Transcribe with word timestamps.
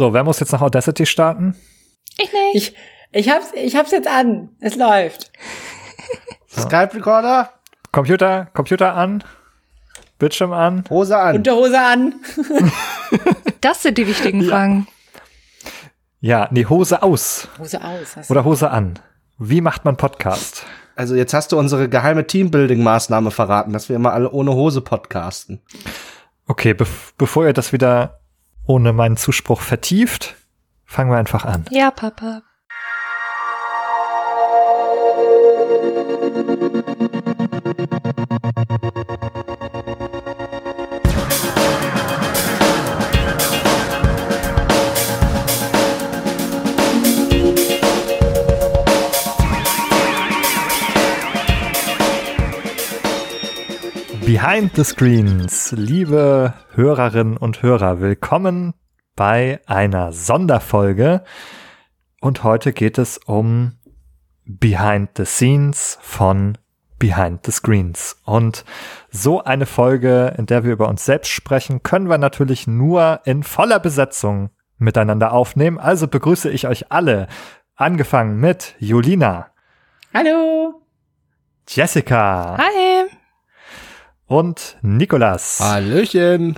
So, 0.00 0.14
wer 0.14 0.24
muss 0.24 0.40
jetzt 0.40 0.52
nach 0.52 0.62
Audacity 0.62 1.04
starten? 1.04 1.54
Ich 2.16 2.32
nicht. 2.32 2.54
Ich, 2.54 2.74
ich 3.12 3.28
hab's, 3.28 3.52
ich 3.52 3.76
hab's 3.76 3.90
jetzt 3.90 4.08
an. 4.08 4.48
Es 4.58 4.74
läuft. 4.74 5.30
Skype-Recorder, 6.48 7.50
Computer, 7.92 8.46
Computer 8.54 8.94
an, 8.94 9.22
Bildschirm 10.18 10.54
an. 10.54 10.84
Hose 10.88 11.18
an. 11.18 11.36
Unterhose 11.36 11.78
an. 11.78 12.14
Das 13.60 13.82
sind 13.82 13.98
die 13.98 14.06
wichtigen 14.06 14.42
Fragen. 14.42 14.88
Ja, 16.20 16.48
nee, 16.50 16.64
Hose 16.64 17.02
aus 17.02 17.48
Hose 17.58 17.84
aus. 17.84 18.30
oder 18.30 18.46
Hose 18.46 18.70
an. 18.70 18.98
Wie 19.36 19.60
macht 19.60 19.84
man 19.84 19.98
Podcast? 19.98 20.64
Also 20.96 21.14
jetzt 21.14 21.34
hast 21.34 21.52
du 21.52 21.58
unsere 21.58 21.90
geheime 21.90 22.22
Teambuilding-Maßnahme 22.22 23.30
verraten, 23.30 23.74
dass 23.74 23.90
wir 23.90 23.96
immer 23.96 24.14
alle 24.14 24.30
ohne 24.30 24.54
Hose 24.54 24.80
podcasten. 24.80 25.60
Okay, 26.46 26.72
bev 26.72 27.12
bevor 27.18 27.44
ihr 27.44 27.52
das 27.52 27.74
wieder 27.74 28.19
ohne 28.70 28.92
meinen 28.92 29.16
Zuspruch 29.16 29.62
vertieft, 29.62 30.36
fangen 30.84 31.10
wir 31.10 31.18
einfach 31.18 31.44
an. 31.44 31.64
Ja, 31.70 31.90
Papa. 31.90 32.42
Behind 54.32 54.70
the 54.76 54.84
Screens, 54.84 55.74
liebe 55.76 56.54
Hörerinnen 56.74 57.36
und 57.36 57.64
Hörer, 57.64 58.00
willkommen 58.00 58.74
bei 59.16 59.58
einer 59.66 60.12
Sonderfolge. 60.12 61.24
Und 62.20 62.44
heute 62.44 62.72
geht 62.72 62.98
es 62.98 63.18
um 63.18 63.72
Behind 64.44 65.10
the 65.16 65.24
Scenes 65.24 65.98
von 66.00 66.56
Behind 67.00 67.44
the 67.44 67.50
Screens. 67.50 68.20
Und 68.24 68.64
so 69.10 69.42
eine 69.42 69.66
Folge, 69.66 70.32
in 70.38 70.46
der 70.46 70.62
wir 70.62 70.74
über 70.74 70.86
uns 70.86 71.04
selbst 71.04 71.30
sprechen, 71.30 71.82
können 71.82 72.08
wir 72.08 72.16
natürlich 72.16 72.68
nur 72.68 73.22
in 73.24 73.42
voller 73.42 73.80
Besetzung 73.80 74.50
miteinander 74.78 75.32
aufnehmen. 75.32 75.80
Also 75.80 76.06
begrüße 76.06 76.50
ich 76.50 76.68
euch 76.68 76.92
alle, 76.92 77.26
angefangen 77.74 78.38
mit 78.38 78.76
Julina, 78.78 79.50
Hallo. 80.14 80.82
Jessica 81.66 82.56
Hi. 82.58 83.09
Und 84.30 84.76
Nikolas. 84.80 85.58
Hallöchen. 85.60 86.56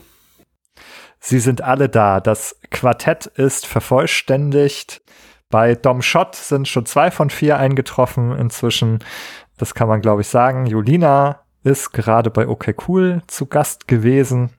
Sie 1.18 1.40
sind 1.40 1.62
alle 1.62 1.88
da. 1.88 2.20
Das 2.20 2.60
Quartett 2.70 3.26
ist 3.26 3.66
vervollständigt. 3.66 5.00
Bei 5.48 5.74
Dom 5.74 6.02
Schott 6.02 6.34
sind 6.34 6.68
schon 6.68 6.84
zwei 6.84 7.10
von 7.10 7.30
vier 7.30 7.56
eingetroffen 7.56 8.36
inzwischen. 8.36 8.98
Das 9.56 9.74
kann 9.74 9.88
man, 9.88 10.02
glaube 10.02 10.20
ich, 10.20 10.28
sagen. 10.28 10.66
Julina 10.66 11.40
ist 11.64 11.92
gerade 11.92 12.30
bei 12.30 12.46
OK 12.46 12.74
Cool 12.86 13.22
zu 13.26 13.46
Gast 13.46 13.88
gewesen. 13.88 14.50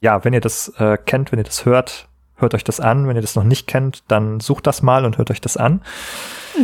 Ja, 0.00 0.24
wenn 0.24 0.32
ihr 0.32 0.40
das 0.40 0.68
äh, 0.78 0.96
kennt, 0.96 1.32
wenn 1.32 1.38
ihr 1.40 1.44
das 1.44 1.66
hört, 1.66 2.08
hört 2.36 2.54
euch 2.54 2.64
das 2.64 2.80
an. 2.80 3.06
Wenn 3.06 3.16
ihr 3.16 3.22
das 3.22 3.36
noch 3.36 3.44
nicht 3.44 3.66
kennt, 3.66 4.04
dann 4.08 4.40
sucht 4.40 4.66
das 4.66 4.80
mal 4.80 5.04
und 5.04 5.18
hört 5.18 5.30
euch 5.30 5.42
das 5.42 5.58
an. 5.58 5.82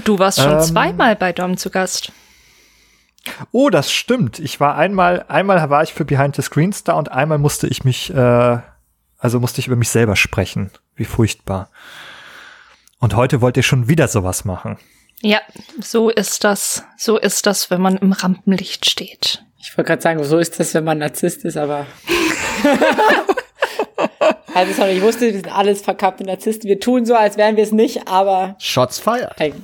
Du 0.05 0.19
warst 0.19 0.41
schon 0.41 0.53
Ähm. 0.53 0.61
zweimal 0.61 1.17
bei 1.17 1.35
Dom 1.35 1.59
zu 1.59 1.69
Gast. 1.69 2.13
Oh, 3.53 3.71
das 3.71 3.93
stimmt. 3.93 4.39
Ich 4.39 4.61
war 4.61 4.77
einmal, 4.77 5.25
einmal 5.29 5.69
war 5.71 5.83
ich 5.83 5.95
für 5.95 6.05
Behind 6.05 6.37
the 6.37 6.43
Screens 6.43 6.85
da 6.85 6.95
und 6.95 7.11
einmal 7.11 7.39
musste 7.39 7.67
ich 7.67 7.85
mich, 7.85 8.13
äh, 8.13 8.59
also 9.19 9.41
musste 9.41 9.61
ich 9.61 9.67
über 9.67 9.77
mich 9.77 9.89
selber 9.89 10.17
sprechen. 10.17 10.71
Wie 10.95 11.05
furchtbar. 11.05 11.71
Und 12.99 13.15
heute 13.15 13.41
wollt 13.41 13.57
ihr 13.57 13.63
schon 13.63 13.89
wieder 13.89 14.09
sowas 14.09 14.45
machen. 14.45 14.79
Ja, 15.23 15.41
so 15.81 16.11
ist 16.11 16.45
das. 16.45 16.85
So 16.97 17.19
ist 17.19 17.47
das, 17.47 17.71
wenn 17.71 17.81
man 17.81 17.97
im 17.97 18.13
Rampenlicht 18.13 18.89
steht. 18.89 19.45
Ich 19.59 19.77
wollte 19.77 19.89
gerade 19.89 20.03
sagen, 20.03 20.25
so 20.25 20.39
ist 20.39 20.61
das, 20.61 20.75
wenn 20.75 20.84
man 20.84 20.99
Narzisst 20.99 21.45
ist, 21.45 21.56
aber. 21.56 21.87
also 24.55 24.73
sorry, 24.73 24.93
ich 24.93 25.03
wusste, 25.03 25.23
wir 25.23 25.33
sind 25.33 25.53
alles 25.53 25.83
verkappte 25.83 26.25
Narzissten. 26.25 26.69
Wir 26.69 26.81
tun 26.81 27.05
so, 27.05 27.15
als 27.15 27.37
wären 27.37 27.56
wir 27.56 27.65
es 27.65 27.73
nicht, 27.73 28.06
aber 28.09 28.56
Shots 28.59 28.99
fired. 28.99 29.33
hey, 29.37 29.55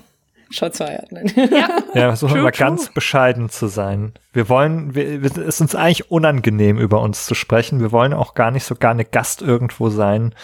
Shots 0.52 0.78
fired. 0.78 1.08
Ja. 1.36 1.68
Ja, 1.94 2.08
versuchen 2.08 2.34
True, 2.34 2.44
wir 2.44 2.52
true. 2.52 2.66
ganz 2.66 2.88
bescheiden 2.88 3.50
zu 3.50 3.66
sein. 3.66 4.14
Wir 4.32 4.48
wollen, 4.48 4.94
wir, 4.94 5.22
es 5.22 5.36
ist 5.36 5.60
uns 5.60 5.74
eigentlich 5.74 6.10
unangenehm, 6.10 6.78
über 6.78 7.00
uns 7.00 7.26
zu 7.26 7.34
sprechen. 7.34 7.80
Wir 7.80 7.92
wollen 7.92 8.14
auch 8.14 8.34
gar 8.34 8.50
nicht 8.50 8.64
so 8.64 8.74
gar 8.74 8.92
eine 8.92 9.04
Gast 9.04 9.42
irgendwo 9.42 9.91
sein 9.91 10.34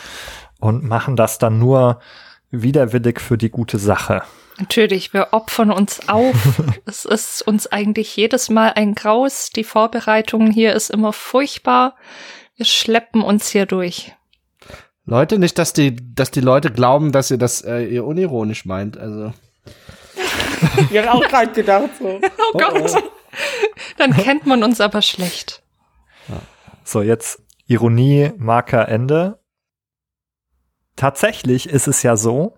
und 0.61 0.85
machen 0.85 1.17
das 1.17 1.39
dann 1.39 1.59
nur 1.59 2.01
widerwillig 2.51 3.21
für 3.21 3.39
die 3.39 3.51
gute 3.51 3.79
Sache. 3.79 4.23
Natürlich, 4.59 5.15
wir 5.15 5.29
opfern 5.33 5.71
uns 5.71 6.09
auf. 6.09 6.35
es 6.85 7.05
ist 7.05 7.43
uns 7.43 7.67
eigentlich 7.69 8.17
jedes 8.17 8.51
Mal 8.51 8.73
ein 8.75 8.95
Graus. 8.95 9.51
Die 9.51 9.65
Vorbereitung 9.65 10.51
hier 10.51 10.75
ist 10.75 10.91
immer 10.91 11.13
furchtbar. 11.13 11.95
Wir 12.57 12.67
schleppen 12.67 13.23
uns 13.23 13.49
hier 13.49 13.67
durch. 13.67 14.13
Leute, 15.05 15.39
nicht, 15.39 15.59
dass 15.59 15.73
die, 15.73 15.97
dass 16.15 16.31
die 16.31 16.41
Leute 16.41 16.71
glauben, 16.71 17.13
dass 17.13 17.31
ihr 17.31 17.39
das 17.39 17.63
äh, 17.63 17.85
ihr 17.85 18.05
unironisch 18.05 18.65
meint. 18.67 18.99
Also. 18.99 19.33
Wir 20.91 21.07
haben 21.07 21.19
auch 21.19 21.29
gerade 21.29 21.53
gedacht 21.53 21.91
so. 21.99 22.21
Oh 22.39 22.59
Gott. 22.59 23.05
Dann 23.97 24.13
kennt 24.13 24.47
man 24.47 24.63
uns 24.63 24.81
aber 24.81 25.03
schlecht. 25.03 25.63
So, 26.85 27.03
jetzt 27.03 27.43
Ironie, 27.67 28.33
Marker, 28.39 28.89
Ende. 28.89 29.39
Tatsächlich 30.97 31.69
ist 31.69 31.87
es 31.87 32.03
ja 32.03 32.17
so, 32.17 32.57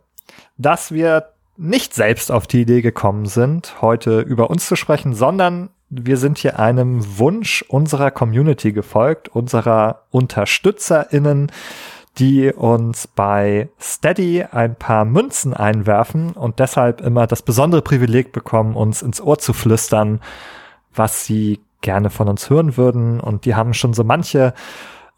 dass 0.56 0.92
wir 0.92 1.32
nicht 1.56 1.94
selbst 1.94 2.30
auf 2.30 2.46
die 2.46 2.62
Idee 2.62 2.80
gekommen 2.80 3.26
sind, 3.26 3.82
heute 3.82 4.20
über 4.20 4.48
uns 4.48 4.66
zu 4.66 4.76
sprechen, 4.76 5.14
sondern 5.14 5.70
wir 5.90 6.16
sind 6.16 6.38
hier 6.38 6.58
einem 6.58 7.18
Wunsch 7.18 7.62
unserer 7.68 8.10
Community 8.10 8.72
gefolgt, 8.72 9.28
unserer 9.28 10.06
UnterstützerInnen, 10.10 11.50
die 12.18 12.52
uns 12.52 13.06
bei 13.06 13.68
Steady 13.80 14.44
ein 14.50 14.74
paar 14.74 15.04
Münzen 15.04 15.54
einwerfen 15.54 16.32
und 16.32 16.58
deshalb 16.58 17.00
immer 17.00 17.26
das 17.26 17.42
besondere 17.42 17.82
Privileg 17.82 18.32
bekommen, 18.32 18.74
uns 18.74 19.02
ins 19.02 19.20
Ohr 19.20 19.38
zu 19.38 19.52
flüstern, 19.52 20.20
was 20.94 21.24
sie 21.24 21.60
gerne 21.80 22.10
von 22.10 22.28
uns 22.28 22.50
hören 22.50 22.76
würden. 22.76 23.20
Und 23.20 23.44
die 23.44 23.54
haben 23.54 23.74
schon 23.74 23.94
so 23.94 24.04
manche 24.04 24.54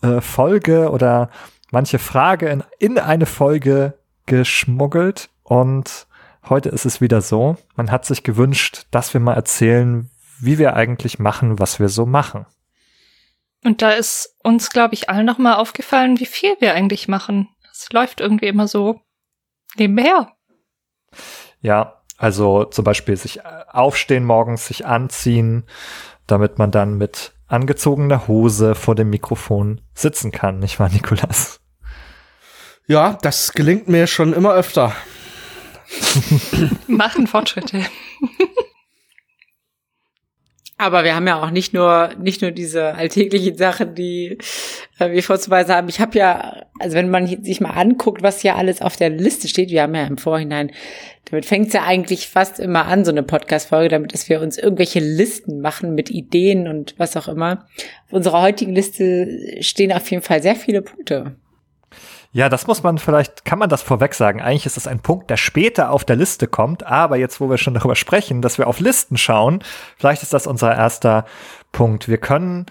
äh, 0.02 0.20
Folge 0.20 0.90
oder 0.90 1.30
manche 1.70 1.98
Frage 1.98 2.48
in, 2.48 2.62
in 2.78 2.98
eine 2.98 3.26
Folge 3.26 3.94
geschmuggelt. 4.26 5.30
Und 5.42 6.06
heute 6.48 6.68
ist 6.68 6.84
es 6.84 7.00
wieder 7.00 7.20
so. 7.20 7.56
Man 7.74 7.90
hat 7.90 8.04
sich 8.04 8.22
gewünscht, 8.22 8.86
dass 8.90 9.12
wir 9.14 9.20
mal 9.20 9.34
erzählen, 9.34 10.10
wie 10.38 10.58
wir 10.58 10.74
eigentlich 10.74 11.18
machen, 11.18 11.58
was 11.58 11.80
wir 11.80 11.88
so 11.88 12.06
machen. 12.06 12.46
Und 13.64 13.82
da 13.82 13.90
ist 13.90 14.36
uns, 14.42 14.70
glaube 14.70 14.94
ich, 14.94 15.08
allen 15.08 15.26
nochmal 15.26 15.54
aufgefallen, 15.54 16.18
wie 16.18 16.26
viel 16.26 16.56
wir 16.60 16.74
eigentlich 16.74 17.08
machen. 17.08 17.48
Das 17.68 17.88
läuft 17.92 18.20
irgendwie 18.20 18.46
immer 18.46 18.66
so 18.68 19.00
nebenher. 19.76 20.32
Ja, 21.60 22.02
also 22.18 22.64
zum 22.64 22.84
Beispiel 22.84 23.16
sich 23.16 23.40
äh, 23.40 23.64
aufstehen 23.68 24.24
morgens, 24.24 24.66
sich 24.66 24.86
anziehen, 24.86 25.64
damit 26.26 26.58
man 26.58 26.70
dann 26.70 26.98
mit 26.98 27.32
angezogener 27.46 28.26
Hose 28.26 28.74
vor 28.74 28.94
dem 28.94 29.10
Mikrofon 29.10 29.80
sitzen 29.94 30.32
kann, 30.32 30.58
nicht 30.58 30.80
wahr, 30.80 30.88
Nikolas? 30.88 31.60
Ja, 32.86 33.18
das 33.22 33.52
gelingt 33.52 33.88
mir 33.88 34.06
schon 34.06 34.32
immer 34.32 34.54
öfter. 34.54 34.92
Machen 36.88 37.26
Fortschritte. 37.26 37.84
Aber 40.82 41.04
wir 41.04 41.14
haben 41.14 41.28
ja 41.28 41.40
auch 41.40 41.52
nicht 41.52 41.72
nur 41.72 42.10
nicht 42.18 42.42
nur 42.42 42.50
diese 42.50 42.96
alltäglichen 42.96 43.56
Sachen, 43.56 43.94
die 43.94 44.36
äh, 44.98 45.12
wir 45.12 45.22
vorzuweisen 45.22 45.72
haben. 45.72 45.88
Ich 45.88 46.00
habe 46.00 46.18
ja, 46.18 46.66
also 46.80 46.96
wenn 46.96 47.08
man 47.08 47.44
sich 47.44 47.60
mal 47.60 47.70
anguckt, 47.70 48.24
was 48.24 48.40
hier 48.40 48.56
alles 48.56 48.82
auf 48.82 48.96
der 48.96 49.08
Liste 49.08 49.46
steht, 49.46 49.70
wir 49.70 49.82
haben 49.82 49.94
ja 49.94 50.04
im 50.04 50.18
Vorhinein, 50.18 50.72
damit 51.30 51.46
fängt 51.46 51.68
es 51.68 51.74
ja 51.74 51.84
eigentlich 51.84 52.26
fast 52.26 52.58
immer 52.58 52.86
an, 52.86 53.04
so 53.04 53.12
eine 53.12 53.22
Podcast-Folge, 53.22 53.90
damit 53.90 54.12
dass 54.12 54.28
wir 54.28 54.40
uns 54.40 54.58
irgendwelche 54.58 54.98
Listen 54.98 55.60
machen 55.60 55.94
mit 55.94 56.10
Ideen 56.10 56.66
und 56.66 56.94
was 56.98 57.16
auch 57.16 57.28
immer. 57.28 57.68
Auf 58.08 58.14
unserer 58.14 58.42
heutigen 58.42 58.74
Liste 58.74 59.62
stehen 59.62 59.92
auf 59.92 60.10
jeden 60.10 60.24
Fall 60.24 60.42
sehr 60.42 60.56
viele 60.56 60.82
Punkte. 60.82 61.36
Ja, 62.34 62.48
das 62.48 62.66
muss 62.66 62.82
man 62.82 62.96
vielleicht, 62.96 63.44
kann 63.44 63.58
man 63.58 63.68
das 63.68 63.82
vorweg 63.82 64.14
sagen. 64.14 64.40
Eigentlich 64.40 64.64
ist 64.64 64.78
es 64.78 64.86
ein 64.86 65.00
Punkt, 65.00 65.28
der 65.28 65.36
später 65.36 65.90
auf 65.90 66.04
der 66.04 66.16
Liste 66.16 66.46
kommt, 66.46 66.82
aber 66.82 67.16
jetzt, 67.16 67.42
wo 67.42 67.50
wir 67.50 67.58
schon 67.58 67.74
darüber 67.74 67.94
sprechen, 67.94 68.40
dass 68.40 68.56
wir 68.56 68.68
auf 68.68 68.80
Listen 68.80 69.18
schauen, 69.18 69.62
vielleicht 69.98 70.22
ist 70.22 70.32
das 70.32 70.46
unser 70.46 70.74
erster 70.74 71.26
Punkt. 71.72 72.08
Wir 72.08 72.16
können 72.16 72.66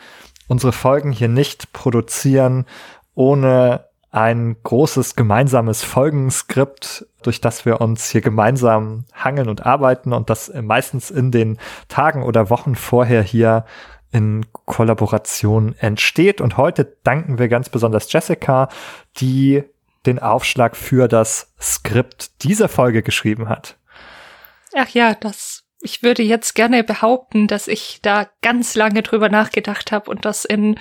unsere 0.48 0.72
Folgen 0.72 1.12
hier 1.12 1.28
nicht 1.28 1.74
produzieren, 1.74 2.66
ohne 3.13 3.86
ein 4.10 4.58
großes 4.63 5.16
gemeinsames 5.16 5.84
Folgenskript, 5.84 7.06
durch 7.22 7.40
das 7.40 7.63
wir 7.63 7.81
uns 7.81 8.10
hier 8.10 8.22
gemeinsam 8.22 9.06
hangeln 9.13 9.48
und 9.48 9.66
arbeiten 9.66 10.12
und 10.12 10.31
das 10.31 10.52
meistens 10.60 11.12
in 11.12 11.31
den 11.31 11.60
Tagen 11.88 12.24
oder 12.24 12.50
Wochen 12.50 12.75
vorher 12.75 13.22
hier 13.22 13.66
in 14.12 14.46
Kollaboration 14.66 15.75
entsteht. 15.80 16.42
Und 16.42 16.58
heute 16.58 16.98
danken 17.04 17.38
wir 17.40 17.48
ganz 17.48 17.69
besonders 17.69 18.12
Jessica, 18.12 18.69
die 19.18 19.63
den 20.06 20.19
Aufschlag 20.19 20.75
für 20.75 21.08
das 21.08 21.54
Skript 21.60 22.44
dieser 22.44 22.69
Folge 22.69 23.04
geschrieben 23.04 23.50
hat. 23.50 23.78
Ach 24.74 24.90
ja, 24.90 25.16
das. 25.16 25.63
Ich 25.84 26.04
würde 26.04 26.22
jetzt 26.22 26.54
gerne 26.54 26.84
behaupten, 26.84 27.48
dass 27.48 27.68
ich 27.68 28.00
da 28.04 28.30
ganz 28.44 28.75
lange 28.75 29.02
drüber 29.02 29.30
nachgedacht 29.30 29.92
habe 29.92 30.12
und 30.12 30.25
das 30.25 30.46
in 30.46 30.78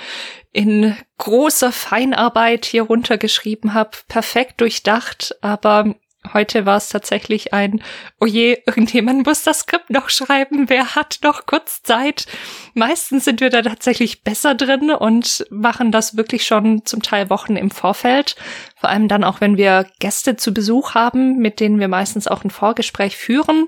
in 0.52 0.94
großer 1.16 1.72
Feinarbeit 1.72 2.66
hier 2.66 2.82
runtergeschrieben 2.82 3.72
habe, 3.72 3.96
perfekt 4.08 4.60
durchdacht, 4.60 5.36
aber 5.40 5.94
Heute 6.34 6.66
war 6.66 6.76
es 6.76 6.90
tatsächlich 6.90 7.54
ein, 7.54 7.82
oh 8.20 8.26
je, 8.26 8.58
irgendjemand 8.66 9.26
muss 9.26 9.42
das 9.42 9.60
Skript 9.60 9.88
noch 9.88 10.10
schreiben, 10.10 10.68
wer 10.68 10.94
hat 10.94 11.20
noch 11.22 11.46
kurz 11.46 11.82
Zeit? 11.82 12.26
Meistens 12.74 13.24
sind 13.24 13.40
wir 13.40 13.48
da 13.48 13.62
tatsächlich 13.62 14.22
besser 14.22 14.54
drin 14.54 14.90
und 14.90 15.46
machen 15.50 15.90
das 15.92 16.18
wirklich 16.18 16.44
schon 16.44 16.84
zum 16.84 17.02
Teil 17.02 17.30
Wochen 17.30 17.56
im 17.56 17.70
Vorfeld. 17.70 18.36
Vor 18.76 18.90
allem 18.90 19.08
dann 19.08 19.24
auch, 19.24 19.40
wenn 19.40 19.56
wir 19.56 19.86
Gäste 19.98 20.36
zu 20.36 20.52
Besuch 20.52 20.94
haben, 20.94 21.38
mit 21.38 21.58
denen 21.58 21.80
wir 21.80 21.88
meistens 21.88 22.28
auch 22.28 22.44
ein 22.44 22.50
Vorgespräch 22.50 23.16
führen. 23.16 23.66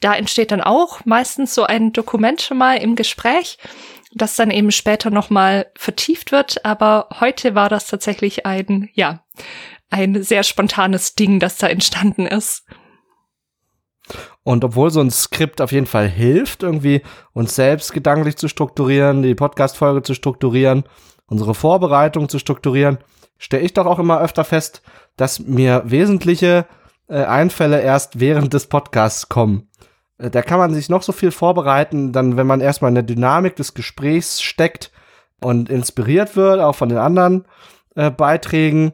Da 0.00 0.14
entsteht 0.14 0.50
dann 0.50 0.60
auch 0.60 1.04
meistens 1.04 1.54
so 1.54 1.62
ein 1.62 1.92
Dokument 1.92 2.42
schon 2.42 2.58
mal 2.58 2.78
im 2.78 2.96
Gespräch 2.96 3.58
das 4.14 4.36
dann 4.36 4.50
eben 4.50 4.70
später 4.70 5.08
nochmal 5.10 5.70
vertieft 5.74 6.32
wird. 6.32 6.64
Aber 6.64 7.08
heute 7.20 7.54
war 7.54 7.70
das 7.70 7.86
tatsächlich 7.86 8.44
ein, 8.44 8.90
ja, 8.92 9.24
ein 9.92 10.22
sehr 10.22 10.42
spontanes 10.42 11.14
Ding, 11.14 11.38
das 11.38 11.58
da 11.58 11.68
entstanden 11.68 12.26
ist. 12.26 12.64
Und 14.42 14.64
obwohl 14.64 14.90
so 14.90 15.00
ein 15.00 15.10
Skript 15.10 15.60
auf 15.60 15.70
jeden 15.70 15.86
Fall 15.86 16.08
hilft, 16.08 16.62
irgendwie 16.62 17.02
uns 17.32 17.54
selbst 17.54 17.92
gedanklich 17.92 18.36
zu 18.36 18.48
strukturieren, 18.48 19.22
die 19.22 19.34
Podcast-Folge 19.34 20.02
zu 20.02 20.14
strukturieren, 20.14 20.84
unsere 21.26 21.54
Vorbereitung 21.54 22.28
zu 22.28 22.38
strukturieren, 22.38 22.98
stelle 23.38 23.62
ich 23.62 23.74
doch 23.74 23.86
auch 23.86 23.98
immer 23.98 24.20
öfter 24.20 24.44
fest, 24.44 24.82
dass 25.16 25.40
mir 25.40 25.82
wesentliche 25.84 26.66
äh, 27.08 27.24
Einfälle 27.24 27.80
erst 27.80 28.18
während 28.18 28.54
des 28.54 28.66
Podcasts 28.66 29.28
kommen. 29.28 29.68
Äh, 30.18 30.30
da 30.30 30.42
kann 30.42 30.58
man 30.58 30.74
sich 30.74 30.88
noch 30.88 31.02
so 31.02 31.12
viel 31.12 31.30
vorbereiten, 31.30 32.12
dann 32.12 32.36
wenn 32.36 32.46
man 32.46 32.60
erstmal 32.60 32.90
in 32.90 32.96
der 32.96 33.04
Dynamik 33.04 33.56
des 33.56 33.74
Gesprächs 33.74 34.42
steckt 34.42 34.90
und 35.40 35.68
inspiriert 35.68 36.34
wird, 36.34 36.60
auch 36.60 36.74
von 36.74 36.88
den 36.88 36.98
anderen 36.98 37.44
äh, 37.94 38.10
Beiträgen, 38.10 38.92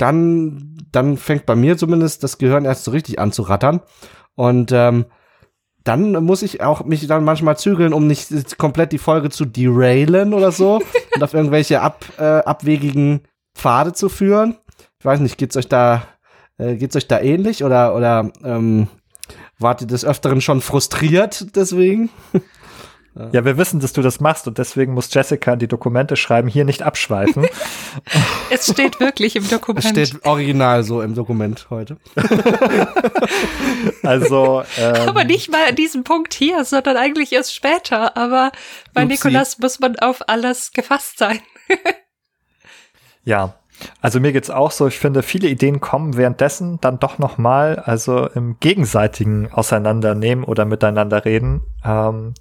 dann, 0.00 0.78
dann 0.92 1.16
fängt 1.16 1.46
bei 1.46 1.54
mir 1.54 1.76
zumindest 1.76 2.24
das 2.24 2.38
Gehirn 2.38 2.64
erst 2.64 2.84
so 2.84 2.90
richtig 2.90 3.18
an 3.18 3.32
zu 3.32 3.42
rattern. 3.42 3.80
Und 4.34 4.72
ähm, 4.72 5.06
dann 5.84 6.12
muss 6.24 6.42
ich 6.42 6.62
auch 6.62 6.84
mich 6.84 7.06
dann 7.06 7.24
manchmal 7.24 7.56
zügeln, 7.56 7.92
um 7.92 8.06
nicht 8.06 8.58
komplett 8.58 8.92
die 8.92 8.98
Folge 8.98 9.30
zu 9.30 9.44
derailen 9.44 10.34
oder 10.34 10.52
so 10.52 10.80
und 11.14 11.22
auf 11.22 11.34
irgendwelche 11.34 11.80
ab, 11.80 12.04
äh, 12.18 12.22
abwegigen 12.22 13.22
Pfade 13.54 13.92
zu 13.92 14.08
führen. 14.08 14.56
Ich 14.98 15.04
weiß 15.04 15.20
nicht, 15.20 15.38
geht's 15.38 15.56
euch 15.56 15.68
da, 15.68 16.02
äh, 16.58 16.76
geht's 16.76 16.96
euch 16.96 17.08
da 17.08 17.20
ähnlich 17.20 17.64
oder, 17.64 17.94
oder 17.94 18.30
ähm, 18.44 18.88
wart 19.58 19.80
ihr 19.82 19.86
des 19.86 20.04
Öfteren 20.04 20.40
schon 20.40 20.60
frustriert 20.60 21.56
deswegen? 21.56 22.10
Ja, 23.14 23.44
wir 23.44 23.58
wissen, 23.58 23.80
dass 23.80 23.92
du 23.92 24.02
das 24.02 24.20
machst 24.20 24.46
und 24.46 24.58
deswegen 24.58 24.94
muss 24.94 25.12
Jessica 25.12 25.56
die 25.56 25.66
Dokumente 25.66 26.14
schreiben, 26.14 26.46
hier 26.46 26.64
nicht 26.64 26.82
abschweifen. 26.82 27.48
es 28.50 28.70
steht 28.70 29.00
wirklich 29.00 29.34
im 29.34 29.48
Dokument. 29.48 29.84
Es 29.84 30.08
steht 30.10 30.24
original 30.24 30.84
so 30.84 31.02
im 31.02 31.16
Dokument 31.16 31.66
heute. 31.70 31.96
also. 34.04 34.62
Ähm, 34.78 35.08
aber 35.08 35.24
nicht 35.24 35.50
mal 35.50 35.68
an 35.68 35.74
diesem 35.74 36.04
Punkt 36.04 36.34
hier, 36.34 36.64
sondern 36.64 36.96
eigentlich 36.96 37.32
erst 37.32 37.52
später. 37.52 38.16
Aber 38.16 38.52
bei 38.94 39.02
Upsi. 39.02 39.14
Nikolas 39.14 39.58
muss 39.58 39.80
man 39.80 39.96
auf 39.96 40.28
alles 40.28 40.70
gefasst 40.70 41.18
sein. 41.18 41.40
ja, 43.24 43.54
also 44.00 44.20
mir 44.20 44.32
geht's 44.32 44.50
auch 44.50 44.70
so, 44.70 44.86
ich 44.86 44.98
finde, 44.98 45.24
viele 45.24 45.48
Ideen 45.48 45.80
kommen 45.80 46.16
währenddessen 46.16 46.80
dann 46.80 47.00
doch 47.00 47.18
nochmal, 47.18 47.80
also 47.80 48.28
im 48.28 48.58
gegenseitigen 48.60 49.50
Auseinandernehmen 49.52 50.44
oder 50.44 50.64
miteinander 50.64 51.24
reden. 51.24 51.62
Ähm, 51.84 52.34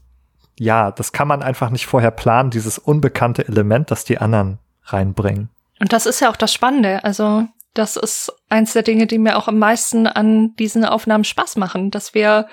ja, 0.60 0.92
das 0.92 1.12
kann 1.12 1.28
man 1.28 1.42
einfach 1.42 1.70
nicht 1.70 1.88
vorher 1.88 2.12
planen, 2.12 2.50
dieses 2.50 2.78
unbekannte 2.78 3.48
Element, 3.48 3.92
das 3.92 4.04
die 4.04 4.18
anderen 4.18 4.60
reinbringen. 4.84 5.50
Und 5.80 5.94
das 5.94 6.06
ist 6.06 6.20
ja 6.20 6.30
auch 6.30 6.36
das 6.36 6.54
Spannende. 6.54 7.04
Also, 7.04 7.46
das 7.74 7.96
ist 7.96 8.32
eins 8.50 8.74
der 8.74 8.84
Dinge, 8.84 9.08
die 9.08 9.20
mir 9.20 9.38
auch 9.38 9.48
am 9.48 9.58
meisten 9.58 10.06
an 10.06 10.56
diesen 10.58 10.84
Aufnahmen 10.84 11.24
Spaß 11.24 11.56
machen, 11.56 11.92
dass 11.92 12.14
wir 12.14 12.48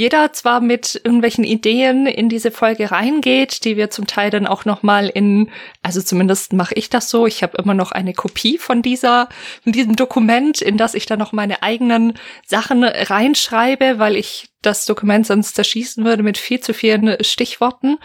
jeder 0.00 0.32
zwar 0.32 0.62
mit 0.62 0.98
irgendwelchen 1.04 1.44
Ideen 1.44 2.06
in 2.06 2.30
diese 2.30 2.50
Folge 2.50 2.90
reingeht, 2.90 3.66
die 3.66 3.76
wir 3.76 3.90
zum 3.90 4.06
Teil 4.06 4.30
dann 4.30 4.46
auch 4.46 4.64
noch 4.64 4.82
mal 4.82 5.10
in, 5.10 5.50
also 5.82 6.00
zumindest 6.00 6.54
mache 6.54 6.72
ich 6.74 6.88
das 6.88 7.10
so, 7.10 7.26
ich 7.26 7.42
habe 7.42 7.58
immer 7.58 7.74
noch 7.74 7.92
eine 7.92 8.14
Kopie 8.14 8.56
von 8.56 8.80
dieser, 8.80 9.28
von 9.62 9.72
diesem 9.72 9.96
Dokument, 9.96 10.62
in 10.62 10.78
das 10.78 10.94
ich 10.94 11.04
dann 11.04 11.18
noch 11.18 11.32
meine 11.32 11.62
eigenen 11.62 12.14
Sachen 12.46 12.82
reinschreibe, 12.82 13.98
weil 13.98 14.16
ich 14.16 14.48
das 14.62 14.86
Dokument 14.86 15.26
sonst 15.26 15.54
zerschießen 15.54 16.02
würde 16.02 16.22
mit 16.22 16.38
viel 16.38 16.60
zu 16.60 16.72
vielen 16.72 17.22
Stichworten. 17.22 17.98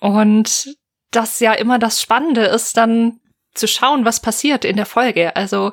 Und 0.00 0.74
das 1.10 1.38
ja 1.40 1.52
immer 1.52 1.78
das 1.78 2.00
Spannende 2.00 2.46
ist, 2.46 2.78
dann 2.78 3.20
zu 3.52 3.68
schauen, 3.68 4.06
was 4.06 4.20
passiert 4.20 4.64
in 4.64 4.76
der 4.76 4.86
Folge. 4.86 5.36
Also 5.36 5.72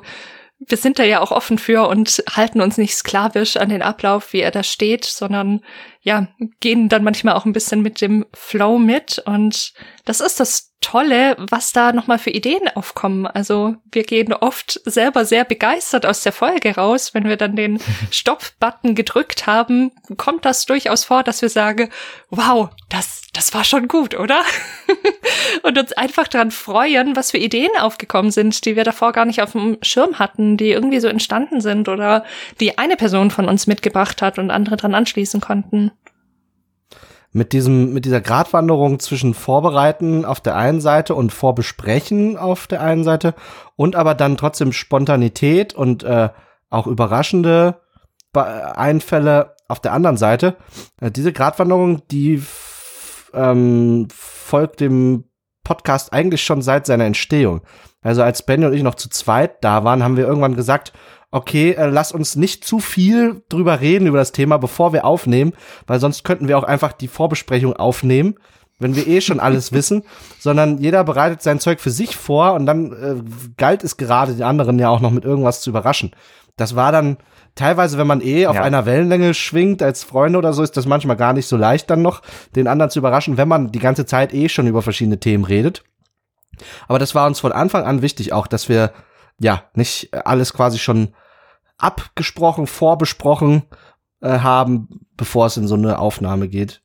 wir 0.66 0.76
sind 0.76 0.98
da 0.98 1.04
ja 1.04 1.20
auch 1.20 1.30
offen 1.30 1.58
für 1.58 1.88
und 1.88 2.22
halten 2.30 2.60
uns 2.60 2.78
nicht 2.78 2.96
sklavisch 2.96 3.56
an 3.56 3.68
den 3.68 3.82
Ablauf, 3.82 4.32
wie 4.32 4.40
er 4.40 4.50
da 4.50 4.62
steht, 4.62 5.04
sondern 5.04 5.60
ja, 6.00 6.28
gehen 6.60 6.88
dann 6.88 7.04
manchmal 7.04 7.34
auch 7.34 7.44
ein 7.44 7.52
bisschen 7.52 7.82
mit 7.82 8.00
dem 8.00 8.26
Flow 8.34 8.78
mit 8.78 9.22
und 9.24 9.72
das 10.04 10.20
ist 10.20 10.40
das 10.40 10.74
Tolle, 10.84 11.34
was 11.38 11.72
da 11.72 11.92
nochmal 11.92 12.18
für 12.18 12.28
Ideen 12.28 12.68
aufkommen. 12.74 13.26
Also 13.26 13.76
wir 13.90 14.02
gehen 14.02 14.34
oft 14.34 14.80
selber 14.84 15.24
sehr 15.24 15.46
begeistert 15.46 16.04
aus 16.04 16.20
der 16.20 16.32
Folge 16.32 16.74
raus. 16.74 17.14
Wenn 17.14 17.24
wir 17.24 17.38
dann 17.38 17.56
den 17.56 17.80
Stopp-Button 18.10 18.94
gedrückt 18.94 19.46
haben, 19.46 19.92
kommt 20.18 20.44
das 20.44 20.66
durchaus 20.66 21.04
vor, 21.04 21.22
dass 21.22 21.40
wir 21.40 21.48
sagen, 21.48 21.88
wow, 22.28 22.68
das, 22.90 23.22
das 23.34 23.52
war 23.52 23.64
schon 23.64 23.88
gut, 23.88 24.18
oder? 24.18 24.40
und 25.62 25.78
uns 25.78 25.92
einfach 25.92 26.28
daran 26.28 26.50
freuen, 26.50 27.16
was 27.16 27.32
für 27.32 27.38
Ideen 27.38 27.70
aufgekommen 27.78 28.30
sind, 28.30 28.64
die 28.64 28.76
wir 28.76 28.84
davor 28.84 29.12
gar 29.12 29.26
nicht 29.26 29.42
auf 29.42 29.52
dem 29.52 29.76
Schirm 29.82 30.18
hatten, 30.18 30.56
die 30.56 30.70
irgendwie 30.70 31.00
so 31.00 31.08
entstanden 31.08 31.60
sind 31.60 31.88
oder 31.88 32.24
die 32.60 32.78
eine 32.78 32.96
Person 32.96 33.30
von 33.30 33.48
uns 33.48 33.66
mitgebracht 33.66 34.22
hat 34.22 34.38
und 34.38 34.50
andere 34.50 34.76
dran 34.76 34.94
anschließen 34.94 35.40
konnten 35.40 35.90
mit 37.34 37.52
diesem, 37.52 37.92
mit 37.92 38.04
dieser 38.04 38.20
Gratwanderung 38.20 39.00
zwischen 39.00 39.34
Vorbereiten 39.34 40.24
auf 40.24 40.40
der 40.40 40.56
einen 40.56 40.80
Seite 40.80 41.16
und 41.16 41.32
Vorbesprechen 41.32 42.38
auf 42.38 42.68
der 42.68 42.80
einen 42.80 43.02
Seite 43.02 43.34
und 43.74 43.96
aber 43.96 44.14
dann 44.14 44.36
trotzdem 44.36 44.72
Spontanität 44.72 45.74
und 45.74 46.04
äh, 46.04 46.28
auch 46.70 46.86
überraschende 46.86 47.80
Einfälle 48.32 49.56
auf 49.66 49.80
der 49.80 49.92
anderen 49.92 50.16
Seite. 50.16 50.56
Äh, 51.00 51.10
diese 51.10 51.32
Gratwanderung, 51.32 52.02
die 52.08 52.40
ähm, 53.34 54.08
folgt 54.12 54.80
dem 54.80 55.24
Podcast 55.64 56.12
eigentlich 56.12 56.44
schon 56.44 56.62
seit 56.62 56.86
seiner 56.86 57.04
Entstehung. 57.04 57.62
Also 58.02 58.22
als 58.22 58.44
Benny 58.44 58.66
und 58.66 58.74
ich 58.74 58.82
noch 58.82 58.96
zu 58.96 59.08
zweit 59.08 59.64
da 59.64 59.84
waren, 59.84 60.04
haben 60.04 60.16
wir 60.16 60.26
irgendwann 60.26 60.56
gesagt, 60.56 60.92
okay, 61.30 61.72
äh, 61.72 61.86
lass 61.86 62.12
uns 62.12 62.36
nicht 62.36 62.64
zu 62.64 62.78
viel 62.78 63.42
drüber 63.48 63.80
reden 63.80 64.06
über 64.06 64.18
das 64.18 64.32
Thema, 64.32 64.58
bevor 64.58 64.92
wir 64.92 65.04
aufnehmen, 65.04 65.52
weil 65.86 65.98
sonst 65.98 66.22
könnten 66.22 66.46
wir 66.46 66.56
auch 66.58 66.64
einfach 66.64 66.92
die 66.92 67.08
Vorbesprechung 67.08 67.74
aufnehmen, 67.74 68.36
wenn 68.78 68.96
wir 68.96 69.06
eh 69.06 69.20
schon 69.20 69.40
alles 69.40 69.72
wissen, 69.72 70.02
sondern 70.38 70.78
jeder 70.78 71.04
bereitet 71.04 71.42
sein 71.42 71.60
Zeug 71.60 71.80
für 71.80 71.90
sich 71.90 72.16
vor 72.16 72.54
und 72.54 72.66
dann 72.66 72.92
äh, 72.92 73.22
galt 73.56 73.84
es 73.84 73.96
gerade 73.96 74.34
den 74.34 74.42
anderen 74.42 74.78
ja 74.78 74.88
auch 74.88 75.00
noch 75.00 75.10
mit 75.10 75.24
irgendwas 75.24 75.60
zu 75.60 75.70
überraschen. 75.70 76.12
Das 76.56 76.76
war 76.76 76.92
dann 76.92 77.18
teilweise, 77.54 77.98
wenn 77.98 78.06
man 78.06 78.20
eh 78.20 78.46
auf 78.46 78.56
ja. 78.56 78.62
einer 78.62 78.86
Wellenlänge 78.86 79.34
schwingt 79.34 79.82
als 79.82 80.04
Freunde 80.04 80.38
oder 80.38 80.52
so, 80.52 80.62
ist 80.62 80.76
das 80.76 80.86
manchmal 80.86 81.16
gar 81.16 81.32
nicht 81.32 81.46
so 81.46 81.56
leicht 81.56 81.90
dann 81.90 82.02
noch, 82.02 82.22
den 82.56 82.66
anderen 82.66 82.90
zu 82.90 82.98
überraschen, 82.98 83.36
wenn 83.36 83.48
man 83.48 83.70
die 83.72 83.78
ganze 83.78 84.06
Zeit 84.06 84.34
eh 84.34 84.48
schon 84.48 84.66
über 84.66 84.82
verschiedene 84.82 85.20
Themen 85.20 85.44
redet. 85.44 85.84
Aber 86.88 86.98
das 86.98 87.14
war 87.14 87.26
uns 87.26 87.40
von 87.40 87.52
Anfang 87.52 87.84
an 87.84 88.02
wichtig 88.02 88.32
auch, 88.32 88.46
dass 88.46 88.68
wir 88.68 88.92
ja 89.38 89.64
nicht 89.74 90.14
alles 90.26 90.52
quasi 90.52 90.78
schon 90.78 91.14
abgesprochen, 91.78 92.66
vorbesprochen 92.66 93.64
äh, 94.20 94.38
haben, 94.38 94.88
bevor 95.16 95.46
es 95.46 95.56
in 95.56 95.66
so 95.66 95.74
eine 95.74 95.98
Aufnahme 95.98 96.48
geht. 96.48 96.83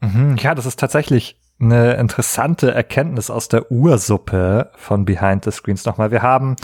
Mhm, 0.00 0.36
ja, 0.36 0.54
das 0.54 0.66
ist 0.66 0.78
tatsächlich 0.78 1.36
eine 1.60 1.94
interessante 1.94 2.72
Erkenntnis 2.72 3.30
aus 3.30 3.48
der 3.48 3.70
Ursuppe 3.72 4.70
von 4.76 5.04
Behind 5.04 5.44
the 5.44 5.50
Screens 5.50 5.84
nochmal. 5.84 6.10
Wir 6.10 6.22
haben 6.22 6.56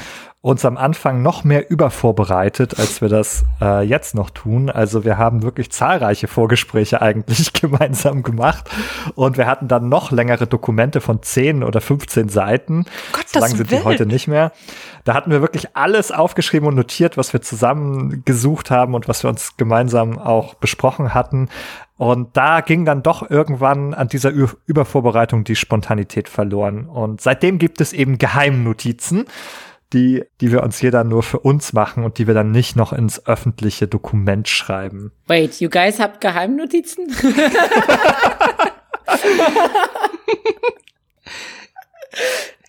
uns 0.44 0.62
am 0.66 0.76
Anfang 0.76 1.22
noch 1.22 1.42
mehr 1.42 1.70
übervorbereitet, 1.70 2.78
als 2.78 3.00
wir 3.00 3.08
das 3.08 3.46
äh, 3.62 3.80
jetzt 3.80 4.14
noch 4.14 4.28
tun. 4.28 4.68
Also 4.68 5.02
wir 5.02 5.16
haben 5.16 5.42
wirklich 5.42 5.72
zahlreiche 5.72 6.28
Vorgespräche 6.28 7.00
eigentlich 7.00 7.52
gemeinsam 7.54 8.22
gemacht 8.22 8.68
und 9.14 9.38
wir 9.38 9.46
hatten 9.46 9.68
dann 9.68 9.88
noch 9.88 10.10
längere 10.10 10.46
Dokumente 10.46 11.00
von 11.00 11.22
10 11.22 11.64
oder 11.64 11.80
15 11.80 12.28
Seiten. 12.28 12.84
Gott, 13.12 13.26
so 13.26 13.40
lang 13.40 13.56
sind 13.56 13.70
die 13.70 13.84
heute 13.84 14.04
nicht 14.04 14.28
mehr. 14.28 14.52
Da 15.04 15.14
hatten 15.14 15.30
wir 15.30 15.40
wirklich 15.40 15.74
alles 15.74 16.12
aufgeschrieben 16.12 16.68
und 16.68 16.74
notiert, 16.74 17.16
was 17.16 17.32
wir 17.32 17.40
zusammen 17.40 18.22
gesucht 18.26 18.70
haben 18.70 18.92
und 18.92 19.08
was 19.08 19.24
wir 19.24 19.30
uns 19.30 19.56
gemeinsam 19.56 20.18
auch 20.18 20.52
besprochen 20.52 21.14
hatten. 21.14 21.48
Und 21.96 22.36
da 22.36 22.60
ging 22.60 22.84
dann 22.84 23.02
doch 23.02 23.30
irgendwann 23.30 23.94
an 23.94 24.08
dieser 24.08 24.30
Ü 24.30 24.48
Übervorbereitung 24.66 25.44
die 25.44 25.56
Spontanität 25.56 26.28
verloren. 26.28 26.84
Und 26.84 27.22
seitdem 27.22 27.58
gibt 27.58 27.80
es 27.80 27.94
eben 27.94 28.18
Geheimnotizen, 28.18 29.24
die, 29.94 30.24
die 30.40 30.52
wir 30.52 30.62
uns 30.62 30.82
jeder 30.82 31.04
nur 31.04 31.22
für 31.22 31.38
uns 31.38 31.72
machen 31.72 32.04
und 32.04 32.18
die 32.18 32.26
wir 32.26 32.34
dann 32.34 32.50
nicht 32.50 32.76
noch 32.76 32.92
ins 32.92 33.24
öffentliche 33.26 33.86
Dokument 33.88 34.48
schreiben. 34.48 35.12
Wait, 35.26 35.60
you 35.60 35.70
guys 35.70 36.00
habt 36.00 36.20
Geheimnotizen? 36.20 37.06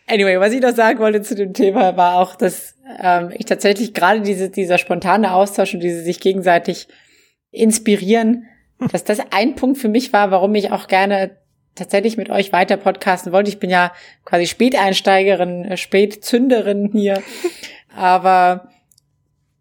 anyway, 0.08 0.40
was 0.40 0.54
ich 0.54 0.62
noch 0.62 0.76
sagen 0.76 1.00
wollte 1.00 1.22
zu 1.22 1.36
dem 1.36 1.54
Thema 1.54 1.98
war 1.98 2.16
auch, 2.20 2.36
dass 2.36 2.76
ähm, 3.00 3.32
ich 3.34 3.46
tatsächlich 3.46 3.94
gerade 3.94 4.22
diese, 4.22 4.50
dieser 4.50 4.78
spontane 4.78 5.34
Austausch 5.34 5.74
und 5.74 5.82
diese 5.82 6.02
sich 6.02 6.20
gegenseitig 6.20 6.88
inspirieren, 7.52 8.46
dass 8.92 9.04
das 9.04 9.20
ein 9.32 9.56
Punkt 9.56 9.78
für 9.78 9.90
mich 9.90 10.14
war, 10.14 10.32
warum 10.32 10.56
ich 10.56 10.72
auch 10.72 10.88
gerne 10.88 11.38
tatsächlich 11.76 12.18
mit 12.18 12.30
euch 12.30 12.52
weiter 12.52 12.78
podcasten 12.78 13.32
wollte. 13.32 13.50
Ich 13.50 13.60
bin 13.60 13.70
ja 13.70 13.92
quasi 14.24 14.48
Späteinsteigerin, 14.48 15.66
äh, 15.66 15.78
Spätzünderin 15.78 16.90
hier. 16.92 17.22
Aber 17.96 18.70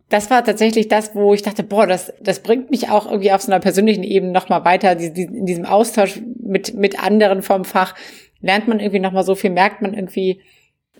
das 0.08 0.30
war 0.30 0.44
tatsächlich 0.44 0.88
das, 0.88 1.14
wo 1.14 1.34
ich 1.34 1.42
dachte, 1.42 1.62
boah, 1.62 1.86
das, 1.86 2.12
das 2.20 2.40
bringt 2.40 2.70
mich 2.70 2.88
auch 2.88 3.06
irgendwie 3.06 3.32
auf 3.32 3.42
so 3.42 3.50
einer 3.50 3.60
persönlichen 3.60 4.04
Ebene 4.04 4.32
nochmal 4.32 4.64
weiter. 4.64 4.94
Die, 4.94 5.12
die, 5.12 5.24
in 5.24 5.46
diesem 5.46 5.64
Austausch 5.64 6.20
mit, 6.40 6.74
mit 6.74 7.02
anderen 7.02 7.42
vom 7.42 7.64
Fach 7.64 7.94
lernt 8.40 8.68
man 8.68 8.80
irgendwie 8.80 9.00
nochmal 9.00 9.24
so 9.24 9.34
viel, 9.34 9.50
merkt 9.50 9.82
man 9.82 9.94
irgendwie 9.94 10.40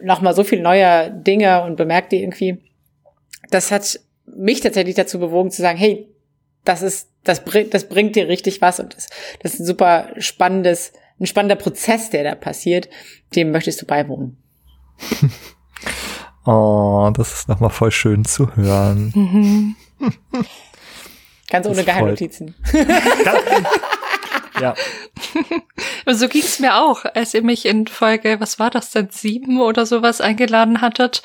nochmal 0.00 0.34
so 0.34 0.42
viel 0.42 0.60
neuer 0.60 1.10
Dinge 1.10 1.62
und 1.62 1.76
bemerkt 1.76 2.12
die 2.12 2.22
irgendwie. 2.22 2.58
Das 3.50 3.70
hat 3.70 4.00
mich 4.26 4.60
tatsächlich 4.60 4.94
dazu 4.94 5.20
bewogen 5.20 5.50
zu 5.50 5.62
sagen, 5.62 5.78
hey, 5.78 6.08
das 6.64 6.82
ist, 6.82 7.10
das 7.22 7.44
bringt, 7.44 7.74
das 7.74 7.88
bringt 7.88 8.16
dir 8.16 8.26
richtig 8.28 8.60
was 8.62 8.80
und 8.80 8.96
das, 8.96 9.08
das 9.40 9.54
ist 9.54 9.60
ein 9.60 9.66
super 9.66 10.08
spannendes, 10.16 10.92
ein 11.20 11.26
spannender 11.26 11.56
Prozess, 11.56 12.10
der 12.10 12.24
da 12.24 12.34
passiert. 12.34 12.88
Dem 13.34 13.50
möchtest 13.50 13.82
du 13.82 13.86
beiwohnen. 13.86 14.36
oh, 16.44 17.10
das 17.14 17.34
ist 17.34 17.48
nochmal 17.48 17.70
voll 17.70 17.90
schön 17.90 18.24
zu 18.24 18.54
hören. 18.56 19.12
Mhm. 19.14 19.76
Ganz 21.48 21.66
ohne 21.66 21.84
Geheimnotizen. 21.84 22.54
ja. 24.60 24.74
so 26.06 26.28
ging's 26.28 26.58
mir 26.58 26.76
auch, 26.76 27.04
als 27.04 27.34
ihr 27.34 27.42
mich 27.42 27.66
in 27.66 27.86
Folge, 27.86 28.40
was 28.40 28.58
war 28.58 28.70
das 28.70 28.90
denn, 28.90 29.08
sieben 29.10 29.60
oder 29.60 29.86
sowas 29.86 30.20
eingeladen 30.20 30.80
hattet. 30.80 31.22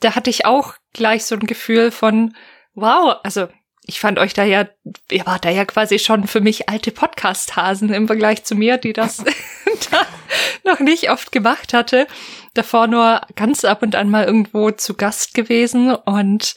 Da 0.00 0.14
hatte 0.14 0.30
ich 0.30 0.44
auch 0.44 0.74
gleich 0.92 1.24
so 1.24 1.36
ein 1.36 1.46
Gefühl 1.46 1.90
von, 1.90 2.34
wow, 2.74 3.16
also 3.22 3.48
ich 3.86 4.00
fand 4.00 4.18
euch 4.18 4.34
da 4.34 4.42
ja, 4.42 4.66
ihr 5.10 5.26
wart 5.26 5.44
da 5.44 5.50
ja 5.50 5.64
quasi 5.64 5.98
schon 5.98 6.26
für 6.26 6.40
mich 6.40 6.68
alte 6.68 6.90
Podcast-Hasen 6.90 7.92
im 7.92 8.08
Vergleich 8.08 8.44
zu 8.44 8.56
mir, 8.56 8.78
die 8.78 8.92
das 8.92 9.18
da 9.90 10.06
noch 10.64 10.80
nicht 10.80 11.10
oft 11.10 11.30
gemacht 11.30 11.72
hatte. 11.72 12.08
Davor 12.54 12.88
nur 12.88 13.20
ganz 13.36 13.64
ab 13.64 13.82
und 13.82 13.94
an 13.94 14.10
mal 14.10 14.24
irgendwo 14.24 14.72
zu 14.72 14.94
Gast 14.94 15.34
gewesen 15.34 15.94
und 15.94 16.56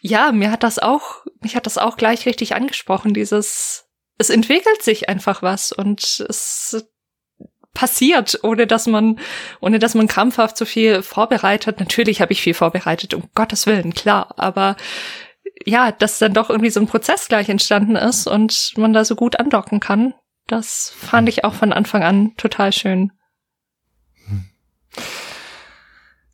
ja, 0.00 0.32
mir 0.32 0.50
hat 0.50 0.62
das 0.62 0.78
auch, 0.78 1.24
mich 1.40 1.56
hat 1.56 1.66
das 1.66 1.78
auch 1.78 1.96
gleich 1.96 2.26
richtig 2.26 2.54
angesprochen, 2.54 3.14
dieses, 3.14 3.86
es 4.18 4.30
entwickelt 4.30 4.82
sich 4.82 5.08
einfach 5.08 5.42
was 5.42 5.72
und 5.72 6.02
es 6.28 6.86
passiert, 7.74 8.38
ohne 8.42 8.66
dass 8.66 8.86
man, 8.86 9.18
ohne 9.60 9.78
dass 9.78 9.94
man 9.94 10.06
krampfhaft 10.06 10.56
so 10.56 10.64
viel 10.64 11.02
vorbereitet. 11.02 11.80
Natürlich 11.80 12.20
habe 12.20 12.32
ich 12.32 12.40
viel 12.40 12.54
vorbereitet, 12.54 13.14
um 13.14 13.28
Gottes 13.34 13.66
Willen, 13.66 13.94
klar, 13.94 14.34
aber 14.36 14.76
ja, 15.64 15.92
dass 15.92 16.18
dann 16.18 16.34
doch 16.34 16.50
irgendwie 16.50 16.70
so 16.70 16.80
ein 16.80 16.86
Prozess 16.86 17.28
gleich 17.28 17.48
entstanden 17.48 17.96
ist 17.96 18.26
und 18.26 18.72
man 18.76 18.92
da 18.92 19.04
so 19.04 19.14
gut 19.14 19.38
andocken 19.38 19.80
kann. 19.80 20.14
Das 20.46 20.92
fand 20.96 21.28
ich 21.28 21.44
auch 21.44 21.54
von 21.54 21.72
Anfang 21.72 22.02
an 22.02 22.32
total 22.36 22.72
schön. 22.72 23.12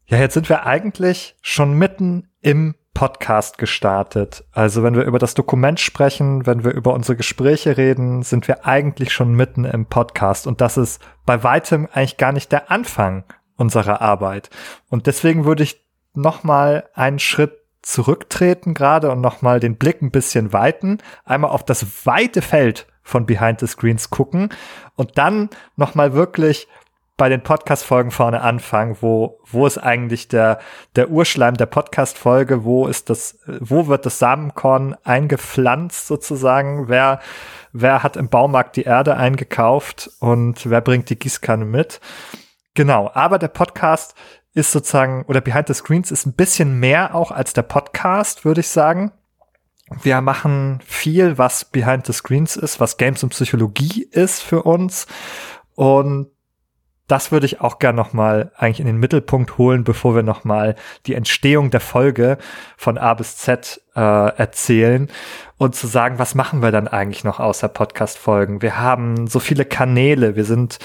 Ja, 0.07 0.19
jetzt 0.19 0.35
sind 0.35 0.49
wir 0.49 0.67
eigentlich 0.67 1.37
schon 1.41 1.75
mitten 1.75 2.29
im 2.41 2.75
Podcast 2.95 3.59
gestartet. 3.59 4.45
Also 4.51 4.83
wenn 4.83 4.97
wir 4.97 5.05
über 5.05 5.21
das 5.21 5.35
Dokument 5.35 5.79
sprechen, 5.79 6.47
wenn 6.47 6.65
wir 6.65 6.73
über 6.73 6.93
unsere 6.93 7.17
Gespräche 7.17 7.77
reden, 7.77 8.23
sind 8.23 8.49
wir 8.49 8.67
eigentlich 8.67 9.13
schon 9.13 9.33
mitten 9.35 9.65
im 9.65 9.87
Podcast. 9.87 10.49
Und 10.49 10.61
das 10.61 10.77
ist 10.77 11.01
bei 11.25 11.45
weitem 11.45 11.89
eigentlich 11.93 12.17
gar 12.17 12.33
nicht 12.33 12.51
der 12.51 12.71
Anfang 12.71 13.25
unserer 13.57 14.01
Arbeit. 14.01 14.51
Und 14.89 15.07
deswegen 15.07 15.45
würde 15.45 15.63
ich 15.63 15.87
noch 16.15 16.43
mal 16.43 16.89
einen 16.95 17.21
Schritt 17.21 17.60
zurücktreten 17.91 18.75
gerade 18.75 19.11
und 19.11 19.21
nochmal 19.21 19.59
den 19.59 19.77
Blick 19.77 20.01
ein 20.01 20.11
bisschen 20.11 20.53
weiten, 20.53 20.99
einmal 21.25 21.51
auf 21.51 21.65
das 21.65 22.07
weite 22.07 22.41
Feld 22.41 22.87
von 23.03 23.27
Behind 23.27 23.59
the 23.59 23.67
Screens 23.67 24.11
gucken 24.11 24.51
und 24.95 25.19
dann 25.19 25.51
nochmal 25.77 26.13
wirklich 26.13 26.69
bei 27.17 27.29
den 27.29 27.43
Podcast-Folgen 27.43 28.13
vorne 28.13 28.41
anfangen, 28.41 28.97
wo, 29.01 29.41
wo 29.45 29.67
ist 29.67 29.77
eigentlich 29.77 30.29
der, 30.29 30.59
der 30.97 31.11
Urschleim 31.11 31.55
der 31.55 31.67
Podcast-Folge, 31.67 32.65
wo 32.65 32.87
ist 32.87 33.11
das, 33.11 33.39
wo 33.47 33.89
wird 33.89 34.07
das 34.07 34.19
Samenkorn 34.21 34.97
eingepflanzt 35.03 36.07
sozusagen, 36.07 36.89
wer, 36.89 37.21
wer 37.73 38.03
hat 38.03 38.17
im 38.17 38.29
Baumarkt 38.29 38.77
die 38.77 38.85
Erde 38.85 39.17
eingekauft 39.17 40.11
und 40.21 40.71
wer 40.71 40.81
bringt 40.81 41.11
die 41.11 41.19
Gießkanne 41.19 41.65
mit. 41.67 42.01
Genau, 42.75 43.11
aber 43.13 43.39
der 43.39 43.49
Podcast 43.49 44.15
ist 44.55 44.73
sozusagen, 44.73 45.25
oder 45.27 45.41
Behind 45.41 45.69
the 45.69 45.75
Screens 45.75 46.11
ist 46.11 46.27
ein 46.27 46.33
bisschen 46.33 46.79
mehr 46.79 47.15
auch 47.15 47.31
als 47.31 47.53
der 47.53 47.63
Podcast, 47.63 48.45
würde 48.45 48.61
ich 48.61 48.69
sagen. 48.69 49.13
Wir 50.03 50.21
machen 50.21 50.81
viel, 50.85 51.39
was 51.39 51.65
Behind 51.65 52.07
the 52.07 52.13
Screens 52.13 52.57
ist, 52.57 52.81
was 52.81 52.97
Games 52.97 53.23
und 53.23 53.31
Psychologie 53.31 54.09
ist 54.11 54.41
für 54.41 54.63
uns. 54.63 55.07
Und 55.75 56.29
das 57.11 57.33
würde 57.33 57.47
ich 57.47 57.61
auch 57.61 57.81
gern 57.81 57.97
noch 57.97 58.13
mal 58.13 58.53
eigentlich 58.57 58.79
in 58.79 58.87
den 58.87 58.99
Mittelpunkt 58.99 59.59
holen, 59.59 59.83
bevor 59.83 60.15
wir 60.15 60.23
noch 60.23 60.45
mal 60.45 60.77
die 61.07 61.15
Entstehung 61.15 61.71
der 61.71 61.81
Folge 61.81 62.39
von 62.77 62.99
A 62.99 63.15
bis 63.15 63.37
Z 63.37 63.81
äh, 63.97 64.01
erzählen 64.01 65.11
und 65.57 65.75
zu 65.75 65.89
sagen, 65.89 66.21
was 66.21 66.37
machen 66.37 66.63
wir 66.63 66.71
dann 66.71 66.87
eigentlich 66.87 67.25
noch 67.25 67.41
außer 67.41 67.69
Podcast-Folgen? 67.69 68.63
Wir 68.63 68.79
haben 68.79 69.27
so 69.27 69.41
viele 69.41 69.65
Kanäle, 69.65 70.37
wir 70.37 70.45
sind 70.45 70.79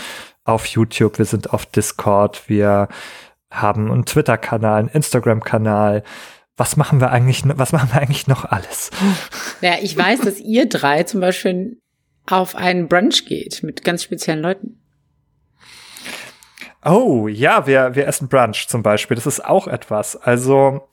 auf 0.46 0.66
YouTube, 0.66 1.20
wir 1.20 1.26
sind 1.26 1.54
auf 1.54 1.68
Discord, 1.68 2.50
wir 2.50 2.88
haben 3.62 3.92
einen 3.92 4.06
Twitter-Kanal, 4.06 4.80
einen 4.80 4.90
Instagram-Kanal. 4.90 6.04
Was 6.58 6.78
machen 6.78 7.02
wir 7.02 7.12
eigentlich, 7.12 7.44
was 7.46 7.72
machen 7.74 7.90
wir 7.92 8.02
eigentlich 8.02 8.28
noch 8.28 8.46
alles? 8.46 8.92
Ja, 9.62 9.76
ich 9.82 9.98
weiß, 9.98 10.22
dass 10.22 10.40
ihr 10.40 10.70
drei 10.70 11.04
zum 11.04 11.20
Beispiel 11.22 11.78
auf 12.28 12.56
einen 12.56 12.88
Brunch 12.88 13.26
geht 13.26 13.62
mit 13.64 13.84
ganz 13.84 14.04
speziellen 14.04 14.42
Leuten. 14.42 14.80
Oh, 16.84 17.28
ja, 17.28 17.66
wir, 17.66 17.96
wir 17.96 18.08
essen 18.08 18.28
Brunch 18.28 18.68
zum 18.68 18.84
Beispiel. 18.84 19.16
Das 19.16 19.26
ist 19.26 19.44
auch 19.44 19.68
etwas. 19.68 20.16
Also, 20.16 20.88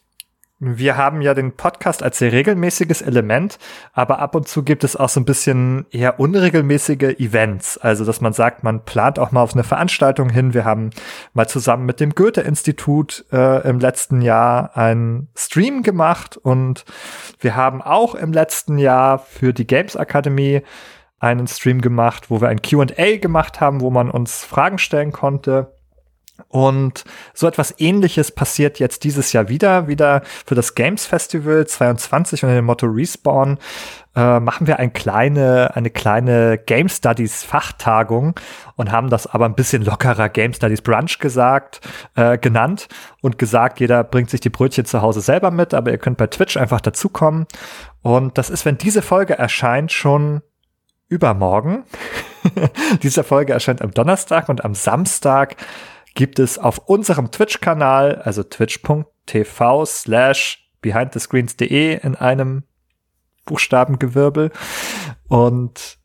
wir 0.64 0.96
haben 0.96 1.22
ja 1.22 1.34
den 1.34 1.56
Podcast 1.56 2.04
als 2.04 2.18
sehr 2.18 2.30
regelmäßiges 2.30 3.02
Element, 3.02 3.58
aber 3.92 4.20
ab 4.20 4.36
und 4.36 4.46
zu 4.46 4.62
gibt 4.62 4.84
es 4.84 4.94
auch 4.94 5.08
so 5.08 5.18
ein 5.18 5.24
bisschen 5.24 5.86
eher 5.90 6.20
unregelmäßige 6.20 7.18
Events. 7.18 7.78
Also, 7.78 8.04
dass 8.04 8.20
man 8.20 8.32
sagt, 8.32 8.62
man 8.62 8.84
plant 8.84 9.18
auch 9.18 9.32
mal 9.32 9.42
auf 9.42 9.54
eine 9.54 9.64
Veranstaltung 9.64 10.30
hin. 10.30 10.54
Wir 10.54 10.64
haben 10.64 10.90
mal 11.34 11.48
zusammen 11.48 11.84
mit 11.84 11.98
dem 11.98 12.14
Goethe-Institut 12.14 13.24
äh, 13.32 13.68
im 13.68 13.80
letzten 13.80 14.22
Jahr 14.22 14.76
einen 14.76 15.28
Stream 15.34 15.82
gemacht 15.82 16.36
und 16.36 16.84
wir 17.40 17.56
haben 17.56 17.82
auch 17.82 18.14
im 18.14 18.32
letzten 18.32 18.78
Jahr 18.78 19.18
für 19.18 19.52
die 19.52 19.66
Games 19.66 19.96
Akademie 19.96 20.62
einen 21.18 21.48
Stream 21.48 21.80
gemacht, 21.80 22.30
wo 22.30 22.40
wir 22.40 22.48
ein 22.48 22.62
Q&A 22.62 23.16
gemacht 23.16 23.60
haben, 23.60 23.80
wo 23.80 23.90
man 23.90 24.12
uns 24.12 24.44
Fragen 24.44 24.78
stellen 24.78 25.10
konnte. 25.10 25.74
Und 26.48 27.04
so 27.34 27.46
etwas 27.46 27.74
ähnliches 27.78 28.30
passiert 28.30 28.78
jetzt 28.78 29.04
dieses 29.04 29.32
Jahr 29.32 29.48
wieder, 29.48 29.86
wieder 29.86 30.22
für 30.44 30.54
das 30.54 30.74
Games 30.74 31.06
Festival 31.06 31.66
22 31.66 32.42
unter 32.42 32.54
dem 32.54 32.64
Motto 32.64 32.86
Respawn 32.86 33.58
äh, 34.14 34.40
machen 34.40 34.66
wir 34.66 34.78
eine 34.78 34.90
kleine, 34.90 35.74
eine 35.74 35.90
kleine 35.90 36.58
Game 36.58 36.88
Studies 36.88 37.44
Fachtagung 37.44 38.34
und 38.76 38.92
haben 38.92 39.08
das 39.08 39.26
aber 39.26 39.46
ein 39.46 39.54
bisschen 39.54 39.82
lockerer 39.82 40.28
Game 40.28 40.52
Studies 40.52 40.82
Brunch 40.82 41.18
gesagt, 41.18 41.80
äh, 42.14 42.36
genannt 42.38 42.88
und 43.22 43.38
gesagt, 43.38 43.80
jeder 43.80 44.04
bringt 44.04 44.30
sich 44.30 44.40
die 44.40 44.50
Brötchen 44.50 44.84
zu 44.84 45.00
Hause 45.00 45.20
selber 45.20 45.50
mit, 45.50 45.72
aber 45.72 45.90
ihr 45.90 45.98
könnt 45.98 46.18
bei 46.18 46.26
Twitch 46.26 46.56
einfach 46.56 46.80
dazukommen. 46.80 47.46
Und 48.02 48.36
das 48.36 48.50
ist, 48.50 48.66
wenn 48.66 48.76
diese 48.76 49.00
Folge 49.00 49.38
erscheint, 49.38 49.92
schon 49.92 50.42
übermorgen. 51.08 51.84
Diese 53.02 53.22
Folge 53.22 53.52
erscheint 53.52 53.82
am 53.82 53.92
Donnerstag 53.92 54.48
und 54.48 54.64
am 54.64 54.74
Samstag 54.74 55.56
gibt 56.14 56.38
es 56.38 56.58
auf 56.58 56.78
unserem 56.78 57.30
Twitch-Kanal, 57.30 58.16
also 58.16 58.42
twitch.tv 58.42 59.84
slash 59.86 60.70
behindthescreens.de 60.80 62.00
in 62.02 62.14
einem 62.16 62.64
Buchstabengewirбel. 63.44 64.50
Und 65.28 65.98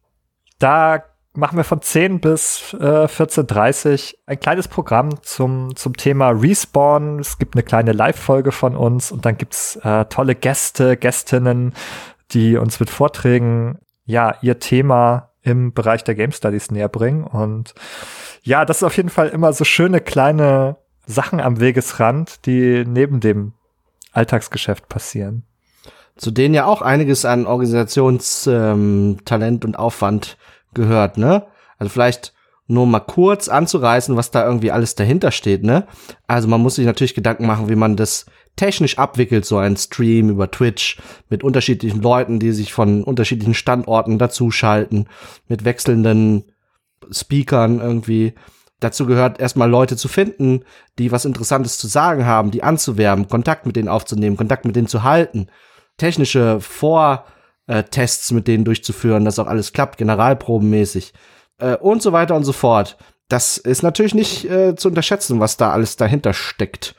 da 0.59 1.03
machen 1.33 1.57
wir 1.57 1.63
von 1.63 1.81
10 1.81 2.19
bis 2.19 2.73
äh, 2.73 3.05
14.30 3.05 4.15
ein 4.25 4.39
kleines 4.39 4.67
Programm 4.67 5.21
zum, 5.21 5.75
zum 5.75 5.95
Thema 5.95 6.29
Respawn. 6.29 7.19
Es 7.19 7.37
gibt 7.37 7.55
eine 7.55 7.63
kleine 7.63 7.91
Live-Folge 7.91 8.51
von 8.51 8.75
uns 8.75 9.11
und 9.11 9.25
dann 9.25 9.37
gibt's 9.37 9.75
äh, 9.77 10.05
tolle 10.05 10.33
Gäste, 10.33 10.97
Gästinnen, 10.97 11.73
die 12.31 12.57
uns 12.57 12.79
mit 12.79 12.89
Vorträgen 12.89 13.77
ja 14.05 14.35
ihr 14.41 14.59
Thema 14.59 15.31
im 15.43 15.73
Bereich 15.73 16.03
der 16.03 16.15
Game 16.15 16.31
Studies 16.31 16.71
näher 16.71 16.89
bringen. 16.89 17.23
Und 17.23 17.75
ja, 18.47 18.63
das 18.63 18.77
ist 18.77 18.83
auf 18.83 18.95
jeden 18.95 19.09
Fall 19.09 19.27
immer 19.27 19.51
so 19.51 19.65
schöne 19.65 19.99
kleine 19.99 20.77
Sachen 21.05 21.41
am 21.41 21.59
Wegesrand, 21.59 22.45
die 22.45 22.85
neben 22.87 23.19
dem 23.19 23.51
Alltagsgeschäft 24.13 24.87
passieren. 24.87 25.43
Zu 26.15 26.31
denen 26.31 26.53
ja 26.53 26.65
auch 26.65 26.81
einiges 26.81 27.25
an 27.25 27.45
Organisationstalent 27.45 29.21
ähm, 29.27 29.59
und 29.65 29.77
Aufwand 29.77 30.37
gehört, 30.73 31.17
ne? 31.17 31.45
Also 31.77 31.91
vielleicht 31.91 32.33
nur 32.67 32.87
mal 32.87 33.01
kurz 33.01 33.49
anzureißen, 33.49 34.15
was 34.15 34.31
da 34.31 34.45
irgendwie 34.45 34.71
alles 34.71 34.95
dahinter 34.95 35.31
steht, 35.31 35.63
ne? 35.63 35.85
Also 36.25 36.47
man 36.47 36.61
muss 36.61 36.75
sich 36.75 36.85
natürlich 36.85 37.15
Gedanken 37.15 37.47
machen, 37.47 37.67
wie 37.67 37.75
man 37.75 37.97
das 37.97 38.27
technisch 38.55 38.97
abwickelt, 38.97 39.45
so 39.45 39.57
ein 39.57 39.75
Stream 39.75 40.29
über 40.29 40.49
Twitch 40.49 40.99
mit 41.29 41.43
unterschiedlichen 41.43 42.01
Leuten, 42.01 42.39
die 42.39 42.53
sich 42.53 42.71
von 42.71 43.03
unterschiedlichen 43.03 43.55
Standorten 43.55 44.17
dazuschalten, 44.17 45.09
mit 45.49 45.65
wechselnden 45.65 46.45
Speakern 47.11 47.79
irgendwie. 47.79 48.33
Dazu 48.79 49.05
gehört 49.07 49.39
erstmal 49.39 49.69
Leute 49.69 49.97
zu 49.97 50.07
finden, 50.07 50.63
die 50.99 51.11
was 51.11 51.25
Interessantes 51.25 51.77
zu 51.77 51.87
sagen 51.87 52.25
haben, 52.25 52.51
die 52.51 52.61
anzuwerben, 52.61 53.27
Kontakt 53.27 53.65
mit 53.65 53.75
denen 53.75 53.87
aufzunehmen, 53.87 54.37
Kontakt 54.37 54.65
mit 54.65 54.75
denen 54.75 54.87
zu 54.87 55.03
halten, 55.03 55.47
technische 55.97 56.59
Vortests 56.61 58.31
mit 58.31 58.47
denen 58.47 58.65
durchzuführen, 58.65 59.25
dass 59.25 59.39
auch 59.39 59.47
alles 59.47 59.73
klappt, 59.73 59.97
generalprobenmäßig 59.97 61.13
äh, 61.57 61.75
und 61.75 62.03
so 62.03 62.11
weiter 62.11 62.35
und 62.35 62.43
so 62.43 62.53
fort. 62.53 62.97
Das 63.29 63.57
ist 63.57 63.81
natürlich 63.81 64.13
nicht 64.13 64.45
äh, 64.49 64.75
zu 64.75 64.89
unterschätzen, 64.89 65.39
was 65.39 65.57
da 65.57 65.71
alles 65.71 65.97
dahinter 65.97 66.33
steckt. 66.33 66.95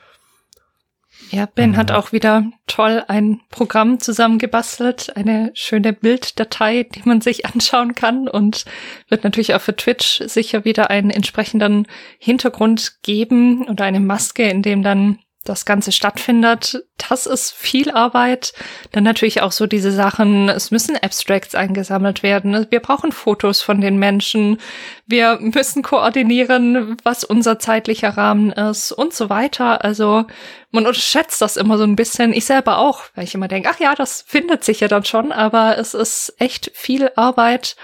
Ja, 1.31 1.45
Ben 1.45 1.71
mhm. 1.71 1.77
hat 1.77 1.91
auch 1.91 2.11
wieder 2.11 2.43
toll 2.65 3.03
ein 3.07 3.41
Programm 3.49 3.99
zusammengebastelt, 3.99 5.15
eine 5.15 5.51
schöne 5.53 5.93
Bilddatei, 5.93 6.83
die 6.83 7.01
man 7.05 7.21
sich 7.21 7.45
anschauen 7.53 7.95
kann 7.95 8.27
und 8.27 8.65
wird 9.09 9.23
natürlich 9.23 9.53
auch 9.53 9.61
für 9.61 9.75
Twitch 9.75 10.23
sicher 10.25 10.65
wieder 10.65 10.89
einen 10.89 11.11
entsprechenden 11.11 11.87
Hintergrund 12.17 13.01
geben 13.03 13.67
oder 13.67 13.85
eine 13.85 13.99
Maske, 13.99 14.43
in 14.43 14.61
dem 14.61 14.81
dann 14.81 15.19
das 15.49 15.65
Ganze 15.65 15.91
stattfindet. 15.91 16.83
Das 17.09 17.25
ist 17.25 17.51
viel 17.51 17.89
Arbeit. 17.91 18.53
Dann 18.91 19.03
natürlich 19.03 19.41
auch 19.41 19.51
so 19.51 19.65
diese 19.65 19.91
Sachen, 19.91 20.47
es 20.47 20.69
müssen 20.69 20.95
Abstracts 20.95 21.55
eingesammelt 21.55 22.23
werden. 22.23 22.67
Wir 22.69 22.79
brauchen 22.79 23.11
Fotos 23.11 23.61
von 23.61 23.81
den 23.81 23.97
Menschen. 23.97 24.59
Wir 25.07 25.39
müssen 25.41 25.81
koordinieren, 25.81 26.97
was 27.03 27.23
unser 27.23 27.57
zeitlicher 27.57 28.09
Rahmen 28.09 28.51
ist 28.51 28.91
und 28.91 29.13
so 29.13 29.29
weiter. 29.29 29.83
Also 29.83 30.25
man 30.71 30.85
unterschätzt 30.85 31.41
das 31.41 31.57
immer 31.57 31.77
so 31.77 31.83
ein 31.83 31.95
bisschen. 31.95 32.31
Ich 32.31 32.45
selber 32.45 32.77
auch, 32.77 33.03
weil 33.15 33.23
ich 33.23 33.33
immer 33.33 33.47
denke, 33.47 33.69
ach 33.73 33.79
ja, 33.79 33.95
das 33.95 34.23
findet 34.27 34.63
sich 34.63 34.81
ja 34.81 34.87
dann 34.87 35.03
schon, 35.03 35.31
aber 35.31 35.77
es 35.79 35.93
ist 35.95 36.35
echt 36.37 36.71
viel 36.75 37.11
Arbeit 37.15 37.75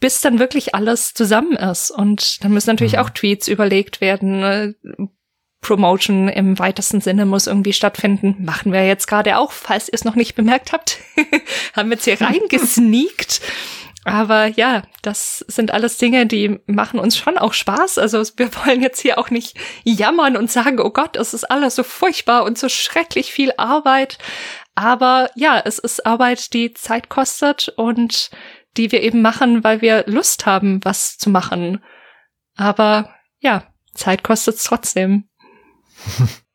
bis 0.00 0.20
dann 0.20 0.40
wirklich 0.40 0.74
alles 0.74 1.14
zusammen 1.14 1.52
ist. 1.52 1.92
Und 1.92 2.42
dann 2.42 2.52
müssen 2.52 2.70
natürlich 2.70 2.94
mhm. 2.94 2.98
auch 2.98 3.10
Tweets 3.10 3.46
überlegt 3.46 4.00
werden, 4.00 4.74
Promotion 5.62 6.28
im 6.28 6.58
weitesten 6.58 7.00
Sinne 7.00 7.24
muss 7.24 7.46
irgendwie 7.46 7.72
stattfinden. 7.72 8.36
Machen 8.40 8.72
wir 8.72 8.86
jetzt 8.86 9.06
gerade 9.06 9.38
auch, 9.38 9.52
falls 9.52 9.88
ihr 9.88 9.94
es 9.94 10.04
noch 10.04 10.16
nicht 10.16 10.34
bemerkt 10.34 10.72
habt. 10.72 10.98
Haben 11.74 11.88
wir 11.88 11.94
jetzt 11.96 12.04
hier 12.04 12.20
reingesneakt. 12.20 13.40
Aber 14.04 14.46
ja, 14.46 14.82
das 15.02 15.44
sind 15.46 15.70
alles 15.70 15.96
Dinge, 15.96 16.26
die 16.26 16.58
machen 16.66 16.98
uns 16.98 17.16
schon 17.16 17.38
auch 17.38 17.52
Spaß. 17.52 17.98
Also 17.98 18.20
wir 18.36 18.50
wollen 18.56 18.82
jetzt 18.82 19.00
hier 19.00 19.16
auch 19.18 19.30
nicht 19.30 19.56
jammern 19.84 20.36
und 20.36 20.50
sagen, 20.50 20.80
oh 20.80 20.90
Gott, 20.90 21.16
es 21.16 21.32
ist 21.32 21.48
alles 21.48 21.76
so 21.76 21.84
furchtbar 21.84 22.42
und 22.42 22.58
so 22.58 22.68
schrecklich 22.68 23.32
viel 23.32 23.52
Arbeit. 23.56 24.18
Aber 24.74 25.30
ja, 25.36 25.62
es 25.64 25.78
ist 25.78 26.04
Arbeit, 26.04 26.52
die 26.52 26.74
Zeit 26.74 27.08
kostet 27.08 27.68
und 27.76 28.30
die 28.76 28.90
wir 28.90 29.02
eben 29.02 29.22
machen, 29.22 29.62
weil 29.62 29.80
wir 29.82 30.04
Lust 30.06 30.46
haben, 30.46 30.80
was 30.84 31.18
zu 31.18 31.30
machen. 31.30 31.84
Aber 32.56 33.14
ja, 33.38 33.72
Zeit 33.94 34.24
kostet 34.24 34.56
es 34.56 34.64
trotzdem. 34.64 35.28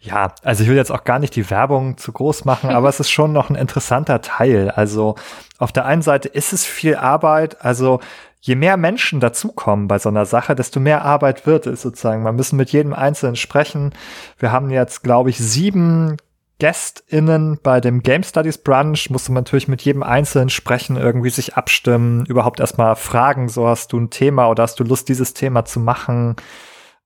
Ja, 0.00 0.34
also 0.42 0.62
ich 0.62 0.68
will 0.68 0.76
jetzt 0.76 0.92
auch 0.92 1.04
gar 1.04 1.18
nicht 1.18 1.34
die 1.34 1.48
Werbung 1.48 1.96
zu 1.96 2.12
groß 2.12 2.44
machen, 2.44 2.70
aber 2.70 2.90
es 2.90 3.00
ist 3.00 3.10
schon 3.10 3.32
noch 3.32 3.48
ein 3.48 3.56
interessanter 3.56 4.20
Teil. 4.20 4.70
Also 4.70 5.14
auf 5.58 5.72
der 5.72 5.86
einen 5.86 6.02
Seite 6.02 6.28
ist 6.28 6.52
es 6.52 6.66
viel 6.66 6.96
Arbeit, 6.96 7.64
also 7.64 8.00
je 8.40 8.54
mehr 8.54 8.76
Menschen 8.76 9.20
dazukommen 9.20 9.88
bei 9.88 9.98
so 9.98 10.10
einer 10.10 10.26
Sache, 10.26 10.54
desto 10.54 10.78
mehr 10.78 11.02
Arbeit 11.06 11.46
wird 11.46 11.66
es 11.66 11.80
sozusagen. 11.80 12.22
Man 12.22 12.36
müssen 12.36 12.56
mit 12.58 12.70
jedem 12.70 12.92
Einzelnen 12.92 13.36
sprechen. 13.36 13.94
Wir 14.38 14.52
haben 14.52 14.68
jetzt, 14.68 15.02
glaube 15.02 15.30
ich, 15.30 15.38
sieben 15.38 16.18
GästInnen 16.58 17.58
bei 17.62 17.80
dem 17.80 18.02
Game 18.02 18.22
Studies 18.22 18.58
Brunch 18.58 19.08
musste 19.10 19.32
man 19.32 19.42
natürlich 19.42 19.68
mit 19.68 19.82
jedem 19.82 20.02
Einzelnen 20.02 20.50
sprechen, 20.50 20.96
irgendwie 20.96 21.30
sich 21.30 21.56
abstimmen, 21.56 22.26
überhaupt 22.26 22.60
erstmal 22.60 22.94
fragen, 22.94 23.48
so 23.48 23.66
hast 23.66 23.92
du 23.92 23.98
ein 23.98 24.10
Thema 24.10 24.48
oder 24.48 24.62
hast 24.62 24.78
du 24.78 24.84
Lust, 24.84 25.08
dieses 25.08 25.34
Thema 25.34 25.64
zu 25.64 25.80
machen? 25.80 26.36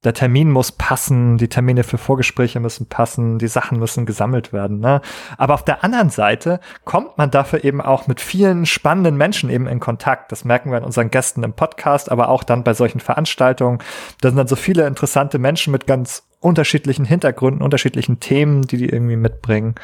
Der 0.05 0.15
Termin 0.15 0.51
muss 0.51 0.71
passen, 0.71 1.39
die 1.39 1.49
Termine 1.49 1.83
für 1.83 1.99
Vorgespräche 1.99 2.61
müssen 2.61 2.87
passen, 2.87 3.39
die 3.39 3.49
Sachen 3.49 3.81
müssen 3.81 4.07
gesammelt 4.07 4.53
werden. 4.53 4.79
Ne? 4.79 5.01
Aber 5.37 5.55
auf 5.55 5.65
der 5.65 5.83
anderen 5.83 6.11
Seite 6.11 6.61
kommt 6.85 7.19
man 7.19 7.33
dafür 7.33 7.65
eben 7.65 7.81
auch 7.81 8.07
mit 8.07 8.21
vielen 8.21 8.65
spannenden 8.65 9.17
Menschen 9.17 9.51
eben 9.51 9.67
in 9.67 9.81
Kontakt. 9.81 10.31
Das 10.31 10.45
merken 10.45 10.71
wir 10.71 10.79
an 10.79 10.85
unseren 10.85 11.11
Gästen 11.11 11.43
im 11.43 11.53
Podcast, 11.53 12.13
aber 12.13 12.29
auch 12.29 12.45
dann 12.45 12.63
bei 12.63 12.75
solchen 12.75 13.01
Veranstaltungen. 13.01 13.79
Da 14.21 14.29
sind 14.29 14.39
dann 14.39 14.47
so 14.47 14.57
viele 14.57 14.87
interessante 14.87 15.41
Menschen 15.41 15.73
mit 15.73 15.89
ganz 15.89 16.29
unterschiedlichen 16.39 17.05
Hintergründen, 17.05 17.63
unterschiedlichen 17.63 18.21
Themen, 18.21 18.63
die 18.63 18.77
die 18.77 18.89
irgendwie 18.89 19.17
mitbringen. 19.17 19.75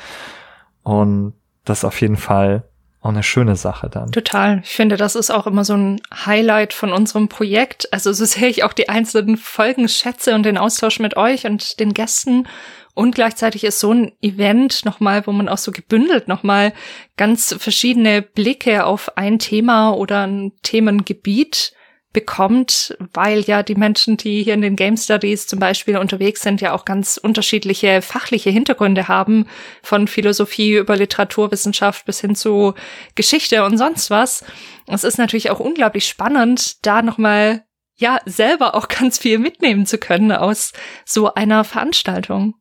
Und 0.84 1.34
das 1.64 1.78
ist 1.78 1.84
auf 1.84 2.00
jeden 2.00 2.16
Fall 2.16 2.62
auch 3.04 3.10
eine 3.10 3.22
schöne 3.22 3.54
Sache 3.54 3.90
dann. 3.90 4.12
Total. 4.12 4.62
Ich 4.64 4.70
finde, 4.70 4.96
das 4.96 5.14
ist 5.14 5.30
auch 5.30 5.46
immer 5.46 5.64
so 5.64 5.74
ein 5.74 6.00
Highlight 6.24 6.72
von 6.72 6.90
unserem 6.90 7.28
Projekt. 7.28 7.92
Also 7.92 8.12
so 8.14 8.24
sehr 8.24 8.48
ich 8.48 8.64
auch 8.64 8.72
die 8.72 8.88
einzelnen 8.88 9.36
Folgen 9.36 9.88
schätze 9.88 10.34
und 10.34 10.44
den 10.44 10.56
Austausch 10.56 11.00
mit 11.00 11.16
euch 11.16 11.44
und 11.44 11.80
den 11.80 11.92
Gästen. 11.92 12.48
Und 12.94 13.14
gleichzeitig 13.14 13.64
ist 13.64 13.80
so 13.80 13.92
ein 13.92 14.12
Event 14.22 14.86
nochmal, 14.86 15.26
wo 15.26 15.32
man 15.32 15.48
auch 15.48 15.58
so 15.58 15.70
gebündelt 15.70 16.28
nochmal 16.28 16.72
ganz 17.16 17.54
verschiedene 17.58 18.22
Blicke 18.22 18.86
auf 18.86 19.18
ein 19.18 19.38
Thema 19.38 19.90
oder 19.90 20.26
ein 20.26 20.52
Themengebiet 20.62 21.74
bekommt, 22.14 22.96
weil 23.12 23.40
ja 23.40 23.62
die 23.62 23.74
Menschen, 23.74 24.16
die 24.16 24.42
hier 24.42 24.54
in 24.54 24.62
den 24.62 24.76
Game 24.76 24.96
Studies 24.96 25.46
zum 25.46 25.58
Beispiel 25.58 25.98
unterwegs 25.98 26.40
sind, 26.40 26.62
ja 26.62 26.72
auch 26.72 26.86
ganz 26.86 27.18
unterschiedliche 27.18 28.00
fachliche 28.00 28.48
Hintergründe 28.48 29.08
haben, 29.08 29.46
von 29.82 30.08
Philosophie 30.08 30.76
über 30.76 30.96
Literaturwissenschaft 30.96 32.06
bis 32.06 32.20
hin 32.20 32.34
zu 32.34 32.72
Geschichte 33.14 33.64
und 33.64 33.76
sonst 33.76 34.08
was. 34.08 34.44
Es 34.86 35.04
ist 35.04 35.18
natürlich 35.18 35.50
auch 35.50 35.60
unglaublich 35.60 36.08
spannend, 36.08 36.86
da 36.86 37.02
nochmal 37.02 37.64
ja 37.96 38.18
selber 38.24 38.74
auch 38.74 38.88
ganz 39.00 39.18
viel 39.18 39.38
mitnehmen 39.38 39.84
zu 39.84 39.98
können 39.98 40.32
aus 40.32 40.72
so 41.04 41.34
einer 41.34 41.64
Veranstaltung. 41.64 42.54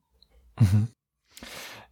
Mhm. 0.59 0.89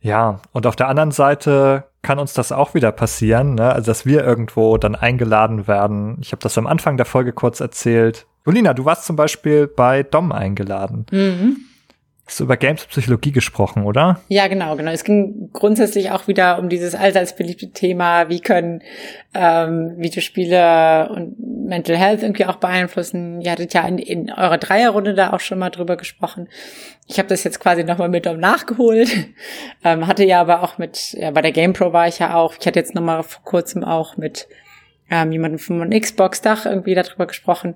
Ja, 0.02 0.42
und 0.52 0.66
auf 0.66 0.76
der 0.76 0.88
anderen 0.88 1.12
Seite 1.12 1.91
kann 2.02 2.20
uns 2.20 2.34
das 2.34 2.52
auch 2.52 2.74
wieder 2.74 2.92
passieren, 2.92 3.56
ne? 3.56 3.72
also 3.72 3.88
dass 3.92 4.06
wir 4.06 4.24
irgendwo 4.24 4.78
dann 4.78 4.96
eingeladen 4.96 5.68
werden. 5.68 6.18
Ich 6.22 6.32
habe 6.32 6.42
das 6.42 6.58
am 6.58 6.68
Anfang 6.68 6.98
der 6.98 7.06
Folge 7.06 7.32
kurz 7.34 7.60
erzählt. 7.60 8.26
Julina, 8.46 8.74
du 8.74 8.86
warst 8.86 9.06
zum 9.06 9.16
Beispiel 9.16 9.68
bei 9.68 10.04
Dom 10.04 10.32
eingeladen. 10.32 11.06
Mhm. 11.12 11.58
Hast 12.26 12.40
du 12.40 12.46
über 12.46 12.56
Games-Psychologie 12.56 13.32
gesprochen, 13.32 13.84
oder? 13.84 14.22
Ja, 14.30 14.48
genau, 14.48 14.76
genau. 14.78 14.92
Es 14.92 15.04
ging 15.04 15.50
grundsätzlich 15.52 16.12
auch 16.12 16.28
wieder 16.28 16.60
um 16.60 16.70
dieses 16.70 16.96
allseits 16.96 17.36
beliebte 17.36 17.72
Thema, 17.72 18.30
wie 18.30 18.40
können 18.40 18.82
ähm, 19.34 19.96
Videospiele 19.98 21.10
und 21.10 21.36
Mental 21.68 21.98
Health 21.98 22.22
irgendwie 22.24 22.46
auch 22.46 22.58
beeinflussen. 22.58 23.42
Ihr 23.42 23.52
hattet 23.52 23.74
ja 23.74 23.86
in, 23.88 23.98
in 23.98 24.32
eurer 24.32 24.58
Dreierrunde 24.58 25.14
da 25.14 25.34
auch 25.34 25.40
schon 25.40 25.60
mal 25.60 25.72
drüber 25.72 25.98
gesprochen. 25.98 26.48
Ich 27.08 27.18
habe 27.18 27.28
das 27.28 27.44
jetzt 27.44 27.60
quasi 27.60 27.84
nochmal 27.84 28.10
mit 28.10 28.28
um 28.28 28.40
nachgeholt. 28.40 29.10
ähm, 29.84 30.08
hatte 30.08 30.24
ja 30.24 30.40
aber 30.40 30.64
auch 30.64 30.78
mit, 30.78 31.14
ja, 31.14 31.32
bei 31.32 31.42
der 31.42 31.52
GamePro 31.52 31.92
war 31.92 32.08
ich 32.08 32.20
ja 32.20 32.36
auch. 32.36 32.56
Ich 32.58 32.66
hatte 32.66 32.80
jetzt 32.80 32.96
nochmal 32.96 33.24
vor 33.24 33.44
kurzem 33.44 33.84
auch 33.84 34.16
mit 34.16 34.48
ähm, 35.10 35.32
jemandem 35.32 35.60
von 35.60 35.90
Xbox-Dach 35.90 36.66
irgendwie 36.66 36.96
darüber 36.96 37.26
gesprochen. 37.26 37.76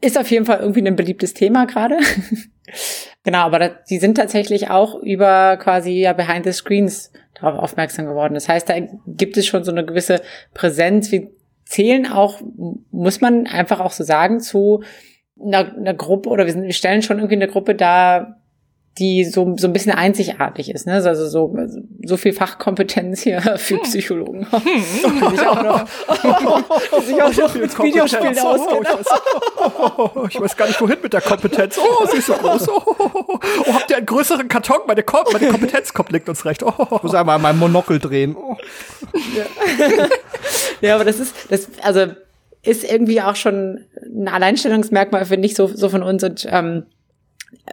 Ist 0.00 0.18
auf 0.18 0.30
jeden 0.30 0.46
Fall 0.46 0.60
irgendwie 0.60 0.86
ein 0.86 0.96
beliebtes 0.96 1.34
Thema 1.34 1.66
gerade. 1.66 1.98
Genau, 3.26 3.40
aber 3.40 3.70
die 3.90 3.98
sind 3.98 4.14
tatsächlich 4.14 4.70
auch 4.70 4.94
über 5.02 5.56
quasi 5.56 5.90
ja 5.90 6.12
behind 6.12 6.44
the 6.44 6.52
screens 6.52 7.10
darauf 7.34 7.58
aufmerksam 7.58 8.06
geworden. 8.06 8.34
Das 8.34 8.48
heißt, 8.48 8.68
da 8.68 8.74
gibt 9.04 9.36
es 9.36 9.46
schon 9.46 9.64
so 9.64 9.72
eine 9.72 9.84
gewisse 9.84 10.22
Präsenz. 10.54 11.10
Wir 11.10 11.26
zählen 11.64 12.06
auch, 12.06 12.40
muss 12.92 13.20
man 13.20 13.48
einfach 13.48 13.80
auch 13.80 13.90
so 13.90 14.04
sagen, 14.04 14.38
zu 14.38 14.84
einer, 15.44 15.74
einer 15.74 15.94
Gruppe 15.94 16.28
oder 16.28 16.46
wir, 16.46 16.52
sind, 16.52 16.62
wir 16.62 16.72
stellen 16.72 17.02
schon 17.02 17.18
irgendwie 17.18 17.34
eine 17.34 17.48
Gruppe 17.48 17.74
da, 17.74 18.36
die 18.98 19.24
so, 19.24 19.56
so 19.58 19.66
ein 19.66 19.72
bisschen 19.72 19.92
einzigartig 19.92 20.70
ist. 20.70 20.86
Ne? 20.86 20.94
Also 20.94 21.28
so, 21.28 21.54
so 22.04 22.16
viel 22.16 22.32
Fachkompetenz 22.32 23.20
hier 23.20 23.40
für 23.56 23.76
hm. 23.76 23.82
Psychologen. 23.82 24.46
Hm. 24.50 24.62
ich 25.34 25.46
auch 25.46 25.62
noch, 25.62 27.02
sich 27.02 27.22
auch 27.22 27.36
noch 27.36 27.54
mit 27.54 27.78
Videospielen 27.78 28.36
oh, 28.42 28.46
auskennen. 28.46 28.86
Oh, 29.58 30.26
ich 30.28 30.40
weiß 30.40 30.56
gar 30.56 30.66
nicht, 30.66 30.80
wohin 30.80 30.98
mit 31.02 31.12
der 31.12 31.20
Kompetenz. 31.20 31.78
Oh, 31.78 32.06
sie 32.06 32.18
ist 32.18 32.26
so 32.26 32.34
groß. 32.34 32.68
Oh, 32.68 32.82
oh, 32.86 33.20
oh 33.24 33.72
habt 33.72 33.90
ihr 33.90 33.98
einen 33.98 34.06
größeren 34.06 34.48
Karton? 34.48 34.80
Meine, 34.86 35.02
Kom 35.02 35.24
meine 35.32 35.48
Kompetenz 35.48 35.92
kommt, 35.92 36.10
liegt 36.12 36.28
uns 36.28 36.44
recht. 36.44 36.62
Oh. 36.62 36.72
Ich 36.78 37.02
muss 37.02 37.14
einmal 37.14 37.38
mein 37.38 37.58
Monokel 37.58 37.98
drehen. 37.98 38.34
Oh. 38.34 38.56
Ja. 39.36 40.08
ja, 40.80 40.94
aber 40.94 41.04
das 41.04 41.20
ist, 41.20 41.34
das, 41.50 41.68
also 41.82 42.06
ist 42.62 42.82
irgendwie 42.82 43.20
auch 43.20 43.36
schon 43.36 43.84
ein 44.02 44.28
Alleinstellungsmerkmal, 44.28 45.26
finde 45.26 45.46
ich, 45.46 45.54
so, 45.54 45.66
so 45.66 45.88
von 45.88 46.02
uns. 46.02 46.24
Und 46.24 46.46
ähm, 46.50 46.86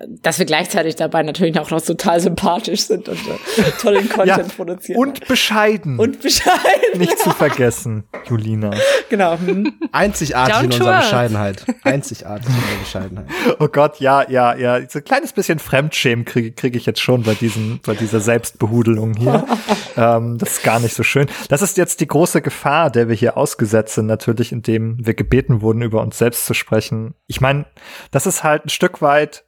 dass 0.08 0.40
wir 0.40 0.46
gleichzeitig 0.46 0.96
dabei 0.96 1.24
natürlich 1.24 1.60
auch 1.60 1.70
noch 1.70 1.82
total 1.82 2.20
sympathisch 2.20 2.82
sind 2.82 3.10
und 3.10 3.18
äh, 3.18 3.72
tollen 3.80 4.10
Content 4.10 4.48
ja, 4.48 4.56
produzieren. 4.56 5.00
Und 5.00 5.28
bescheiden. 5.28 6.00
Und 6.00 6.22
bescheiden. 6.22 6.98
Nicht 6.98 7.20
zu 7.20 7.32
vergessen, 7.32 8.04
Julina. 8.28 8.72
Genau. 9.10 9.38
Hm. 9.38 9.74
Einzigartig 9.92 10.54
Down 10.54 10.66
in 10.66 10.72
unserer 10.72 10.98
Bescheidenheit. 10.98 11.66
Einzigartig 11.84 12.48
in 12.48 12.56
unserer 12.56 12.80
Bescheidenheit. 12.80 13.26
Oh 13.60 13.68
Gott, 13.68 14.00
ja, 14.00 14.30
ja, 14.30 14.56
ja. 14.56 14.80
So 14.90 15.00
ein 15.00 15.06
kleines 15.06 15.34
bisschen 15.34 15.60
Fremdschämen 15.60 16.26
kriege 16.26 16.52
krieg 16.52 16.76
ich 16.76 16.86
jetzt 16.86 17.00
schon 17.00 17.24
bei 17.24 17.36
diesen, 17.36 17.80
bei 17.86 17.94
dieser 17.94 18.20
Selbstbehudelung 18.20 19.16
hier. 19.16 19.46
ähm, 19.98 20.38
das 20.38 20.54
ist 20.54 20.64
gar 20.64 20.80
nicht 20.80 20.96
so 20.96 21.04
schön. 21.04 21.28
Das 21.50 21.62
ist 21.62 21.78
jetzt 21.78 22.00
die 22.00 22.08
große 22.08 22.42
Gefahr, 22.42 22.90
der 22.90 23.10
wir 23.10 23.16
hier 23.16 23.38
ausgesetzt 23.38 23.96
sind, 23.96 24.08
natürlich, 24.08 24.52
indem 24.52 25.06
wir 25.06 25.14
gebeten 25.14 25.62
wurden, 25.62 25.82
über 25.82 26.02
uns 26.02 26.18
selbst 26.18 26.46
zu 26.46 26.54
sprechen. 26.54 27.14
Ich 27.28 27.42
meine, 27.42 27.66
das 28.12 28.26
ist 28.26 28.44
halt 28.44 28.66
ein 28.66 28.70
Stück 28.70 29.02
weit 29.02 29.46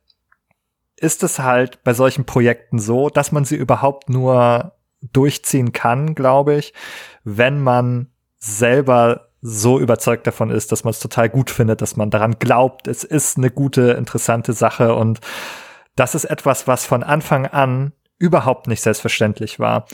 ist 0.97 1.23
es 1.23 1.39
halt 1.39 1.84
bei 1.84 1.93
solchen 1.93 2.25
Projekten 2.25 2.79
so, 2.79 3.10
dass 3.10 3.31
man 3.31 3.45
sie 3.45 3.55
überhaupt 3.55 4.10
nur 4.10 4.73
durchziehen 5.01 5.71
kann, 5.71 6.15
glaube 6.15 6.55
ich, 6.55 6.73
wenn 7.23 7.62
man 7.62 8.08
selber 8.38 9.29
so 9.41 9.79
überzeugt 9.79 10.25
davon 10.25 10.49
ist, 10.49 10.71
dass 10.71 10.84
man 10.84 10.91
es 10.91 10.99
total 10.99 11.29
gut 11.29 11.51
findet, 11.51 11.81
dass 11.81 11.95
man 11.95 12.10
daran 12.10 12.39
glaubt, 12.39 12.88
es 12.88 13.03
ist 13.03 13.38
eine 13.38 13.51
gute, 13.51 13.91
interessante 13.91 14.53
Sache 14.53 14.95
und 14.95 15.19
das 15.95 16.15
ist 16.15 16.25
etwas, 16.25 16.67
was 16.67 16.86
von 16.86 17.03
Anfang 17.03 17.45
an 17.45 17.93
überhaupt 18.17 18.67
nicht 18.67 18.81
selbstverständlich 18.81 19.60
war. 19.60 19.86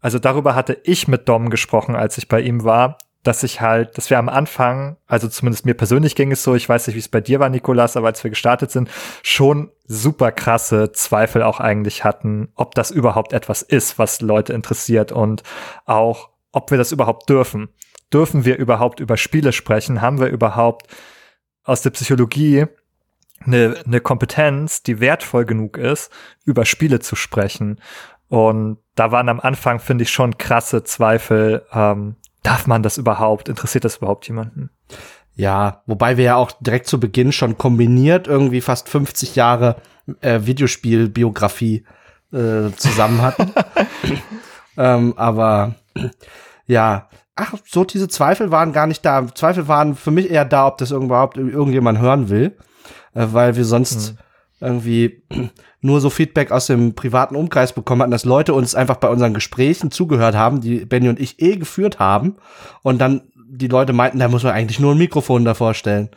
Also 0.00 0.18
darüber 0.18 0.54
hatte 0.54 0.78
ich 0.82 1.08
mit 1.08 1.28
Dom 1.28 1.50
gesprochen, 1.50 1.94
als 1.94 2.18
ich 2.18 2.28
bei 2.28 2.40
ihm 2.40 2.64
war, 2.64 2.98
dass 3.26 3.42
ich 3.42 3.60
halt, 3.60 3.96
dass 3.98 4.10
wir 4.10 4.18
am 4.18 4.28
Anfang, 4.28 4.96
also 5.06 5.28
zumindest 5.28 5.66
mir 5.66 5.74
persönlich 5.74 6.14
ging 6.14 6.32
es 6.32 6.42
so, 6.42 6.54
ich 6.54 6.68
weiß 6.68 6.86
nicht, 6.86 6.96
wie 6.96 7.00
es 7.00 7.08
bei 7.08 7.20
dir 7.20 7.40
war, 7.40 7.48
Nikolas, 7.48 7.96
aber 7.96 8.08
als 8.08 8.22
wir 8.22 8.30
gestartet 8.30 8.70
sind, 8.70 8.90
schon 9.22 9.70
super 9.84 10.32
krasse 10.32 10.92
Zweifel 10.92 11.42
auch 11.42 11.60
eigentlich 11.60 12.04
hatten, 12.04 12.48
ob 12.54 12.74
das 12.74 12.90
überhaupt 12.90 13.32
etwas 13.32 13.62
ist, 13.62 13.98
was 13.98 14.20
Leute 14.20 14.52
interessiert 14.52 15.12
und 15.12 15.42
auch, 15.84 16.30
ob 16.52 16.70
wir 16.70 16.78
das 16.78 16.92
überhaupt 16.92 17.28
dürfen. 17.28 17.68
Dürfen 18.12 18.44
wir 18.44 18.56
überhaupt 18.56 19.00
über 19.00 19.16
Spiele 19.16 19.52
sprechen? 19.52 20.00
Haben 20.00 20.20
wir 20.20 20.28
überhaupt 20.28 20.86
aus 21.64 21.82
der 21.82 21.90
Psychologie 21.90 22.66
eine, 23.44 23.82
eine 23.84 24.00
Kompetenz, 24.00 24.82
die 24.82 25.00
wertvoll 25.00 25.44
genug 25.44 25.76
ist, 25.76 26.12
über 26.44 26.64
Spiele 26.64 27.00
zu 27.00 27.16
sprechen? 27.16 27.80
Und 28.28 28.78
da 28.94 29.12
waren 29.12 29.28
am 29.28 29.40
Anfang, 29.40 29.80
finde 29.80 30.04
ich, 30.04 30.10
schon 30.10 30.38
krasse 30.38 30.84
Zweifel, 30.84 31.66
ähm, 31.72 32.16
darf 32.46 32.66
man 32.66 32.82
das 32.82 32.98
überhaupt? 32.98 33.48
Interessiert 33.48 33.84
das 33.84 33.96
überhaupt 33.96 34.26
jemanden? 34.28 34.70
Ja, 35.34 35.82
wobei 35.86 36.16
wir 36.16 36.24
ja 36.24 36.36
auch 36.36 36.52
direkt 36.60 36.86
zu 36.86 37.00
Beginn 37.00 37.32
schon 37.32 37.58
kombiniert 37.58 38.26
irgendwie 38.26 38.60
fast 38.60 38.88
50 38.88 39.36
Jahre 39.36 39.76
äh, 40.20 40.40
Videospielbiografie 40.42 41.84
äh, 42.32 42.70
zusammen 42.76 43.20
hatten. 43.20 43.52
ähm, 44.76 45.14
aber 45.16 45.74
ja, 46.66 47.08
ach, 47.34 47.54
so 47.66 47.84
diese 47.84 48.08
Zweifel 48.08 48.50
waren 48.50 48.72
gar 48.72 48.86
nicht 48.86 49.04
da. 49.04 49.26
Zweifel 49.34 49.68
waren 49.68 49.94
für 49.94 50.10
mich 50.10 50.30
eher 50.30 50.44
da, 50.44 50.68
ob 50.68 50.78
das 50.78 50.92
überhaupt 50.92 51.36
irgendjemand 51.36 51.98
hören 51.98 52.28
will, 52.30 52.56
äh, 53.14 53.26
weil 53.32 53.56
wir 53.56 53.64
sonst 53.64 54.12
mhm 54.12 54.18
irgendwie 54.60 55.22
nur 55.80 56.00
so 56.00 56.10
Feedback 56.10 56.50
aus 56.50 56.66
dem 56.66 56.94
privaten 56.94 57.36
Umkreis 57.36 57.72
bekommen 57.72 58.02
hatten, 58.02 58.10
dass 58.10 58.24
Leute 58.24 58.54
uns 58.54 58.74
einfach 58.74 58.96
bei 58.96 59.08
unseren 59.08 59.34
Gesprächen 59.34 59.90
zugehört 59.90 60.34
haben, 60.34 60.60
die 60.60 60.84
Benny 60.84 61.08
und 61.08 61.20
ich 61.20 61.40
eh 61.40 61.56
geführt 61.56 61.98
haben. 61.98 62.36
Und 62.82 62.98
dann 62.98 63.32
die 63.48 63.68
Leute 63.68 63.92
meinten, 63.92 64.18
da 64.18 64.28
muss 64.28 64.42
man 64.42 64.52
eigentlich 64.52 64.80
nur 64.80 64.94
ein 64.94 64.98
Mikrofon 64.98 65.44
davor 65.44 65.74
stellen. 65.74 66.10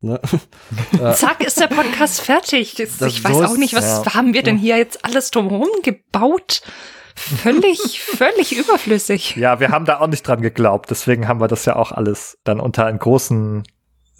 Ne? 0.00 0.20
Zack, 1.14 1.42
ist 1.44 1.60
der 1.60 1.68
Podcast 1.68 2.20
fertig. 2.20 2.74
Das, 2.74 3.00
ich 3.00 3.24
weiß 3.24 3.42
auch 3.42 3.56
nicht, 3.56 3.74
was 3.74 4.04
ja. 4.04 4.14
haben 4.14 4.34
wir 4.34 4.42
denn 4.42 4.58
hier 4.58 4.76
jetzt 4.76 5.04
alles 5.04 5.30
drumherum 5.30 5.68
gebaut? 5.82 6.62
Völlig, 7.14 8.00
völlig 8.04 8.56
überflüssig. 8.56 9.36
Ja, 9.36 9.58
wir 9.58 9.70
haben 9.70 9.86
da 9.86 10.00
auch 10.00 10.06
nicht 10.06 10.26
dran 10.26 10.42
geglaubt. 10.42 10.90
Deswegen 10.90 11.28
haben 11.28 11.40
wir 11.40 11.48
das 11.48 11.64
ja 11.64 11.76
auch 11.76 11.92
alles 11.92 12.38
dann 12.44 12.60
unter 12.60 12.84
einen 12.84 12.98
großen 12.98 13.64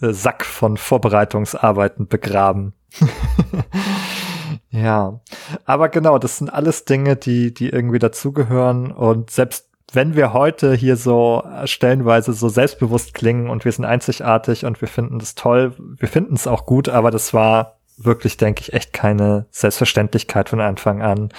äh, 0.01 0.13
Sack 0.13 0.45
von 0.45 0.77
Vorbereitungsarbeiten 0.77 2.07
begraben. 2.07 2.73
ja, 4.69 5.19
aber 5.65 5.89
genau, 5.89 6.17
das 6.17 6.37
sind 6.37 6.49
alles 6.49 6.85
Dinge, 6.85 7.15
die, 7.15 7.53
die 7.53 7.69
irgendwie 7.69 7.99
dazugehören 7.99 8.91
und 8.91 9.29
selbst 9.31 9.67
wenn 9.93 10.15
wir 10.15 10.33
heute 10.33 10.73
hier 10.73 10.97
so 10.97 11.43
stellenweise 11.65 12.33
so 12.33 12.49
selbstbewusst 12.49 13.13
klingen 13.13 13.49
und 13.49 13.63
wir 13.63 13.71
sind 13.71 13.85
einzigartig 13.85 14.65
und 14.65 14.81
wir 14.81 14.87
finden 14.87 15.19
das 15.19 15.35
toll, 15.35 15.73
wir 15.77 16.09
finden 16.09 16.35
es 16.35 16.45
auch 16.45 16.65
gut, 16.65 16.89
aber 16.89 17.09
das 17.09 17.33
war 17.33 17.77
wirklich, 17.97 18.37
denke 18.37 18.61
ich, 18.61 18.73
echt 18.73 18.93
keine 18.93 19.47
Selbstverständlichkeit 19.49 20.49
von 20.49 20.61
Anfang 20.61 21.01
an. 21.01 21.29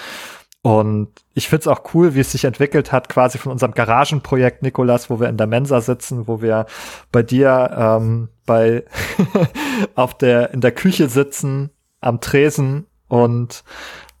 Und 0.61 1.09
ich 1.33 1.47
find's 1.47 1.67
auch 1.67 1.93
cool, 1.93 2.15
wie 2.15 2.19
es 2.19 2.33
sich 2.33 2.43
entwickelt 2.43 2.91
hat, 2.91 3.07
quasi 3.07 3.37
von 3.37 3.51
unserem 3.51 3.73
Garagenprojekt, 3.73 4.61
Nikolas, 4.61 5.09
wo 5.09 5.21
wir 5.21 5.29
in 5.29 5.37
der 5.37 5.47
Mensa 5.47 5.79
sitzen, 5.79 6.27
wo 6.27 6.41
wir 6.41 6.65
bei 7.13 7.23
dir 7.23 7.71
ähm, 7.77 8.29
bei 8.49 8.83
auf 9.95 10.17
der 10.17 10.55
in 10.55 10.59
der 10.59 10.71
Küche 10.71 11.07
sitzen, 11.07 11.69
am 12.01 12.19
Tresen 12.19 12.87
und 13.07 13.63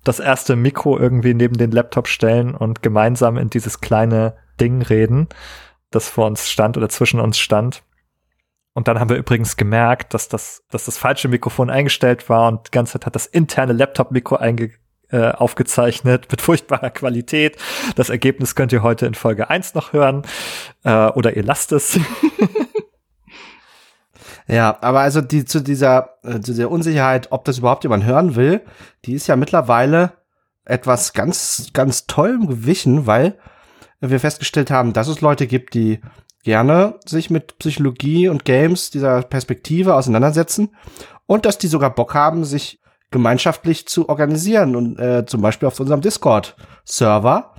das 0.03 0.19
erste 0.19 0.55
Mikro 0.55 0.99
irgendwie 0.99 1.33
neben 1.33 1.57
den 1.57 1.71
Laptop 1.71 2.07
stellen 2.07 2.53
und 2.53 2.83
gemeinsam 2.83 3.37
in 3.37 3.49
dieses 3.49 3.81
kleine 3.81 4.37
Ding 4.61 4.83
reden, 4.83 5.29
das 5.89 6.09
vor 6.09 6.27
uns 6.27 6.47
stand 6.47 6.77
oder 6.77 6.89
zwischen 6.89 7.19
uns 7.19 7.39
stand. 7.39 7.81
Und 8.73 8.87
dann 8.87 8.99
haben 8.99 9.09
wir 9.09 9.17
übrigens 9.17 9.57
gemerkt, 9.57 10.13
dass 10.13 10.29
das, 10.29 10.61
dass 10.69 10.85
das 10.85 10.99
falsche 10.99 11.27
Mikrofon 11.27 11.71
eingestellt 11.71 12.29
war 12.29 12.49
und 12.49 12.67
die 12.67 12.71
ganze 12.71 12.93
Zeit 12.93 13.07
hat 13.07 13.15
das 13.15 13.25
interne 13.25 13.73
Laptop-Mikro 13.73 14.35
einge 14.35 14.73
äh, 15.09 15.31
aufgezeichnet 15.31 16.27
mit 16.29 16.41
furchtbarer 16.43 16.91
Qualität. 16.91 17.57
Das 17.95 18.11
Ergebnis 18.11 18.53
könnt 18.53 18.73
ihr 18.73 18.83
heute 18.83 19.07
in 19.07 19.15
Folge 19.15 19.49
1 19.49 19.73
noch 19.73 19.91
hören. 19.91 20.21
Äh, 20.83 21.07
oder 21.07 21.35
ihr 21.35 21.43
lasst 21.43 21.71
es. 21.71 21.99
ja, 24.49 24.77
aber 24.81 25.01
also 25.01 25.21
die 25.21 25.45
zu 25.45 25.59
dieser, 25.61 26.17
äh, 26.23 26.39
zu 26.39 26.53
dieser 26.53 26.71
Unsicherheit, 26.71 27.27
ob 27.31 27.45
das 27.45 27.59
überhaupt 27.59 27.83
jemand 27.83 28.03
hören 28.05 28.35
will, 28.35 28.61
die 29.05 29.13
ist 29.13 29.27
ja 29.27 29.35
mittlerweile 29.35 30.13
etwas 30.65 31.13
ganz, 31.13 31.69
ganz 31.73 32.07
tollem 32.07 32.47
gewichen, 32.47 33.07
weil 33.07 33.37
wir 33.99 34.19
festgestellt 34.19 34.71
haben, 34.71 34.93
dass 34.93 35.07
es 35.07 35.21
Leute 35.21 35.45
gibt, 35.47 35.73
die 35.73 35.99
gerne 36.43 36.95
sich 37.05 37.29
mit 37.29 37.59
Psychologie 37.59 38.29
und 38.29 38.45
Games 38.45 38.89
dieser 38.89 39.23
Perspektive 39.23 39.93
auseinandersetzen 39.95 40.75
und 41.25 41.45
dass 41.45 41.57
die 41.57 41.67
sogar 41.67 41.93
Bock 41.93 42.13
haben, 42.13 42.45
sich 42.45 42.81
gemeinschaftlich 43.11 43.87
zu 43.87 44.09
organisieren 44.09 44.75
und 44.75 44.99
äh, 44.99 45.25
zum 45.25 45.41
Beispiel 45.41 45.67
auf 45.67 45.79
unserem 45.79 46.01
Discord-Server, 46.01 47.55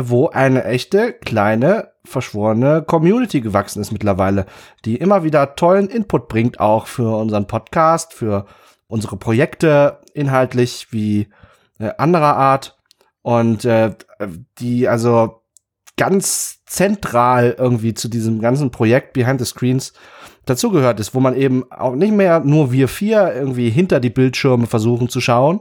wo 0.00 0.28
eine 0.28 0.64
echte 0.64 1.12
kleine 1.12 1.92
verschworene 2.04 2.82
Community 2.82 3.40
gewachsen 3.40 3.80
ist 3.80 3.90
mittlerweile, 3.90 4.46
die 4.84 4.96
immer 4.96 5.24
wieder 5.24 5.56
tollen 5.56 5.88
Input 5.88 6.28
bringt, 6.28 6.60
auch 6.60 6.86
für 6.86 7.16
unseren 7.16 7.46
Podcast, 7.46 8.14
für 8.14 8.46
unsere 8.86 9.16
Projekte 9.16 10.00
inhaltlich 10.14 10.88
wie 10.90 11.28
äh, 11.78 11.90
anderer 11.98 12.36
Art. 12.36 12.78
Und 13.22 13.64
äh, 13.64 13.94
die 14.58 14.88
also 14.88 15.42
ganz 15.96 16.64
zentral 16.64 17.56
irgendwie 17.58 17.92
zu 17.92 18.08
diesem 18.08 18.40
ganzen 18.40 18.70
Projekt 18.70 19.12
Behind 19.12 19.40
the 19.40 19.46
Screens 19.46 19.92
dazugehört 20.48 21.00
ist, 21.00 21.14
wo 21.14 21.20
man 21.20 21.36
eben 21.36 21.70
auch 21.70 21.94
nicht 21.94 22.12
mehr 22.12 22.40
nur 22.40 22.72
wir 22.72 22.88
vier 22.88 23.32
irgendwie 23.34 23.70
hinter 23.70 24.00
die 24.00 24.10
Bildschirme 24.10 24.66
versuchen 24.66 25.08
zu 25.08 25.20
schauen, 25.20 25.60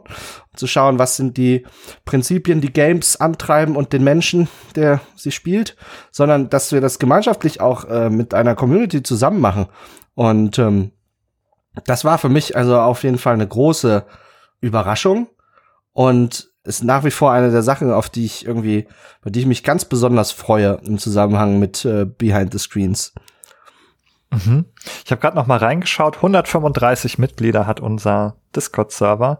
zu 0.55 0.67
schauen, 0.67 0.99
was 0.99 1.15
sind 1.15 1.37
die 1.37 1.65
Prinzipien, 2.05 2.61
die 2.61 2.73
Games 2.73 3.19
antreiben 3.19 3.75
und 3.75 3.93
den 3.93 4.03
Menschen, 4.03 4.47
der 4.75 5.01
sie 5.15 5.31
spielt, 5.31 5.75
sondern 6.11 6.49
dass 6.49 6.71
wir 6.71 6.81
das 6.81 6.99
gemeinschaftlich 6.99 7.61
auch 7.61 7.85
äh, 7.85 8.09
mit 8.09 8.33
einer 8.33 8.55
Community 8.55 9.03
zusammen 9.03 9.41
machen. 9.41 9.67
Und 10.15 10.57
ähm, 10.59 10.91
das 11.85 12.05
war 12.05 12.17
für 12.17 12.29
mich 12.29 12.55
also 12.55 12.79
auf 12.79 13.03
jeden 13.03 13.17
Fall 13.17 13.33
eine 13.33 13.47
große 13.47 14.05
Überraschung 14.61 15.27
und 15.93 16.49
ist 16.63 16.83
nach 16.83 17.03
wie 17.03 17.11
vor 17.11 17.31
eine 17.31 17.49
der 17.49 17.63
Sachen, 17.63 17.91
auf 17.91 18.09
die 18.09 18.25
ich 18.25 18.45
irgendwie, 18.45 18.87
bei 19.23 19.29
die 19.29 19.39
ich 19.39 19.45
mich 19.45 19.63
ganz 19.63 19.85
besonders 19.85 20.31
freue 20.31 20.79
im 20.85 20.97
Zusammenhang 20.97 21.59
mit 21.59 21.85
äh, 21.85 22.05
Behind 22.05 22.51
the 22.51 22.59
Screens. 22.59 23.13
Mhm. 24.31 24.65
Ich 25.05 25.11
habe 25.11 25.21
gerade 25.21 25.35
noch 25.35 25.47
mal 25.47 25.57
reingeschaut. 25.57 26.17
135 26.17 27.17
Mitglieder 27.17 27.65
hat 27.65 27.79
unser 27.79 28.35
Discord-Server. 28.55 29.39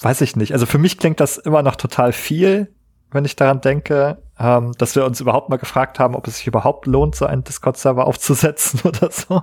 Weiß 0.00 0.20
ich 0.20 0.36
nicht. 0.36 0.52
Also 0.52 0.66
für 0.66 0.78
mich 0.78 0.98
klingt 0.98 1.20
das 1.20 1.38
immer 1.38 1.62
noch 1.62 1.76
total 1.76 2.12
viel, 2.12 2.74
wenn 3.10 3.24
ich 3.24 3.36
daran 3.36 3.60
denke, 3.60 4.22
ähm, 4.38 4.72
dass 4.78 4.94
wir 4.94 5.06
uns 5.06 5.20
überhaupt 5.20 5.48
mal 5.48 5.56
gefragt 5.56 5.98
haben, 5.98 6.14
ob 6.14 6.26
es 6.26 6.38
sich 6.38 6.46
überhaupt 6.46 6.86
lohnt, 6.86 7.14
so 7.14 7.24
einen 7.26 7.44
Discord-Server 7.44 8.06
aufzusetzen 8.06 8.80
oder 8.84 9.10
so. 9.10 9.42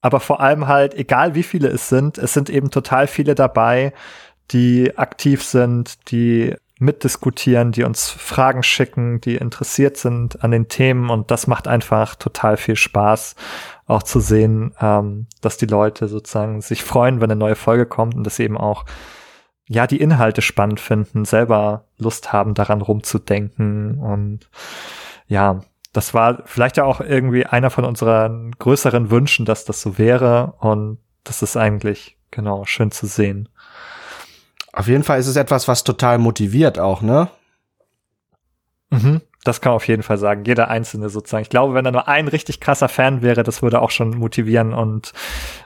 Aber 0.00 0.20
vor 0.20 0.40
allem 0.40 0.66
halt, 0.66 0.94
egal 0.94 1.34
wie 1.34 1.42
viele 1.42 1.68
es 1.68 1.88
sind, 1.88 2.18
es 2.18 2.32
sind 2.32 2.50
eben 2.50 2.70
total 2.70 3.06
viele 3.06 3.34
dabei, 3.34 3.92
die 4.50 4.96
aktiv 4.96 5.44
sind, 5.44 6.10
die 6.10 6.54
mitdiskutieren, 6.78 7.72
die 7.72 7.84
uns 7.84 8.10
Fragen 8.10 8.62
schicken, 8.62 9.20
die 9.20 9.36
interessiert 9.36 9.96
sind 9.96 10.44
an 10.44 10.50
den 10.50 10.68
Themen 10.68 11.08
und 11.08 11.30
das 11.30 11.46
macht 11.46 11.68
einfach 11.68 12.14
total 12.16 12.56
viel 12.56 12.76
Spaß. 12.76 13.34
auch 13.86 14.02
zu 14.02 14.18
sehen, 14.18 14.74
ähm, 14.80 15.28
dass 15.40 15.58
die 15.58 15.66
Leute 15.66 16.08
sozusagen 16.08 16.60
sich 16.60 16.82
freuen, 16.82 17.20
wenn 17.20 17.30
eine 17.30 17.38
neue 17.38 17.54
Folge 17.54 17.86
kommt 17.86 18.16
und 18.16 18.24
dass 18.24 18.36
sie 18.36 18.42
eben 18.42 18.58
auch 18.58 18.84
ja 19.68 19.86
die 19.86 20.00
Inhalte 20.00 20.42
spannend 20.42 20.80
finden, 20.80 21.24
selber 21.24 21.84
Lust 21.96 22.32
haben, 22.32 22.54
daran 22.54 22.82
rumzudenken 22.82 23.98
und 23.98 24.50
ja, 25.28 25.60
das 25.92 26.14
war 26.14 26.42
vielleicht 26.46 26.76
ja 26.76 26.84
auch 26.84 27.00
irgendwie 27.00 27.46
einer 27.46 27.70
von 27.70 27.84
unseren 27.84 28.52
größeren 28.58 29.10
Wünschen, 29.10 29.46
dass 29.46 29.64
das 29.64 29.80
so 29.80 29.98
wäre 29.98 30.54
und 30.58 30.98
das 31.24 31.42
ist 31.42 31.56
eigentlich 31.56 32.16
genau 32.30 32.64
schön 32.64 32.90
zu 32.90 33.06
sehen. 33.06 33.48
Auf 34.76 34.88
jeden 34.88 35.04
Fall 35.04 35.18
ist 35.18 35.26
es 35.26 35.36
etwas, 35.36 35.68
was 35.68 35.84
total 35.84 36.18
motiviert 36.18 36.78
auch, 36.78 37.00
ne? 37.00 37.28
Mhm. 38.90 39.22
Das 39.42 39.62
kann 39.62 39.70
man 39.70 39.76
auf 39.76 39.88
jeden 39.88 40.02
Fall 40.02 40.18
sagen. 40.18 40.44
Jeder 40.44 40.68
Einzelne 40.68 41.08
sozusagen. 41.08 41.42
Ich 41.42 41.48
glaube, 41.48 41.72
wenn 41.72 41.84
da 41.84 41.90
nur 41.90 42.08
ein 42.08 42.28
richtig 42.28 42.60
krasser 42.60 42.90
Fan 42.90 43.22
wäre, 43.22 43.42
das 43.42 43.62
würde 43.62 43.80
auch 43.80 43.90
schon 43.90 44.10
motivieren. 44.10 44.74
Und 44.74 45.14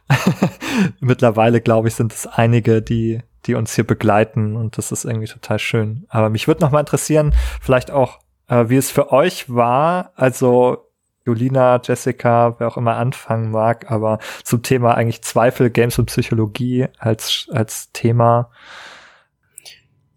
mittlerweile, 1.00 1.60
glaube 1.60 1.88
ich, 1.88 1.96
sind 1.96 2.12
es 2.12 2.28
einige, 2.28 2.82
die, 2.82 3.20
die 3.46 3.56
uns 3.56 3.74
hier 3.74 3.84
begleiten. 3.84 4.54
Und 4.54 4.78
das 4.78 4.92
ist 4.92 5.04
irgendwie 5.04 5.26
total 5.26 5.58
schön. 5.58 6.06
Aber 6.08 6.30
mich 6.30 6.46
würde 6.46 6.60
noch 6.60 6.70
mal 6.70 6.80
interessieren, 6.80 7.34
vielleicht 7.60 7.90
auch, 7.90 8.20
äh, 8.46 8.66
wie 8.68 8.76
es 8.76 8.92
für 8.92 9.10
euch 9.10 9.52
war. 9.52 10.12
Also, 10.14 10.86
Julina, 11.26 11.80
Jessica, 11.82 12.54
wer 12.60 12.68
auch 12.68 12.76
immer 12.76 12.96
anfangen 12.96 13.50
mag, 13.50 13.90
aber 13.90 14.20
zum 14.44 14.62
Thema 14.62 14.94
eigentlich 14.94 15.22
Zweifel, 15.22 15.68
Games 15.68 15.98
und 15.98 16.06
Psychologie 16.06 16.86
als, 16.98 17.48
als 17.50 17.90
Thema. 17.92 18.50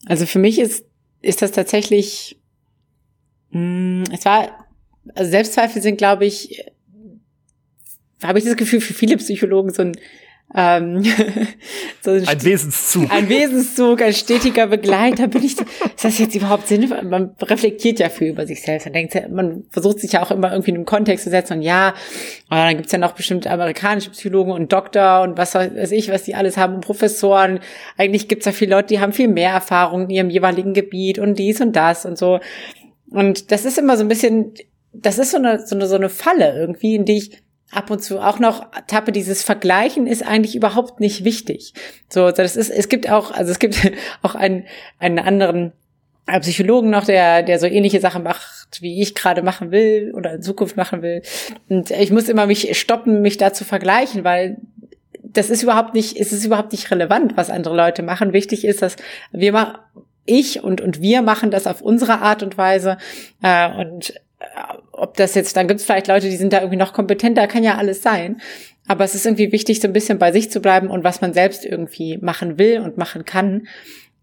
Also 0.05 0.25
für 0.25 0.39
mich 0.39 0.59
ist, 0.59 0.85
ist 1.21 1.41
das 1.41 1.51
tatsächlich 1.51 2.37
Mm, 3.53 4.03
es 4.11 4.25
war, 4.25 4.67
also 5.13 5.29
Selbstzweifel 5.29 5.81
sind, 5.81 5.97
glaube 5.97 6.25
ich, 6.25 6.65
habe 8.21 8.39
ich 8.39 8.45
das 8.45 8.55
Gefühl, 8.55 8.81
für 8.81 8.93
viele 8.93 9.17
Psychologen 9.17 9.71
so 9.71 9.83
ein 9.83 9.95
ähm, 10.55 11.03
so 12.01 12.11
ein, 12.11 12.27
ein 12.27 12.43
Wesenszug. 12.43 13.11
Ein 13.11 13.27
Wesenszug, 13.27 14.01
ein 14.03 14.13
stetiger 14.13 14.67
Begleiter. 14.67 15.27
Bin 15.27 15.43
ich, 15.43 15.57
ist 15.59 16.03
das 16.03 16.19
jetzt 16.19 16.35
überhaupt 16.35 16.67
sinnvoll? 16.67 17.01
Man 17.03 17.35
reflektiert 17.41 17.99
ja 17.99 18.09
viel 18.09 18.29
über 18.29 18.45
sich 18.45 18.61
selbst. 18.61 18.85
Man 18.85 18.93
denkt, 18.93 19.31
man 19.31 19.63
versucht 19.71 19.99
sich 19.99 20.11
ja 20.11 20.21
auch 20.21 20.29
immer 20.29 20.51
irgendwie 20.51 20.71
in 20.71 20.77
einen 20.77 20.85
Kontext 20.85 21.23
zu 21.23 21.31
setzen 21.31 21.53
und 21.53 21.61
ja, 21.63 21.95
aber 22.49 22.65
dann 22.65 22.77
gibt's 22.77 22.91
ja 22.91 22.99
noch 22.99 23.13
bestimmt 23.13 23.47
amerikanische 23.47 24.11
Psychologen 24.11 24.51
und 24.51 24.71
Doktor 24.71 25.23
und 25.23 25.37
was 25.37 25.55
weiß 25.55 25.91
ich, 25.91 26.09
was 26.11 26.23
die 26.23 26.35
alles 26.35 26.55
haben 26.55 26.75
und 26.75 26.85
Professoren. 26.85 27.59
Eigentlich 27.97 28.27
gibt's 28.27 28.45
ja 28.45 28.51
viele 28.51 28.75
Leute, 28.75 28.89
die 28.89 28.99
haben 28.99 29.13
viel 29.13 29.29
mehr 29.29 29.51
Erfahrung 29.51 30.03
in 30.03 30.09
ihrem 30.11 30.29
jeweiligen 30.29 30.75
Gebiet 30.75 31.17
und 31.17 31.39
dies 31.39 31.61
und 31.61 31.75
das 31.75 32.05
und 32.05 32.17
so. 32.17 32.39
Und 33.09 33.51
das 33.51 33.65
ist 33.65 33.79
immer 33.79 33.97
so 33.97 34.03
ein 34.03 34.07
bisschen, 34.07 34.53
das 34.91 35.17
ist 35.17 35.31
so 35.31 35.37
eine, 35.37 35.65
so 35.65 35.75
eine, 35.75 35.87
so 35.87 35.95
eine 35.95 36.09
Falle 36.09 36.55
irgendwie, 36.55 36.95
in 36.95 37.05
die 37.05 37.17
ich 37.17 37.43
ab 37.75 37.89
und 37.89 38.03
zu 38.03 38.19
auch 38.19 38.39
noch 38.39 38.65
tappe, 38.87 39.11
dieses 39.11 39.43
Vergleichen 39.43 40.07
ist 40.07 40.25
eigentlich 40.25 40.55
überhaupt 40.55 40.99
nicht 40.99 41.23
wichtig. 41.23 41.73
So, 42.09 42.31
das 42.31 42.55
ist, 42.55 42.69
es 42.69 42.89
gibt 42.89 43.09
auch, 43.09 43.31
also 43.31 43.51
es 43.51 43.59
gibt 43.59 43.91
auch 44.21 44.35
einen, 44.35 44.65
einen 44.99 45.19
anderen 45.19 45.73
Psychologen 46.41 46.89
noch, 46.89 47.03
der, 47.03 47.43
der 47.43 47.59
so 47.59 47.67
ähnliche 47.67 47.99
Sachen 47.99 48.23
macht, 48.23 48.81
wie 48.81 49.01
ich 49.01 49.13
gerade 49.13 49.41
machen 49.41 49.71
will 49.71 50.13
oder 50.15 50.33
in 50.33 50.41
Zukunft 50.41 50.77
machen 50.77 51.01
will. 51.01 51.21
Und 51.67 51.91
ich 51.91 52.11
muss 52.11 52.29
immer 52.29 52.45
mich 52.47 52.79
stoppen, 52.79 53.21
mich 53.21 53.37
da 53.37 53.51
zu 53.51 53.65
vergleichen, 53.65 54.23
weil 54.23 54.57
das 55.21 55.49
ist 55.49 55.63
überhaupt 55.63 55.93
nicht, 55.93 56.17
es 56.17 56.31
ist 56.31 56.45
überhaupt 56.45 56.71
nicht 56.71 56.89
relevant, 56.91 57.35
was 57.35 57.49
andere 57.49 57.75
Leute 57.75 58.03
machen. 58.03 58.31
Wichtig 58.31 58.63
ist, 58.65 58.81
dass 58.81 58.95
wir 59.31 59.51
mal 59.51 59.79
ich 60.25 60.63
und, 60.63 60.79
und 60.79 61.01
wir 61.01 61.21
machen 61.21 61.51
das 61.51 61.67
auf 61.67 61.81
unsere 61.81 62.19
Art 62.19 62.43
und 62.43 62.57
Weise. 62.57 62.97
Äh, 63.41 63.69
und 63.71 64.11
äh, 64.11 64.19
ob 64.91 65.17
das 65.17 65.35
jetzt, 65.35 65.55
dann 65.57 65.67
gibt 65.67 65.79
es 65.79 65.85
vielleicht 65.85 66.07
Leute, 66.07 66.29
die 66.29 66.37
sind 66.37 66.53
da 66.53 66.59
irgendwie 66.59 66.77
noch 66.77 66.93
kompetenter, 66.93 67.47
kann 67.47 67.63
ja 67.63 67.77
alles 67.77 68.01
sein. 68.01 68.41
Aber 68.87 69.03
es 69.03 69.15
ist 69.15 69.25
irgendwie 69.25 69.51
wichtig, 69.51 69.79
so 69.79 69.87
ein 69.87 69.93
bisschen 69.93 70.19
bei 70.19 70.31
sich 70.31 70.51
zu 70.51 70.59
bleiben 70.59 70.89
und 70.89 71.03
was 71.03 71.21
man 71.21 71.33
selbst 71.33 71.65
irgendwie 71.65 72.17
machen 72.17 72.57
will 72.57 72.79
und 72.79 72.97
machen 72.97 73.25
kann. 73.25 73.67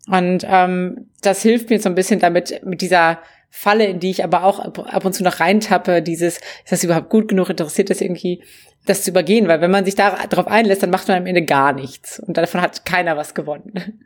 Und 0.07 0.45
ähm, 0.49 1.09
das 1.23 1.43
hilft 1.43 1.71
mir 1.71 1.81
so 1.81 1.89
ein 1.89 1.95
bisschen 1.95 2.21
damit, 2.21 2.65
mit 2.65 2.81
dieser 2.81 3.21
Falle, 3.51 3.87
in 3.87 4.01
die 4.01 4.11
ich 4.11 4.23
aber 4.23 4.45
auch 4.45 4.61
ab 4.61 5.05
und 5.05 5.13
zu 5.13 5.25
noch 5.25 5.41
reintappe, 5.41 6.03
dieses, 6.03 6.37
ist 6.37 6.71
das 6.71 6.85
überhaupt 6.85 7.11
gut 7.11 7.29
genug, 7.29 7.51
interessiert 7.51 7.91
das 7.91 8.01
irgendwie, 8.01 8.43
das 8.87 9.03
zu 9.03 9.11
übergehen, 9.11 9.49
weil 9.49 9.61
wenn 9.61 9.71
man 9.71 9.85
sich 9.85 9.97
darauf 9.97 10.47
einlässt, 10.47 10.83
dann 10.83 10.91
macht 10.91 11.09
man 11.09 11.19
am 11.19 11.27
Ende 11.27 11.43
gar 11.43 11.73
nichts 11.73 12.21
und 12.21 12.37
davon 12.37 12.61
hat 12.61 12.87
keiner 12.87 13.17
was 13.17 13.35
gewonnen. 13.35 14.05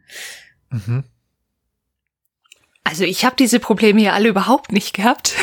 Mhm. 0.71 1.05
Also 2.85 3.05
ich 3.05 3.25
habe 3.25 3.37
diese 3.39 3.61
Probleme 3.61 4.03
ja 4.03 4.13
alle 4.13 4.29
überhaupt 4.29 4.73
nicht 4.73 4.95
gehabt. 4.95 5.35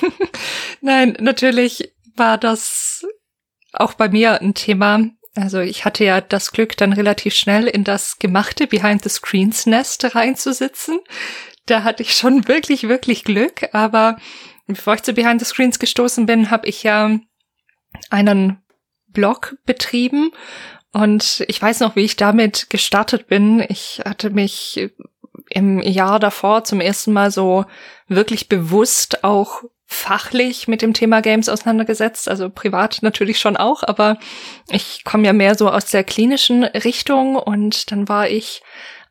Nein, 0.80 1.16
natürlich 1.20 1.92
war 2.16 2.38
das 2.38 3.06
auch 3.72 3.94
bei 3.94 4.08
mir 4.08 4.40
ein 4.40 4.54
Thema. 4.54 5.10
Also 5.34 5.60
ich 5.60 5.84
hatte 5.84 6.04
ja 6.04 6.20
das 6.20 6.52
Glück, 6.52 6.76
dann 6.76 6.92
relativ 6.92 7.34
schnell 7.34 7.66
in 7.66 7.84
das 7.84 8.18
gemachte 8.18 8.66
Behind 8.66 9.02
the 9.02 9.08
Screens 9.08 9.66
Nest 9.66 10.14
reinzusitzen. 10.14 11.00
Da 11.66 11.84
hatte 11.84 12.02
ich 12.02 12.14
schon 12.14 12.48
wirklich, 12.48 12.88
wirklich 12.88 13.24
Glück. 13.24 13.68
Aber 13.72 14.18
bevor 14.66 14.94
ich 14.94 15.02
zu 15.02 15.14
Behind 15.14 15.40
the 15.40 15.46
Screens 15.46 15.78
gestoßen 15.78 16.26
bin, 16.26 16.50
habe 16.50 16.66
ich 16.66 16.82
ja 16.82 17.18
einen 18.10 18.62
Blog 19.08 19.56
betrieben 19.66 20.32
und 20.92 21.44
ich 21.48 21.60
weiß 21.60 21.80
noch, 21.80 21.96
wie 21.96 22.04
ich 22.04 22.16
damit 22.16 22.68
gestartet 22.70 23.26
bin. 23.26 23.64
Ich 23.68 24.02
hatte 24.04 24.30
mich 24.30 24.90
im 25.48 25.80
Jahr 25.80 26.20
davor 26.20 26.64
zum 26.64 26.80
ersten 26.80 27.12
Mal 27.12 27.30
so 27.30 27.64
wirklich 28.14 28.48
bewusst 28.48 29.24
auch 29.24 29.62
fachlich 29.86 30.68
mit 30.68 30.82
dem 30.82 30.94
Thema 30.94 31.20
Games 31.20 31.48
auseinandergesetzt, 31.48 32.28
also 32.28 32.48
privat 32.48 32.98
natürlich 33.02 33.38
schon 33.38 33.56
auch, 33.56 33.82
aber 33.82 34.18
ich 34.70 35.04
komme 35.04 35.26
ja 35.26 35.32
mehr 35.32 35.54
so 35.54 35.68
aus 35.68 35.86
der 35.86 36.02
klinischen 36.02 36.64
Richtung 36.64 37.36
und 37.36 37.92
dann 37.92 38.08
war 38.08 38.28
ich 38.28 38.62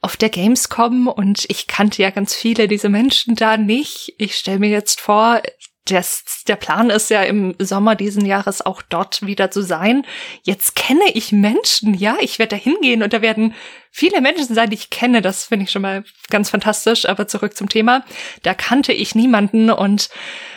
auf 0.02 0.18
der 0.18 0.30
Gamescom 0.30 1.08
und 1.08 1.46
ich 1.50 1.68
kannte 1.68 2.02
ja 2.02 2.10
ganz 2.10 2.34
viele 2.34 2.68
dieser 2.68 2.90
Menschen 2.90 3.36
da 3.36 3.58
nicht. 3.58 4.16
Ich 4.18 4.36
stelle 4.36 4.58
mir 4.58 4.70
jetzt 4.70 5.00
vor, 5.00 5.42
das, 5.86 6.44
der 6.48 6.56
Plan 6.56 6.90
ist 6.90 7.10
ja 7.10 7.24
im 7.24 7.56
Sommer 7.60 7.96
diesen 7.96 8.26
Jahres 8.26 8.64
auch 8.64 8.82
dort 8.82 9.26
wieder 9.26 9.52
zu 9.52 9.62
sein. 9.62 10.06
Jetzt 10.44 10.76
kenne 10.76 11.06
ich 11.14 11.32
Menschen, 11.32 11.94
ja, 11.94 12.18
ich 12.20 12.40
werde 12.40 12.56
da 12.56 12.62
hingehen 12.62 13.04
und 13.04 13.14
da 13.14 13.22
werden 13.22 13.54
viele 13.92 14.22
Menschen 14.22 14.56
sein, 14.56 14.70
die 14.70 14.78
ich 14.78 14.90
kenne. 14.90 15.22
Das 15.22 15.46
finde 15.46 15.66
ich 15.66 15.72
schon 15.72 15.82
mal 15.82 16.04
ganz 16.30 16.50
fantastisch. 16.50 17.08
Aber 17.08 17.28
zurück 17.28 17.56
zum 17.56 17.70
Thema. 17.70 18.04
Da 18.44 18.54
kannte 18.54 18.94
ich 18.94 19.14
niemanden 19.14 19.70
und 19.70 20.10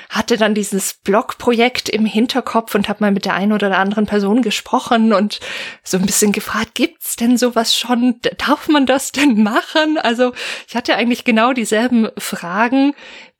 hatte 0.08 0.36
dann 0.36 0.54
dieses 0.54 0.94
Blogprojekt 1.02 1.88
im 1.88 2.06
Hinterkopf 2.06 2.74
und 2.74 2.88
habe 2.88 3.02
mal 3.02 3.10
mit 3.10 3.24
der 3.24 3.34
einen 3.34 3.52
oder 3.52 3.68
der 3.68 3.78
anderen 3.78 4.06
Person 4.06 4.42
gesprochen 4.42 5.12
und 5.12 5.40
so 5.82 5.96
ein 5.96 6.06
bisschen 6.06 6.30
gefragt, 6.30 6.74
gibt's 6.74 7.16
denn 7.16 7.36
sowas 7.36 7.76
schon? 7.76 8.20
Darf 8.38 8.68
man 8.68 8.86
das 8.86 9.10
denn 9.10 9.42
machen? 9.42 9.98
Also 9.98 10.32
ich 10.68 10.76
hatte 10.76 10.94
eigentlich 10.94 11.24
genau 11.24 11.52
dieselben 11.52 12.08
Fragen 12.16 12.94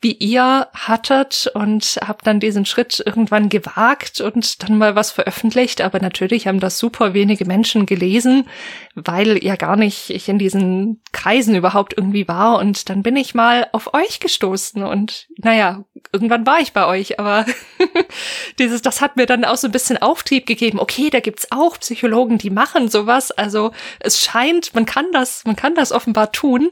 wie 0.05 0.13
ihr 0.13 0.69
hattet 0.75 1.51
und 1.55 1.99
habe 2.07 2.19
dann 2.25 2.39
diesen 2.39 2.67
Schritt 2.67 3.03
irgendwann 3.05 3.49
gewagt 3.49 4.21
und 4.21 4.63
dann 4.63 4.77
mal 4.77 4.95
was 4.95 5.11
veröffentlicht. 5.11 5.81
Aber 5.81 5.99
natürlich 5.99 6.47
haben 6.47 6.61
das 6.61 6.79
super 6.79 7.15
wenige 7.15 7.47
Menschen 7.47 7.87
gelesen, 7.87 8.47
weil 8.95 9.43
ja 9.45 9.57
gar 9.57 9.77
nicht 9.77 10.11
ich 10.11 10.29
in 10.29 10.39
diesen 10.39 11.01
Kreisen 11.13 11.55
überhaupt 11.55 11.95
irgendwie 11.97 12.29
war. 12.29 12.59
Und 12.59 12.89
dann 12.89 13.03
bin 13.03 13.17
ich 13.17 13.35
mal 13.35 13.67
auf 13.73 13.93
euch 13.93 14.21
gestoßen 14.21 14.83
und 14.85 15.27
naja, 15.37 15.85
irgendwann 16.13 16.47
war 16.47 16.61
ich 16.61 16.73
bei 16.73 16.87
euch, 16.87 17.19
aber 17.19 17.45
dieses, 18.59 18.83
das 18.83 19.01
hat 19.01 19.17
mir 19.17 19.27
dann 19.27 19.45
auch 19.45 19.57
so 19.57 19.67
ein 19.69 19.73
bisschen 19.73 20.01
Auftrieb 20.01 20.47
gegeben. 20.47 20.79
Okay, 20.79 21.11
da 21.11 21.21
gibt's 21.21 21.51
auch 21.51 21.79
Psychologen, 21.81 22.39
die 22.39 22.51
machen 22.51 22.89
sowas. 22.89 23.33
Also 23.33 23.73
es 24.01 24.21
scheint, 24.21 24.75
man 24.75 24.87
kann 24.87 25.07
das, 25.13 25.45
man 25.45 25.57
kann 25.57 25.75
das 25.75 25.91
offenbar 25.91 26.31
tun. 26.31 26.71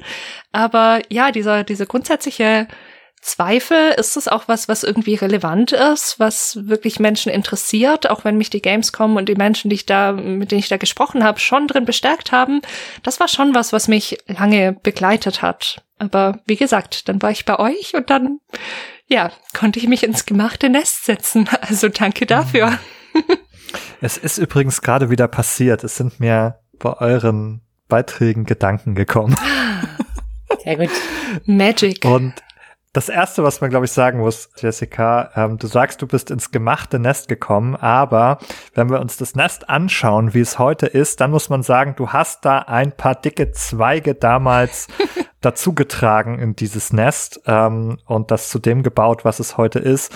Aber 0.52 1.00
ja, 1.08 1.32
dieser, 1.32 1.64
diese 1.64 1.86
grundsätzliche 1.86 2.68
Zweifel? 3.22 3.92
Ist 3.96 4.16
es 4.16 4.26
auch 4.26 4.48
was, 4.48 4.68
was 4.68 4.82
irgendwie 4.82 5.14
relevant 5.14 5.72
ist, 5.72 6.18
was 6.18 6.58
wirklich 6.66 6.98
Menschen 6.98 7.32
interessiert, 7.32 8.10
auch 8.10 8.24
wenn 8.24 8.36
mich 8.36 8.50
die 8.50 8.60
Gamescom 8.60 9.16
und 9.16 9.28
die 9.28 9.36
Menschen, 9.36 9.70
die 9.70 9.76
ich 9.76 9.86
da, 9.86 10.12
mit 10.12 10.50
denen 10.50 10.58
ich 10.58 10.68
da 10.68 10.76
gesprochen 10.76 11.22
habe, 11.22 11.38
schon 11.38 11.68
drin 11.68 11.84
bestärkt 11.84 12.32
haben? 12.32 12.60
Das 13.04 13.20
war 13.20 13.28
schon 13.28 13.54
was, 13.54 13.72
was 13.72 13.86
mich 13.86 14.18
lange 14.26 14.72
begleitet 14.72 15.40
hat. 15.40 15.82
Aber 15.98 16.40
wie 16.46 16.56
gesagt, 16.56 17.08
dann 17.08 17.22
war 17.22 17.30
ich 17.30 17.44
bei 17.44 17.58
euch 17.60 17.94
und 17.94 18.10
dann, 18.10 18.40
ja, 19.06 19.30
konnte 19.56 19.78
ich 19.78 19.86
mich 19.86 20.02
ins 20.02 20.26
gemachte 20.26 20.68
Nest 20.68 21.04
setzen. 21.04 21.48
Also 21.60 21.88
danke 21.88 22.26
dafür. 22.26 22.78
Es 24.00 24.18
ist 24.18 24.36
übrigens 24.38 24.82
gerade 24.82 25.10
wieder 25.10 25.28
passiert. 25.28 25.84
Es 25.84 25.96
sind 25.96 26.18
mir 26.18 26.58
bei 26.78 26.92
euren 26.94 27.62
Beiträgen 27.88 28.44
Gedanken 28.44 28.96
gekommen. 28.96 29.36
Sehr 30.64 30.76
gut. 30.76 30.90
Magic. 31.46 32.04
Und 32.04 32.34
das 32.92 33.08
erste, 33.08 33.42
was 33.42 33.60
man, 33.62 33.70
glaube 33.70 33.86
ich, 33.86 33.92
sagen 33.92 34.18
muss, 34.18 34.50
Jessica, 34.56 35.30
ähm, 35.34 35.56
du 35.56 35.66
sagst, 35.66 36.02
du 36.02 36.06
bist 36.06 36.30
ins 36.30 36.50
gemachte 36.50 36.98
Nest 36.98 37.26
gekommen, 37.26 37.74
aber 37.74 38.38
wenn 38.74 38.90
wir 38.90 39.00
uns 39.00 39.16
das 39.16 39.34
Nest 39.34 39.70
anschauen, 39.70 40.34
wie 40.34 40.40
es 40.40 40.58
heute 40.58 40.86
ist, 40.86 41.20
dann 41.20 41.30
muss 41.30 41.48
man 41.48 41.62
sagen, 41.62 41.94
du 41.96 42.10
hast 42.10 42.44
da 42.44 42.58
ein 42.58 42.92
paar 42.92 43.14
dicke 43.14 43.50
Zweige 43.52 44.14
damals 44.14 44.88
dazugetragen 45.40 46.38
in 46.38 46.54
dieses 46.54 46.92
Nest 46.92 47.40
ähm, 47.46 47.98
und 48.04 48.30
das 48.30 48.50
zu 48.50 48.58
dem 48.58 48.82
gebaut, 48.82 49.24
was 49.24 49.40
es 49.40 49.56
heute 49.56 49.78
ist. 49.78 50.14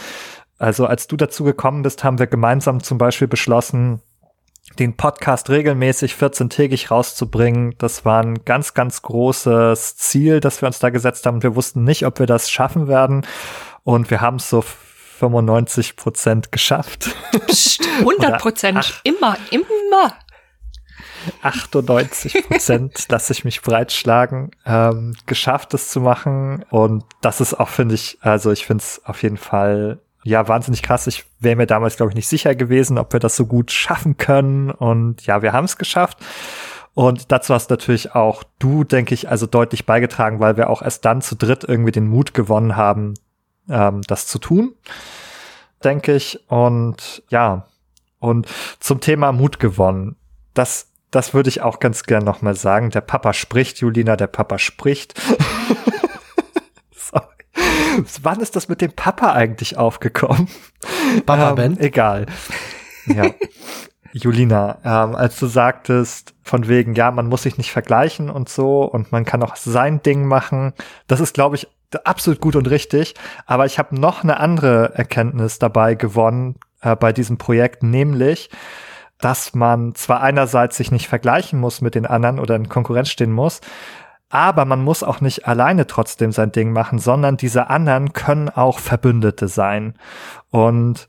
Also 0.59 0.87
als 0.87 1.07
du 1.07 1.17
dazu 1.17 1.45
gekommen 1.45 1.83
bist, 1.83 2.05
haben 2.05 2.19
wir 2.19 2.27
gemeinsam 2.27 2.83
zum 2.83 2.99
Beispiel 2.99 3.29
beschlossen, 3.29 4.03
den 4.79 4.96
Podcast 4.96 5.48
regelmäßig 5.48 6.14
14-tägig 6.14 6.90
rauszubringen. 6.90 7.74
Das 7.79 8.05
war 8.05 8.22
ein 8.22 8.44
ganz, 8.44 8.74
ganz 8.74 9.02
großes 9.02 9.96
Ziel, 9.96 10.40
das 10.40 10.61
wir 10.61 10.66
uns 10.66 10.79
da 10.79 10.90
gesetzt 10.90 11.26
haben. 11.26 11.42
Wir 11.42 11.57
wussten 11.57 11.85
nicht, 11.85 12.05
ob 12.05 12.18
wir 12.18 12.26
das 12.26 12.50
schaffen 12.50 12.88
werden. 12.88 13.26
Und 13.85 14.11
wir 14.11 14.20
haben 14.20 14.37
es 14.37 14.50
so 14.50 14.62
95 14.62 15.96
Prozent 15.96 16.52
geschafft. 16.52 17.14
Psst, 17.46 17.87
100 18.00 18.40
Prozent. 18.40 19.00
Immer, 19.05 19.37
immer. 19.50 20.14
98 21.42 22.46
Prozent, 22.46 23.05
dass 23.12 23.31
ich 23.31 23.44
mich 23.44 23.62
breitschlagen, 23.62 24.50
ähm, 24.64 25.16
geschafft 25.26 25.74
es 25.74 25.88
zu 25.90 26.00
machen. 26.00 26.64
Und 26.70 27.05
das 27.20 27.40
ist 27.40 27.55
auch, 27.55 27.68
finde 27.68 27.94
ich, 27.94 28.18
also 28.20 28.52
ich 28.52 28.66
finde 28.66 28.83
es 28.83 29.00
auf 29.05 29.22
jeden 29.22 29.37
Fall 29.38 30.00
ja, 30.27 30.49
wahnsinnig 30.49 30.83
krass. 30.83 31.07
Ich 31.07 31.25
wäre 31.39 31.57
mir 31.57 31.67
damals, 31.67 31.97
glaube 31.97 32.11
ich, 32.11 32.17
nicht 32.17 32.29
sicher 32.29 32.55
gewesen, 32.55 32.99
ob 32.99 33.12
wir 33.12 33.21
das 33.21 33.37
so 33.37 33.47
gut 33.47 33.71
schaffen 33.71 34.17
können. 34.17 34.71
Und 34.71 35.25
ja, 35.25 35.41
wir 35.43 35.53
haben 35.53 35.67
es 35.67 35.79
geschafft. 35.79 36.19
Und 36.95 37.31
dazu 37.31 37.55
hast 37.55 37.71
natürlich 37.71 38.15
auch 38.15 38.43
du, 38.59 38.83
denke 38.83 39.15
ich, 39.15 39.29
also 39.29 39.47
deutlich 39.47 39.87
beigetragen, 39.87 40.41
weil 40.41 40.57
wir 40.57 40.69
auch 40.69 40.83
erst 40.83 41.05
dann 41.05 41.23
zu 41.23 41.37
dritt 41.37 41.62
irgendwie 41.62 41.93
den 41.93 42.09
Mut 42.09 42.35
gewonnen 42.35 42.75
haben, 42.75 43.15
ähm, 43.69 44.01
das 44.09 44.27
zu 44.27 44.39
tun, 44.39 44.75
denke 45.85 46.15
ich. 46.17 46.41
Und 46.51 47.23
ja, 47.29 47.67
und 48.19 48.49
zum 48.81 49.01
Thema 49.01 49.31
Mut 49.31 49.61
gewonnen. 49.61 50.17
Das, 50.55 50.89
das 51.11 51.35
würde 51.35 51.51
ich 51.51 51.62
auch 51.62 51.79
ganz 51.79 52.03
gern 52.03 52.25
nochmal 52.25 52.57
sagen. 52.57 52.91
Der 52.91 53.03
Papa 53.03 53.33
spricht, 53.33 53.79
Julina, 53.79 54.17
der 54.17 54.27
Papa 54.27 54.59
spricht. 54.59 55.15
Wann 58.23 58.41
ist 58.41 58.57
das 58.57 58.69
mit 58.69 58.81
dem 58.81 58.93
Papa 58.93 59.33
eigentlich 59.33 59.77
aufgekommen? 59.77 60.49
Papa 61.25 61.51
ähm, 61.51 61.55
Ben? 61.55 61.79
Egal. 61.79 62.27
Ja. 63.07 63.31
Julina, 64.12 64.79
ähm, 64.85 65.15
als 65.15 65.39
du 65.39 65.47
sagtest, 65.47 66.35
von 66.43 66.69
wegen, 66.69 66.95
ja, 66.95 67.11
man 67.11 67.27
muss 67.27 67.43
sich 67.43 67.59
nicht 67.59 67.71
vergleichen 67.71 68.31
und 68.31 68.49
so 68.49 68.83
und 68.85 69.12
man 69.12 69.25
kann 69.25 69.43
auch 69.43 69.57
sein 69.57 70.03
Ding 70.03 70.25
machen, 70.25 70.73
das 71.07 71.21
ist, 71.21 71.35
glaube 71.35 71.57
ich, 71.57 71.69
absolut 72.05 72.41
gut 72.41 72.57
und 72.57 72.69
richtig. 72.71 73.15
Aber 73.47 73.67
ich 73.67 73.79
habe 73.79 73.99
noch 73.99 74.23
eine 74.23 74.41
andere 74.41 74.95
Erkenntnis 74.95 75.59
dabei 75.59 75.95
gewonnen 75.95 76.57
äh, 76.81 76.97
bei 76.97 77.12
diesem 77.12 77.37
Projekt, 77.37 77.83
nämlich, 77.83 78.51
dass 79.19 79.55
man 79.55 79.95
zwar 79.95 80.23
einerseits 80.23 80.77
sich 80.77 80.91
nicht 80.91 81.09
vergleichen 81.09 81.59
muss 81.59 81.81
mit 81.81 81.95
den 81.95 82.07
anderen 82.07 82.39
oder 82.39 82.57
in 82.57 82.69
Konkurrenz 82.69 83.11
stehen 83.11 83.33
muss, 83.33 83.61
aber 84.29 84.65
man 84.65 84.83
muss 84.83 85.03
auch 85.03 85.21
nicht 85.21 85.47
alleine 85.47 85.87
trotzdem 85.87 86.33
sein 86.33 86.53
Ding 86.53 86.73
machen, 86.73 86.99
sondern 86.99 87.37
diese 87.37 87.71
anderen 87.71 88.12
können 88.12 88.49
auch 88.49 88.81
Verbündete 88.81 89.49
sein. 89.49 89.95
Und 90.51 91.09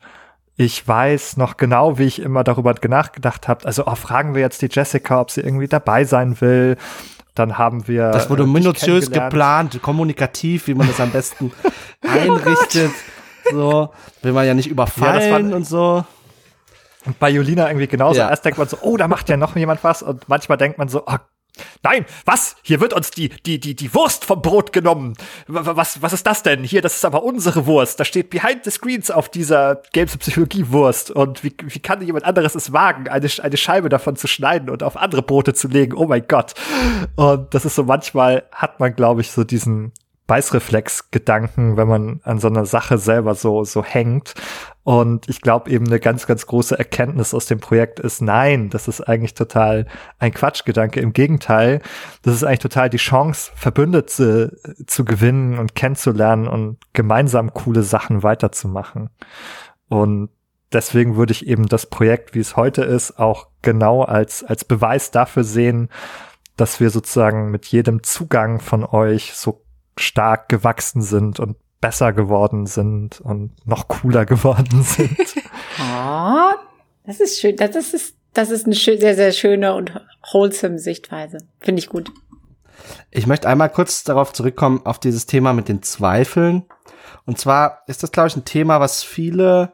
ich 0.55 0.87
weiß 0.87 1.37
noch 1.37 1.57
genau, 1.57 1.97
wie 1.97 2.05
ich 2.05 2.19
immer 2.19 2.43
darüber 2.43 2.75
nachgedacht 2.87 3.47
habe. 3.47 3.65
Also 3.65 3.85
oh, 3.85 3.95
fragen 3.95 4.33
wir 4.33 4.41
jetzt 4.41 4.61
die 4.61 4.69
Jessica, 4.71 5.21
ob 5.21 5.31
sie 5.31 5.41
irgendwie 5.41 5.67
dabei 5.67 6.03
sein 6.03 6.39
will. 6.41 6.77
Dann 7.35 7.59
haben 7.59 7.87
wir. 7.87 8.09
Das 8.09 8.29
wurde 8.29 8.43
äh, 8.43 8.47
minutiös 8.47 9.11
geplant, 9.11 9.79
kommunikativ, 9.81 10.67
wie 10.67 10.73
man 10.73 10.87
das 10.87 10.99
am 10.99 11.11
besten 11.11 11.51
einrichtet. 12.01 12.91
so, 13.51 13.91
will 14.23 14.33
man 14.33 14.47
ja 14.47 14.55
nicht 14.55 14.69
überfallen 14.69 15.51
war- 15.51 15.57
und 15.57 15.65
so. 15.65 16.03
Und 17.05 17.19
bei 17.19 17.29
Julina 17.29 17.67
irgendwie 17.67 17.87
genauso. 17.87 18.19
Ja. 18.19 18.29
Erst 18.29 18.43
denkt 18.43 18.57
man 18.57 18.67
so, 18.67 18.77
oh, 18.81 18.97
da 18.97 19.07
macht 19.07 19.29
ja 19.29 19.37
noch 19.37 19.55
jemand 19.55 19.83
was. 19.83 20.01
Und 20.01 20.27
manchmal 20.27 20.57
denkt 20.57 20.77
man 20.77 20.89
so, 20.89 21.03
oh, 21.05 21.17
nein, 21.83 22.05
was? 22.25 22.55
Hier 22.61 22.79
wird 22.79 22.93
uns 22.93 23.11
die, 23.11 23.29
die, 23.29 23.59
die, 23.59 23.75
die 23.75 23.93
Wurst 23.93 24.25
vom 24.25 24.41
Brot 24.41 24.73
genommen. 24.73 25.13
Was, 25.47 26.01
was 26.01 26.13
ist 26.13 26.25
das 26.27 26.43
denn? 26.43 26.63
Hier, 26.63 26.81
das 26.81 26.95
ist 26.95 27.05
aber 27.05 27.23
unsere 27.23 27.65
Wurst. 27.65 27.99
Da 27.99 28.05
steht 28.05 28.29
Behind 28.29 28.63
the 28.63 28.71
Screens 28.71 29.11
auf 29.11 29.29
dieser 29.29 29.81
Games 29.93 30.13
und 30.13 30.19
Psychologie 30.19 30.69
Wurst. 30.69 31.11
Und 31.11 31.43
wie, 31.43 31.53
wie 31.63 31.79
kann 31.79 32.01
jemand 32.01 32.25
anderes 32.25 32.55
es 32.55 32.73
wagen, 32.73 33.07
eine, 33.07 33.27
eine 33.41 33.57
Scheibe 33.57 33.89
davon 33.89 34.15
zu 34.15 34.27
schneiden 34.27 34.69
und 34.69 34.83
auf 34.83 34.97
andere 34.97 35.21
Brote 35.21 35.53
zu 35.53 35.67
legen? 35.67 35.93
Oh 35.95 36.05
mein 36.05 36.27
Gott. 36.27 36.53
Und 37.15 37.53
das 37.53 37.65
ist 37.65 37.75
so 37.75 37.83
manchmal 37.83 38.43
hat 38.51 38.79
man, 38.79 38.95
glaube 38.95 39.21
ich, 39.21 39.31
so 39.31 39.43
diesen 39.43 39.91
Beißreflex-Gedanken, 40.27 41.77
wenn 41.77 41.87
man 41.87 42.21
an 42.23 42.39
so 42.39 42.47
einer 42.47 42.65
Sache 42.65 42.97
selber 42.97 43.33
so, 43.33 43.63
so 43.63 43.83
hängt. 43.83 44.33
Und 44.83 45.27
ich 45.29 45.41
glaube 45.41 45.69
eben 45.69 45.87
eine 45.87 45.99
ganz, 45.99 46.27
ganz 46.27 46.45
große 46.45 46.77
Erkenntnis 46.77 47.33
aus 47.33 47.45
dem 47.45 47.59
Projekt 47.59 47.99
ist, 47.99 48.21
nein, 48.21 48.69
das 48.69 48.87
ist 48.87 49.01
eigentlich 49.01 49.33
total 49.33 49.87
ein 50.19 50.33
Quatschgedanke. 50.33 50.99
Im 50.99 51.13
Gegenteil, 51.13 51.81
das 52.21 52.35
ist 52.35 52.43
eigentlich 52.43 52.59
total 52.59 52.89
die 52.89 52.97
Chance, 52.97 53.51
Verbündete 53.55 54.57
zu 54.85 55.05
gewinnen 55.05 55.57
und 55.57 55.75
kennenzulernen 55.75 56.47
und 56.47 56.77
gemeinsam 56.93 57.53
coole 57.53 57.83
Sachen 57.83 58.23
weiterzumachen. 58.23 59.09
Und 59.89 60.29
deswegen 60.73 61.15
würde 61.15 61.31
ich 61.31 61.47
eben 61.47 61.67
das 61.67 61.85
Projekt, 61.85 62.35
wie 62.35 62.39
es 62.39 62.55
heute 62.55 62.83
ist, 62.83 63.17
auch 63.17 63.47
genau 63.61 64.03
als, 64.03 64.43
als 64.43 64.65
Beweis 64.65 65.11
dafür 65.11 65.43
sehen, 65.43 65.89
dass 66.57 66.79
wir 66.79 66.89
sozusagen 66.89 67.51
mit 67.51 67.67
jedem 67.67 68.03
Zugang 68.03 68.59
von 68.59 68.83
euch 68.83 69.33
so 69.35 69.63
stark 69.99 70.49
gewachsen 70.49 71.01
sind 71.01 71.39
und 71.39 71.57
besser 71.81 72.13
geworden 72.13 72.65
sind 72.65 73.21
und 73.21 73.53
noch 73.65 73.87
cooler 73.87 74.25
geworden 74.27 74.83
sind. 74.83 75.17
Oh, 75.79 76.51
das 77.05 77.19
ist 77.19 77.39
schön. 77.39 77.55
Das 77.55 77.75
ist, 77.75 78.15
das 78.33 78.49
ist 78.49 78.65
eine 78.65 78.75
schö- 78.75 78.99
sehr, 78.99 79.15
sehr 79.15 79.31
schöne 79.31 79.73
und 79.75 79.93
wholesome 80.31 80.79
Sichtweise. 80.79 81.39
Finde 81.59 81.79
ich 81.79 81.89
gut. 81.89 82.11
Ich 83.11 83.27
möchte 83.27 83.47
einmal 83.47 83.69
kurz 83.69 84.03
darauf 84.03 84.33
zurückkommen, 84.33 84.81
auf 84.85 84.99
dieses 84.99 85.25
Thema 85.25 85.53
mit 85.53 85.67
den 85.67 85.81
Zweifeln. 85.83 86.65
Und 87.25 87.39
zwar 87.39 87.83
ist 87.87 88.03
das, 88.03 88.11
glaube 88.11 88.27
ich, 88.29 88.35
ein 88.35 88.45
Thema, 88.45 88.79
was 88.79 89.03
viele 89.03 89.73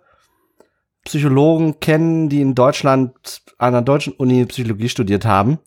Psychologen 1.03 1.79
kennen, 1.79 2.29
die 2.29 2.41
in 2.41 2.55
Deutschland 2.55 3.41
an 3.57 3.75
einer 3.75 3.81
deutschen 3.81 4.13
Uni 4.13 4.45
Psychologie 4.45 4.89
studiert 4.89 5.25
haben. 5.25 5.59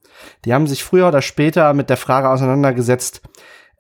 Die 0.44 0.54
haben 0.54 0.66
sich 0.66 0.82
früher 0.82 1.08
oder 1.08 1.22
später 1.22 1.74
mit 1.74 1.90
der 1.90 1.98
Frage 1.98 2.30
auseinandergesetzt, 2.30 3.20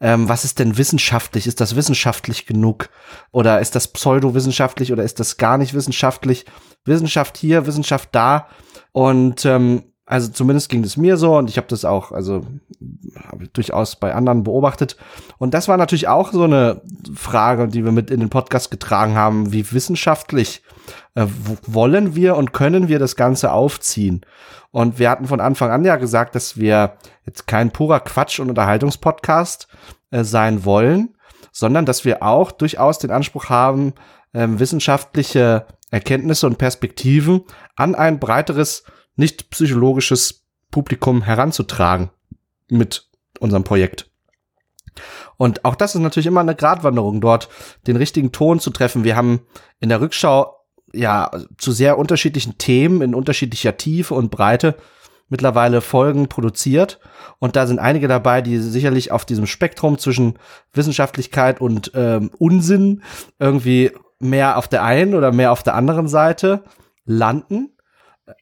ähm, 0.00 0.28
was 0.28 0.44
ist 0.44 0.58
denn 0.58 0.76
wissenschaftlich? 0.76 1.46
Ist 1.46 1.60
das 1.60 1.76
wissenschaftlich 1.76 2.46
genug? 2.46 2.90
Oder 3.32 3.60
ist 3.60 3.74
das 3.74 3.88
pseudowissenschaftlich 3.88 4.92
oder 4.92 5.02
ist 5.02 5.20
das 5.20 5.36
gar 5.36 5.58
nicht 5.58 5.74
wissenschaftlich? 5.74 6.44
Wissenschaft 6.84 7.36
hier, 7.36 7.66
Wissenschaft 7.66 8.10
da. 8.12 8.48
Und 8.92 9.44
ähm, 9.44 9.84
also 10.08 10.30
zumindest 10.30 10.68
ging 10.68 10.84
es 10.84 10.96
mir 10.96 11.16
so 11.16 11.36
und 11.36 11.50
ich 11.50 11.56
habe 11.56 11.66
das 11.66 11.84
auch, 11.84 12.12
also 12.12 12.46
habe 13.28 13.48
durchaus 13.48 13.96
bei 13.96 14.14
anderen 14.14 14.44
beobachtet. 14.44 14.96
Und 15.38 15.52
das 15.52 15.66
war 15.66 15.76
natürlich 15.76 16.06
auch 16.06 16.32
so 16.32 16.44
eine 16.44 16.80
Frage, 17.14 17.66
die 17.66 17.84
wir 17.84 17.90
mit 17.90 18.10
in 18.12 18.20
den 18.20 18.30
Podcast 18.30 18.70
getragen 18.70 19.16
haben, 19.16 19.52
wie 19.52 19.72
wissenschaftlich 19.72 20.62
äh, 21.16 21.26
wollen 21.66 22.14
wir 22.14 22.36
und 22.36 22.52
können 22.52 22.86
wir 22.86 23.00
das 23.00 23.16
Ganze 23.16 23.50
aufziehen? 23.50 24.24
Und 24.70 24.98
wir 24.98 25.10
hatten 25.10 25.26
von 25.26 25.40
Anfang 25.40 25.70
an 25.70 25.84
ja 25.84 25.96
gesagt, 25.96 26.34
dass 26.34 26.56
wir 26.56 26.98
jetzt 27.24 27.46
kein 27.46 27.72
purer 27.72 27.98
Quatsch- 28.00 28.38
und 28.38 28.50
Unterhaltungspodcast 28.50 29.66
äh, 30.10 30.24
sein 30.24 30.64
wollen, 30.64 31.16
sondern 31.52 31.86
dass 31.86 32.04
wir 32.04 32.22
auch 32.22 32.52
durchaus 32.52 32.98
den 32.98 33.10
Anspruch 33.10 33.48
haben, 33.48 33.94
ähm, 34.34 34.58
wissenschaftliche 34.58 35.66
Erkenntnisse 35.90 36.46
und 36.46 36.58
Perspektiven 36.58 37.44
an 37.74 37.94
ein 37.94 38.18
breiteres, 38.18 38.84
nicht 39.14 39.50
psychologisches 39.50 40.44
Publikum 40.70 41.22
heranzutragen 41.22 42.10
mit 42.68 43.08
unserem 43.40 43.64
Projekt. 43.64 44.10
Und 45.36 45.64
auch 45.64 45.74
das 45.74 45.94
ist 45.94 46.00
natürlich 46.00 46.26
immer 46.26 46.40
eine 46.40 46.54
Gratwanderung, 46.54 47.20
dort 47.20 47.48
den 47.86 47.96
richtigen 47.96 48.32
Ton 48.32 48.60
zu 48.60 48.70
treffen. 48.70 49.04
Wir 49.04 49.16
haben 49.16 49.40
in 49.80 49.88
der 49.88 50.00
Rückschau 50.00 50.54
ja 50.92 51.30
zu 51.58 51.72
sehr 51.72 51.98
unterschiedlichen 51.98 52.58
Themen 52.58 53.02
in 53.02 53.14
unterschiedlicher 53.14 53.76
Tiefe 53.76 54.14
und 54.14 54.30
Breite 54.30 54.76
mittlerweile 55.28 55.80
Folgen 55.80 56.28
produziert. 56.28 57.00
Und 57.38 57.56
da 57.56 57.66
sind 57.66 57.78
einige 57.78 58.08
dabei, 58.08 58.42
die 58.42 58.58
sicherlich 58.58 59.10
auf 59.12 59.24
diesem 59.24 59.46
Spektrum 59.46 59.98
zwischen 59.98 60.38
Wissenschaftlichkeit 60.72 61.60
und 61.60 61.92
ähm, 61.94 62.30
Unsinn 62.38 63.02
irgendwie 63.38 63.92
mehr 64.18 64.56
auf 64.56 64.68
der 64.68 64.84
einen 64.84 65.14
oder 65.14 65.32
mehr 65.32 65.52
auf 65.52 65.62
der 65.62 65.74
anderen 65.74 66.08
Seite 66.08 66.64
landen. 67.04 67.76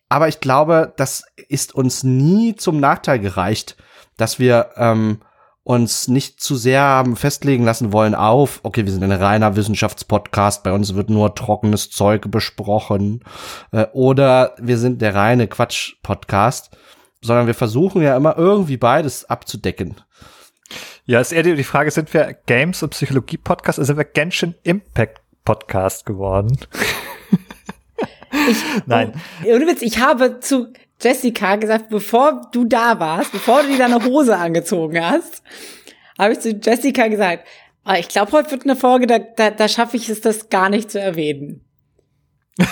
Aber 0.09 0.29
ich 0.29 0.41
glaube, 0.41 0.93
das 0.97 1.25
ist 1.49 1.75
uns 1.75 2.05
nie 2.05 2.55
zum 2.55 2.81
Nachteil 2.81 3.19
gereicht, 3.19 3.77
dass 4.17 4.39
wir 4.39 4.71
ähm, 4.77 5.21
uns 5.65 6.09
nicht 6.09 6.43
zu 6.43 6.57
sehr 6.57 6.83
haben 6.83 7.17
festlegen 7.17 7.65
lassen 7.65 7.93
wollen 7.93 8.15
auf, 8.15 8.61
okay, 8.63 8.85
wir 8.85 8.93
sind 8.93 9.03
ein 9.03 9.11
reiner 9.11 9.57
Wissenschaftspodcast, 9.57 10.63
bei 10.63 10.73
uns 10.73 10.95
wird 10.95 11.09
nur 11.09 11.35
trockenes 11.35 11.91
Zeug 11.91 12.31
besprochen, 12.31 13.25
äh, 13.73 13.87
oder 13.93 14.55
wir 14.61 14.77
sind 14.77 15.01
der 15.01 15.15
reine 15.15 15.49
Quatsch-Podcast, 15.49 16.77
sondern 17.23 17.47
wir 17.47 17.55
versuchen 17.55 18.03
ja 18.03 18.15
immer 18.15 18.37
irgendwie 18.37 18.77
beides 18.77 19.25
abzudecken. 19.25 19.97
ja, 21.07 21.21
ist 21.21 21.33
eher 21.33 21.43
die, 21.43 21.55
die 21.55 21.65
Frage, 21.65 21.91
sind 21.91 22.13
wir 22.13 22.37
Games- 22.45 22.83
und 22.83 22.91
Psychologie-Podcast 22.91 23.79
oder 23.79 23.87
sind 23.87 23.97
wir 23.97 24.05
Genshin 24.05 24.55
Impact-Podcast 24.65 26.05
geworden? 26.05 26.59
Nein. 28.87 29.15
Ohne 29.47 29.67
Witz, 29.67 29.81
ich 29.81 29.99
habe 29.99 30.41
zu 30.41 30.75
Jessica 31.01 31.57
gesagt, 31.57 31.89
bevor 31.91 32.43
du 32.53 32.65
da 32.65 32.99
warst, 32.99 33.33
bevor 33.33 33.63
du 33.63 33.69
dir 33.69 33.79
deine 33.79 34.05
Hose 34.05 34.37
angezogen 34.37 35.05
hast, 35.05 35.43
habe 36.19 36.33
ich 36.33 36.41
zu 36.41 36.51
Jessica 36.51 37.09
gesagt, 37.09 37.47
"Ah, 37.85 37.99
ich 37.99 38.09
glaube, 38.09 38.33
heute 38.33 38.53
wird 38.53 38.65
eine 38.65 38.77
Folge, 38.77 39.07
da, 39.07 39.19
da, 39.19 39.51
da 39.51 39.69
schaffe 39.69 39.97
ich 39.97 40.09
es, 40.09 40.21
das 40.21 40.49
gar 40.49 40.69
nicht 40.69 40.91
zu 40.91 41.01
erwähnen. 41.01 41.65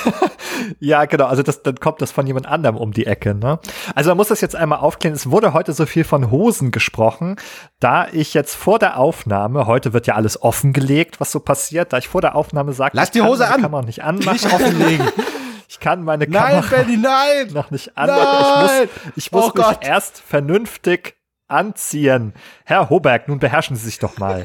ja, 0.80 1.04
genau. 1.06 1.26
Also 1.26 1.42
das, 1.42 1.62
dann 1.62 1.76
kommt 1.76 2.00
das 2.02 2.12
von 2.12 2.26
jemand 2.26 2.46
anderem 2.46 2.76
um 2.76 2.92
die 2.92 3.06
Ecke. 3.06 3.34
Ne? 3.34 3.58
Also 3.94 4.10
man 4.10 4.16
muss 4.16 4.28
das 4.28 4.40
jetzt 4.40 4.54
einmal 4.54 4.78
aufklären. 4.78 5.14
Es 5.14 5.30
wurde 5.30 5.52
heute 5.54 5.72
so 5.72 5.86
viel 5.86 6.04
von 6.04 6.30
Hosen 6.30 6.70
gesprochen, 6.70 7.36
da 7.80 8.06
ich 8.08 8.32
jetzt 8.34 8.54
vor 8.54 8.78
der 8.78 8.98
Aufnahme, 8.98 9.66
heute 9.66 9.92
wird 9.92 10.06
ja 10.06 10.14
alles 10.14 10.40
offengelegt, 10.40 11.20
was 11.20 11.32
so 11.32 11.40
passiert, 11.40 11.92
da 11.92 11.98
ich 11.98 12.08
vor 12.08 12.20
der 12.20 12.36
Aufnahme 12.36 12.72
sagte, 12.72 12.96
Lass 12.96 13.10
die 13.10 13.22
Hose 13.22 13.48
an. 13.48 13.60
Kann 13.60 13.70
man 13.70 13.84
nicht 13.84 14.04
anmachen. 14.04 14.32
Nicht 14.34 14.52
offenlegen. 14.52 15.06
Ich 15.72 15.80
kann 15.80 16.02
meine 16.04 16.26
nein, 16.28 16.60
Kamera 16.60 16.76
Benny, 16.82 16.98
nein! 16.98 17.48
noch 17.54 17.70
nicht 17.70 17.96
anmachen. 17.96 18.66
Nein! 18.66 18.88
Ich 18.92 19.06
muss, 19.06 19.16
ich 19.16 19.32
muss 19.32 19.44
Oh 19.44 19.52
mich 19.56 19.64
Gott. 19.64 19.78
erst 19.86 20.20
vernünftig 20.20 21.16
anziehen. 21.48 22.34
Herr 22.66 22.90
Hoberg, 22.90 23.26
nun 23.26 23.38
beherrschen 23.38 23.74
Sie 23.76 23.86
sich 23.86 23.98
doch 23.98 24.18
mal. 24.18 24.44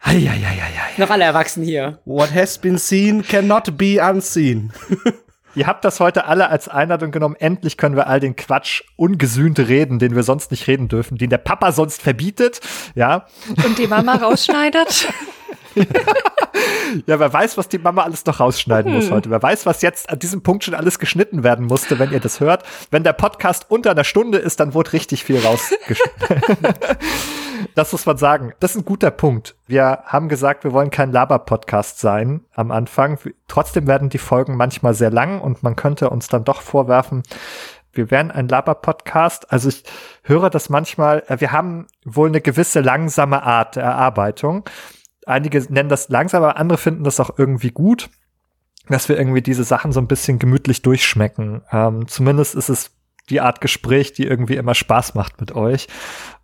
Eieieiei. 0.00 0.92
Noch 0.96 1.10
alle 1.10 1.24
erwachsen 1.24 1.64
hier. 1.64 1.98
What 2.04 2.32
has 2.32 2.56
been 2.58 2.78
seen 2.78 3.26
cannot 3.26 3.76
be 3.76 4.00
unseen. 4.00 4.72
Ihr 5.56 5.66
habt 5.66 5.84
das 5.84 5.98
heute 5.98 6.26
alle 6.26 6.50
als 6.50 6.68
Einladung 6.68 7.10
genommen. 7.10 7.34
Endlich 7.36 7.76
können 7.76 7.96
wir 7.96 8.06
all 8.06 8.20
den 8.20 8.36
Quatsch 8.36 8.82
ungesühnt 8.94 9.58
reden, 9.58 9.98
den 9.98 10.14
wir 10.14 10.22
sonst 10.22 10.52
nicht 10.52 10.68
reden 10.68 10.86
dürfen, 10.86 11.18
den 11.18 11.30
der 11.30 11.38
Papa 11.38 11.72
sonst 11.72 12.00
verbietet. 12.00 12.60
Ja, 12.94 13.26
Und 13.64 13.76
die 13.76 13.88
Mama 13.88 14.14
rausschneidet. 14.14 15.08
ja, 17.06 17.18
wer 17.20 17.32
weiß, 17.32 17.56
was 17.58 17.68
die 17.68 17.78
Mama 17.78 18.02
alles 18.02 18.24
noch 18.24 18.40
rausschneiden 18.40 18.92
muss 18.92 19.10
heute. 19.10 19.30
Wer 19.30 19.42
weiß, 19.42 19.66
was 19.66 19.82
jetzt 19.82 20.10
an 20.10 20.18
diesem 20.18 20.42
Punkt 20.42 20.64
schon 20.64 20.74
alles 20.74 20.98
geschnitten 20.98 21.42
werden 21.44 21.66
musste, 21.66 21.98
wenn 21.98 22.12
ihr 22.12 22.20
das 22.20 22.40
hört. 22.40 22.64
Wenn 22.90 23.04
der 23.04 23.12
Podcast 23.12 23.66
unter 23.68 23.90
einer 23.90 24.04
Stunde 24.04 24.38
ist, 24.38 24.60
dann 24.60 24.74
wurde 24.74 24.92
richtig 24.92 25.24
viel 25.24 25.38
rausgeschnitten. 25.38 26.74
das 27.74 27.92
muss 27.92 28.06
man 28.06 28.16
sagen. 28.16 28.52
Das 28.60 28.72
ist 28.72 28.78
ein 28.78 28.84
guter 28.84 29.10
Punkt. 29.10 29.56
Wir 29.66 30.00
haben 30.04 30.28
gesagt, 30.28 30.64
wir 30.64 30.72
wollen 30.72 30.90
kein 30.90 31.12
Laber-Podcast 31.12 32.00
sein 32.00 32.44
am 32.54 32.70
Anfang. 32.70 33.18
Trotzdem 33.46 33.86
werden 33.86 34.08
die 34.08 34.18
Folgen 34.18 34.56
manchmal 34.56 34.94
sehr 34.94 35.10
lang 35.10 35.40
und 35.40 35.62
man 35.62 35.76
könnte 35.76 36.10
uns 36.10 36.28
dann 36.28 36.44
doch 36.44 36.62
vorwerfen, 36.62 37.22
wir 37.92 38.10
wären 38.10 38.30
ein 38.30 38.48
Laber-Podcast. 38.48 39.50
Also 39.52 39.70
ich 39.70 39.82
höre 40.22 40.50
das 40.50 40.68
manchmal, 40.68 41.24
wir 41.28 41.52
haben 41.52 41.86
wohl 42.04 42.28
eine 42.28 42.40
gewisse 42.40 42.80
langsame 42.80 43.42
Art 43.42 43.76
der 43.76 43.84
Erarbeitung. 43.84 44.64
Einige 45.28 45.64
nennen 45.68 45.88
das 45.88 46.08
langsam, 46.08 46.42
aber 46.42 46.56
andere 46.56 46.78
finden 46.78 47.04
das 47.04 47.20
auch 47.20 47.38
irgendwie 47.38 47.70
gut, 47.70 48.08
dass 48.88 49.08
wir 49.08 49.18
irgendwie 49.18 49.42
diese 49.42 49.64
Sachen 49.64 49.92
so 49.92 50.00
ein 50.00 50.08
bisschen 50.08 50.38
gemütlich 50.38 50.82
durchschmecken. 50.82 51.62
Ähm, 51.70 52.08
zumindest 52.08 52.54
ist 52.54 52.68
es 52.68 52.90
die 53.28 53.40
Art 53.40 53.60
Gespräch, 53.60 54.12
die 54.12 54.24
irgendwie 54.24 54.56
immer 54.56 54.74
Spaß 54.74 55.14
macht 55.14 55.40
mit 55.40 55.52
euch. 55.52 55.88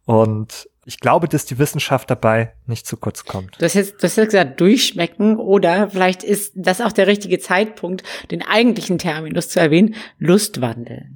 Und 0.05 0.69
ich 0.85 1.01
glaube, 1.01 1.29
dass 1.29 1.47
die 1.47 1.59
Wissenschaft 1.59 2.11
dabei 2.11 2.53
nicht 2.67 2.87
zu 2.87 2.99
kurz 2.99 3.25
kommt. 3.25 3.57
Du 3.59 3.65
hast 3.65 3.75
jetzt, 3.75 4.03
du 4.03 4.05
hast 4.05 4.17
jetzt 4.17 4.33
gesagt, 4.33 4.61
durchschmecken 4.61 5.37
oder 5.37 5.89
vielleicht 5.89 6.23
ist 6.23 6.53
das 6.55 6.83
auch 6.83 6.93
der 6.93 7.07
richtige 7.07 7.39
Zeitpunkt, 7.39 8.03
den 8.31 8.43
eigentlichen 8.43 8.99
Terminus 8.99 9.49
zu 9.49 9.61
erwähnen, 9.61 9.95
Lustwandeln. 10.19 11.14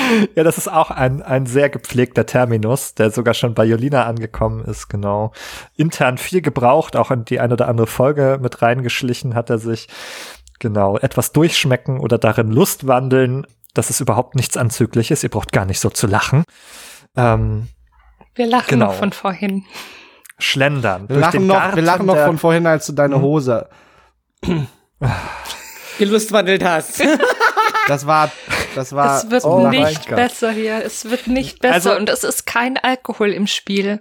ja, 0.34 0.42
das 0.44 0.58
ist 0.58 0.68
auch 0.70 0.90
ein, 0.90 1.22
ein 1.22 1.46
sehr 1.46 1.68
gepflegter 1.70 2.26
Terminus, 2.26 2.94
der 2.94 3.10
sogar 3.10 3.34
schon 3.34 3.54
bei 3.54 3.64
Jolina 3.64 4.04
angekommen 4.06 4.64
ist, 4.64 4.88
genau. 4.88 5.32
Intern 5.76 6.18
viel 6.18 6.40
gebraucht, 6.42 6.96
auch 6.96 7.10
in 7.10 7.24
die 7.24 7.40
eine 7.40 7.54
oder 7.54 7.68
andere 7.68 7.86
Folge 7.86 8.38
mit 8.40 8.62
reingeschlichen 8.62 9.34
hat 9.34 9.50
er 9.50 9.58
sich. 9.58 9.88
Genau, 10.58 10.98
etwas 10.98 11.32
durchschmecken 11.32 11.98
oder 12.00 12.18
darin 12.18 12.50
Lust 12.52 12.86
wandeln, 12.86 13.46
das 13.74 13.88
ist 13.88 14.00
überhaupt 14.00 14.34
nichts 14.34 14.56
Anzügliches. 14.56 15.22
Ihr 15.22 15.30
braucht 15.30 15.52
gar 15.52 15.64
nicht 15.64 15.80
so 15.80 15.88
zu 15.90 16.06
lachen. 16.06 16.44
Ähm, 17.16 17.68
Wir 18.34 18.46
lachen 18.46 18.66
Genau. 18.68 18.86
noch 18.86 18.94
von 18.94 19.12
vorhin. 19.12 19.64
schlendern. 20.38 21.08
Wir 21.08 21.16
lachen, 21.16 21.46
noch, 21.46 21.74
wir 21.76 21.82
lachen 21.82 22.06
noch 22.06 22.16
von 22.24 22.38
vorhin, 22.38 22.66
als 22.66 22.86
du 22.86 22.92
deine 22.92 23.16
Mhm. 23.18 23.22
Hose. 23.22 23.68
Gelustwandelt 25.98 26.64
hast. 26.64 27.02
Das 27.88 28.06
war, 28.06 28.30
das 28.74 28.92
war. 28.92 29.18
es 29.18 29.30
wird 29.30 29.44
oh 29.44 29.68
nicht 29.68 30.08
besser 30.08 30.50
hier. 30.50 30.84
Es 30.84 31.10
wird 31.10 31.26
nicht 31.26 31.60
besser. 31.60 31.74
Also- 31.74 31.96
und 31.96 32.08
es 32.08 32.24
ist 32.24 32.46
kein 32.46 32.76
Alkohol 32.76 33.30
im 33.30 33.46
Spiel. 33.46 34.00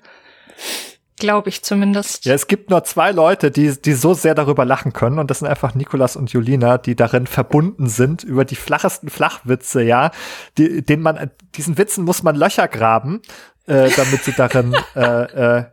Glaube 1.18 1.50
ich 1.50 1.64
zumindest. 1.64 2.24
Ja, 2.24 2.34
es 2.34 2.48
gibt 2.48 2.70
nur 2.70 2.86
zwei 2.86 3.12
Leute, 3.12 3.52
die, 3.52 3.80
die 3.82 3.92
so 3.92 4.14
sehr 4.14 4.36
darüber 4.36 4.64
lachen 4.64 4.94
können, 4.94 5.20
und 5.20 5.30
das 5.30 5.40
sind 5.40 5.50
einfach 5.50 5.76
Nikolas 5.76 6.16
und 6.16 6.32
Julina, 6.32 6.78
die 6.78 6.96
darin 6.96 7.28
verbunden 7.28 7.90
sind, 7.90 8.24
über 8.24 8.46
die 8.46 8.56
flachesten 8.56 9.10
Flachwitze, 9.10 9.84
ja. 9.84 10.12
Die, 10.58 10.82
den 10.82 11.02
man, 11.02 11.30
diesen 11.56 11.78
Witzen 11.78 12.06
muss 12.06 12.24
man 12.24 12.38
Löcher 12.38 12.70
graben, 12.70 13.22
äh, 13.68 13.90
damit 13.98 14.24
sie 14.24 14.32
darin 14.32 14.74
äh, 14.96 15.58
äh, 15.58 15.66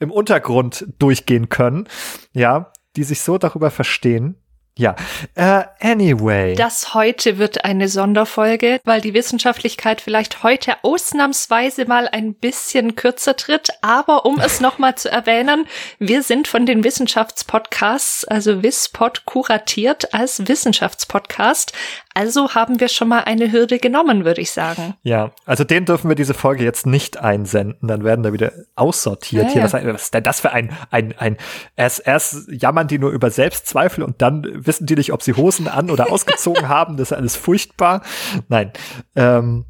im 0.00 0.10
Untergrund 0.10 0.86
durchgehen 0.98 1.48
können, 1.48 1.88
ja, 2.34 2.70
die 2.96 3.04
sich 3.04 3.22
so 3.22 3.38
darüber 3.38 3.70
verstehen. 3.70 4.36
Ja, 4.80 4.96
äh, 5.34 5.64
anyway. 5.80 6.54
Das 6.54 6.94
heute 6.94 7.36
wird 7.36 7.66
eine 7.66 7.86
Sonderfolge, 7.86 8.80
weil 8.84 9.02
die 9.02 9.12
Wissenschaftlichkeit 9.12 10.00
vielleicht 10.00 10.42
heute 10.42 10.76
ausnahmsweise 10.82 11.84
mal 11.84 12.08
ein 12.08 12.32
bisschen 12.32 12.96
kürzer 12.96 13.36
tritt. 13.36 13.68
Aber 13.82 14.24
um 14.24 14.40
es 14.40 14.58
nochmal 14.62 14.94
zu 14.94 15.10
erwähnen, 15.12 15.66
wir 15.98 16.22
sind 16.22 16.48
von 16.48 16.64
den 16.64 16.82
Wissenschaftspodcasts, 16.82 18.24
also 18.24 18.62
WISPod, 18.62 19.26
kuratiert 19.26 20.14
als 20.14 20.48
Wissenschaftspodcast. 20.48 21.74
Also 22.12 22.54
haben 22.54 22.80
wir 22.80 22.88
schon 22.88 23.08
mal 23.08 23.20
eine 23.20 23.52
Hürde 23.52 23.78
genommen, 23.78 24.24
würde 24.24 24.40
ich 24.40 24.50
sagen. 24.50 24.94
Ja, 25.02 25.30
also 25.46 25.62
den 25.62 25.84
dürfen 25.84 26.08
wir 26.08 26.16
diese 26.16 26.34
Folge 26.34 26.64
jetzt 26.64 26.84
nicht 26.84 27.18
einsenden, 27.18 27.86
dann 27.86 28.02
werden 28.02 28.24
da 28.24 28.32
wieder 28.32 28.52
aussortiert. 28.74 29.46
Ja, 29.46 29.52
Hier, 29.52 29.62
was, 29.62 29.72
was 29.72 30.02
ist 30.02 30.14
denn 30.14 30.24
das 30.24 30.40
für 30.40 30.50
ein, 30.50 30.72
ein, 30.90 31.14
ein, 31.18 31.36
erst, 31.76 32.04
erst 32.04 32.48
jammern 32.50 32.88
die 32.88 32.98
nur 32.98 33.10
über 33.10 33.30
Selbstzweifel 33.30 34.02
und 34.02 34.20
dann 34.22 34.44
wissen 34.66 34.86
die 34.86 34.96
nicht, 34.96 35.12
ob 35.12 35.22
sie 35.22 35.34
Hosen 35.34 35.68
an 35.68 35.88
oder 35.88 36.10
ausgezogen 36.12 36.68
haben, 36.68 36.96
das 36.96 37.12
ist 37.12 37.16
alles 37.16 37.36
furchtbar. 37.36 38.02
Nein, 38.48 38.72
ähm, 39.14 39.66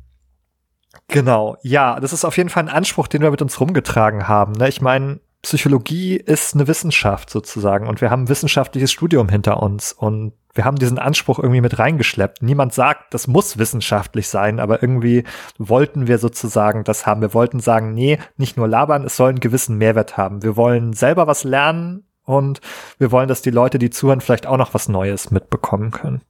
genau, 1.09 1.59
ja, 1.63 2.01
das 2.01 2.15
ist 2.15 2.25
auf 2.25 2.39
jeden 2.39 2.49
Fall 2.49 2.63
ein 2.63 2.69
Anspruch, 2.71 3.07
den 3.07 3.21
wir 3.21 3.31
mit 3.31 3.43
uns 3.43 3.61
rumgetragen 3.61 4.29
haben. 4.29 4.53
Ne? 4.53 4.69
Ich 4.71 4.81
meine, 4.81 5.21
Psychologie 5.43 6.17
ist 6.17 6.55
eine 6.55 6.69
Wissenschaft 6.69 7.29
sozusagen 7.29 7.87
und 7.87 8.01
wir 8.01 8.11
haben 8.11 8.25
ein 8.25 8.29
wissenschaftliches 8.29 8.93
Studium 8.93 9.29
hinter 9.29 9.63
uns 9.63 9.93
und 9.93 10.33
wir 10.55 10.65
haben 10.65 10.77
diesen 10.77 10.99
Anspruch 10.99 11.39
irgendwie 11.39 11.61
mit 11.61 11.79
reingeschleppt. 11.79 12.43
Niemand 12.43 12.75
sagt, 12.75 13.15
das 13.15 13.29
muss 13.29 13.59
wissenschaftlich 13.59 14.29
sein, 14.29 14.59
aber 14.59 14.83
irgendwie 14.83 15.25
wollten 15.59 16.07
wir 16.09 16.19
sozusagen 16.19 16.85
das 16.85 17.07
haben. 17.07 17.21
Wir 17.21 17.35
wollten 17.35 17.61
sagen, 17.61 17.95
nee, 17.95 18.19
nicht 18.37 18.57
nur 18.57 18.67
labern, 18.67 19.05
es 19.05 19.17
soll 19.17 19.31
einen 19.31 19.41
gewissen 19.41 19.79
Mehrwert 19.79 20.17
haben. 20.17 20.43
Wir 20.43 20.57
wollen 20.57 20.93
selber 20.93 21.27
was 21.27 21.45
lernen 21.45 22.05
und 22.25 22.61
wir 22.99 23.13
wollen, 23.13 23.29
dass 23.29 23.43
die 23.43 23.51
Leute, 23.51 23.79
die 23.79 23.91
zuhören, 23.91 24.21
vielleicht 24.21 24.47
auch 24.47 24.57
noch 24.57 24.75
was 24.75 24.89
Neues 24.89 25.31
mitbekommen 25.31 25.93
können. 25.93 26.23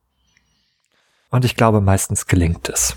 Und 1.30 1.44
ich 1.44 1.56
glaube, 1.56 1.80
meistens 1.80 2.26
gelingt 2.26 2.68
es. 2.68 2.96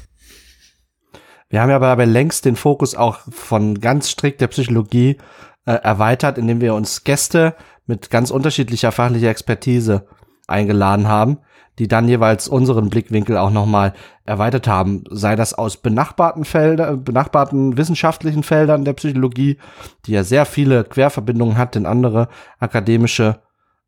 Wir 1.49 1.61
haben 1.61 1.69
ja 1.69 1.75
aber 1.75 1.87
dabei 1.87 2.05
längst 2.05 2.45
den 2.45 2.55
Fokus 2.55 2.95
auch 2.95 3.19
von 3.29 3.79
ganz 3.79 4.09
strikt 4.09 4.41
der 4.41 4.47
Psychologie 4.47 5.17
äh, 5.65 5.73
erweitert, 5.73 6.37
indem 6.37 6.61
wir 6.61 6.73
uns 6.73 7.03
Gäste 7.03 7.55
mit 7.85 8.09
ganz 8.09 8.31
unterschiedlicher 8.31 8.91
fachlicher 8.91 9.29
Expertise 9.29 10.07
eingeladen 10.47 11.07
haben, 11.07 11.39
die 11.79 11.87
dann 11.87 12.07
jeweils 12.07 12.47
unseren 12.47 12.89
Blickwinkel 12.89 13.37
auch 13.37 13.49
nochmal 13.49 13.93
erweitert 14.25 14.67
haben, 14.67 15.03
sei 15.09 15.35
das 15.35 15.53
aus 15.53 15.77
benachbarten 15.77 16.45
Feldern, 16.45 17.03
benachbarten 17.03 17.77
wissenschaftlichen 17.77 18.43
Feldern 18.43 18.85
der 18.85 18.93
Psychologie, 18.93 19.57
die 20.05 20.11
ja 20.11 20.23
sehr 20.23 20.45
viele 20.45 20.83
Querverbindungen 20.83 21.57
hat 21.57 21.75
in 21.75 21.85
andere 21.85 22.27
akademische 22.59 23.39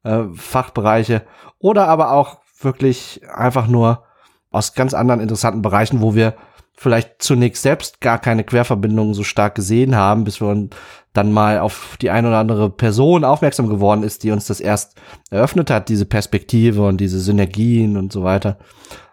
äh, 0.04 0.24
Fachbereiche, 0.34 1.24
oder 1.60 1.88
aber 1.88 2.12
auch 2.12 2.40
wirklich 2.60 3.22
einfach 3.34 3.68
nur 3.68 4.04
aus 4.52 4.74
ganz 4.74 4.94
anderen 4.94 5.20
interessanten 5.20 5.62
Bereichen, 5.62 6.02
wo 6.02 6.16
wir 6.16 6.36
vielleicht 6.78 7.22
zunächst 7.22 7.64
selbst 7.64 8.02
gar 8.02 8.20
keine 8.20 8.44
Querverbindungen 8.44 9.14
so 9.14 9.24
stark 9.24 9.56
gesehen 9.56 9.96
haben, 9.96 10.24
bis 10.24 10.42
wir 10.42 10.70
dann 11.14 11.32
mal 11.32 11.60
auf 11.60 11.98
die 12.02 12.10
eine 12.10 12.28
oder 12.28 12.38
andere 12.40 12.70
Person 12.70 13.24
aufmerksam 13.24 13.70
geworden 13.70 14.04
ist, 14.04 14.24
die 14.24 14.32
uns 14.32 14.46
das 14.48 14.60
erst 14.60 14.96
eröffnet 15.30 15.70
hat, 15.72 15.88
diese 15.90 16.06
Perspektive 16.06 16.86
und 16.86 16.98
diese 16.98 17.20
Synergien 17.20 17.96
und 17.96 18.12
so 18.12 18.24
weiter. 18.24 18.58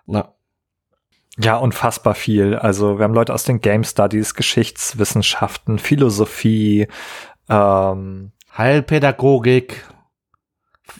Na, 0.06 0.34
Ja, 1.38 1.56
unfassbar 1.56 2.14
viel. 2.14 2.56
Also 2.56 2.98
wir 2.98 3.04
haben 3.04 3.14
Leute 3.14 3.32
aus 3.32 3.44
den 3.44 3.60
Game 3.60 3.84
Studies, 3.84 4.34
Geschichtswissenschaften, 4.34 5.78
Philosophie, 5.78 6.88
ähm, 7.48 8.32
Heilpädagogik, 8.58 9.86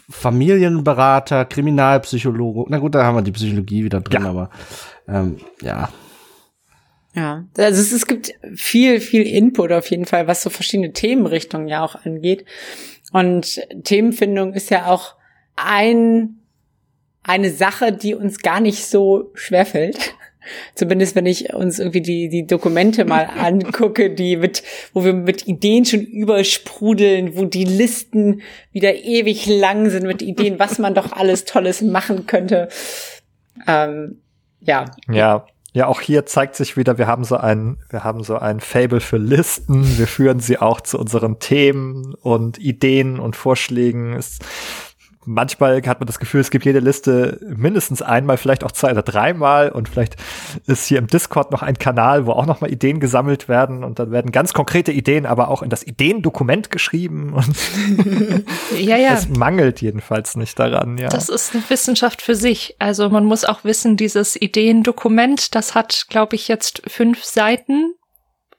Familienberater, 0.09 1.45
Kriminalpsychologe. 1.45 2.65
Na 2.69 2.79
gut, 2.79 2.95
da 2.95 3.03
haben 3.03 3.15
wir 3.15 3.21
die 3.21 3.31
Psychologie 3.31 3.83
wieder 3.83 4.01
drin, 4.01 4.23
Ja. 4.23 4.29
aber 4.29 4.49
ähm, 5.07 5.37
ja. 5.61 5.89
Ja, 7.15 7.45
also 7.57 7.81
es, 7.81 7.91
es 7.91 8.07
gibt 8.07 8.33
viel, 8.55 8.99
viel 8.99 9.27
Input 9.27 9.71
auf 9.71 9.89
jeden 9.91 10.05
Fall, 10.05 10.27
was 10.27 10.41
so 10.41 10.49
verschiedene 10.49 10.93
Themenrichtungen 10.93 11.67
ja 11.67 11.83
auch 11.83 11.95
angeht. 12.05 12.45
Und 13.11 13.61
Themenfindung 13.83 14.53
ist 14.53 14.71
ja 14.71 14.87
auch 14.87 15.15
ein, 15.55 16.39
eine 17.21 17.51
Sache, 17.51 17.91
die 17.93 18.15
uns 18.15 18.39
gar 18.39 18.59
nicht 18.59 18.85
so 18.85 19.31
schwerfällt. 19.35 20.15
Zumindest 20.75 21.15
wenn 21.15 21.27
ich 21.27 21.53
uns 21.53 21.79
irgendwie 21.79 22.01
die, 22.01 22.27
die 22.27 22.47
Dokumente 22.47 23.05
mal 23.05 23.29
angucke, 23.37 24.09
die 24.09 24.35
mit, 24.35 24.63
wo 24.93 25.05
wir 25.05 25.13
mit 25.13 25.47
Ideen 25.47 25.85
schon 25.85 26.01
übersprudeln, 26.01 27.37
wo 27.37 27.45
die 27.45 27.63
Listen 27.63 28.41
wieder 28.71 28.95
ewig 28.95 29.45
lang 29.45 29.91
sind 29.91 30.07
mit 30.07 30.23
Ideen, 30.23 30.57
was 30.57 30.79
man 30.79 30.95
doch 30.95 31.11
alles 31.11 31.45
Tolles 31.45 31.83
machen 31.83 32.25
könnte. 32.25 32.69
Ähm, 33.67 34.19
ja. 34.61 34.85
Ja. 35.09 35.45
Ja, 35.75 35.87
auch 35.87 36.01
hier 36.01 36.27
zeigt 36.27 36.55
sich 36.55 36.77
wieder, 36.77 36.99
wir 36.99 37.07
haben 37.07 37.23
so 37.23 37.35
ein, 37.35 37.77
wir 37.89 38.03
haben 38.03 38.23
so 38.23 38.37
ein 38.37 38.59
Fable 38.59 38.99
für 38.99 39.17
Listen. 39.17 39.97
Wir 39.97 40.05
führen 40.05 40.39
sie 40.39 40.59
auch 40.59 40.81
zu 40.81 40.99
unseren 40.99 41.39
Themen 41.39 42.13
und 42.13 42.59
Ideen 42.59 43.19
und 43.19 43.35
Vorschlägen. 43.35 44.13
Es 44.13 44.37
manchmal 45.25 45.81
hat 45.85 45.99
man 45.99 46.07
das 46.07 46.19
Gefühl, 46.19 46.41
es 46.41 46.51
gibt 46.51 46.65
jede 46.65 46.79
Liste 46.79 47.39
mindestens 47.45 48.01
einmal, 48.01 48.37
vielleicht 48.37 48.63
auch 48.63 48.71
zwei 48.71 48.91
oder 48.91 49.01
dreimal 49.01 49.69
und 49.69 49.89
vielleicht 49.89 50.15
ist 50.67 50.85
hier 50.85 50.99
im 50.99 51.07
Discord 51.07 51.51
noch 51.51 51.61
ein 51.61 51.77
Kanal, 51.77 52.25
wo 52.25 52.31
auch 52.31 52.45
noch 52.45 52.61
mal 52.61 52.71
Ideen 52.71 52.99
gesammelt 52.99 53.47
werden 53.47 53.83
und 53.83 53.99
dann 53.99 54.11
werden 54.11 54.31
ganz 54.31 54.53
konkrete 54.53 54.91
Ideen 54.91 55.25
aber 55.25 55.49
auch 55.49 55.61
in 55.61 55.69
das 55.69 55.85
Ideendokument 55.85 56.71
geschrieben 56.71 57.33
und 57.33 57.55
ja, 58.77 58.97
ja. 58.97 59.13
es 59.13 59.29
mangelt 59.29 59.81
jedenfalls 59.81 60.35
nicht 60.35 60.57
daran, 60.59 60.97
ja. 60.97 61.09
Das 61.09 61.29
ist 61.29 61.53
eine 61.53 61.63
Wissenschaft 61.69 62.21
für 62.21 62.35
sich. 62.35 62.75
Also 62.79 63.09
man 63.09 63.25
muss 63.25 63.45
auch 63.45 63.63
wissen, 63.63 63.97
dieses 63.97 64.35
Ideendokument, 64.35 65.55
das 65.55 65.75
hat, 65.75 66.05
glaube 66.09 66.35
ich, 66.35 66.47
jetzt 66.47 66.81
fünf 66.87 67.23
Seiten 67.23 67.93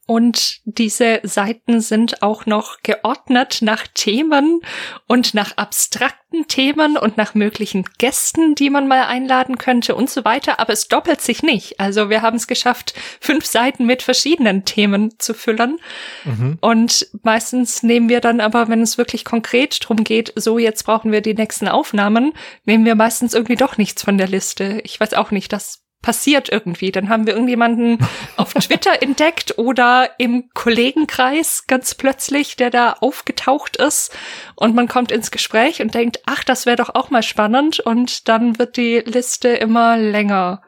und 0.06 0.60
diese 0.64 1.20
Seiten 1.22 1.80
sind 1.80 2.22
auch 2.22 2.44
noch 2.44 2.82
geordnet 2.82 3.58
nach 3.62 3.86
Themen 3.86 4.60
und 5.06 5.32
nach 5.32 5.56
abstrakten 5.56 6.46
Themen 6.46 6.98
und 6.98 7.16
nach 7.16 7.34
möglichen 7.34 7.84
Gästen, 7.98 8.54
die 8.54 8.68
man 8.68 8.86
mal 8.86 9.04
einladen 9.04 9.56
könnte 9.56 9.94
und 9.94 10.10
so 10.10 10.24
weiter. 10.24 10.60
Aber 10.60 10.72
es 10.72 10.88
doppelt 10.88 11.22
sich 11.22 11.42
nicht. 11.42 11.80
Also 11.80 12.10
wir 12.10 12.20
haben 12.20 12.36
es 12.36 12.46
geschafft, 12.46 12.94
fünf 13.20 13.46
Seiten 13.46 13.86
mit 13.86 14.02
verschiedenen 14.02 14.64
Themen 14.64 15.18
zu 15.18 15.32
füllen. 15.32 15.78
Mhm. 16.24 16.58
Und 16.60 17.06
meistens 17.22 17.82
nehmen 17.82 18.08
wir 18.08 18.20
dann 18.20 18.40
aber, 18.40 18.68
wenn 18.68 18.82
es 18.82 18.98
wirklich 18.98 19.24
konkret 19.24 19.78
drum 19.80 20.04
geht, 20.04 20.32
so 20.36 20.58
jetzt 20.58 20.84
brauchen 20.84 21.12
wir 21.12 21.22
die 21.22 21.34
nächsten 21.34 21.68
Aufnahmen, 21.68 22.32
nehmen 22.64 22.84
wir 22.84 22.94
meistens 22.94 23.32
irgendwie 23.32 23.56
doch 23.56 23.78
nichts 23.78 24.02
von 24.02 24.18
der 24.18 24.28
Liste. 24.28 24.80
Ich 24.84 25.00
weiß 25.00 25.14
auch 25.14 25.30
nicht, 25.30 25.52
das 25.52 25.83
passiert 26.04 26.50
irgendwie. 26.52 26.92
Dann 26.92 27.08
haben 27.08 27.26
wir 27.26 27.32
irgendjemanden 27.32 27.98
auf 28.36 28.52
Twitter 28.52 29.02
entdeckt 29.02 29.58
oder 29.58 30.10
im 30.18 30.50
Kollegenkreis 30.52 31.66
ganz 31.66 31.94
plötzlich, 31.94 32.56
der 32.56 32.68
da 32.68 32.92
aufgetaucht 33.00 33.78
ist 33.78 34.14
und 34.54 34.74
man 34.74 34.86
kommt 34.86 35.10
ins 35.10 35.30
Gespräch 35.30 35.80
und 35.80 35.94
denkt, 35.94 36.20
ach, 36.26 36.44
das 36.44 36.66
wäre 36.66 36.76
doch 36.76 36.94
auch 36.94 37.08
mal 37.08 37.22
spannend 37.22 37.80
und 37.80 38.28
dann 38.28 38.58
wird 38.58 38.76
die 38.76 38.98
Liste 38.98 39.48
immer 39.48 39.96
länger. 39.96 40.60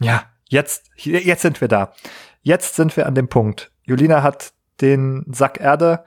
Ja, 0.00 0.24
jetzt, 0.48 0.84
jetzt 0.96 1.42
sind 1.42 1.62
wir 1.62 1.68
da. 1.68 1.94
Jetzt 2.42 2.76
sind 2.76 2.96
wir 2.96 3.06
an 3.06 3.14
dem 3.14 3.28
Punkt. 3.28 3.72
Julina 3.84 4.22
hat 4.22 4.52
den 4.82 5.24
Sack 5.32 5.60
Erde. 5.60 6.04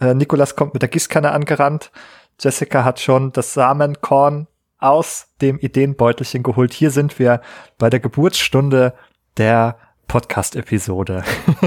Äh, 0.00 0.14
Nikolas 0.14 0.56
kommt 0.56 0.72
mit 0.72 0.80
der 0.80 0.88
Gießkanne 0.88 1.30
angerannt. 1.30 1.92
Jessica 2.40 2.84
hat 2.84 3.00
schon 3.00 3.32
das 3.32 3.52
Samenkorn 3.52 4.46
aus 4.80 5.28
dem 5.40 5.58
Ideenbeutelchen 5.58 6.42
geholt. 6.42 6.72
Hier 6.72 6.90
sind 6.90 7.18
wir 7.18 7.40
bei 7.78 7.90
der 7.90 8.00
Geburtsstunde 8.00 8.94
der 9.36 9.76
Podcast-Episode. 10.08 11.22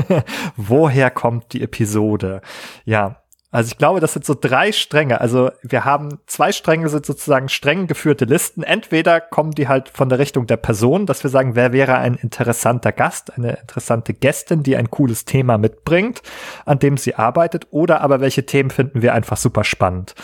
Woher 0.57 1.09
kommt 1.09 1.53
die 1.53 1.61
Episode? 1.61 2.41
Ja, 2.83 3.23
also 3.53 3.67
ich 3.67 3.77
glaube, 3.77 3.99
das 3.99 4.13
sind 4.13 4.25
so 4.25 4.33
drei 4.33 4.71
Stränge. 4.71 5.21
Also 5.21 5.51
wir 5.61 5.85
haben 5.85 6.17
zwei 6.25 6.51
Stränge 6.51 6.89
sind 6.89 7.05
sozusagen 7.05 7.49
streng 7.49 7.85
geführte 7.85 8.25
Listen. 8.25 8.63
Entweder 8.63 9.21
kommen 9.21 9.51
die 9.51 9.67
halt 9.67 9.89
von 9.89 10.09
der 10.09 10.17
Richtung 10.17 10.47
der 10.47 10.57
Person, 10.57 11.05
dass 11.05 11.23
wir 11.23 11.29
sagen, 11.29 11.55
wer 11.55 11.71
wäre 11.71 11.97
ein 11.99 12.15
interessanter 12.15 12.91
Gast, 12.91 13.37
eine 13.37 13.57
interessante 13.57 14.15
Gästin, 14.15 14.63
die 14.63 14.75
ein 14.75 14.89
cooles 14.89 15.25
Thema 15.25 15.59
mitbringt, 15.59 16.23
an 16.65 16.79
dem 16.79 16.97
sie 16.97 17.13
arbeitet, 17.13 17.67
oder 17.69 18.01
aber 18.01 18.21
welche 18.21 18.47
Themen 18.47 18.71
finden 18.71 19.03
wir 19.03 19.13
einfach 19.13 19.37
super 19.37 19.63
spannend 19.63 20.15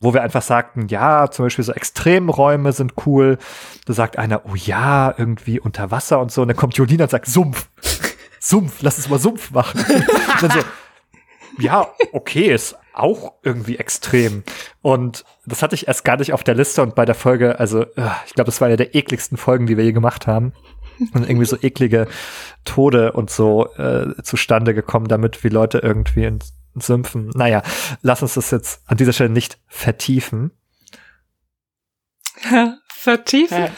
wo 0.00 0.12
wir 0.12 0.22
einfach 0.22 0.42
sagten, 0.42 0.88
ja, 0.88 1.30
zum 1.30 1.46
Beispiel 1.46 1.64
so 1.64 1.72
Extremräume 1.72 2.72
sind 2.72 2.94
cool. 3.06 3.38
Da 3.86 3.92
sagt 3.92 4.18
einer, 4.18 4.42
oh 4.46 4.54
ja, 4.54 5.14
irgendwie 5.16 5.60
unter 5.60 5.90
Wasser 5.90 6.20
und 6.20 6.30
so. 6.30 6.42
Und 6.42 6.48
dann 6.48 6.56
kommt 6.56 6.76
Jolina 6.76 7.04
und 7.04 7.10
sagt, 7.10 7.26
Sumpf. 7.26 7.68
Sumpf, 8.40 8.82
lass 8.82 8.98
uns 8.98 9.08
mal 9.08 9.18
Sumpf 9.18 9.50
machen. 9.52 9.84
dann 10.40 10.50
so, 10.50 10.58
ja, 11.58 11.88
okay, 12.12 12.52
ist 12.52 12.76
auch 12.92 13.34
irgendwie 13.42 13.78
extrem. 13.78 14.44
Und 14.82 15.24
das 15.46 15.62
hatte 15.62 15.74
ich 15.74 15.88
erst 15.88 16.04
gar 16.04 16.16
nicht 16.16 16.32
auf 16.32 16.44
der 16.44 16.54
Liste 16.54 16.82
und 16.82 16.94
bei 16.94 17.04
der 17.04 17.14
Folge, 17.14 17.58
also 17.58 17.82
äh, 17.82 18.10
ich 18.26 18.34
glaube, 18.34 18.46
das 18.46 18.60
war 18.60 18.66
eine 18.66 18.76
der 18.76 18.94
ekligsten 18.94 19.36
Folgen, 19.36 19.66
die 19.66 19.76
wir 19.76 19.84
je 19.84 19.92
gemacht 19.92 20.26
haben. 20.26 20.52
Und 21.12 21.28
irgendwie 21.28 21.46
so 21.46 21.56
eklige 21.60 22.06
Tode 22.64 23.12
und 23.12 23.28
so 23.28 23.66
äh, 23.74 24.22
zustande 24.22 24.74
gekommen, 24.74 25.08
damit 25.08 25.42
wie 25.42 25.48
Leute 25.48 25.78
irgendwie 25.78 26.24
ins 26.24 26.54
Sümpfen. 26.80 27.30
Naja, 27.34 27.62
lass 28.02 28.22
uns 28.22 28.34
das 28.34 28.50
jetzt 28.50 28.82
an 28.86 28.96
dieser 28.96 29.12
Stelle 29.12 29.30
nicht 29.30 29.58
vertiefen. 29.66 30.50
vertiefen? 32.88 33.68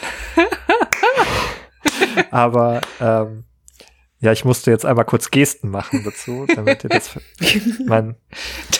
Aber 2.31 2.81
ähm, 2.99 3.45
ja, 4.19 4.31
ich 4.31 4.45
musste 4.45 4.71
jetzt 4.71 4.85
einmal 4.85 5.05
kurz 5.05 5.29
Gesten 5.29 5.69
machen 5.69 6.03
dazu, 6.03 6.47
damit 6.47 6.83
ihr 6.83 6.89
das 6.89 7.11
mein, 7.85 8.15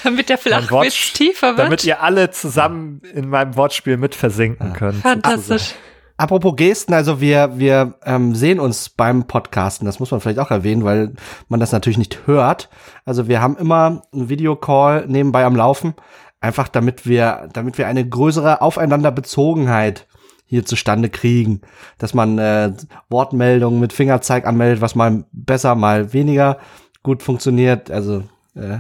damit 0.04 0.30
der 0.30 0.40
Flachwitz 0.40 1.14
tiefer 1.14 1.50
wird. 1.50 1.60
Damit 1.60 1.84
ihr 1.84 2.02
alle 2.02 2.32
zusammen 2.32 3.02
in 3.14 3.30
meinem 3.30 3.56
Wortspiel 3.56 3.98
mit 3.98 4.16
versinken 4.16 4.74
könnt. 4.74 5.02
Fantastisch. 5.02 5.76
Apropos 6.18 6.56
Gesten, 6.56 6.94
also 6.94 7.22
wir, 7.22 7.60
wir 7.60 7.94
ähm, 8.04 8.34
sehen 8.34 8.60
uns 8.60 8.90
beim 8.90 9.28
Podcasten, 9.28 9.86
das 9.86 10.00
muss 10.00 10.10
man 10.10 10.20
vielleicht 10.20 10.40
auch 10.40 10.50
erwähnen, 10.50 10.84
weil 10.84 11.14
man 11.48 11.60
das 11.60 11.72
natürlich 11.72 12.00
nicht 12.00 12.26
hört. 12.26 12.70
Also 13.06 13.28
wir 13.28 13.40
haben 13.40 13.56
immer 13.56 14.02
einen 14.12 14.28
Videocall 14.28 15.06
nebenbei 15.08 15.46
am 15.46 15.56
Laufen, 15.56 15.94
einfach 16.42 16.70
damit 16.70 17.06
wir, 17.06 17.50
damit 17.54 17.78
wir 17.78 17.88
eine 17.88 18.08
größere 18.08 18.62
Aufeinanderbezogenheit 18.62 20.08
hier 20.48 20.66
zustande 20.66 21.10
kriegen, 21.10 21.62
dass 22.00 22.16
man 22.16 22.40
äh, 22.40 22.74
Wortmeldungen 23.10 23.80
mit 23.80 23.94
Fingerzeig 23.94 24.48
anmeldet, 24.48 24.82
was 24.82 24.96
mal 24.96 25.26
besser, 25.32 25.76
mal 25.76 26.14
weniger 26.14 26.58
gut 27.04 27.22
funktioniert. 27.22 27.92
Also 27.92 28.24
äh, 28.56 28.80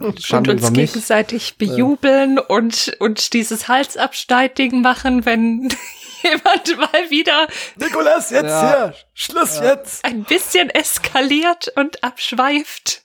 und 0.00 0.48
uns 0.48 0.72
gegenseitig 0.72 1.56
bejubeln 1.56 2.36
äh. 2.36 2.40
und 2.40 2.94
und 2.98 3.32
dieses 3.32 3.68
Halsabsteigen 3.68 4.82
machen, 4.82 5.24
wenn 5.24 5.70
jemand 6.24 6.76
mal 6.78 7.10
wieder. 7.10 7.46
Nikolas, 7.76 8.30
jetzt 8.30 8.44
ja. 8.44 8.60
hier! 8.60 8.94
Schluss 9.14 9.58
ja. 9.58 9.72
jetzt! 9.72 10.04
Ein 10.04 10.24
bisschen 10.24 10.70
eskaliert 10.70 11.72
und 11.76 12.02
abschweift. 12.02 13.02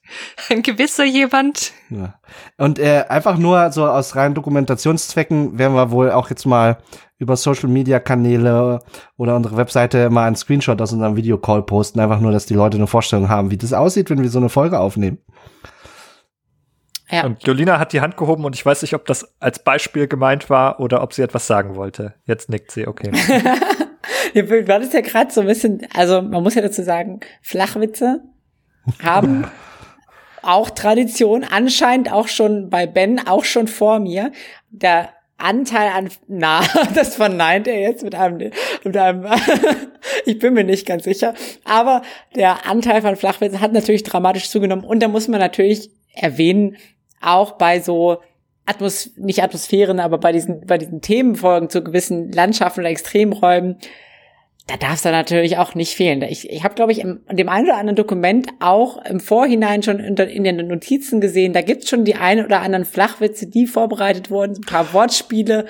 Ein 0.49 0.63
gewisser 0.63 1.03
jemand. 1.03 1.71
Ja. 1.89 2.15
Und 2.57 2.79
äh, 2.79 3.05
einfach 3.09 3.37
nur 3.37 3.71
so 3.71 3.85
aus 3.85 4.15
reinen 4.15 4.35
Dokumentationszwecken 4.35 5.59
werden 5.59 5.75
wir 5.75 5.91
wohl 5.91 6.11
auch 6.11 6.29
jetzt 6.29 6.45
mal 6.45 6.77
über 7.19 7.35
Social 7.35 7.69
Media 7.69 7.99
Kanäle 7.99 8.79
oder 9.17 9.35
unsere 9.35 9.57
Webseite 9.57 10.09
mal 10.09 10.25
einen 10.25 10.37
Screenshot 10.37 10.81
aus 10.81 10.93
unserem 10.93 11.15
Videocall 11.17 11.61
posten. 11.63 11.99
Einfach 11.99 12.21
nur, 12.21 12.31
dass 12.31 12.45
die 12.45 12.53
Leute 12.53 12.77
eine 12.77 12.87
Vorstellung 12.87 13.29
haben, 13.29 13.51
wie 13.51 13.57
das 13.57 13.73
aussieht, 13.73 14.09
wenn 14.09 14.21
wir 14.21 14.29
so 14.29 14.39
eine 14.39 14.49
Folge 14.49 14.79
aufnehmen. 14.79 15.19
Ja. 17.11 17.25
Und 17.25 17.45
Jolina 17.45 17.79
hat 17.79 17.93
die 17.93 18.01
Hand 18.01 18.17
gehoben 18.17 18.45
und 18.45 18.55
ich 18.55 18.65
weiß 18.65 18.81
nicht, 18.83 18.93
ob 18.93 19.05
das 19.05 19.35
als 19.39 19.59
Beispiel 19.63 20.07
gemeint 20.07 20.49
war 20.49 20.79
oder 20.79 21.01
ob 21.01 21.13
sie 21.13 21.23
etwas 21.23 21.47
sagen 21.47 21.75
wollte. 21.75 22.13
Jetzt 22.25 22.49
nickt 22.49 22.71
sie, 22.71 22.87
okay. 22.87 23.11
du 24.33 24.67
war 24.67 24.79
das 24.79 24.93
ja 24.93 25.01
gerade 25.01 25.31
so 25.31 25.41
ein 25.41 25.47
bisschen, 25.47 25.87
also 25.95 26.21
man 26.21 26.43
muss 26.43 26.55
ja 26.55 26.61
dazu 26.61 26.83
sagen, 26.83 27.19
Flachwitze 27.41 28.21
haben 29.03 29.47
auch 30.43 30.69
Tradition, 30.69 31.43
anscheinend 31.43 32.11
auch 32.11 32.27
schon 32.27 32.69
bei 32.69 32.85
Ben, 32.85 33.27
auch 33.27 33.43
schon 33.43 33.67
vor 33.67 33.99
mir. 33.99 34.31
Der 34.69 35.09
Anteil 35.37 35.89
an, 35.89 36.09
na, 36.27 36.61
das 36.93 37.15
verneint 37.15 37.67
er 37.67 37.79
jetzt 37.79 38.03
mit 38.03 38.13
einem, 38.13 38.51
mit 38.83 38.97
einem, 38.97 39.25
ich 40.25 40.37
bin 40.37 40.53
mir 40.53 40.63
nicht 40.63 40.85
ganz 40.85 41.05
sicher, 41.05 41.33
aber 41.63 42.03
der 42.35 42.67
Anteil 42.67 43.01
von 43.01 43.15
Flachwitzen 43.15 43.61
hat 43.61 43.73
natürlich 43.73 44.03
dramatisch 44.03 44.49
zugenommen 44.49 44.83
und 44.83 45.01
da 45.01 45.07
muss 45.07 45.27
man 45.27 45.39
natürlich 45.39 45.89
erwähnen, 46.13 46.77
auch 47.21 47.53
bei 47.53 47.79
so 47.79 48.19
Atmos 48.65 49.11
nicht 49.17 49.41
Atmosphären, 49.41 49.99
aber 49.99 50.19
bei 50.19 50.31
diesen, 50.31 50.65
bei 50.65 50.77
diesen 50.77 51.01
Themenfolgen 51.01 51.69
zu 51.69 51.83
gewissen 51.83 52.31
Landschaften 52.31 52.81
oder 52.81 52.89
Extremräumen, 52.89 53.77
da 54.67 54.77
darf 54.77 54.93
es 54.93 55.01
da 55.01 55.11
natürlich 55.11 55.57
auch 55.57 55.73
nicht 55.73 55.95
fehlen. 55.95 56.21
Ich, 56.21 56.47
ich 56.47 56.63
habe, 56.63 56.75
glaube 56.75 56.91
ich, 56.91 56.99
in 56.99 57.21
dem 57.31 57.49
einen 57.49 57.65
oder 57.65 57.77
anderen 57.77 57.95
Dokument 57.95 58.49
auch 58.59 59.03
im 59.03 59.19
Vorhinein 59.19 59.81
schon 59.81 59.99
in, 59.99 60.15
in 60.15 60.43
den 60.43 60.67
Notizen 60.67 61.19
gesehen, 61.19 61.53
da 61.53 61.61
gibt's 61.61 61.89
schon 61.89 62.05
die 62.05 62.15
ein 62.15 62.45
oder 62.45 62.61
anderen 62.61 62.85
Flachwitze, 62.85 63.47
die 63.47 63.65
vorbereitet 63.65 64.29
wurden, 64.29 64.57
ein 64.57 64.61
paar 64.61 64.93
Wortspiele. 64.93 65.65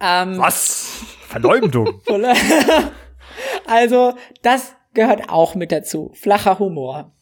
Ähm, 0.00 0.38
Was? 0.38 1.04
Verleumdung. 1.28 2.00
also, 3.66 4.14
das 4.40 4.74
gehört 4.94 5.28
auch 5.28 5.54
mit 5.54 5.70
dazu. 5.72 6.10
Flacher 6.14 6.58
Humor. 6.58 7.12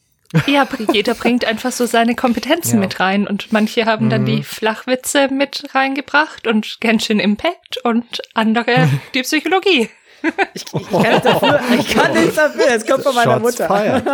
Ja, 0.47 0.67
jeder 0.93 1.15
bringt 1.15 1.45
einfach 1.45 1.73
so 1.73 1.87
seine 1.87 2.15
Kompetenzen 2.15 2.77
ja. 2.77 2.81
mit 2.81 3.01
rein 3.01 3.27
und 3.27 3.53
manche 3.53 3.87
haben 3.87 4.07
mhm. 4.07 4.11
dann 4.11 4.25
die 4.25 4.37
mhm. 4.37 4.45
Flachwitze 4.45 5.29
mit 5.29 5.65
reingebracht 5.75 6.47
und 6.47 6.79
Genshin 6.81 7.21
Impact 7.21 7.79
und 7.85 8.23
andere 8.35 8.89
die 9.15 9.23
Psychologie. 9.23 9.89
Ich, 10.55 10.65
ich 10.73 10.91
kann 10.91 11.03
nichts 11.03 11.23
dafür. 11.23 11.61
Ich 11.79 11.95
kann 11.95 12.13
nichts 12.15 12.35
dafür. 12.35 12.65
Es 12.75 12.87
kommt 12.87 13.03
von 13.03 13.15
meiner 13.15 13.33
Shots 13.33 13.43
Mutter. 13.43 13.67
fired. 13.67 14.05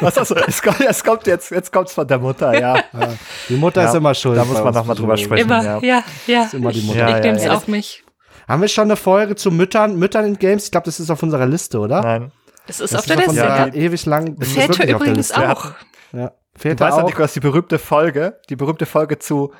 Was 0.00 0.16
hast 0.16 0.30
du? 0.30 0.34
Es 0.36 0.62
kommt, 0.62 0.80
es 0.80 1.04
kommt 1.04 1.26
jetzt, 1.26 1.50
jetzt 1.50 1.72
kommt's 1.72 1.92
von 1.92 2.06
der 2.06 2.18
Mutter, 2.18 2.58
ja. 2.58 2.82
Die 3.48 3.56
Mutter 3.56 3.82
Ja, 3.82 3.88
ist 3.88 3.94
immer 3.94 4.14
schuld. 4.14 4.38
da 4.38 4.44
muss 4.44 4.58
man 4.58 4.68
uns 4.68 4.76
noch 4.76 4.86
mal 4.86 4.94
drüber 4.94 5.16
sprechen. 5.16 5.46
Immer, 5.46 5.62
ja. 5.62 5.78
ja, 5.80 6.04
ja. 6.26 6.44
Ist 6.44 6.54
immer 6.54 6.72
die 6.72 6.80
Mutter. 6.82 7.00
Ja, 7.00 7.08
ich 7.08 7.14
ja, 7.16 7.20
nehme 7.20 7.36
es 7.36 7.44
ja. 7.44 7.52
auf 7.52 7.68
mich. 7.68 8.02
Haben 8.48 8.62
wir 8.62 8.68
schon 8.68 8.84
eine 8.84 8.96
Folge 8.96 9.36
zu 9.36 9.50
Müttern, 9.50 9.96
Müttern 9.96 10.24
in 10.24 10.38
Games? 10.38 10.64
Ich 10.64 10.70
glaube, 10.70 10.86
das 10.86 11.00
ist 11.00 11.10
auf 11.10 11.22
unserer 11.22 11.46
Liste, 11.46 11.78
oder? 11.78 12.00
Nein. 12.00 12.32
Es 12.66 12.80
ist 12.80 12.92
Das 12.94 13.00
auf 13.00 13.06
der 13.06 13.18
auf 13.18 13.26
Liste. 13.26 13.40
Ja. 13.40 13.66
ewig 13.68 14.06
lang. 14.06 14.36
ist 14.38 14.52
Väter 14.52 14.86
der 14.86 14.94
übrigens 14.96 15.32
auch. 15.32 15.72
Ja. 16.12 16.28
Du 16.28 16.60
Väter 16.60 16.84
weißt 16.86 16.96
ja, 16.98 17.02
auch. 17.02 17.06
Nikolaus, 17.08 17.32
die 17.32 17.40
berühmte 17.40 17.78
Folge, 17.78 18.38
die 18.48 18.56
berühmte 18.56 18.86
Folge 18.86 19.18
zu 19.18 19.52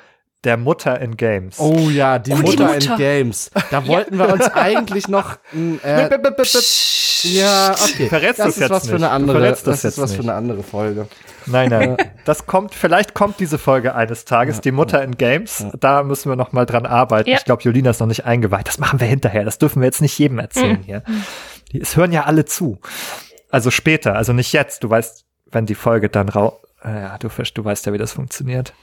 der 0.43 0.57
Mutter 0.57 0.99
in 1.01 1.17
Games. 1.17 1.59
Oh 1.59 1.89
ja, 1.89 2.19
die, 2.19 2.31
Oh, 2.31 2.35
die 2.37 2.41
Mutter, 2.43 2.65
Mutter. 2.73 2.91
in 2.91 2.97
Games. 2.97 3.49
Da 3.71 3.85
wollten 3.87 4.17
wir 4.17 4.31
uns 4.31 4.47
eigentlich 4.49 5.07
noch. 5.07 5.37
Äh, 5.83 6.09
ja, 7.23 7.71
okay. 7.71 8.07
Verrätst 8.09 8.39
das 8.39 8.49
ist 8.49 8.59
jetzt 8.59 8.69
was 8.69 8.85
für 8.87 8.95
nicht. 8.95 9.03
eine 9.03 9.07
Du 9.07 9.11
andere. 9.31 9.39
Das 9.49 9.63
das 9.63 9.77
ist 9.77 9.83
jetzt 9.83 9.97
was 9.97 10.11
für 10.11 10.19
nicht. 10.19 10.29
eine 10.29 10.37
andere 10.37 10.63
Folge. 10.63 11.07
Nein, 11.45 11.69
nein. 11.69 11.97
Das 12.25 12.45
kommt, 12.45 12.75
vielleicht 12.75 13.13
kommt 13.13 13.39
diese 13.39 13.57
Folge 13.57 13.95
eines 13.95 14.25
Tages, 14.25 14.61
die 14.61 14.71
Mutter 14.71 15.01
in 15.03 15.15
Games. 15.17 15.65
Da 15.79 16.03
müssen 16.03 16.29
wir 16.29 16.35
noch 16.35 16.51
mal 16.51 16.65
dran 16.65 16.85
arbeiten. 16.85 17.29
Ja. 17.29 17.37
Ich 17.37 17.45
glaube, 17.45 17.63
Julina 17.63 17.91
ist 17.91 17.99
noch 17.99 18.07
nicht 18.07 18.25
eingeweiht. 18.25 18.67
Das 18.67 18.77
machen 18.79 18.99
wir 18.99 19.07
hinterher. 19.07 19.43
Das 19.45 19.57
dürfen 19.57 19.81
wir 19.81 19.85
jetzt 19.85 20.01
nicht 20.01 20.17
jedem 20.19 20.39
erzählen 20.39 20.81
hier. 20.85 21.03
Die, 21.71 21.81
es 21.81 21.95
hören 21.95 22.11
ja 22.11 22.23
alle 22.23 22.45
zu. 22.45 22.79
Also 23.49 23.71
später, 23.71 24.15
also 24.15 24.33
nicht 24.33 24.53
jetzt. 24.53 24.83
Du 24.83 24.89
weißt, 24.89 25.25
wenn 25.51 25.65
die 25.65 25.75
Folge 25.75 26.09
dann 26.09 26.29
rau, 26.29 26.59
äh, 26.83 26.89
ja, 27.01 27.17
du, 27.17 27.29
du 27.29 27.65
weißt 27.65 27.85
ja, 27.85 27.93
wie 27.93 27.97
das 27.97 28.13
funktioniert. 28.13 28.73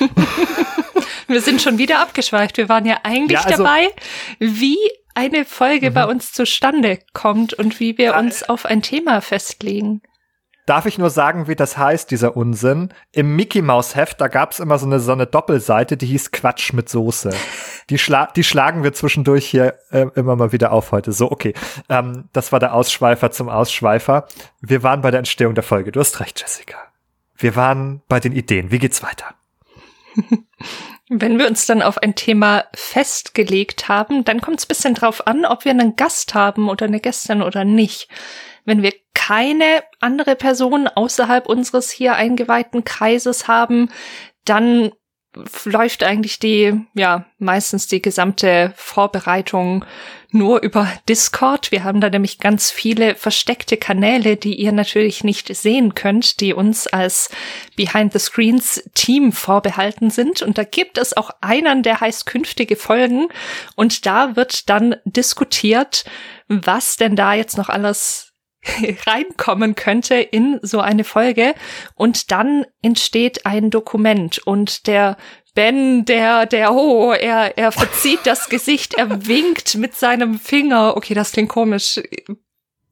Wir 1.28 1.40
sind 1.40 1.60
schon 1.60 1.78
wieder 1.78 2.00
abgeschweift. 2.00 2.56
Wir 2.56 2.68
waren 2.68 2.86
ja 2.86 3.00
eigentlich 3.02 3.40
Ja, 3.40 3.44
also- 3.46 3.64
dabei, 3.64 3.88
wie 4.38 4.78
eine 5.14 5.44
Folge 5.44 5.90
bei 5.90 6.04
uns 6.06 6.32
zustande 6.32 6.98
kommt 7.14 7.54
und 7.54 7.80
wie 7.80 7.96
wir 7.96 8.16
uns 8.16 8.42
auf 8.42 8.66
ein 8.66 8.82
Thema 8.82 9.22
festlegen. 9.22 10.02
Darf 10.66 10.86
ich 10.86 10.98
nur 10.98 11.10
sagen, 11.10 11.46
wie 11.46 11.54
das 11.54 11.78
heißt, 11.78 12.10
dieser 12.10 12.36
Unsinn? 12.36 12.92
Im 13.12 13.36
Mickey 13.36 13.62
Maus 13.62 13.94
Heft, 13.94 14.20
da 14.20 14.26
gab's 14.26 14.58
immer 14.58 14.78
so 14.78 14.86
eine, 14.86 14.98
so 14.98 15.12
eine 15.12 15.26
Doppelseite, 15.26 15.96
die 15.96 16.06
hieß 16.06 16.32
Quatsch 16.32 16.72
mit 16.72 16.88
Soße. 16.88 17.30
Die, 17.88 17.98
schla 17.98 18.26
die 18.34 18.42
schlagen 18.42 18.82
wir 18.82 18.92
zwischendurch 18.92 19.46
hier 19.46 19.78
äh, 19.90 20.06
immer 20.16 20.34
mal 20.34 20.50
wieder 20.50 20.72
auf 20.72 20.90
heute. 20.90 21.12
So, 21.12 21.30
okay. 21.30 21.54
Ähm, 21.88 22.28
das 22.32 22.50
war 22.50 22.58
der 22.58 22.74
Ausschweifer 22.74 23.30
zum 23.30 23.48
Ausschweifer. 23.48 24.26
Wir 24.60 24.82
waren 24.82 25.02
bei 25.02 25.12
der 25.12 25.18
Entstehung 25.18 25.54
der 25.54 25.62
Folge. 25.62 25.92
Du 25.92 26.00
hast 26.00 26.18
recht, 26.18 26.40
Jessica. 26.40 26.76
Wir 27.36 27.54
waren 27.54 28.02
bei 28.08 28.18
den 28.18 28.32
Ideen. 28.32 28.72
Wie 28.72 28.80
geht's 28.80 29.04
weiter? 29.04 29.36
Wenn 31.08 31.38
wir 31.38 31.46
uns 31.46 31.66
dann 31.66 31.82
auf 31.82 31.98
ein 31.98 32.16
Thema 32.16 32.64
festgelegt 32.74 33.88
haben, 33.88 34.24
dann 34.24 34.40
kommt 34.40 34.58
es 34.58 34.66
bisschen 34.66 34.94
drauf 34.94 35.28
an, 35.28 35.44
ob 35.44 35.64
wir 35.64 35.70
einen 35.70 35.94
Gast 35.94 36.34
haben 36.34 36.68
oder 36.68 36.86
eine 36.86 36.98
Gästin 36.98 37.42
oder 37.42 37.64
nicht. 37.64 38.08
Wenn 38.64 38.82
wir 38.82 38.92
keine 39.16 39.82
andere 39.98 40.36
Person 40.36 40.86
außerhalb 40.86 41.48
unseres 41.48 41.90
hier 41.90 42.14
eingeweihten 42.14 42.84
Kreises 42.84 43.48
haben, 43.48 43.88
dann 44.44 44.92
läuft 45.64 46.02
eigentlich 46.02 46.38
die, 46.38 46.80
ja, 46.94 47.26
meistens 47.38 47.86
die 47.86 48.00
gesamte 48.00 48.72
Vorbereitung 48.76 49.84
nur 50.30 50.62
über 50.62 50.90
Discord. 51.08 51.72
Wir 51.72 51.82
haben 51.82 52.00
da 52.00 52.10
nämlich 52.10 52.38
ganz 52.38 52.70
viele 52.70 53.14
versteckte 53.14 53.76
Kanäle, 53.76 54.36
die 54.36 54.54
ihr 54.54 54.72
natürlich 54.72 55.24
nicht 55.24 55.54
sehen 55.54 55.94
könnt, 55.94 56.40
die 56.40 56.52
uns 56.52 56.86
als 56.86 57.30
Behind 57.74 58.12
the 58.12 58.18
Screens 58.18 58.82
Team 58.94 59.32
vorbehalten 59.32 60.10
sind. 60.10 60.42
Und 60.42 60.58
da 60.58 60.64
gibt 60.64 60.98
es 60.98 61.16
auch 61.16 61.30
einen, 61.40 61.82
der 61.82 62.00
heißt 62.00 62.26
künftige 62.26 62.76
Folgen. 62.76 63.28
Und 63.76 64.06
da 64.06 64.36
wird 64.36 64.68
dann 64.68 64.96
diskutiert, 65.04 66.04
was 66.48 66.96
denn 66.96 67.16
da 67.16 67.34
jetzt 67.34 67.56
noch 67.56 67.68
alles 67.68 68.25
reinkommen 69.06 69.74
könnte 69.74 70.14
in 70.16 70.58
so 70.62 70.80
eine 70.80 71.04
Folge. 71.04 71.54
Und 71.94 72.30
dann 72.30 72.64
entsteht 72.82 73.46
ein 73.46 73.70
Dokument 73.70 74.38
und 74.38 74.86
der 74.86 75.16
Ben, 75.54 76.04
der, 76.04 76.44
der, 76.44 76.74
oh, 76.74 77.12
er, 77.12 77.56
er 77.56 77.72
verzieht 77.72 78.20
das 78.24 78.50
Gesicht, 78.50 78.92
er 78.94 79.26
winkt 79.26 79.76
mit 79.76 79.94
seinem 79.94 80.38
Finger. 80.38 80.94
Okay, 80.98 81.14
das 81.14 81.32
klingt 81.32 81.48
komisch. 81.48 81.98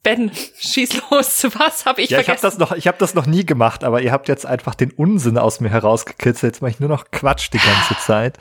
Ben, 0.04 0.30
schieß 0.58 1.10
los. 1.10 1.46
Was 1.58 1.86
habe 1.86 2.02
ich 2.02 2.10
ja, 2.10 2.20
ich 2.20 2.28
habe 2.28 2.38
vergessen? 2.38 2.60
das 2.60 2.70
noch, 2.70 2.76
ich 2.76 2.86
habe 2.86 2.98
das 2.98 3.14
noch 3.14 3.26
nie 3.26 3.44
gemacht, 3.44 3.82
aber 3.82 4.02
ihr 4.02 4.12
habt 4.12 4.28
jetzt 4.28 4.44
einfach 4.44 4.74
den 4.74 4.92
Unsinn 4.92 5.38
aus 5.38 5.60
mir 5.60 5.70
herausgekitzelt. 5.70 6.54
Jetzt 6.54 6.60
mache 6.60 6.72
ich 6.72 6.78
nur 6.78 6.90
noch 6.90 7.06
Quatsch 7.10 7.48
die 7.52 7.58
ganze 7.58 7.96
Zeit. 8.00 8.38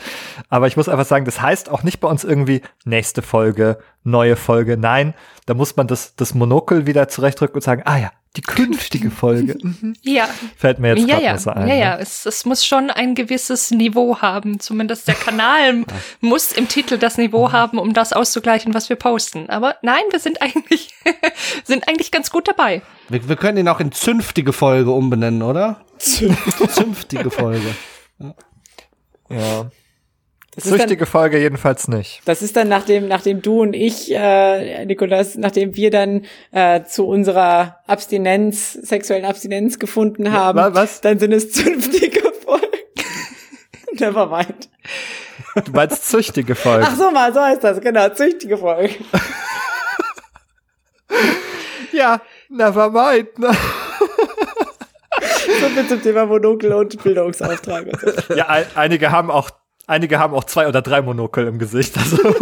Aber 0.49 0.68
ich 0.68 0.76
muss 0.78 0.89
einfach 0.89 1.05
sagen, 1.05 1.24
das 1.24 1.41
heißt 1.41 1.70
auch 1.70 1.82
nicht 1.82 2.01
bei 2.01 2.09
uns 2.09 2.26
irgendwie 2.26 2.61
nächste 2.84 3.22
Folge, 3.22 3.80
neue 4.03 4.36
Folge. 4.36 4.76
Nein, 4.78 5.14
da 5.45 5.53
muss 5.53 5.78
man 5.78 5.88
das, 5.88 6.16
das 6.16 6.34
Monokel 6.34 6.86
wieder 6.86 7.07
zurechtdrücken 7.07 7.55
und 7.55 7.64
sagen, 7.64 7.82
ah 7.86 7.97
ja, 7.97 8.11
die 8.36 8.42
künftige 8.42 9.12
Folge. 9.12 9.58
Mhm. 9.62 9.96
ja, 10.02 10.28
Fällt 10.58 10.80
mir 10.80 10.96
jetzt 10.96 11.08
ja, 11.08 11.16
gerade 11.16 11.24
ja, 11.24 11.34
noch 11.34 11.40
so 11.40 11.50
ein. 11.52 11.68
ja, 11.68 11.76
ja. 11.76 11.96
ne? 11.96 12.02
Es, 12.02 12.26
es 12.26 12.46
muss 12.46 12.66
schon 12.66 12.90
ein 12.90 13.16
gewisses 13.16 13.72
Niveau 13.72 14.20
haben. 14.20 14.60
Zumindest 14.60 15.08
der 15.08 15.16
Kanal 15.16 15.84
muss 16.22 16.52
im 16.52 16.68
Titel 16.68 16.98
das 16.98 17.18
Niveau 17.18 17.52
haben, 17.52 17.78
um 17.78 17.94
das 17.94 18.14
auszugleichen, 18.14 18.74
was 18.74 18.90
wir 18.90 18.96
posten. 18.96 19.50
Aber 19.50 19.76
nein, 19.82 20.04
wir 20.10 20.20
sind 20.20 20.42
eigentlich, 20.42 20.94
sind 21.64 21.88
eigentlich 21.88 22.12
ganz 22.12 22.32
gut 22.32 22.48
dabei. 22.48 22.82
Wir, 23.10 23.28
wir 23.28 23.36
können 23.36 23.58
ihn 23.58 23.68
auch 23.68 23.80
in 23.80 23.92
zünftige 23.92 24.54
Folge 24.54 24.92
umbenennen, 24.92 25.42
oder? 25.42 25.82
zünftige 25.98 27.30
Folge. 27.30 27.76
Ja. 29.30 29.72
Das 30.56 30.66
dann, 30.66 30.74
Süchtige 30.78 31.06
Folge 31.08 31.39
jedenfalls 31.39 31.88
nicht. 31.88 32.22
das 32.26 32.43
ist 32.43 32.56
dann 32.56 32.70
nachdem, 32.70 33.08
nachdem 33.08 33.41
du 33.41 33.62
und 33.62 33.74
ich, 33.74 34.14
äh, 34.14 34.86
Nikolas, 34.86 35.36
nachdem 35.36 35.76
wir 35.76 35.89
dann 35.89 36.26
äh, 36.51 36.84
zu 36.84 37.08
unserer 37.08 37.80
Abstinenz, 37.88 38.74
sexuellen 38.74 39.26
Abstinenz 39.26 39.80
gefunden 39.80 40.32
haben, 40.32 40.60
wa- 40.60 40.70
was? 40.74 41.01
dann 41.01 41.18
sind 41.18 41.32
es 41.32 41.51
zünftige 41.51 42.22
Folgen. 42.45 42.68
Nevermind. 43.99 44.70
Du 45.66 45.72
meinst 45.72 46.08
züchtige 46.10 46.54
Folge. 46.56 46.86
Ach 46.88 46.95
so 46.95 47.10
mal, 47.12 47.34
so 47.34 47.41
heißt 47.41 47.64
das, 47.64 47.82
genau, 47.82 48.10
züchtige 48.10 48.58
Folgen. 48.58 48.93
ja, 51.91 52.22
never 52.49 52.89
mind. 52.89 53.38
Ne? 53.39 53.51
So 55.60 55.68
viel 55.70 55.88
zum 55.88 56.01
Thema 56.01 56.26
Monokel 56.26 56.74
und 56.74 57.01
Bildungsauftrag. 57.04 57.86
Und 57.86 57.99
so. 58.28 58.34
Ja, 58.34 58.47
ein, 58.49 58.66
einige 58.76 59.12
haben 59.12 59.30
auch, 59.30 59.51
einige 59.88 60.20
haben 60.20 60.34
auch 60.34 60.44
zwei 60.46 60.68
oder 60.68 60.82
drei 60.82 61.02
Monokel 61.02 61.48
im 61.48 61.60
Gesicht. 61.60 61.98
Also. 61.98 62.18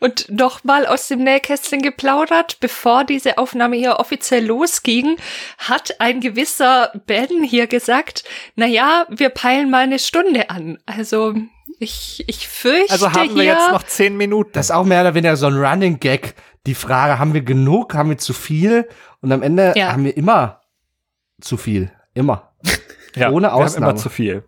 Und 0.00 0.30
noch 0.30 0.64
mal 0.64 0.84
aus 0.86 1.08
dem 1.08 1.20
Nähkästchen 1.20 1.80
geplaudert, 1.80 2.58
bevor 2.60 3.04
diese 3.04 3.38
Aufnahme 3.38 3.76
hier 3.76 3.98
offiziell 3.98 4.44
losging, 4.44 5.16
hat 5.56 5.98
ein 6.00 6.20
gewisser 6.20 6.92
Ben 7.06 7.42
hier 7.42 7.66
gesagt, 7.66 8.24
na 8.56 8.66
ja, 8.66 9.06
wir 9.08 9.30
peilen 9.30 9.70
mal 9.70 9.84
eine 9.84 9.98
Stunde 9.98 10.50
an. 10.50 10.78
Also, 10.84 11.34
ich, 11.78 12.24
ich 12.26 12.46
fürchte 12.48 12.92
Also 12.92 13.12
haben 13.12 13.34
wir 13.34 13.42
hier, 13.44 13.54
jetzt 13.54 13.70
noch 13.70 13.82
zehn 13.84 14.16
Minuten. 14.18 14.50
Das 14.52 14.66
ist 14.66 14.70
auch 14.72 14.84
mehr 14.84 15.00
oder 15.00 15.14
weniger 15.14 15.36
so 15.36 15.46
ein 15.46 15.56
Running 15.56 15.98
Gag. 16.00 16.34
Die 16.66 16.74
Frage, 16.74 17.18
haben 17.18 17.32
wir 17.32 17.42
genug, 17.42 17.94
haben 17.94 18.10
wir 18.10 18.18
zu 18.18 18.34
viel? 18.34 18.86
Und 19.22 19.32
am 19.32 19.42
Ende 19.42 19.72
Ja. 19.76 19.92
haben 19.92 20.04
wir 20.04 20.14
immer 20.16 20.60
zu 21.40 21.56
viel. 21.56 21.90
Immer. 22.12 22.52
ja, 23.16 23.30
ohne 23.30 23.46
wir 23.48 23.52
haben 23.52 23.62
Ausnahme. 23.62 23.90
immer 23.92 23.96
zu 23.96 24.10
viel. 24.10 24.44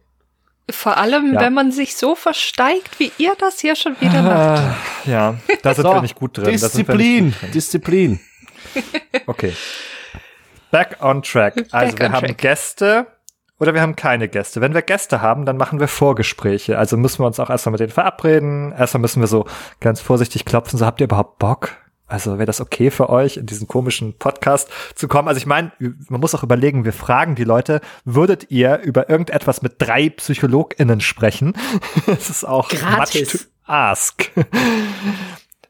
Vor 0.70 0.96
allem, 0.96 1.34
Ja. 1.34 1.40
wenn 1.40 1.54
man 1.54 1.70
sich 1.72 1.96
so 1.96 2.14
versteigt, 2.14 2.98
wie 2.98 3.12
ihr 3.18 3.34
das 3.38 3.60
hier 3.60 3.76
schon 3.76 3.94
wieder 4.00 4.22
macht. 4.22 4.34
Ah, 4.62 4.76
ja, 5.04 5.34
da 5.62 5.74
sind 5.74 5.84
So, 5.84 5.94
wir 5.94 6.02
nicht 6.02 6.16
gut 6.16 6.36
drin. 6.36 6.46
wir 6.46 6.52
Disziplin. 6.52 7.24
nicht 7.26 7.34
gut 7.34 7.42
drin. 7.42 7.50
Disziplin. 7.52 8.20
Okay. 9.26 9.52
Back 10.70 10.96
on 11.00 11.22
track. 11.22 11.54
Also 11.70 11.92
Back 11.92 12.00
wir 12.00 12.06
on 12.06 12.12
haben 12.12 12.26
track. 12.26 12.38
Gäste 12.38 13.06
oder 13.58 13.72
wir 13.74 13.80
haben 13.80 13.96
keine 13.96 14.28
Gäste. 14.28 14.60
Wenn 14.60 14.74
wir 14.74 14.82
Gäste 14.82 15.22
haben, 15.22 15.46
dann 15.46 15.56
machen 15.56 15.80
wir 15.80 15.88
Vorgespräche. 15.88 16.76
Also 16.78 16.96
müssen 16.96 17.20
wir 17.20 17.26
uns 17.26 17.40
auch 17.40 17.48
erstmal 17.48 17.72
mit 17.72 17.80
denen 17.80 17.92
verabreden. 17.92 18.72
Erstmal 18.72 19.00
müssen 19.00 19.20
wir 19.20 19.28
so 19.28 19.46
ganz 19.80 20.00
vorsichtig 20.00 20.44
klopfen. 20.44 20.78
So, 20.78 20.84
habt 20.84 21.00
ihr 21.00 21.04
überhaupt 21.04 21.38
Bock? 21.38 21.70
Also 22.06 22.34
wäre 22.38 22.46
das 22.46 22.60
okay 22.60 22.90
für 22.92 23.10
euch, 23.10 23.36
in 23.36 23.46
diesen 23.46 23.66
komischen 23.66 24.16
Podcast 24.16 24.68
zu 24.94 25.08
kommen? 25.08 25.26
Also 25.26 25.38
ich 25.38 25.46
meine, 25.46 25.72
man 26.08 26.20
muss 26.20 26.34
auch 26.36 26.44
überlegen, 26.44 26.84
wir 26.84 26.92
fragen 26.92 27.34
die 27.34 27.44
Leute, 27.44 27.80
würdet 28.04 28.50
ihr 28.50 28.78
über 28.78 29.10
irgendetwas 29.10 29.60
mit 29.60 29.74
drei 29.78 30.10
PsychologInnen 30.10 31.00
sprechen? 31.00 31.54
das 32.06 32.30
ist 32.30 32.44
auch 32.44 32.68
Gratis. 32.68 33.32
much 33.32 33.32
to 33.32 33.38
ask. 33.64 34.30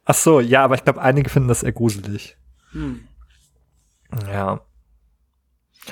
Ach 0.05 0.15
so, 0.15 0.41
ja, 0.41 0.63
aber 0.63 0.75
ich 0.75 0.85
glaube, 0.85 1.01
einige 1.01 1.31
finden 1.31 1.49
das 1.49 1.63
eher 1.63 1.73
gruselig. 1.73 2.37
Ja. 4.31 4.61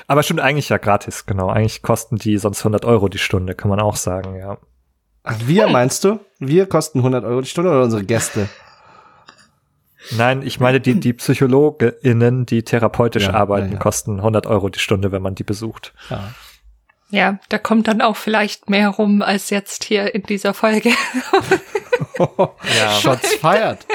Aber 0.07 0.23
stimmt 0.23 0.41
eigentlich 0.41 0.69
ja 0.69 0.77
gratis, 0.77 1.25
genau. 1.25 1.49
Eigentlich 1.49 1.81
kosten 1.81 2.17
die 2.17 2.37
sonst 2.37 2.59
100 2.59 2.85
Euro 2.85 3.09
die 3.09 3.17
Stunde, 3.17 3.55
kann 3.55 3.69
man 3.69 3.79
auch 3.79 3.95
sagen, 3.95 4.35
ja. 4.35 4.57
Ach, 5.23 5.35
wir 5.45 5.67
meinst 5.67 6.03
du? 6.03 6.19
Wir 6.37 6.67
kosten 6.67 6.99
100 6.99 7.25
Euro 7.25 7.41
die 7.41 7.47
Stunde 7.47 7.71
oder 7.71 7.83
unsere 7.83 8.03
Gäste? 8.03 8.47
Nein, 10.11 10.41
ich 10.43 10.59
meine, 10.59 10.79
die, 10.79 10.99
die 10.99 11.13
PsychologInnen, 11.13 12.45
die 12.45 12.63
therapeutisch 12.63 13.27
Ja, 13.27 13.33
arbeiten, 13.33 13.67
ja, 13.67 13.73
ja. 13.73 13.79
kosten 13.79 14.17
100 14.17 14.45
Euro 14.47 14.69
die 14.69 14.79
Stunde, 14.79 15.11
wenn 15.11 15.21
man 15.21 15.35
die 15.35 15.43
besucht. 15.43 15.93
Ja. 16.09 16.31
Ja, 17.11 17.39
da 17.49 17.59
kommt 17.59 17.87
dann 17.87 18.01
auch 18.01 18.15
vielleicht 18.17 18.69
mehr 18.69 18.89
rum 18.89 19.21
als 19.21 19.51
jetzt 19.51 19.83
hier 19.83 20.15
in 20.15 20.23
dieser 20.23 20.53
Folge. 20.53 20.89
ja, 22.19 22.91
Shots 22.99 23.35
feiert. 23.35 23.85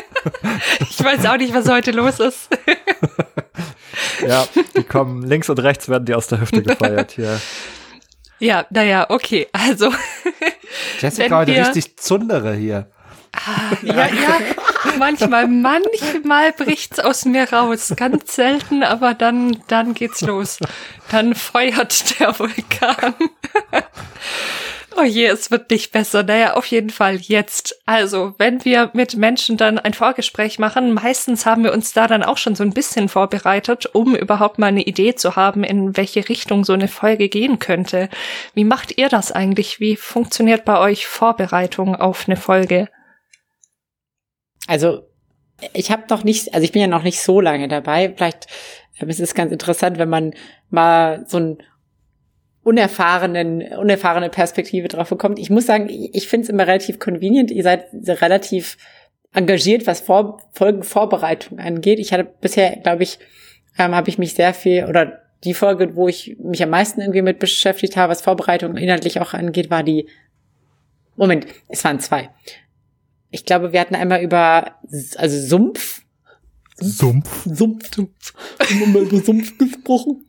ich 0.79 1.03
weiß 1.03 1.27
auch 1.27 1.37
nicht, 1.37 1.53
was 1.53 1.69
heute 1.69 1.91
los 1.91 2.21
ist. 2.21 2.49
ja, 4.27 4.47
die 4.77 4.85
kommen 4.85 5.23
links 5.27 5.51
und 5.51 5.59
rechts 5.59 5.89
werden 5.89 6.05
die 6.05 6.15
aus 6.15 6.29
der 6.29 6.41
Hüfte 6.41 6.63
gefeiert 6.63 7.13
hier. 7.13 7.41
Ja, 8.39 8.65
naja, 8.71 9.07
okay, 9.11 9.49
also. 9.53 9.93
Jessica 11.01 11.39
heute 11.39 11.53
richtig 11.53 11.99
Zundere 11.99 12.55
hier. 12.55 12.91
Ah, 13.33 13.77
ja, 13.83 14.07
ja, 14.07 14.39
manchmal, 14.99 15.47
manchmal 15.49 16.53
bricht's 16.53 16.99
aus 16.99 17.25
mir 17.25 17.53
raus. 17.53 17.93
Ganz 17.97 18.35
selten, 18.35 18.83
aber 18.83 19.15
dann, 19.15 19.63
dann 19.69 19.95
geht's 19.95 20.21
los. 20.21 20.59
Dann 21.11 21.35
feuert 21.35 22.19
der 22.21 22.39
Vulkan. 22.39 23.15
Oh 24.97 25.05
je, 25.05 25.27
es 25.27 25.51
wird 25.51 25.71
nicht 25.71 25.93
besser. 25.93 26.25
Naja, 26.25 26.55
auf 26.55 26.67
jeden 26.67 26.91
Fall 26.91 27.17
jetzt. 27.17 27.81
Also, 27.87 28.35
wenn 28.39 28.65
wir 28.65 28.91
mit 28.93 29.17
Menschen 29.17 29.57
dann 29.57 29.79
ein 29.79 29.95
Vorgespräch 29.95 30.59
machen, 30.59 30.93
meistens 30.93 31.47
haben 31.47 31.65
wir 31.65 31.73
uns 31.73 31.93
da 31.93 32.07
dann 32.07 32.23
auch 32.23 32.37
schon 32.37 32.55
so 32.55 32.65
ein 32.65 32.75
bisschen 32.75 33.09
vorbereitet, 33.09 33.89
um 33.95 34.17
überhaupt 34.17 34.59
mal 34.59 34.67
eine 34.67 34.83
Idee 34.83 35.15
zu 35.15 35.37
haben, 35.37 35.65
in 35.65 35.97
welche 35.97 36.29
Richtung 36.29 36.65
so 36.65 36.73
eine 36.73 36.89
Folge 36.89 37.29
gehen 37.29 37.59
könnte. 37.59 38.09
Wie 38.53 38.65
macht 38.65 38.99
ihr 38.99 39.09
das 39.09 39.33
eigentlich? 39.33 39.81
Wie 39.81 39.97
funktioniert 39.97 40.65
bei 40.65 40.79
euch 40.79 41.07
Vorbereitung 41.07 41.95
auf 41.97 42.25
eine 42.27 42.37
Folge? 42.37 42.89
Also 44.71 45.03
ich 45.73 45.91
habe 45.91 46.05
noch 46.11 46.23
nicht, 46.23 46.55
also 46.55 46.65
ich 46.65 46.71
bin 46.71 46.81
ja 46.81 46.87
noch 46.87 47.03
nicht 47.03 47.21
so 47.21 47.41
lange 47.41 47.67
dabei. 47.67 48.13
Vielleicht 48.15 48.47
ähm, 49.01 49.09
ist 49.09 49.19
es 49.19 49.35
ganz 49.35 49.51
interessant, 49.51 49.99
wenn 49.99 50.09
man 50.09 50.33
mal 50.69 51.25
so 51.27 51.39
einen 51.39 51.59
unerfahrenen, 52.63 53.63
unerfahrene 53.77 54.29
Perspektive 54.29 54.87
drauf 54.87 55.09
bekommt. 55.09 55.41
Ich 55.41 55.51
muss 55.51 55.67
sagen, 55.67 55.89
ich 55.91 56.29
finde 56.29 56.45
es 56.45 56.51
immer 56.51 56.69
relativ 56.69 57.01
convenient. 57.01 57.51
Ihr 57.51 57.65
seid 57.65 57.89
relativ 58.23 58.77
engagiert, 59.35 59.89
was 59.89 60.03
Vor 60.03 60.41
Folgenvorbereitung 60.53 61.59
angeht. 61.59 61.99
Ich 61.99 62.13
hatte 62.13 62.23
bisher, 62.41 62.77
glaube 62.77 63.03
ich, 63.03 63.19
ähm, 63.77 63.93
habe 63.93 64.09
ich 64.09 64.19
mich 64.19 64.35
sehr 64.35 64.55
viel 64.55 64.85
oder 64.85 65.21
die 65.43 65.55
Folge, 65.55 65.97
wo 65.97 66.07
ich 66.07 66.37
mich 66.39 66.63
am 66.63 66.71
meisten 66.71 67.01
irgendwie 67.01 67.23
mit 67.23 67.41
beschäftigt 67.41 67.97
habe, 67.97 68.13
was 68.13 68.23
Vorbereitung 68.23 68.77
inhaltlich 68.77 69.21
auch 69.21 69.35
angeht, 69.35 69.69
war 69.69 69.83
die 69.83 70.07
Moment, 71.17 71.47
es 71.67 71.83
waren 71.83 71.99
zwei 71.99 72.31
ich 73.31 73.45
glaube, 73.45 73.73
wir 73.73 73.81
hatten 73.81 73.95
einmal 73.95 74.23
über, 74.23 74.73
also 75.17 75.39
Sumpf. 75.39 76.03
Sumpf. 76.77 77.45
Sumpf. 77.45 77.95
Sumpf. 77.95 78.35
Haben 78.59 78.95
wir 78.95 79.01
über 79.03 79.21
Sumpf 79.21 79.57
gesprochen. 79.59 80.25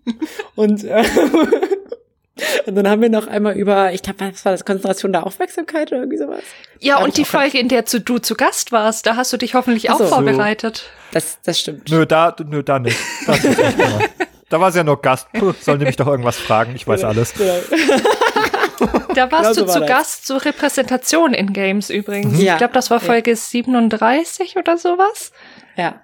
Und, 0.55 0.83
äh, 0.83 1.03
und 2.65 2.75
dann 2.75 2.87
haben 2.87 3.01
wir 3.01 3.09
noch 3.09 3.27
einmal 3.27 3.55
über, 3.55 3.93
ich 3.93 4.03
glaube, 4.03 4.19
was 4.19 4.43
war 4.45 4.51
das, 4.51 4.65
Konzentration 4.65 5.13
der 5.13 5.25
Aufmerksamkeit 5.25 5.91
oder 5.91 6.01
irgendwie 6.01 6.17
sowas? 6.17 6.43
Ja, 6.79 7.01
und 7.01 7.17
die 7.17 7.25
Folge, 7.25 7.57
in 7.57 7.69
der 7.69 7.85
zu, 7.85 8.01
du 8.01 8.19
zu 8.19 8.35
Gast 8.35 8.71
warst, 8.71 9.05
da 9.05 9.15
hast 9.15 9.31
du 9.33 9.37
dich 9.37 9.55
hoffentlich 9.55 9.89
auch 9.89 9.97
so. 9.97 10.07
vorbereitet. 10.07 10.89
Das, 11.11 11.39
das 11.41 11.59
stimmt. 11.59 11.89
Nö, 11.89 12.05
da, 12.05 12.35
nö, 12.45 12.63
da 12.63 12.79
nicht. 12.79 12.99
Nicht 13.27 14.09
da 14.49 14.59
war 14.59 14.71
sie 14.71 14.79
ja 14.79 14.83
nur 14.83 15.01
Gast. 15.01 15.31
Puh, 15.31 15.53
sollen 15.59 15.79
die 15.79 15.85
mich 15.85 15.95
doch 15.95 16.07
irgendwas 16.07 16.37
fragen? 16.37 16.75
Ich 16.75 16.85
weiß 16.85 17.05
alles. 17.05 17.33
Genau. 17.33 17.55
Da 19.15 19.31
warst 19.31 19.55
genau 19.55 19.67
du 19.67 19.73
zu 19.73 19.79
war 19.81 19.87
Gast 19.87 20.25
zur 20.25 20.43
Repräsentation 20.43 21.33
in 21.33 21.53
Games 21.53 21.89
übrigens. 21.89 22.41
Ja. 22.41 22.53
Ich 22.53 22.57
glaube, 22.57 22.73
das 22.73 22.89
war 22.89 22.99
Folge 22.99 23.31
ja. 23.31 23.35
37 23.35 24.57
oder 24.57 24.77
sowas. 24.77 25.31
Ja. 25.75 26.01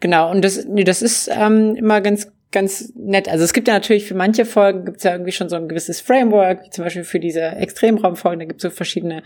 Genau, 0.00 0.30
und 0.30 0.42
das, 0.42 0.64
nee, 0.64 0.84
das 0.84 1.02
ist 1.02 1.28
ähm, 1.32 1.74
immer 1.76 2.00
ganz, 2.00 2.32
ganz 2.52 2.92
nett. 2.94 3.28
Also 3.28 3.44
es 3.44 3.52
gibt 3.52 3.68
ja 3.68 3.74
natürlich 3.74 4.06
für 4.06 4.14
manche 4.14 4.44
Folgen 4.44 4.84
gibt 4.84 4.98
es 4.98 5.02
ja 5.04 5.12
irgendwie 5.12 5.32
schon 5.32 5.48
so 5.48 5.56
ein 5.56 5.68
gewisses 5.68 6.00
Framework, 6.00 6.64
wie 6.64 6.70
zum 6.70 6.84
Beispiel 6.84 7.04
für 7.04 7.20
diese 7.20 7.42
Extremraumfolgen, 7.42 8.40
da 8.40 8.44
gibt 8.46 8.64
es 8.64 8.70
so 8.70 8.74
verschiedene 8.74 9.22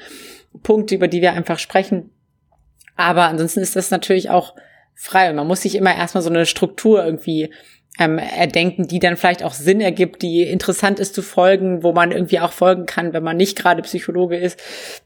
Punkte, 0.62 0.94
über 0.94 1.08
die 1.08 1.20
wir 1.20 1.32
einfach 1.32 1.58
sprechen. 1.58 2.10
Aber 2.96 3.24
ansonsten 3.24 3.60
ist 3.60 3.76
das 3.76 3.90
natürlich 3.90 4.30
auch 4.30 4.54
frei 4.94 5.30
und 5.30 5.36
man 5.36 5.46
muss 5.46 5.62
sich 5.62 5.76
immer 5.76 5.94
erstmal 5.94 6.22
so 6.22 6.30
eine 6.30 6.44
Struktur 6.44 7.04
irgendwie 7.04 7.52
ähm, 7.98 8.18
erdenken, 8.18 8.86
die 8.86 8.98
dann 8.98 9.16
vielleicht 9.16 9.42
auch 9.42 9.52
Sinn 9.52 9.80
ergibt, 9.80 10.22
die 10.22 10.42
interessant 10.42 10.98
ist 10.98 11.14
zu 11.14 11.22
folgen, 11.22 11.82
wo 11.82 11.92
man 11.92 12.12
irgendwie 12.12 12.40
auch 12.40 12.52
folgen 12.52 12.86
kann, 12.86 13.12
wenn 13.12 13.22
man 13.22 13.36
nicht 13.36 13.58
gerade 13.58 13.82
Psychologe 13.82 14.36
ist. 14.36 14.60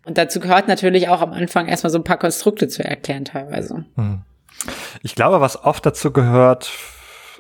Und 0.05 0.19
dazu 0.19 0.41
gehört 0.41 0.69
natürlich 0.69 1.09
auch 1.09 1.21
am 1.21 1.33
Anfang 1.33 1.67
erstmal 1.67 1.91
so 1.91 1.99
ein 1.99 2.05
paar 2.05 2.19
Konstrukte 2.19 2.69
zu 2.69 2.85
erklären 2.85 3.25
teilweise. 3.25 3.85
Hm. 3.97 4.23
Ich 5.03 5.15
glaube, 5.15 5.41
was 5.41 5.63
oft 5.63 5.85
dazu 5.85 6.13
gehört, 6.13 6.71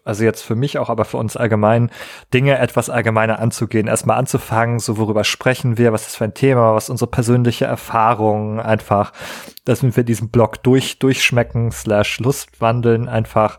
also 0.05 0.23
jetzt 0.23 0.43
für 0.43 0.55
mich 0.55 0.79
auch, 0.79 0.91
aber 0.91 1.07
für 1.07 1.17
uns 1.17 1.37
allgemein, 1.37 1.91
Dinge 2.33 2.59
etwas 2.59 2.91
allgemeiner 2.91 3.39
anzugehen, 3.39 3.87
erstmal 3.87 4.19
anzufangen, 4.19 4.79
so 4.79 4.99
worüber 4.99 5.25
sprechen 5.25 5.79
wir, 5.79 5.93
was 5.93 6.07
ist 6.07 6.17
für 6.17 6.25
ein 6.25 6.35
Thema, 6.35 6.75
was 6.75 6.91
unsere 6.91 7.11
persönliche 7.11 7.65
Erfahrung, 7.65 8.61
einfach, 8.61 9.13
dass 9.65 9.83
wir 9.83 10.05
diesen 10.05 10.31
Blog 10.31 10.63
durch, 10.63 10.99
durchschmecken, 10.99 11.73
slash 11.73 12.21
Lustwandeln, 12.21 13.09
einfach 13.09 13.59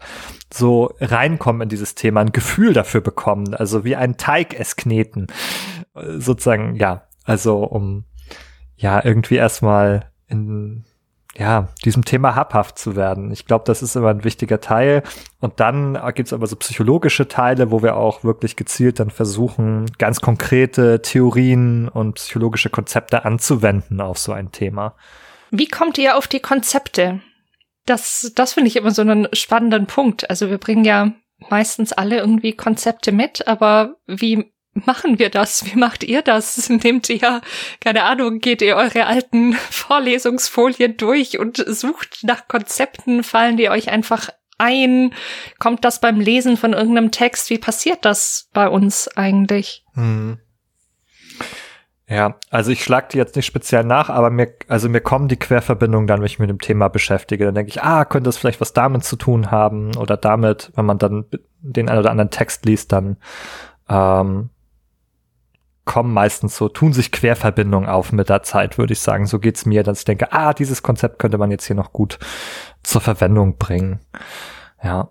so 0.54 0.94
reinkommen 1.02 1.64
in 1.64 1.70
dieses 1.70 1.96
Thema, 1.96 2.22
ein 2.22 2.32
Gefühl 2.32 2.74
dafür 2.74 3.02
bekommen, 3.02 3.56
also 3.56 3.84
wie 3.84 3.96
ein 3.96 4.18
Teig 4.18 4.54
es 4.58 4.76
kneten, 4.76 5.28
sozusagen, 5.96 6.76
ja, 6.76 7.08
also 7.24 7.64
um, 7.64 8.06
ja, 8.78 9.04
irgendwie 9.04 9.36
erstmal 9.36 10.12
in 10.28 10.86
ja, 11.38 11.68
diesem 11.84 12.06
Thema 12.06 12.36
habhaft 12.36 12.78
zu 12.80 12.96
werden. 12.96 13.32
Ich 13.32 13.46
glaube, 13.46 13.66
das 13.66 13.82
ist 13.82 13.96
immer 13.96 14.10
ein 14.10 14.24
wichtiger 14.24 14.62
Teil. 14.62 15.04
Und 15.42 15.60
dann 15.60 16.00
gibt's 16.16 16.32
aber 16.32 16.48
so 16.48 16.56
psychologische 16.56 17.28
Teile, 17.28 17.72
wo 17.72 17.84
wir 17.84 17.98
auch 17.98 18.24
wirklich 18.24 18.56
gezielt 18.56 19.00
dann 19.00 19.10
versuchen, 19.10 19.92
ganz 19.98 20.22
konkrete 20.22 21.02
Theorien 21.02 21.90
und 21.90 22.16
psychologische 22.16 22.70
Konzepte 22.70 23.26
anzuwenden 23.26 24.00
auf 24.00 24.18
so 24.18 24.32
ein 24.32 24.52
Thema. 24.52 24.96
Wie 25.52 25.68
kommt 25.68 25.98
ihr 25.98 26.18
auf 26.18 26.28
die 26.28 26.40
Konzepte? 26.40 27.22
Das, 27.86 28.32
das 28.36 28.54
finde 28.54 28.70
ich 28.70 28.78
immer 28.78 28.92
so 28.92 29.02
einen 29.02 29.28
spannenden 29.34 29.88
Punkt. 29.88 30.30
Also 30.30 30.50
wir 30.50 30.58
bringen 30.58 30.86
ja 30.86 31.12
meistens 31.50 31.92
alle 31.92 32.18
irgendwie 32.18 32.54
Konzepte 32.54 33.12
mit, 33.12 33.48
aber 33.48 33.98
wie 34.08 34.55
machen 34.76 35.20
wir 35.20 35.30
das? 35.30 35.66
Wie 35.66 35.78
macht 35.78 36.04
ihr 36.04 36.22
das? 36.22 36.70
Nehmt 36.84 37.10
ihr, 37.10 37.42
keine 37.80 38.04
Ahnung, 38.04 38.40
geht 38.40 38.62
ihr 38.62 38.76
eure 38.76 39.08
alten 39.08 39.54
Vorlesungsfolien 39.72 40.98
durch 40.98 41.40
und 41.40 41.58
sucht 41.58 42.20
nach 42.24 42.48
Konzepten? 42.48 43.24
Fallen 43.24 43.58
die 43.58 43.70
euch 43.70 43.90
einfach 43.90 44.30
ein? 44.58 45.14
Kommt 45.60 45.84
das 45.84 46.00
beim 46.00 46.20
Lesen 46.20 46.58
von 46.58 46.74
irgendeinem 46.74 47.12
Text? 47.12 47.50
Wie 47.50 47.58
passiert 47.58 48.06
das 48.06 48.50
bei 48.54 48.68
uns 48.68 49.08
eigentlich? 49.08 49.84
Hm. 49.94 50.40
Ja, 52.08 52.36
also 52.52 52.70
ich 52.70 52.84
schlag 52.84 53.10
die 53.10 53.18
jetzt 53.18 53.36
nicht 53.36 53.48
speziell 53.48 53.84
nach, 53.84 54.10
aber 54.10 54.30
mir, 54.30 54.54
also 54.68 54.90
mir 54.90 55.02
kommen 55.02 55.28
die 55.28 55.38
Querverbindungen 55.38 56.06
dann, 56.06 56.20
wenn 56.20 56.28
ich 56.28 56.38
mich 56.38 56.48
mit 56.48 56.52
dem 56.52 56.62
Thema 56.62 56.88
beschäftige. 56.88 57.46
Dann 57.46 57.56
denke 57.56 57.70
ich, 57.70 57.82
ah, 57.82 58.06
könnte 58.06 58.28
das 58.28 58.38
vielleicht 58.38 58.62
was 58.62 58.74
damit 58.74 59.04
zu 59.04 59.16
tun 59.16 59.50
haben 59.50 59.96
oder 59.98 60.16
damit, 60.16 60.72
wenn 60.76 60.86
man 60.86 61.00
dann 61.00 61.26
den 61.62 61.90
einen 61.90 62.00
oder 62.00 62.12
anderen 62.12 62.30
Text 62.30 62.66
liest, 62.66 62.92
dann 62.92 63.18
ähm, 63.90 64.52
kommen 65.86 66.14
meistens 66.14 66.58
so, 66.58 66.68
tun 66.68 66.94
sich 66.94 67.12
Querverbindungen 67.12 67.88
auf 67.88 68.12
mit 68.12 68.30
der 68.30 68.44
Zeit, 68.44 68.78
würde 68.78 68.94
ich 68.94 69.00
sagen. 69.00 69.28
So 69.28 69.40
geht's 69.40 69.66
mir, 69.66 69.84
dass 69.84 70.00
ich 70.00 70.06
denke, 70.06 70.34
ah, 70.34 70.54
dieses 70.54 70.84
Konzept 70.84 71.20
könnte 71.20 71.38
man 71.38 71.52
jetzt 71.52 71.66
hier 71.66 71.76
noch 71.76 71.94
gut 71.94 72.18
zur 72.84 73.02
Verwendung 73.02 73.58
bringen. 73.58 74.00
Ja. 74.84 75.10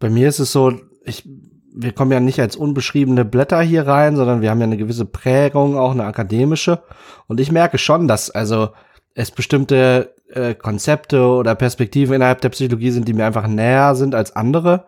Bei 0.00 0.10
mir 0.10 0.28
ist 0.28 0.38
es 0.38 0.52
so, 0.52 0.72
ich, 1.04 1.28
wir 1.74 1.92
kommen 1.92 2.12
ja 2.12 2.20
nicht 2.20 2.40
als 2.40 2.56
unbeschriebene 2.56 3.24
Blätter 3.24 3.60
hier 3.60 3.86
rein, 3.86 4.16
sondern 4.16 4.40
wir 4.40 4.50
haben 4.50 4.60
ja 4.60 4.66
eine 4.66 4.76
gewisse 4.76 5.04
Prägung, 5.04 5.76
auch 5.76 5.92
eine 5.92 6.04
akademische. 6.04 6.82
Und 7.26 7.38
ich 7.38 7.52
merke 7.52 7.78
schon, 7.78 8.08
dass 8.08 8.30
also 8.30 8.70
es 9.14 9.30
bestimmte 9.30 10.14
äh, 10.30 10.54
Konzepte 10.54 11.26
oder 11.26 11.54
Perspektiven 11.54 12.14
innerhalb 12.14 12.40
der 12.40 12.48
Psychologie 12.48 12.90
sind, 12.90 13.06
die 13.06 13.12
mir 13.12 13.26
einfach 13.26 13.46
näher 13.46 13.94
sind 13.94 14.14
als 14.14 14.34
andere. 14.34 14.86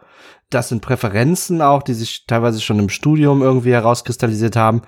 Das 0.51 0.69
sind 0.69 0.81
Präferenzen 0.81 1.61
auch, 1.61 1.83
die 1.83 1.95
sich 1.95 2.27
teilweise 2.27 2.61
schon 2.61 2.79
im 2.79 2.89
Studium 2.89 3.43
irgendwie 3.43 3.73
herauskristallisiert 3.73 4.57
haben. 4.57 4.83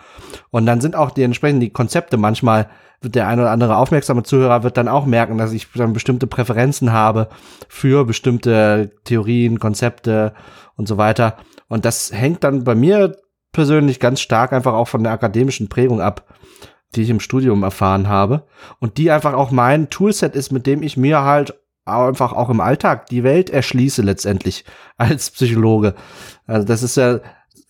Und 0.51 0.67
dann 0.67 0.81
sind 0.81 0.95
auch 0.95 1.11
die 1.11 1.23
entsprechenden 1.23 1.61
die 1.61 1.71
Konzepte 1.71 2.17
manchmal 2.17 2.69
wird 3.01 3.15
der 3.15 3.29
ein 3.29 3.39
oder 3.39 3.51
andere 3.51 3.77
aufmerksame 3.77 4.25
Zuhörer 4.25 4.63
wird 4.63 4.77
dann 4.77 4.89
auch 4.89 5.07
merken, 5.07 5.39
dass 5.39 5.53
ich 5.53 5.69
dann 5.75 5.93
bestimmte 5.93 6.27
Präferenzen 6.27 6.93
habe 6.93 7.29
für 7.69 8.05
bestimmte 8.05 8.91
Theorien, 9.05 9.61
Konzepte 9.61 10.35
und 10.77 10.89
so 10.89 10.97
weiter. 10.97 11.37
Und 11.69 11.85
das 11.85 12.13
hängt 12.13 12.45
dann 12.45 12.65
bei 12.65 12.75
mir 12.75 13.17
persönlich 13.53 14.01
ganz 14.01 14.21
stark 14.21 14.53
einfach 14.53 14.75
auch 14.75 14.89
von 14.89 15.03
der 15.03 15.13
akademischen 15.13 15.69
Prägung 15.69 16.01
ab, 16.01 16.35
die 16.95 17.03
ich 17.03 17.11
im 17.11 17.21
Studium 17.21 17.63
erfahren 17.63 18.09
habe. 18.09 18.47
Und 18.81 18.99
die 18.99 19.11
einfach 19.11 19.35
auch 19.35 19.51
mein 19.51 19.91
Toolset 19.91 20.35
ist, 20.35 20.51
mit 20.51 20.67
dem 20.67 20.83
ich 20.83 20.97
mir 20.97 21.23
halt 21.23 21.55
einfach 21.89 22.33
auch 22.33 22.51
im 22.51 22.61
Alltag 22.61 23.07
die 23.07 23.25
Welt 23.25 23.51
erschließe 23.51 24.03
letztendlich 24.03 24.65
als 24.97 25.31
Psychologe. 25.31 25.95
Also 26.47 26.67
das 26.67 26.83
ist 26.83 26.97
ja, 26.97 27.21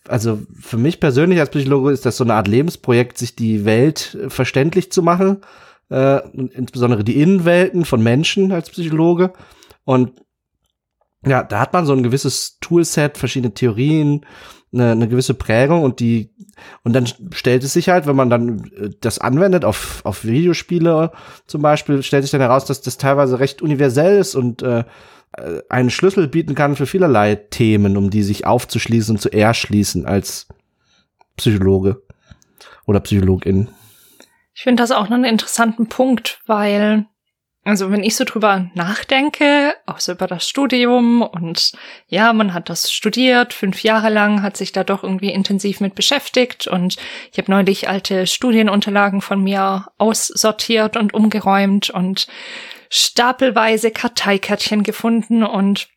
also 0.06 0.40
für 0.58 0.78
mich 0.78 1.00
persönlich 1.00 1.40
als 1.40 1.50
Psychologe 1.50 1.90
ist 1.90 2.06
das 2.06 2.16
so 2.16 2.24
eine 2.24 2.34
Art 2.34 2.48
Lebensprojekt, 2.48 3.18
sich 3.18 3.36
die 3.36 3.64
Welt 3.64 4.16
verständlich 4.28 4.90
zu 4.92 5.02
machen, 5.02 5.42
äh, 5.90 6.20
insbesondere 6.30 7.04
die 7.04 7.20
Innenwelten 7.20 7.84
von 7.84 8.02
Menschen 8.02 8.52
als 8.52 8.70
Psychologe. 8.70 9.32
Und 9.84 10.12
ja, 11.26 11.42
da 11.42 11.60
hat 11.60 11.72
man 11.72 11.86
so 11.86 11.92
ein 11.92 12.02
gewisses 12.02 12.58
Toolset, 12.60 13.18
verschiedene 13.18 13.52
Theorien, 13.52 14.24
eine, 14.72 14.92
eine 14.92 15.08
gewisse 15.08 15.34
Prägung 15.34 15.82
und 15.82 16.00
die 16.00 16.30
und 16.82 16.92
dann 16.92 17.06
stellt 17.32 17.62
es 17.62 17.72
sich 17.72 17.88
halt, 17.88 18.06
wenn 18.06 18.16
man 18.16 18.30
dann 18.30 18.64
äh, 18.76 18.90
das 19.00 19.18
anwendet 19.18 19.64
auf, 19.64 20.00
auf 20.04 20.24
Videospiele 20.24 21.12
zum 21.46 21.62
Beispiel, 21.62 22.02
stellt 22.02 22.24
sich 22.24 22.32
dann 22.32 22.40
heraus, 22.40 22.64
dass 22.64 22.80
das 22.80 22.98
teilweise 22.98 23.38
recht 23.40 23.62
universell 23.62 24.18
ist 24.18 24.34
und 24.34 24.62
äh, 24.62 24.84
äh 25.36 25.62
einen 25.68 25.90
Schlüssel 25.90 26.28
bieten 26.28 26.54
kann 26.54 26.76
für 26.76 26.86
vielerlei 26.86 27.36
Themen, 27.36 27.96
um 27.96 28.10
die 28.10 28.22
sich 28.22 28.46
aufzuschließen 28.46 29.16
und 29.16 29.20
zu 29.20 29.32
erschließen 29.32 30.06
als 30.06 30.48
Psychologe 31.36 32.02
oder 32.86 33.00
Psychologin. 33.00 33.68
Ich 34.54 34.62
finde 34.62 34.82
das 34.82 34.90
auch 34.90 35.08
noch 35.08 35.16
einen 35.16 35.24
interessanten 35.24 35.88
Punkt, 35.88 36.40
weil 36.46 37.06
also 37.64 37.90
wenn 37.90 38.02
ich 38.02 38.16
so 38.16 38.24
drüber 38.24 38.70
nachdenke, 38.74 39.74
auch 39.84 40.00
so 40.00 40.12
über 40.12 40.26
das 40.26 40.48
Studium 40.48 41.22
und 41.22 41.72
ja, 42.06 42.32
man 42.32 42.54
hat 42.54 42.70
das 42.70 42.90
studiert, 42.90 43.52
fünf 43.52 43.82
Jahre 43.82 44.08
lang, 44.08 44.42
hat 44.42 44.56
sich 44.56 44.72
da 44.72 44.84
doch 44.84 45.02
irgendwie 45.02 45.32
intensiv 45.32 45.80
mit 45.80 45.94
beschäftigt 45.94 46.66
und 46.66 46.96
ich 47.30 47.38
habe 47.38 47.50
neulich 47.50 47.88
alte 47.88 48.26
Studienunterlagen 48.26 49.20
von 49.20 49.42
mir 49.42 49.86
aussortiert 49.98 50.96
und 50.96 51.12
umgeräumt 51.12 51.90
und 51.90 52.26
stapelweise 52.90 53.90
Karteikärtchen 53.90 54.82
gefunden 54.82 55.44
und 55.44 55.88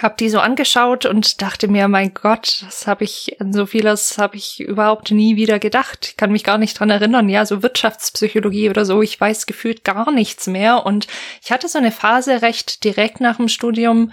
habe 0.00 0.14
die 0.18 0.30
so 0.30 0.38
angeschaut 0.38 1.04
und 1.04 1.42
dachte 1.42 1.68
mir, 1.68 1.88
mein 1.88 2.14
Gott, 2.14 2.62
das 2.64 2.86
habe 2.86 3.04
ich, 3.04 3.36
an 3.40 3.52
so 3.52 3.66
vieles 3.66 4.16
habe 4.18 4.36
ich 4.36 4.60
überhaupt 4.60 5.10
nie 5.10 5.36
wieder 5.36 5.58
gedacht. 5.58 6.06
Ich 6.10 6.16
kann 6.16 6.32
mich 6.32 6.44
gar 6.44 6.58
nicht 6.58 6.78
dran 6.78 6.90
erinnern. 6.90 7.28
Ja, 7.28 7.44
so 7.44 7.62
Wirtschaftspsychologie 7.62 8.70
oder 8.70 8.84
so, 8.84 9.02
ich 9.02 9.20
weiß 9.20 9.46
gefühlt 9.46 9.84
gar 9.84 10.10
nichts 10.12 10.46
mehr. 10.46 10.86
Und 10.86 11.06
ich 11.42 11.52
hatte 11.52 11.68
so 11.68 11.78
eine 11.78 11.92
Phase 11.92 12.42
recht 12.42 12.84
direkt 12.84 13.20
nach 13.20 13.36
dem 13.36 13.48
Studium, 13.48 14.12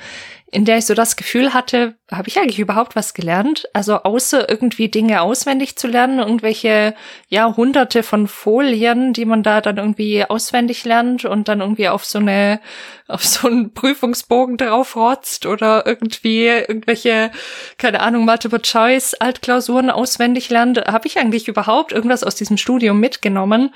in 0.51 0.65
der 0.65 0.77
ich 0.77 0.85
so 0.85 0.95
das 0.95 1.15
Gefühl 1.15 1.53
hatte, 1.53 1.95
habe 2.11 2.27
ich 2.27 2.39
eigentlich 2.39 2.59
überhaupt 2.59 2.95
was 2.95 3.13
gelernt? 3.13 3.67
Also 3.73 3.97
außer 3.97 4.49
irgendwie 4.49 4.89
Dinge 4.89 5.21
auswendig 5.21 5.75
zu 5.75 5.87
lernen, 5.87 6.17
irgendwelche, 6.17 6.95
ja, 7.27 7.55
hunderte 7.55 8.01
von 8.01 8.27
Folien, 8.27 9.13
die 9.13 9.25
man 9.25 9.43
da 9.43 9.61
dann 9.61 9.77
irgendwie 9.77 10.25
auswendig 10.25 10.85
lernt 10.85 11.25
und 11.25 11.47
dann 11.47 11.61
irgendwie 11.61 11.87
auf 11.87 12.03
so 12.03 12.17
eine, 12.17 12.61
auf 13.07 13.23
so 13.23 13.47
einen 13.47 13.73
Prüfungsbogen 13.73 14.57
draufrotzt 14.57 15.45
oder 15.45 15.85
irgendwie 15.85 16.47
irgendwelche, 16.47 17.31
keine 17.77 17.99
Ahnung, 17.99 18.25
Multiple 18.25 18.61
Choice 18.61 19.13
Altklausuren 19.13 19.91
auswendig 19.91 20.49
lernt. 20.49 20.79
Habe 20.79 21.07
ich 21.07 21.19
eigentlich 21.19 21.47
überhaupt 21.47 21.91
irgendwas 21.91 22.23
aus 22.23 22.35
diesem 22.35 22.57
Studium 22.57 22.99
mitgenommen? 22.99 23.71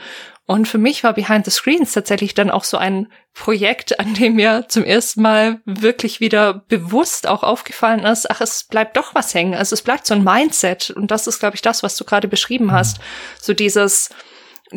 Und 0.45 0.67
für 0.67 0.77
mich 0.77 1.03
war 1.03 1.13
Behind 1.13 1.45
the 1.45 1.51
Screens 1.51 1.93
tatsächlich 1.93 2.33
dann 2.33 2.51
auch 2.51 2.65
so 2.65 2.77
ein 2.77 3.07
Projekt, 3.33 3.99
an 3.99 4.13
dem 4.13 4.35
mir 4.35 4.65
zum 4.67 4.83
ersten 4.83 5.21
Mal 5.21 5.61
wirklich 5.65 6.19
wieder 6.19 6.65
bewusst 6.67 7.27
auch 7.27 7.43
aufgefallen 7.43 8.01
ist, 8.01 8.29
ach, 8.29 8.41
es 8.41 8.65
bleibt 8.65 8.97
doch 8.97 9.15
was 9.15 9.33
hängen. 9.33 9.53
Also 9.53 9.73
es 9.73 9.81
bleibt 9.81 10.05
so 10.05 10.13
ein 10.13 10.23
Mindset. 10.23 10.89
Und 10.91 11.11
das 11.11 11.27
ist, 11.27 11.39
glaube 11.39 11.55
ich, 11.55 11.61
das, 11.61 11.81
was 11.81 11.95
du 11.95 12.03
gerade 12.03 12.27
beschrieben 12.27 12.71
hast. 12.73 12.99
So 13.39 13.53
dieses 13.53 14.09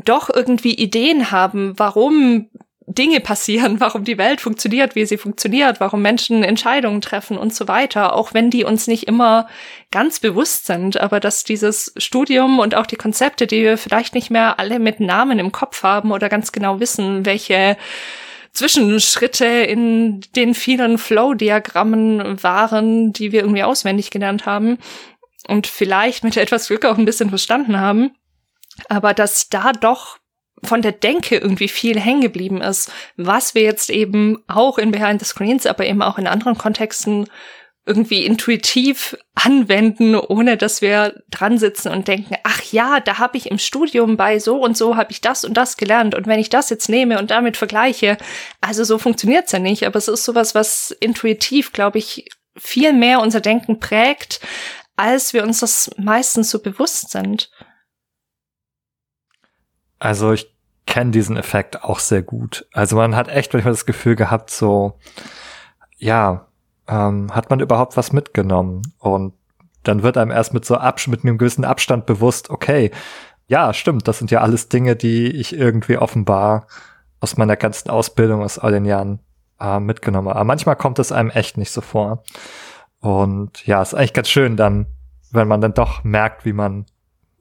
doch 0.04 0.30
irgendwie 0.32 0.74
Ideen 0.74 1.30
haben, 1.30 1.78
warum 1.78 2.48
Dinge 2.86 3.20
passieren, 3.20 3.80
warum 3.80 4.04
die 4.04 4.18
Welt 4.18 4.40
funktioniert, 4.40 4.94
wie 4.94 5.06
sie 5.06 5.18
funktioniert, 5.18 5.80
warum 5.80 6.02
Menschen 6.02 6.42
Entscheidungen 6.42 7.00
treffen 7.00 7.36
und 7.36 7.54
so 7.54 7.68
weiter, 7.68 8.14
auch 8.14 8.34
wenn 8.34 8.50
die 8.50 8.64
uns 8.64 8.86
nicht 8.86 9.06
immer 9.06 9.48
ganz 9.90 10.20
bewusst 10.20 10.66
sind, 10.66 11.00
aber 11.00 11.20
dass 11.20 11.44
dieses 11.44 11.92
Studium 11.96 12.58
und 12.58 12.74
auch 12.74 12.86
die 12.86 12.96
Konzepte, 12.96 13.46
die 13.46 13.62
wir 13.62 13.78
vielleicht 13.78 14.14
nicht 14.14 14.30
mehr 14.30 14.58
alle 14.58 14.78
mit 14.78 15.00
Namen 15.00 15.38
im 15.38 15.52
Kopf 15.52 15.82
haben 15.82 16.12
oder 16.12 16.28
ganz 16.28 16.52
genau 16.52 16.80
wissen, 16.80 17.26
welche 17.26 17.76
Zwischenschritte 18.52 19.44
in 19.44 20.22
den 20.34 20.54
vielen 20.54 20.96
Flow-Diagrammen 20.96 22.42
waren, 22.42 23.12
die 23.12 23.30
wir 23.30 23.40
irgendwie 23.40 23.62
auswendig 23.62 24.10
gelernt 24.10 24.46
haben 24.46 24.78
und 25.46 25.66
vielleicht 25.66 26.24
mit 26.24 26.36
etwas 26.36 26.68
Glück 26.68 26.84
auch 26.86 26.96
ein 26.96 27.04
bisschen 27.04 27.28
verstanden 27.28 27.78
haben, 27.78 28.12
aber 28.88 29.14
dass 29.14 29.48
da 29.48 29.72
doch 29.72 30.18
von 30.62 30.82
der 30.82 30.92
Denke 30.92 31.36
irgendwie 31.36 31.68
viel 31.68 32.00
hängen 32.00 32.22
geblieben 32.22 32.60
ist, 32.60 32.90
was 33.16 33.54
wir 33.54 33.62
jetzt 33.62 33.90
eben 33.90 34.42
auch 34.48 34.78
in 34.78 34.90
Behind 34.90 35.20
the 35.20 35.26
Screens, 35.26 35.66
aber 35.66 35.84
eben 35.84 36.02
auch 36.02 36.18
in 36.18 36.26
anderen 36.26 36.56
Kontexten 36.56 37.26
irgendwie 37.86 38.26
intuitiv 38.26 39.16
anwenden, 39.36 40.16
ohne 40.16 40.56
dass 40.56 40.82
wir 40.82 41.22
dran 41.30 41.56
sitzen 41.56 41.92
und 41.92 42.08
denken, 42.08 42.34
ach 42.42 42.60
ja, 42.72 42.98
da 42.98 43.18
habe 43.18 43.38
ich 43.38 43.48
im 43.48 43.58
Studium 43.58 44.16
bei 44.16 44.40
so 44.40 44.60
und 44.60 44.76
so 44.76 44.96
habe 44.96 45.12
ich 45.12 45.20
das 45.20 45.44
und 45.44 45.54
das 45.54 45.76
gelernt 45.76 46.16
und 46.16 46.26
wenn 46.26 46.40
ich 46.40 46.48
das 46.48 46.68
jetzt 46.68 46.88
nehme 46.88 47.18
und 47.18 47.30
damit 47.30 47.56
vergleiche, 47.56 48.18
also 48.60 48.82
so 48.82 48.98
funktioniert's 48.98 49.52
ja 49.52 49.60
nicht, 49.60 49.86
aber 49.86 49.98
es 49.98 50.08
ist 50.08 50.24
sowas, 50.24 50.56
was 50.56 50.90
intuitiv, 50.98 51.72
glaube 51.72 51.98
ich, 51.98 52.28
viel 52.58 52.92
mehr 52.92 53.20
unser 53.20 53.40
Denken 53.40 53.78
prägt, 53.78 54.40
als 54.96 55.32
wir 55.32 55.44
uns 55.44 55.60
das 55.60 55.90
meistens 55.96 56.50
so 56.50 56.60
bewusst 56.60 57.10
sind. 57.10 57.50
Also 59.98 60.32
ich 60.32 60.54
kenne 60.86 61.10
diesen 61.10 61.36
Effekt 61.36 61.82
auch 61.84 61.98
sehr 61.98 62.22
gut. 62.22 62.66
Also 62.72 62.96
man 62.96 63.16
hat 63.16 63.28
echt 63.28 63.52
manchmal 63.52 63.72
das 63.72 63.86
Gefühl 63.86 64.16
gehabt, 64.16 64.50
so, 64.50 64.98
ja, 65.98 66.46
ähm, 66.88 67.34
hat 67.34 67.50
man 67.50 67.60
überhaupt 67.60 67.96
was 67.96 68.12
mitgenommen? 68.12 68.82
Und 68.98 69.34
dann 69.82 70.02
wird 70.02 70.16
einem 70.16 70.30
erst 70.30 70.54
mit 70.54 70.64
so 70.64 70.76
Absch 70.76 71.08
mit 71.08 71.24
einem 71.24 71.38
gewissen 71.38 71.64
Abstand 71.64 72.06
bewusst, 72.06 72.50
okay, 72.50 72.90
ja, 73.48 73.72
stimmt, 73.72 74.08
das 74.08 74.18
sind 74.18 74.30
ja 74.30 74.40
alles 74.40 74.68
Dinge, 74.68 74.96
die 74.96 75.28
ich 75.28 75.54
irgendwie 75.56 75.98
offenbar 75.98 76.66
aus 77.20 77.36
meiner 77.36 77.56
ganzen 77.56 77.90
Ausbildung 77.90 78.42
aus 78.42 78.58
all 78.58 78.72
den 78.72 78.84
Jahren 78.84 79.20
äh, 79.60 79.80
mitgenommen 79.80 80.28
habe. 80.28 80.38
Aber 80.38 80.44
manchmal 80.44 80.76
kommt 80.76 80.98
es 80.98 81.12
einem 81.12 81.30
echt 81.30 81.56
nicht 81.56 81.70
so 81.70 81.80
vor. 81.80 82.24
Und 83.00 83.66
ja, 83.66 83.82
ist 83.82 83.94
eigentlich 83.94 84.12
ganz 84.12 84.28
schön 84.28 84.56
dann, 84.56 84.86
wenn 85.30 85.48
man 85.48 85.60
dann 85.60 85.74
doch 85.74 86.02
merkt, 86.04 86.44
wie 86.44 86.52
man 86.52 86.86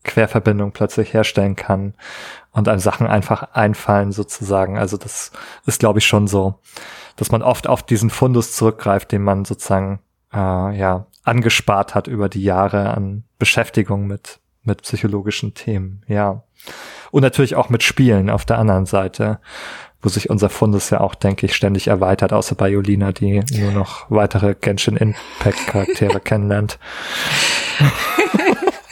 Querverbindung 0.06 0.72
plötzlich 0.72 1.14
herstellen 1.14 1.56
kann 1.58 1.94
und 2.52 2.70
einem 2.70 2.80
Sachen 2.80 3.08
einfach 3.08 3.54
einfallen 3.54 4.12
sozusagen. 4.14 4.78
Also 4.78 4.96
das 4.96 5.32
ist, 5.66 5.80
glaube 5.80 6.00
ich, 6.00 6.06
schon 6.06 6.28
so, 6.28 6.56
dass 7.18 7.32
man 7.32 7.42
oft 7.42 7.68
auf 7.68 7.84
diesen 7.84 8.10
Fundus 8.10 8.54
zurückgreift, 8.54 9.12
den 9.12 9.24
man 9.24 9.44
sozusagen 9.44 10.00
äh, 10.34 10.38
ja 10.38 11.08
angespart 11.24 11.96
hat 11.96 12.08
über 12.08 12.30
die 12.30 12.44
Jahre 12.44 12.92
an 12.94 13.24
Beschäftigung 13.40 14.08
mit 14.08 14.40
mit 14.64 14.82
psychologischen 14.82 15.54
Themen. 15.54 16.04
Ja 16.08 16.44
und 17.12 17.22
natürlich 17.22 17.56
auch 17.56 17.70
mit 17.70 17.84
Spielen 17.84 18.30
auf 18.30 18.46
der 18.46 18.58
anderen 18.58 18.86
Seite, 18.86 19.40
wo 20.02 20.10
sich 20.10 20.30
unser 20.30 20.50
Fundus 20.50 20.90
ja 20.90 21.00
auch, 21.00 21.16
denke 21.16 21.46
ich, 21.46 21.56
ständig 21.56 21.88
erweitert, 21.88 22.34
außer 22.34 22.56
bei 22.56 22.70
Jolina, 22.70 23.12
die 23.12 23.42
nur 23.54 23.72
noch 23.72 24.06
weitere 24.10 24.54
Genshin 24.54 24.98
Impact 24.98 25.68
Charaktere 25.68 26.20
kennenlernt. 26.24 26.78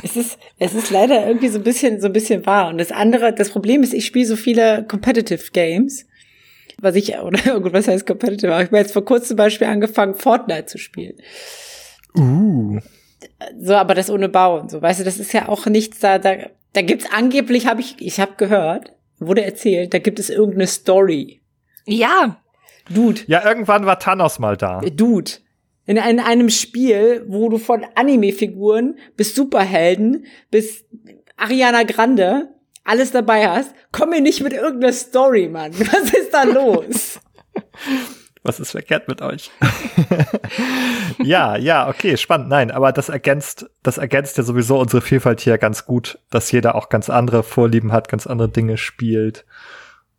Es 0.02 0.16
ist, 0.16 0.40
es 0.64 0.74
ist 0.74 0.92
leider 0.92 1.28
irgendwie 1.28 1.50
so 1.50 1.58
ein 1.60 1.64
bisschen, 1.64 2.00
so 2.00 2.08
ein 2.08 2.14
bisschen 2.14 2.46
wahr. 2.46 2.70
Und 2.70 2.78
das 2.78 2.92
andere, 2.92 3.34
das 3.34 3.50
Problem 3.50 3.84
ist, 3.84 3.94
ich 3.94 4.06
spiele 4.06 4.26
so 4.26 4.38
viele 4.38 4.86
Competitive 4.88 5.52
Games. 5.52 6.08
Was 6.80 6.96
ich, 6.96 7.18
oder 7.20 7.60
gut, 7.60 7.74
was 7.74 7.88
heißt 7.88 8.08
Competitive? 8.08 8.48
Ich 8.48 8.68
habe 8.68 8.78
jetzt 8.78 8.94
vor 8.94 9.04
kurzem 9.04 9.30
zum 9.30 9.38
Beispiel 9.38 9.68
angefangen, 9.68 10.16
Fortnite 10.16 10.68
zu 10.68 10.78
spielen. 10.78 11.16
Uh. 12.18 12.80
So, 13.60 13.76
aber 13.76 13.94
das 13.94 14.10
ohne 14.10 14.30
Bauen. 14.30 14.70
So, 14.70 14.82
weißt 14.82 15.02
du, 15.02 15.04
das 15.04 15.18
ist 15.18 15.34
ja 15.34 15.50
auch 15.50 15.66
nichts 15.66 16.00
da, 16.00 16.18
da, 16.18 16.36
da 16.72 16.82
gibt's 16.82 17.08
angeblich, 17.12 17.68
habe 17.68 17.82
ich, 17.82 17.96
ich 18.00 18.22
habe 18.22 18.34
gehört, 18.38 18.94
wurde 19.20 19.44
erzählt, 19.44 19.94
da 19.94 20.00
gibt 20.00 20.20
es 20.20 20.30
irgendeine 20.30 20.68
Story. 20.68 21.42
Ja. 21.86 22.38
Dude. 22.90 23.22
Ja, 23.28 23.46
irgendwann 23.46 23.86
war 23.86 24.00
Thanos 24.00 24.40
mal 24.40 24.56
da. 24.56 24.80
Dude 24.80 25.32
in, 25.86 25.98
in 25.98 26.20
einem 26.20 26.50
Spiel, 26.50 27.26
wo 27.28 27.50
du 27.50 27.58
von 27.58 27.86
Anime-Figuren 27.96 28.98
bis 29.18 29.36
Superhelden 29.36 30.26
bis 30.50 30.86
Ariana 31.38 31.84
Grande 31.84 32.50
alles 32.84 33.12
dabei 33.12 33.48
hast, 33.48 33.74
komm 33.92 34.10
mir 34.10 34.22
nicht 34.22 34.42
mit 34.42 34.54
irgendeiner 34.54 34.94
Story, 34.94 35.48
Mann. 35.48 35.74
Was 35.80 36.14
ist 36.14 36.34
da 36.34 36.44
los? 36.44 37.20
Was 38.46 38.60
ist 38.60 38.72
verkehrt 38.72 39.08
mit 39.08 39.22
euch? 39.22 39.52
ja, 41.24 41.56
ja, 41.56 41.88
okay, 41.88 42.18
spannend. 42.18 42.50
Nein, 42.50 42.72
aber 42.72 42.92
das 42.92 43.08
ergänzt, 43.08 43.70
das 43.84 43.98
ergänzt 43.98 44.38
ja 44.38 44.44
sowieso 44.44 44.80
unsere 44.80 45.02
Vielfalt 45.02 45.40
hier 45.40 45.58
ganz 45.58 45.86
gut, 45.86 46.20
dass 46.30 46.52
jeder 46.52 46.76
auch 46.76 46.90
ganz 46.90 47.10
andere 47.10 47.44
Vorlieben 47.44 47.94
hat, 47.94 48.10
ganz 48.10 48.28
andere 48.28 48.50
Dinge 48.50 48.76
spielt. 48.76 49.46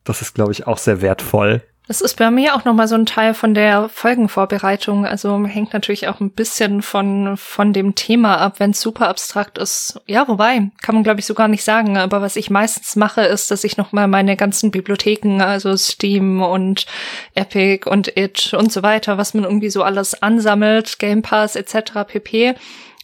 Das 0.05 0.23
ist, 0.23 0.35
glaube 0.35 0.53
ich, 0.53 0.67
auch 0.67 0.79
sehr 0.79 1.03
wertvoll. 1.03 1.63
Das 1.87 2.01
ist 2.01 2.17
bei 2.17 2.31
mir 2.31 2.55
auch 2.55 2.65
nochmal 2.65 2.89
so 2.89 2.95
ein 2.95 3.05
Teil 3.05 3.35
von 3.35 3.53
der 3.53 3.91
Folgenvorbereitung. 3.91 5.05
Also 5.05 5.45
hängt 5.45 5.75
natürlich 5.75 6.09
auch 6.09 6.19
ein 6.21 6.31
bisschen 6.31 6.81
von, 6.81 7.37
von 7.37 7.75
dem 7.75 7.95
Thema 7.95 8.39
ab, 8.39 8.55
wenn 8.59 8.71
es 8.71 8.81
super 8.81 9.09
abstrakt 9.09 9.59
ist. 9.59 10.01
Ja, 10.07 10.27
wobei, 10.27 10.71
kann 10.81 10.95
man 10.95 11.05
glaube 11.05 11.21
ich 11.21 11.27
so 11.27 11.35
gar 11.35 11.49
nicht 11.49 11.63
sagen. 11.63 11.99
Aber 11.99 12.23
was 12.23 12.37
ich 12.37 12.49
meistens 12.49 12.97
mache, 12.97 13.21
ist, 13.21 13.51
dass 13.51 13.65
ich 13.65 13.77
nochmal 13.77 14.09
meine 14.09 14.35
ganzen 14.35 14.71
Bibliotheken, 14.71 15.43
also 15.43 15.77
Steam 15.77 16.41
und 16.41 16.87
Epic 17.35 17.87
und 17.87 18.17
It 18.17 18.55
und 18.55 18.73
so 18.73 18.83
weiter, 18.83 19.19
was 19.19 19.35
man 19.35 19.45
irgendwie 19.45 19.71
so 19.71 19.83
alles 19.83 20.23
ansammelt, 20.23 20.99
Game 20.99 21.21
Pass 21.21 21.55
etc. 21.55 22.07
pp 22.07 22.55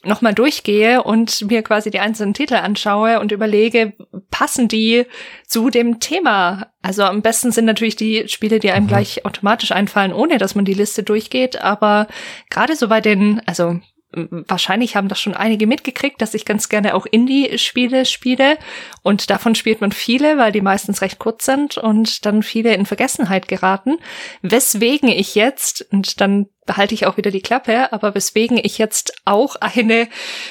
nochmal 0.05 0.35
durchgehe 0.35 1.03
und 1.03 1.43
mir 1.49 1.63
quasi 1.63 1.91
die 1.91 2.01
einzelnen 2.01 2.35
Titel 2.35 2.55
anschaue 2.55 3.21
und 3.21 3.33
überlege, 3.33 3.93
passen 4.31 4.69
die 4.69 5.07
zu 5.47 5.71
dem 5.71 6.01
Thema? 6.01 6.69
Also 6.83 7.03
am 7.03 7.23
besten 7.23 7.53
sind 7.53 7.67
natürlich 7.67 7.97
die 7.97 8.29
Spiele, 8.29 8.59
die 8.59 8.71
einem 8.71 8.85
mhm. 8.85 8.89
gleich 8.89 9.27
automatisch 9.27 9.73
einfallen, 9.73 10.13
ohne 10.13 10.39
dass 10.39 10.55
man 10.55 10.65
die 10.65 10.75
Liste 10.75 11.03
durchgeht. 11.03 11.61
Aber 11.61 12.07
gerade 12.49 12.77
so 12.77 12.89
bei 12.89 13.01
den, 13.01 13.43
also 13.47 13.81
wahrscheinlich 14.13 14.97
haben 14.97 15.09
das 15.09 15.21
schon 15.21 15.35
einige 15.35 15.67
mitgekriegt, 15.67 16.21
dass 16.21 16.35
ich 16.35 16.45
ganz 16.45 16.69
gerne 16.69 16.95
auch 16.95 17.07
Indie-Spiele 17.07 18.05
spiele. 18.07 18.59
Und 19.03 19.31
davon 19.31 19.55
spielt 19.55 19.81
man 19.81 19.93
viele, 19.93 20.37
weil 20.37 20.53
die 20.53 20.61
meistens 20.61 21.03
recht 21.03 21.19
kurz 21.19 21.45
sind 21.45 21.79
und 21.79 22.25
dann 22.27 22.43
viele 22.43 22.75
in 22.75 22.87
Vergessenheit 22.87 23.49
geraten. 23.49 23.99
Weswegen 24.43 25.09
ich 25.09 25.35
jetzt, 25.35 25.87
und 25.93 26.21
dann 26.21 26.49
behalte 26.67 26.95
ich 26.95 27.07
auch 27.07 27.17
wieder 27.17 27.31
die 27.31 27.41
Klappe, 27.41 27.93
aber 27.93 28.15
weswegen 28.15 28.59
ich 28.63 28.79
jetzt 28.79 29.15
auch 29.25 29.57
eine 29.57 30.09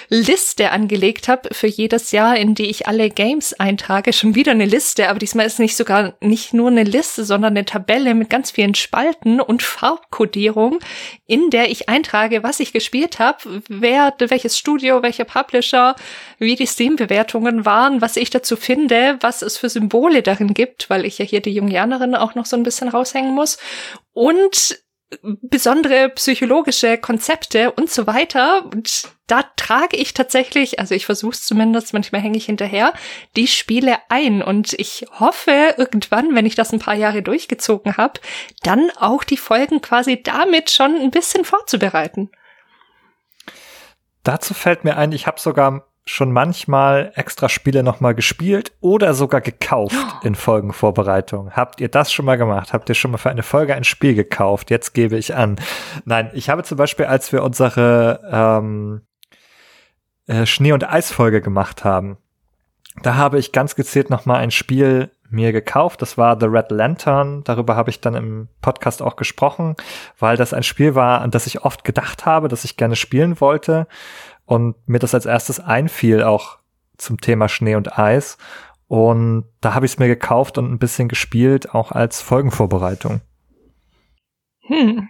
Liste 0.10 0.72
angelegt 0.72 1.28
habe 1.28 1.50
für 1.54 1.68
jedes 1.68 2.12
Jahr, 2.12 2.36
in 2.36 2.56
die 2.56 2.66
ich 2.66 2.88
alle 2.88 3.10
Games 3.10 3.54
eintrage. 3.54 4.12
Schon 4.12 4.36
wieder 4.36 4.52
eine 4.52 4.66
Liste, 4.66 5.10
aber 5.10 5.20
diesmal 5.20 5.46
ist 5.46 5.60
nicht 5.60 5.78
sogar 5.78 6.16
nicht 6.20 6.54
nur 6.54 6.70
eine 6.70 6.84
Liste, 6.84 7.24
sondern 7.24 7.54
eine 7.54 7.66
Tabelle 7.66 8.16
mit 8.16 8.30
ganz 8.30 8.52
vielen 8.52 8.76
Spalten 8.76 9.40
und 9.40 9.62
Farbkodierung, 9.62 10.80
in 11.28 11.52
der 11.52 11.70
ich 11.70 11.90
eintrage, 11.90 12.44
was 12.44 12.60
ich 12.60 12.74
gespielt 12.74 13.20
habe, 13.20 13.62
wer, 13.70 14.14
welches 14.20 14.58
Studio, 14.58 15.02
welcher 15.04 15.26
Publisher, 15.26 15.96
wie 16.40 16.56
die 16.56 16.66
Steam-Bewertungen 16.66 17.66
waren, 17.66 18.02
was 18.02 18.18
ich 18.18 18.30
dazu 18.30 18.56
finde, 18.56 19.18
was 19.22 19.42
es 19.42 19.58
für 19.58 19.70
Symbole 19.70 20.24
darin 20.24 20.54
gibt, 20.54 20.90
weil 20.90 21.06
ich 21.06 21.20
ja 21.20 21.26
hier 21.26 21.42
die 21.42 21.54
Jungianerin 21.54 22.16
auch 22.16 22.36
noch 22.36 22.46
so 22.46 22.58
ein 22.58 22.64
bisschen 22.64 22.90
raushängen 22.90 23.34
muss. 23.34 23.58
Und 24.14 24.80
besondere 25.22 26.10
psychologische 26.10 26.98
Konzepte 26.98 27.72
und 27.72 27.90
so 27.90 28.06
weiter. 28.06 28.66
Und 28.66 29.10
da 29.28 29.44
trage 29.56 29.98
ich 29.98 30.14
tatsächlich, 30.14 30.80
also 30.80 30.94
ich 30.94 31.06
versuche 31.06 31.34
es 31.34 31.46
zumindest, 31.46 31.94
manchmal 31.94 32.22
hänge 32.22 32.38
ich 32.38 32.46
hinterher, 32.46 32.94
die 33.36 33.48
Spiele 33.48 33.98
ein. 34.10 34.42
Und 34.42 34.74
ich 34.74 35.06
hoffe 35.20 35.76
irgendwann, 35.78 36.36
wenn 36.36 36.46
ich 36.46 36.56
das 36.56 36.72
ein 36.72 36.80
paar 36.80 36.96
Jahre 36.96 37.24
durchgezogen 37.24 37.98
habe, 37.98 38.20
dann 38.62 38.92
auch 38.98 39.24
die 39.24 39.38
Folgen 39.38 39.82
quasi 39.82 40.22
damit 40.22 40.70
schon 40.70 40.96
ein 40.96 41.12
bisschen 41.12 41.44
vorzubereiten. 41.44 42.30
Dazu 44.24 44.54
fällt 44.54 44.84
mir 44.84 44.96
ein, 44.98 45.12
ich 45.12 45.26
habe 45.26 45.40
sogar 45.40 45.89
schon 46.10 46.32
manchmal 46.32 47.12
extra 47.14 47.50
Spiele 47.50 47.84
nochmal 47.84 48.16
gespielt 48.16 48.72
oder 48.82 49.14
sogar 49.14 49.42
gekauft 49.42 49.96
oh. 49.96 50.26
in 50.26 50.34
Folgenvorbereitung. 50.34 51.52
Habt 51.52 51.80
ihr 51.80 51.88
das 51.88 52.12
schon 52.12 52.26
mal 52.26 52.36
gemacht? 52.36 52.74
Habt 52.74 52.90
ihr 52.90 52.96
schon 52.96 53.12
mal 53.12 53.20
für 53.20 53.30
eine 53.30 53.44
Folge 53.44 53.76
ein 53.76 53.84
Spiel 53.84 54.16
gekauft? 54.16 54.72
Jetzt 54.72 54.94
gebe 54.96 55.18
ich 55.18 55.36
an. 55.36 55.58
Nein, 56.06 56.32
ich 56.34 56.50
habe 56.50 56.64
zum 56.64 56.80
Beispiel, 56.80 57.06
als 57.06 57.32
wir 57.32 57.44
unsere 57.44 58.22
ähm, 58.32 59.02
äh, 60.26 60.48
Schnee- 60.48 60.72
und 60.72 60.90
Eisfolge 60.90 61.42
gemacht 61.42 61.84
haben, 61.84 62.18
da 63.04 63.14
habe 63.14 63.38
ich 63.38 63.52
ganz 63.52 63.76
gezielt 63.76 64.10
nochmal 64.10 64.38
ein 64.42 64.52
Spiel 64.52 65.12
mir 65.30 65.52
gekauft. 65.52 66.02
Das 66.02 66.18
war 66.18 66.40
The 66.40 66.48
Red 66.48 66.72
Lantern. 66.72 67.44
Darüber 67.44 67.76
habe 67.76 67.92
ich 67.92 68.02
dann 68.02 68.16
im 68.16 68.48
Podcast 68.62 69.04
auch 69.04 69.16
gesprochen, 69.16 69.76
weil 70.18 70.38
das 70.38 70.54
ein 70.56 70.64
Spiel 70.64 70.96
war, 70.96 71.22
an 71.22 71.30
das 71.30 71.46
ich 71.46 71.64
oft 71.64 71.84
gedacht 71.84 72.26
habe, 72.26 72.48
dass 72.48 72.64
ich 72.64 72.78
gerne 72.78 72.96
spielen 72.96 73.40
wollte 73.40 73.88
und 74.50 74.76
mir 74.88 74.98
das 74.98 75.14
als 75.14 75.28
erstes 75.28 75.60
einfiel, 75.60 76.24
auch 76.24 76.58
zum 76.98 77.22
Thema 77.22 77.48
Schnee 77.48 77.76
und 77.76 78.00
Eis. 78.00 78.40
Und 78.88 79.46
da 79.62 79.76
habe 79.76 79.86
ich 79.86 79.92
es 79.92 80.00
mir 80.00 80.08
gekauft 80.08 80.58
und 80.58 80.72
ein 80.72 80.80
bisschen 80.80 81.08
gespielt, 81.08 81.76
auch 81.76 81.92
als 81.92 82.24
Folgenvorbereitung. 82.24 83.22
Hm. 84.62 85.08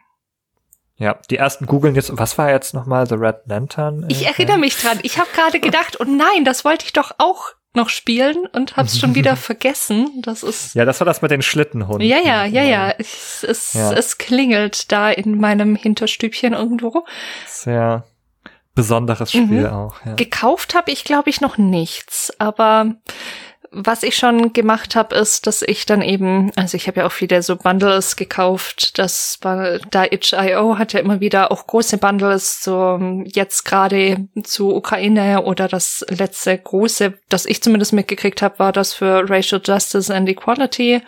Ja, 0.98 1.22
die 1.30 1.38
ersten 1.38 1.68
googeln 1.68 1.96
jetzt, 1.96 2.18
was 2.18 2.38
war 2.38 2.52
jetzt 2.52 2.74
nochmal 2.74 3.08
The 3.08 3.16
Red 3.16 3.44
Lantern? 3.46 4.06
Ich 4.10 4.26
erinnere 4.26 4.58
mich 4.58 4.76
dran. 4.76 5.00
Ich 5.04 5.18
habe 5.18 5.30
gerade 5.34 5.60
gedacht, 5.62 6.02
oh 6.02 6.04
nein, 6.04 6.44
das 6.44 6.66
wollte 6.66 6.84
ich 6.84 6.92
doch 6.92 7.14
auch 7.18 7.54
noch 7.74 7.88
spielen 7.88 8.46
und 8.52 8.76
hab's 8.76 9.00
schon 9.00 9.16
wieder 9.16 9.36
vergessen. 9.38 10.22
Das 10.22 10.44
ist. 10.44 10.76
Ja, 10.76 10.84
das 10.84 11.00
war 11.00 11.06
das 11.06 11.22
mit 11.22 11.32
den 11.32 11.42
Schlittenhunden. 11.42 12.06
Ja, 12.06 12.18
ja, 12.18 12.44
ja, 12.44 12.64
ja. 12.64 12.94
Es, 12.98 13.46
es, 13.48 13.72
ja. 13.72 13.94
es 13.94 14.18
klingelt 14.18 14.92
da 14.92 15.10
in 15.10 15.40
meinem 15.40 15.78
Hinterstübchen 15.78 16.52
irgendwo. 16.52 17.06
Sehr 17.48 18.04
besonderes 18.80 19.32
Spiel 19.32 19.46
mhm. 19.62 19.66
auch. 19.68 19.96
Ja. 20.06 20.14
Gekauft 20.14 20.76
habe 20.76 20.92
ich, 20.92 21.04
glaube 21.04 21.30
ich, 21.30 21.42
noch 21.42 21.58
nichts, 21.58 22.34
aber 22.40 22.96
was 23.72 24.04
ich 24.04 24.16
schon 24.16 24.54
gemacht 24.54 24.96
habe, 24.96 25.16
ist, 25.16 25.46
dass 25.46 25.62
ich 25.62 25.86
dann 25.86 26.02
eben, 26.02 26.52
also 26.56 26.76
ich 26.76 26.88
habe 26.88 27.02
ja 27.02 27.06
auch 27.06 27.12
viele 27.12 27.42
so 27.44 27.56
Bundles 27.56 28.16
gekauft. 28.16 28.98
Das 28.98 29.38
war 29.42 29.78
da 29.92 30.06
itch.io 30.06 30.78
hat 30.78 30.94
ja 30.94 31.00
immer 31.00 31.20
wieder 31.20 31.52
auch 31.52 31.68
große 31.68 31.98
Bundles, 31.98 32.64
so 32.64 33.00
jetzt 33.26 33.66
gerade 33.66 34.28
zu 34.44 34.76
Ukraine 34.76 35.44
oder 35.44 35.68
das 35.68 36.04
letzte 36.10 36.58
große, 36.58 37.14
das 37.30 37.46
ich 37.46 37.62
zumindest 37.62 37.94
mitgekriegt 37.94 38.42
habe, 38.42 38.60
war 38.60 38.72
das 38.72 38.94
für 38.94 39.30
Racial 39.30 39.62
Justice 39.64 40.14
and 40.14 40.28
Equality. 40.28 41.02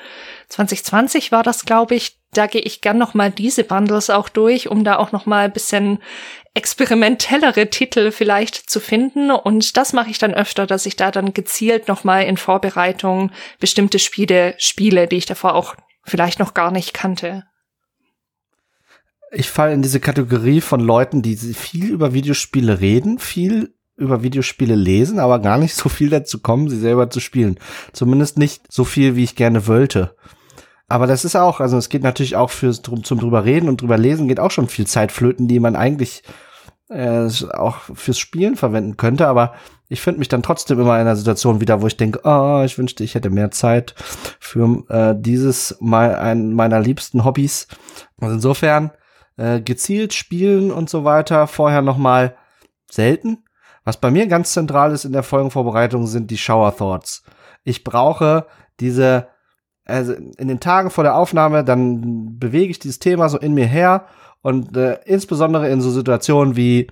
2020 0.49 1.31
war 1.31 1.43
das, 1.43 1.65
glaube 1.65 1.95
ich. 1.95 2.17
Da 2.33 2.47
gehe 2.47 2.61
ich 2.61 2.79
gern 2.79 2.97
noch 2.97 3.13
mal 3.13 3.29
diese 3.29 3.65
Bundles 3.65 4.09
auch 4.09 4.29
durch, 4.29 4.69
um 4.69 4.85
da 4.85 4.97
auch 4.97 5.11
noch 5.11 5.25
mal 5.25 5.45
ein 5.45 5.51
bisschen 5.51 5.99
experimentellere 6.53 7.69
Titel 7.69 8.11
vielleicht 8.11 8.69
zu 8.69 8.79
finden. 8.79 9.31
Und 9.31 9.77
das 9.77 9.93
mache 9.93 10.09
ich 10.09 10.17
dann 10.17 10.33
öfter, 10.33 10.67
dass 10.67 10.85
ich 10.85 10.95
da 10.95 11.11
dann 11.11 11.33
gezielt 11.33 11.87
nochmal 11.87 12.25
in 12.25 12.37
Vorbereitung 12.37 13.31
bestimmte 13.59 13.99
Spiele 13.99 14.55
spiele, 14.57 15.07
die 15.07 15.17
ich 15.17 15.25
davor 15.25 15.55
auch 15.55 15.75
vielleicht 16.03 16.39
noch 16.39 16.53
gar 16.53 16.71
nicht 16.71 16.93
kannte. 16.93 17.43
Ich 19.31 19.49
falle 19.49 19.73
in 19.73 19.81
diese 19.81 20.01
Kategorie 20.01 20.59
von 20.59 20.81
Leuten, 20.81 21.21
die 21.21 21.37
viel 21.37 21.89
über 21.89 22.13
Videospiele 22.13 22.81
reden, 22.81 23.17
viel 23.17 23.73
über 23.95 24.23
Videospiele 24.23 24.75
lesen, 24.75 25.19
aber 25.19 25.39
gar 25.39 25.57
nicht 25.57 25.73
so 25.73 25.87
viel 25.87 26.09
dazu 26.09 26.41
kommen, 26.41 26.69
sie 26.69 26.79
selber 26.79 27.09
zu 27.09 27.21
spielen. 27.21 27.57
Zumindest 27.93 28.37
nicht 28.37 28.63
so 28.69 28.83
viel, 28.83 29.15
wie 29.15 29.23
ich 29.23 29.35
gerne 29.35 29.67
wollte. 29.67 30.15
Aber 30.91 31.07
das 31.07 31.23
ist 31.23 31.37
auch, 31.37 31.61
also 31.61 31.77
es 31.77 31.87
geht 31.87 32.03
natürlich 32.03 32.35
auch 32.35 32.49
fürs 32.49 32.81
zum 32.81 33.19
drüber 33.19 33.45
reden 33.45 33.69
und 33.69 33.81
drüber 33.81 33.97
lesen 33.97 34.27
geht 34.27 34.41
auch 34.41 34.51
schon 34.51 34.67
viel 34.67 34.85
Zeit 34.85 35.13
flöten, 35.13 35.47
die 35.47 35.61
man 35.61 35.77
eigentlich 35.77 36.21
äh, 36.89 37.29
auch 37.53 37.77
fürs 37.93 38.19
Spielen 38.19 38.57
verwenden 38.57 38.97
könnte. 38.97 39.27
Aber 39.27 39.53
ich 39.87 40.01
finde 40.01 40.19
mich 40.19 40.27
dann 40.27 40.43
trotzdem 40.43 40.81
immer 40.81 40.95
in 40.95 41.01
einer 41.01 41.15
Situation 41.15 41.61
wieder, 41.61 41.81
wo 41.81 41.87
ich 41.87 41.95
denke, 41.95 42.19
oh, 42.25 42.63
ich 42.65 42.77
wünschte, 42.77 43.05
ich 43.05 43.15
hätte 43.15 43.29
mehr 43.29 43.51
Zeit 43.51 43.95
für 44.41 44.83
äh, 44.89 45.15
dieses 45.17 45.77
mal 45.79 46.15
ein 46.15 46.53
meiner 46.53 46.81
liebsten 46.81 47.23
Hobbys. 47.23 47.69
Also 48.19 48.35
insofern 48.35 48.91
äh, 49.37 49.61
gezielt 49.61 50.13
spielen 50.13 50.71
und 50.71 50.89
so 50.89 51.05
weiter 51.05 51.47
vorher 51.47 51.81
noch 51.81 51.97
mal 51.97 52.35
selten. 52.89 53.45
Was 53.85 53.95
bei 53.95 54.11
mir 54.11 54.27
ganz 54.27 54.51
zentral 54.51 54.91
ist 54.91 55.05
in 55.05 55.13
der 55.13 55.23
Folgenvorbereitung 55.23 56.05
sind 56.05 56.29
die 56.29 56.37
Shower 56.37 56.75
Thoughts. 56.75 57.23
Ich 57.63 57.85
brauche 57.85 58.45
diese 58.81 59.29
also 59.85 60.13
in 60.13 60.47
den 60.47 60.59
Tagen 60.59 60.89
vor 60.89 61.03
der 61.03 61.15
Aufnahme, 61.15 61.63
dann 61.63 62.39
bewege 62.39 62.71
ich 62.71 62.79
dieses 62.79 62.99
Thema 62.99 63.29
so 63.29 63.37
in 63.37 63.53
mir 63.53 63.65
her 63.65 64.05
und 64.41 64.75
äh, 64.77 64.99
insbesondere 65.05 65.69
in 65.69 65.81
so 65.81 65.91
Situationen 65.91 66.55
wie 66.55 66.87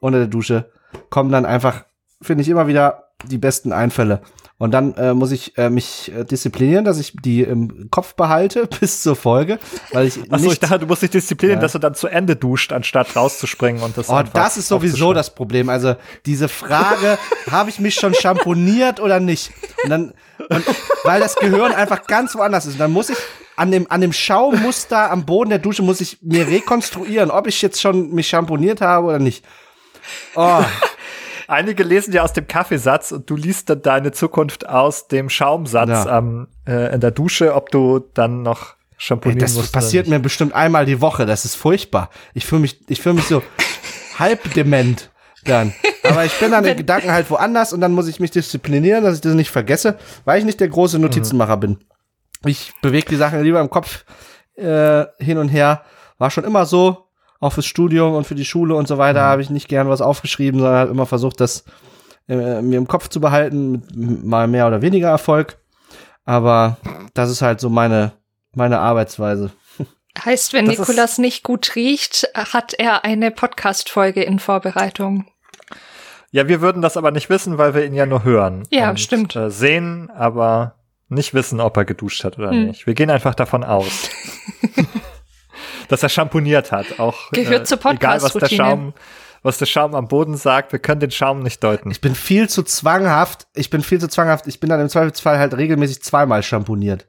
unter 0.00 0.18
der 0.18 0.28
Dusche 0.28 0.70
kommen 1.10 1.30
dann 1.30 1.46
einfach, 1.46 1.84
finde 2.20 2.42
ich, 2.42 2.48
immer 2.48 2.66
wieder 2.66 3.10
die 3.24 3.38
besten 3.38 3.72
Einfälle. 3.72 4.20
Und 4.62 4.70
dann 4.70 4.94
äh, 4.94 5.12
muss 5.12 5.32
ich 5.32 5.58
äh, 5.58 5.70
mich 5.70 6.12
äh, 6.16 6.24
disziplinieren, 6.24 6.84
dass 6.84 7.00
ich 7.00 7.14
die 7.20 7.42
im 7.42 7.90
Kopf 7.90 8.14
behalte 8.14 8.68
bis 8.80 9.02
zur 9.02 9.16
Folge, 9.16 9.58
weil 9.90 10.06
ich 10.06 10.20
Achso, 10.32 10.52
ich 10.52 10.60
dachte, 10.60 10.78
du 10.78 10.86
musst 10.86 11.02
dich 11.02 11.10
disziplinieren, 11.10 11.58
ja. 11.58 11.62
dass 11.62 11.72
du 11.72 11.80
dann 11.80 11.96
zu 11.96 12.06
Ende 12.06 12.36
duscht, 12.36 12.72
anstatt 12.72 13.16
rauszuspringen 13.16 13.82
und 13.82 13.98
das 13.98 14.08
Oh, 14.08 14.22
das 14.32 14.56
ist 14.56 14.68
sowieso 14.68 15.14
das 15.14 15.34
Problem. 15.34 15.68
Also 15.68 15.96
diese 16.26 16.48
Frage, 16.48 17.18
habe 17.50 17.70
ich 17.70 17.80
mich 17.80 17.96
schon 17.96 18.14
schamponiert 18.14 19.00
oder 19.00 19.18
nicht? 19.18 19.50
Und 19.82 19.90
dann 19.90 20.12
und 20.48 20.64
weil 21.02 21.18
das 21.18 21.34
Gehirn 21.34 21.72
einfach 21.72 22.06
ganz 22.06 22.36
woanders 22.36 22.64
ist. 22.66 22.74
Und 22.74 22.78
dann 22.78 22.92
muss 22.92 23.10
ich 23.10 23.18
an 23.56 23.72
dem, 23.72 23.90
an 23.90 24.00
dem 24.00 24.12
Schaumuster 24.12 25.10
am 25.10 25.26
Boden 25.26 25.50
der 25.50 25.58
Dusche 25.58 25.82
muss 25.82 26.00
ich 26.00 26.18
mir 26.22 26.46
rekonstruieren, 26.46 27.32
ob 27.32 27.48
ich 27.48 27.60
jetzt 27.62 27.80
schon 27.80 28.14
mich 28.14 28.28
schamponiert 28.28 28.80
habe 28.80 29.08
oder 29.08 29.18
nicht. 29.18 29.44
Oh. 30.36 30.62
Einige 31.48 31.82
lesen 31.82 32.12
ja 32.12 32.22
aus 32.22 32.32
dem 32.32 32.46
Kaffeesatz 32.46 33.12
und 33.12 33.28
du 33.28 33.36
liest 33.36 33.70
dann 33.70 33.82
deine 33.82 34.12
Zukunft 34.12 34.68
aus 34.68 35.08
dem 35.08 35.28
Schaumsatz 35.28 35.88
ja. 35.88 36.18
ähm, 36.18 36.48
äh, 36.66 36.94
in 36.94 37.00
der 37.00 37.10
Dusche, 37.10 37.54
ob 37.54 37.70
du 37.70 38.00
dann 38.14 38.42
noch 38.42 38.74
schamponieren 38.96 39.40
Ey, 39.40 39.46
das 39.46 39.54
musst. 39.54 39.74
Das 39.74 39.84
passiert 39.84 40.08
mir 40.08 40.20
bestimmt 40.20 40.54
einmal 40.54 40.86
die 40.86 41.00
Woche. 41.00 41.26
Das 41.26 41.44
ist 41.44 41.54
furchtbar. 41.54 42.10
Ich 42.34 42.46
fühle 42.46 42.62
mich, 42.62 42.80
ich 42.88 43.00
fühle 43.00 43.16
mich 43.16 43.26
so 43.26 43.42
halb 44.18 44.52
dement 44.54 45.10
dann. 45.44 45.74
Aber 46.04 46.24
ich 46.24 46.32
bin 46.38 46.50
dann 46.50 46.64
in 46.64 46.76
Gedanken 46.76 47.10
halt 47.10 47.30
woanders 47.30 47.72
und 47.72 47.80
dann 47.80 47.92
muss 47.92 48.08
ich 48.08 48.20
mich 48.20 48.30
disziplinieren, 48.30 49.02
dass 49.04 49.16
ich 49.16 49.20
das 49.20 49.34
nicht 49.34 49.50
vergesse, 49.50 49.98
weil 50.24 50.38
ich 50.38 50.44
nicht 50.44 50.60
der 50.60 50.68
große 50.68 50.98
Notizenmacher 50.98 51.56
mhm. 51.56 51.60
bin. 51.60 51.78
Ich 52.44 52.72
bewege 52.80 53.08
die 53.08 53.16
Sachen 53.16 53.42
lieber 53.42 53.60
im 53.60 53.70
Kopf 53.70 54.04
äh, 54.56 55.04
hin 55.18 55.38
und 55.38 55.48
her. 55.48 55.82
War 56.18 56.30
schon 56.30 56.44
immer 56.44 56.66
so, 56.66 57.08
auch 57.42 57.52
fürs 57.52 57.66
Studium 57.66 58.14
und 58.14 58.24
für 58.24 58.36
die 58.36 58.44
Schule 58.44 58.76
und 58.76 58.86
so 58.86 58.98
weiter, 58.98 59.22
mhm. 59.22 59.26
habe 59.26 59.42
ich 59.42 59.50
nicht 59.50 59.68
gern 59.68 59.88
was 59.88 60.00
aufgeschrieben, 60.00 60.60
sondern 60.60 60.78
habe 60.78 60.90
immer 60.92 61.06
versucht, 61.06 61.40
das 61.40 61.64
äh, 62.28 62.62
mir 62.62 62.78
im 62.78 62.86
Kopf 62.86 63.08
zu 63.08 63.20
behalten, 63.20 63.82
mit 63.94 64.24
mal 64.24 64.46
mehr 64.46 64.68
oder 64.68 64.80
weniger 64.80 65.08
Erfolg. 65.08 65.58
Aber 66.24 66.76
das 67.14 67.30
ist 67.30 67.42
halt 67.42 67.60
so 67.60 67.68
meine, 67.68 68.12
meine 68.54 68.78
Arbeitsweise. 68.78 69.50
Heißt, 70.24 70.52
wenn 70.52 70.66
das 70.66 70.78
Nikolas 70.78 71.18
nicht 71.18 71.42
gut 71.42 71.74
riecht, 71.74 72.28
hat 72.34 72.74
er 72.74 73.04
eine 73.04 73.32
Podcast-Folge 73.32 74.22
in 74.22 74.38
Vorbereitung. 74.38 75.26
Ja, 76.30 76.46
wir 76.46 76.60
würden 76.60 76.80
das 76.80 76.96
aber 76.96 77.10
nicht 77.10 77.28
wissen, 77.28 77.58
weil 77.58 77.74
wir 77.74 77.84
ihn 77.84 77.94
ja 77.94 78.06
nur 78.06 78.22
hören. 78.22 78.62
Ja, 78.70 78.90
und, 78.90 79.00
stimmt. 79.00 79.34
Äh, 79.34 79.50
sehen, 79.50 80.10
aber 80.10 80.76
nicht 81.08 81.34
wissen, 81.34 81.60
ob 81.60 81.76
er 81.76 81.84
geduscht 81.84 82.22
hat 82.22 82.38
oder 82.38 82.50
hm. 82.50 82.66
nicht. 82.66 82.86
Wir 82.86 82.94
gehen 82.94 83.10
einfach 83.10 83.34
davon 83.34 83.64
aus, 83.64 84.08
dass 85.92 86.02
er 86.02 86.08
schamponiert 86.08 86.72
hat. 86.72 86.98
Auch 86.98 87.30
gehört 87.30 87.62
äh, 87.62 87.64
zur 87.64 87.78
Podcast 87.78 88.02
egal 88.02 88.22
was 88.22 88.32
der 88.32 88.56
Schaum, 88.56 88.94
was 89.42 89.58
der 89.58 89.66
Schaum 89.66 89.94
am 89.94 90.08
Boden 90.08 90.36
sagt. 90.36 90.72
Wir 90.72 90.78
können 90.78 91.00
den 91.00 91.10
Schaum 91.10 91.42
nicht 91.42 91.62
deuten. 91.62 91.90
Ich 91.90 92.00
bin 92.00 92.14
viel 92.14 92.48
zu 92.48 92.62
zwanghaft. 92.62 93.46
Ich 93.54 93.70
bin 93.70 93.82
viel 93.82 94.00
zu 94.00 94.08
zwanghaft. 94.08 94.46
Ich 94.46 94.58
bin 94.58 94.70
dann 94.70 94.80
im 94.80 94.88
Zweifelsfall 94.88 95.38
halt 95.38 95.54
regelmäßig 95.54 96.02
zweimal 96.02 96.42
schamponiert. 96.42 97.06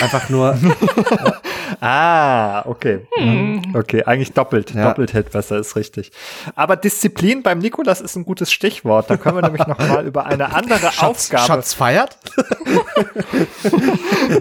Einfach 0.00 0.28
nur. 0.28 0.58
ah, 1.80 2.66
okay. 2.66 3.06
Hm. 3.16 3.74
Okay, 3.74 4.04
eigentlich 4.04 4.32
doppelt. 4.32 4.74
Ja. 4.74 4.88
Doppelt 4.88 5.12
hält 5.12 5.32
besser, 5.32 5.58
ist 5.58 5.76
richtig. 5.76 6.12
Aber 6.54 6.76
Disziplin 6.76 7.42
beim 7.42 7.58
Nikolas 7.58 8.00
ist 8.00 8.16
ein 8.16 8.24
gutes 8.24 8.52
Stichwort. 8.52 9.10
Da 9.10 9.16
können 9.16 9.36
wir 9.36 9.42
nämlich 9.42 9.66
noch 9.66 9.78
mal 9.78 10.06
über 10.06 10.26
eine 10.26 10.54
andere 10.54 10.88
Aufgabe. 10.98 11.44
Schatz 11.44 11.74
feiert? 11.74 12.18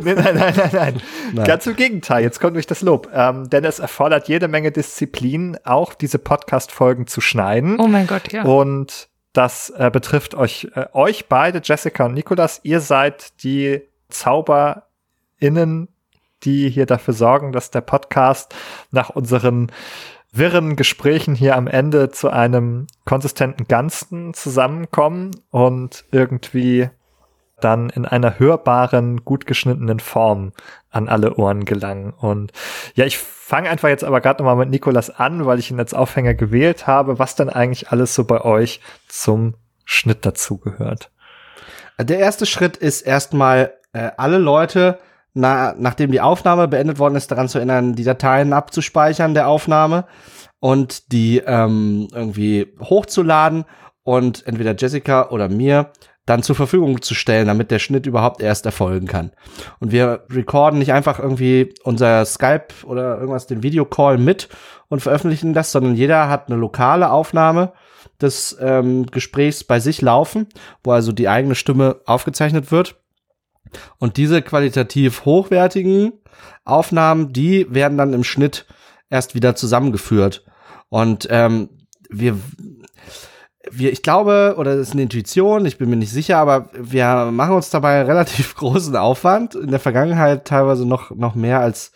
Nee, 0.03 0.13
nein, 0.13 0.35
nein, 0.35 0.53
nein, 0.55 0.69
nein, 0.71 1.01
Nein. 1.33 1.45
Ganz 1.45 1.65
im 1.67 1.75
Gegenteil. 1.75 2.23
Jetzt 2.23 2.39
kommt 2.39 2.55
durch 2.55 2.67
das 2.67 2.81
Lob. 2.81 3.09
Ähm, 3.13 3.49
denn 3.49 3.65
es 3.65 3.79
erfordert 3.79 4.27
jede 4.27 4.47
Menge 4.47 4.71
Disziplin, 4.71 5.57
auch 5.63 5.93
diese 5.93 6.19
Podcast-Folgen 6.19 7.07
zu 7.07 7.21
schneiden. 7.21 7.79
Oh 7.79 7.87
mein 7.87 8.07
Gott, 8.07 8.31
ja. 8.31 8.43
Und 8.43 9.09
das 9.33 9.69
äh, 9.71 9.89
betrifft 9.91 10.35
euch, 10.35 10.67
äh, 10.75 10.85
euch 10.93 11.27
beide, 11.27 11.61
Jessica 11.63 12.05
und 12.05 12.13
Nikolas. 12.13 12.59
Ihr 12.63 12.79
seid 12.79 13.43
die 13.43 13.81
ZauberInnen, 14.09 15.89
die 16.43 16.69
hier 16.69 16.85
dafür 16.85 17.13
sorgen, 17.13 17.51
dass 17.51 17.71
der 17.71 17.81
Podcast 17.81 18.53
nach 18.91 19.09
unseren 19.09 19.71
wirren 20.31 20.75
Gesprächen 20.75 21.35
hier 21.35 21.55
am 21.55 21.67
Ende 21.67 22.09
zu 22.09 22.29
einem 22.29 22.87
konsistenten 23.05 23.67
Ganzen 23.67 24.33
zusammenkommen 24.33 25.31
und 25.49 26.05
irgendwie 26.11 26.89
dann 27.59 27.89
in 27.89 28.05
einer 28.05 28.37
hörbaren, 28.37 29.23
gut 29.25 29.47
geschnittenen 29.47 29.99
Form 29.99 30.53
an 30.91 31.09
alle 31.09 31.35
Ohren 31.35 31.65
gelangen. 31.65 32.11
Und 32.11 32.51
ja, 32.93 33.05
ich 33.05 33.17
fange 33.17 33.69
einfach 33.69 33.89
jetzt 33.89 34.03
aber 34.03 34.21
gerade 34.21 34.43
nochmal 34.43 34.57
mit 34.57 34.69
Nikolas 34.69 35.09
an, 35.09 35.45
weil 35.45 35.57
ich 35.57 35.71
ihn 35.71 35.79
als 35.79 35.93
Aufhänger 35.93 36.35
gewählt 36.35 36.85
habe, 36.85 37.17
was 37.17 37.35
denn 37.35 37.49
eigentlich 37.49 37.89
alles 37.89 38.13
so 38.13 38.25
bei 38.25 38.41
euch 38.41 38.79
zum 39.07 39.55
Schnitt 39.85 40.25
dazugehört. 40.25 41.09
Der 41.99 42.19
erste 42.19 42.45
Schritt 42.45 42.77
ist 42.77 43.01
erstmal 43.01 43.73
äh, 43.93 44.11
alle 44.17 44.37
Leute, 44.37 44.99
na, 45.37 45.75
nachdem 45.77 46.11
die 46.11 46.21
Aufnahme 46.21 46.67
beendet 46.67 46.97
worden 46.97 47.15
ist, 47.15 47.31
daran 47.31 47.47
zu 47.47 47.59
erinnern, 47.59 47.93
die 47.93 48.03
Dateien 48.03 48.53
abzuspeichern 48.53 49.35
der 49.35 49.47
Aufnahme 49.47 50.05
und 50.59 51.11
die 51.11 51.37
ähm, 51.45 52.07
irgendwie 52.11 52.73
hochzuladen 52.81 53.65
und 54.03 54.45
entweder 54.47 54.75
Jessica 54.75 55.29
oder 55.29 55.47
mir 55.47 55.91
dann 56.25 56.43
zur 56.43 56.55
Verfügung 56.55 57.01
zu 57.01 57.13
stellen, 57.13 57.47
damit 57.47 57.71
der 57.71 57.79
Schnitt 57.79 58.05
überhaupt 58.05 58.41
erst 58.41 58.65
erfolgen 58.65 59.07
kann. 59.07 59.31
Und 59.79 59.91
wir 59.91 60.25
recorden 60.29 60.79
nicht 60.79 60.91
einfach 60.91 61.19
irgendwie 61.19 61.73
unser 61.83 62.25
Skype 62.25 62.67
oder 62.83 63.17
irgendwas, 63.17 63.47
den 63.47 63.63
Videocall 63.63 64.17
mit 64.17 64.49
und 64.89 65.01
veröffentlichen 65.01 65.53
das, 65.53 65.71
sondern 65.71 65.95
jeder 65.95 66.29
hat 66.29 66.49
eine 66.49 66.59
lokale 66.59 67.11
Aufnahme 67.11 67.73
des 68.19 68.57
ähm, 68.59 69.05
Gesprächs 69.05 69.63
bei 69.63 69.79
sich 69.79 70.01
laufen, 70.01 70.47
wo 70.83 70.91
also 70.91 71.11
die 71.11 71.29
eigene 71.29 71.55
Stimme 71.55 72.01
aufgezeichnet 72.05 72.71
wird. 72.71 72.97
Und 73.97 74.17
diese 74.17 74.41
qualitativ 74.41 75.25
hochwertigen 75.25 76.13
Aufnahmen, 76.65 77.33
die 77.33 77.67
werden 77.69 77.97
dann 77.97 78.13
im 78.13 78.23
Schnitt 78.23 78.65
erst 79.09 79.35
wieder 79.35 79.55
zusammengeführt. 79.55 80.45
Und 80.89 81.27
ähm, 81.29 81.69
wir, 82.09 82.37
wir, 83.71 83.91
ich 83.91 84.01
glaube, 84.01 84.55
oder 84.57 84.75
das 84.75 84.89
ist 84.89 84.93
eine 84.93 85.03
Intuition, 85.03 85.65
ich 85.65 85.77
bin 85.77 85.89
mir 85.89 85.95
nicht 85.97 86.11
sicher, 86.11 86.37
aber 86.37 86.69
wir 86.73 87.29
machen 87.31 87.55
uns 87.55 87.69
dabei 87.69 88.01
relativ 88.03 88.55
großen 88.55 88.95
Aufwand. 88.95 89.55
In 89.55 89.71
der 89.71 89.79
Vergangenheit 89.79 90.45
teilweise 90.45 90.85
noch, 90.85 91.11
noch 91.11 91.35
mehr 91.35 91.59
als 91.59 91.91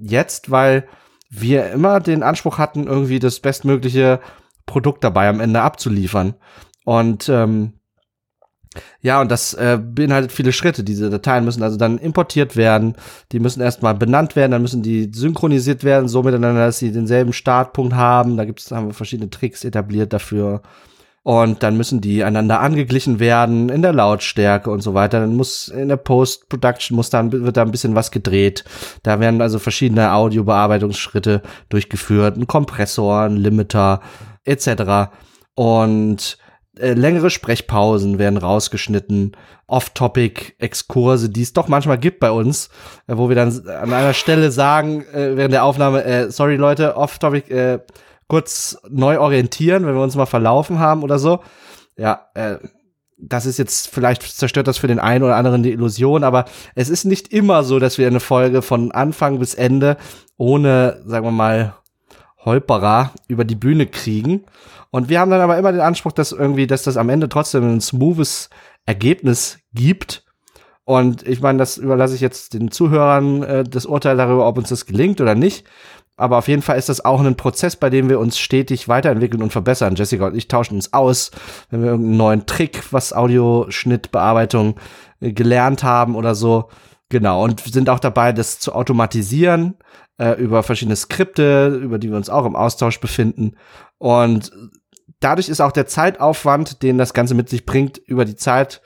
jetzt, 0.00 0.50
weil 0.50 0.86
wir 1.30 1.70
immer 1.70 2.00
den 2.00 2.22
Anspruch 2.22 2.58
hatten, 2.58 2.86
irgendwie 2.86 3.20
das 3.20 3.40
bestmögliche 3.40 4.20
Produkt 4.66 5.04
dabei 5.04 5.28
am 5.28 5.40
Ende 5.40 5.62
abzuliefern. 5.62 6.34
Und 6.84 7.28
ähm, 7.28 7.74
ja, 9.00 9.20
und 9.20 9.30
das 9.30 9.54
äh, 9.54 9.78
beinhaltet 9.82 10.30
viele 10.30 10.52
Schritte. 10.52 10.84
Diese 10.84 11.10
Dateien 11.10 11.44
müssen 11.44 11.62
also 11.62 11.76
dann 11.76 11.98
importiert 11.98 12.56
werden, 12.56 12.94
die 13.32 13.40
müssen 13.40 13.60
erstmal 13.60 13.94
benannt 13.94 14.36
werden, 14.36 14.52
dann 14.52 14.62
müssen 14.62 14.82
die 14.82 15.10
synchronisiert 15.12 15.82
werden, 15.82 16.08
so 16.08 16.22
miteinander, 16.22 16.66
dass 16.66 16.78
sie 16.78 16.92
denselben 16.92 17.32
Startpunkt 17.32 17.94
haben. 17.94 18.36
Da 18.36 18.44
gibt's 18.44 18.70
haben 18.70 18.86
wir 18.86 18.94
verschiedene 18.94 19.30
Tricks 19.30 19.64
etabliert 19.64 20.12
dafür. 20.12 20.62
Und 21.22 21.62
dann 21.62 21.76
müssen 21.76 22.00
die 22.00 22.24
einander 22.24 22.60
angeglichen 22.60 23.20
werden 23.20 23.68
in 23.68 23.82
der 23.82 23.92
Lautstärke 23.92 24.70
und 24.70 24.80
so 24.80 24.94
weiter. 24.94 25.20
Dann 25.20 25.36
muss 25.36 25.68
in 25.68 25.88
der 25.88 25.98
Post-Production 25.98 26.96
muss 26.96 27.10
dann 27.10 27.30
wird 27.30 27.56
da 27.56 27.62
ein 27.62 27.72
bisschen 27.72 27.94
was 27.94 28.10
gedreht. 28.10 28.64
Da 29.02 29.20
werden 29.20 29.42
also 29.42 29.58
verschiedene 29.58 30.14
Audiobearbeitungsschritte 30.14 31.42
durchgeführt, 31.68 32.36
ein 32.36 32.46
Kompressor, 32.46 33.22
ein 33.22 33.36
Limiter 33.36 34.00
etc. 34.44 35.12
Und 35.54 36.38
äh, 36.80 36.94
längere 36.94 37.30
Sprechpausen 37.30 38.18
werden 38.18 38.36
rausgeschnitten, 38.36 39.36
Off-Topic-Exkurse, 39.66 41.30
die 41.30 41.42
es 41.42 41.52
doch 41.52 41.68
manchmal 41.68 41.98
gibt 41.98 42.20
bei 42.20 42.30
uns, 42.30 42.70
äh, 43.06 43.16
wo 43.16 43.28
wir 43.28 43.36
dann 43.36 43.68
an 43.68 43.92
einer 43.92 44.14
Stelle 44.14 44.50
sagen, 44.50 45.04
äh, 45.12 45.36
während 45.36 45.52
der 45.52 45.64
Aufnahme, 45.64 46.04
äh, 46.04 46.30
sorry 46.30 46.56
Leute, 46.56 46.96
Off-Topic, 46.96 47.52
äh, 47.52 47.80
kurz 48.28 48.78
neu 48.88 49.18
orientieren, 49.18 49.86
wenn 49.86 49.94
wir 49.94 50.02
uns 50.02 50.16
mal 50.16 50.26
verlaufen 50.26 50.78
haben 50.78 51.02
oder 51.02 51.18
so. 51.18 51.40
Ja, 51.96 52.26
äh, 52.34 52.56
das 53.18 53.44
ist 53.44 53.58
jetzt, 53.58 53.88
vielleicht 53.88 54.22
zerstört 54.22 54.66
das 54.66 54.78
für 54.78 54.86
den 54.86 54.98
einen 54.98 55.24
oder 55.24 55.36
anderen 55.36 55.62
die 55.62 55.72
Illusion, 55.72 56.24
aber 56.24 56.46
es 56.74 56.88
ist 56.88 57.04
nicht 57.04 57.32
immer 57.32 57.64
so, 57.64 57.78
dass 57.78 57.98
wir 57.98 58.06
eine 58.06 58.20
Folge 58.20 58.62
von 58.62 58.92
Anfang 58.92 59.38
bis 59.38 59.54
Ende 59.54 59.96
ohne, 60.36 61.02
sagen 61.04 61.26
wir 61.26 61.32
mal, 61.32 61.74
Holperer 62.44 63.12
über 63.28 63.44
die 63.44 63.54
Bühne 63.54 63.86
kriegen. 63.86 64.44
Und 64.90 65.08
wir 65.08 65.20
haben 65.20 65.30
dann 65.30 65.40
aber 65.40 65.58
immer 65.58 65.72
den 65.72 65.80
Anspruch, 65.80 66.12
dass 66.12 66.32
irgendwie, 66.32 66.66
dass 66.66 66.82
das 66.82 66.96
am 66.96 67.08
Ende 67.08 67.28
trotzdem 67.28 67.76
ein 67.76 67.80
smoothes 67.80 68.50
Ergebnis 68.86 69.58
gibt. 69.72 70.24
Und 70.84 71.26
ich 71.26 71.40
meine, 71.40 71.58
das 71.58 71.76
überlasse 71.76 72.14
ich 72.14 72.20
jetzt 72.20 72.54
den 72.54 72.70
Zuhörern 72.70 73.42
äh, 73.42 73.64
das 73.64 73.86
Urteil 73.86 74.16
darüber, 74.16 74.48
ob 74.48 74.58
uns 74.58 74.70
das 74.70 74.86
gelingt 74.86 75.20
oder 75.20 75.34
nicht. 75.34 75.64
Aber 76.16 76.36
auf 76.36 76.48
jeden 76.48 76.60
Fall 76.60 76.78
ist 76.78 76.88
das 76.88 77.02
auch 77.02 77.20
ein 77.20 77.36
Prozess, 77.36 77.76
bei 77.76 77.88
dem 77.88 78.10
wir 78.10 78.18
uns 78.18 78.38
stetig 78.38 78.88
weiterentwickeln 78.88 79.42
und 79.42 79.52
verbessern. 79.52 79.94
Jessica 79.94 80.26
und 80.26 80.36
ich 80.36 80.48
tauschen 80.48 80.74
uns 80.74 80.92
aus, 80.92 81.30
wenn 81.70 81.82
wir 81.82 81.90
irgendeinen 81.92 82.16
neuen 82.18 82.46
Trick, 82.46 82.82
was 82.92 83.12
Audioschnittbearbeitung 83.12 84.78
äh, 85.20 85.32
gelernt 85.32 85.84
haben 85.84 86.16
oder 86.16 86.34
so. 86.34 86.68
Genau, 87.08 87.42
und 87.44 87.60
sind 87.60 87.88
auch 87.88 88.00
dabei, 88.00 88.32
das 88.32 88.58
zu 88.58 88.74
automatisieren 88.74 89.76
äh, 90.20 90.32
über 90.32 90.62
verschiedene 90.62 90.96
Skripte, 90.96 91.80
über 91.82 91.98
die 91.98 92.10
wir 92.10 92.16
uns 92.16 92.28
auch 92.28 92.44
im 92.44 92.54
Austausch 92.54 93.00
befinden. 93.00 93.56
Und 93.96 94.52
dadurch 95.18 95.48
ist 95.48 95.62
auch 95.62 95.72
der 95.72 95.86
Zeitaufwand, 95.86 96.82
den 96.82 96.98
das 96.98 97.14
Ganze 97.14 97.34
mit 97.34 97.48
sich 97.48 97.64
bringt, 97.64 97.96
über 97.96 98.26
die 98.26 98.36
Zeit 98.36 98.82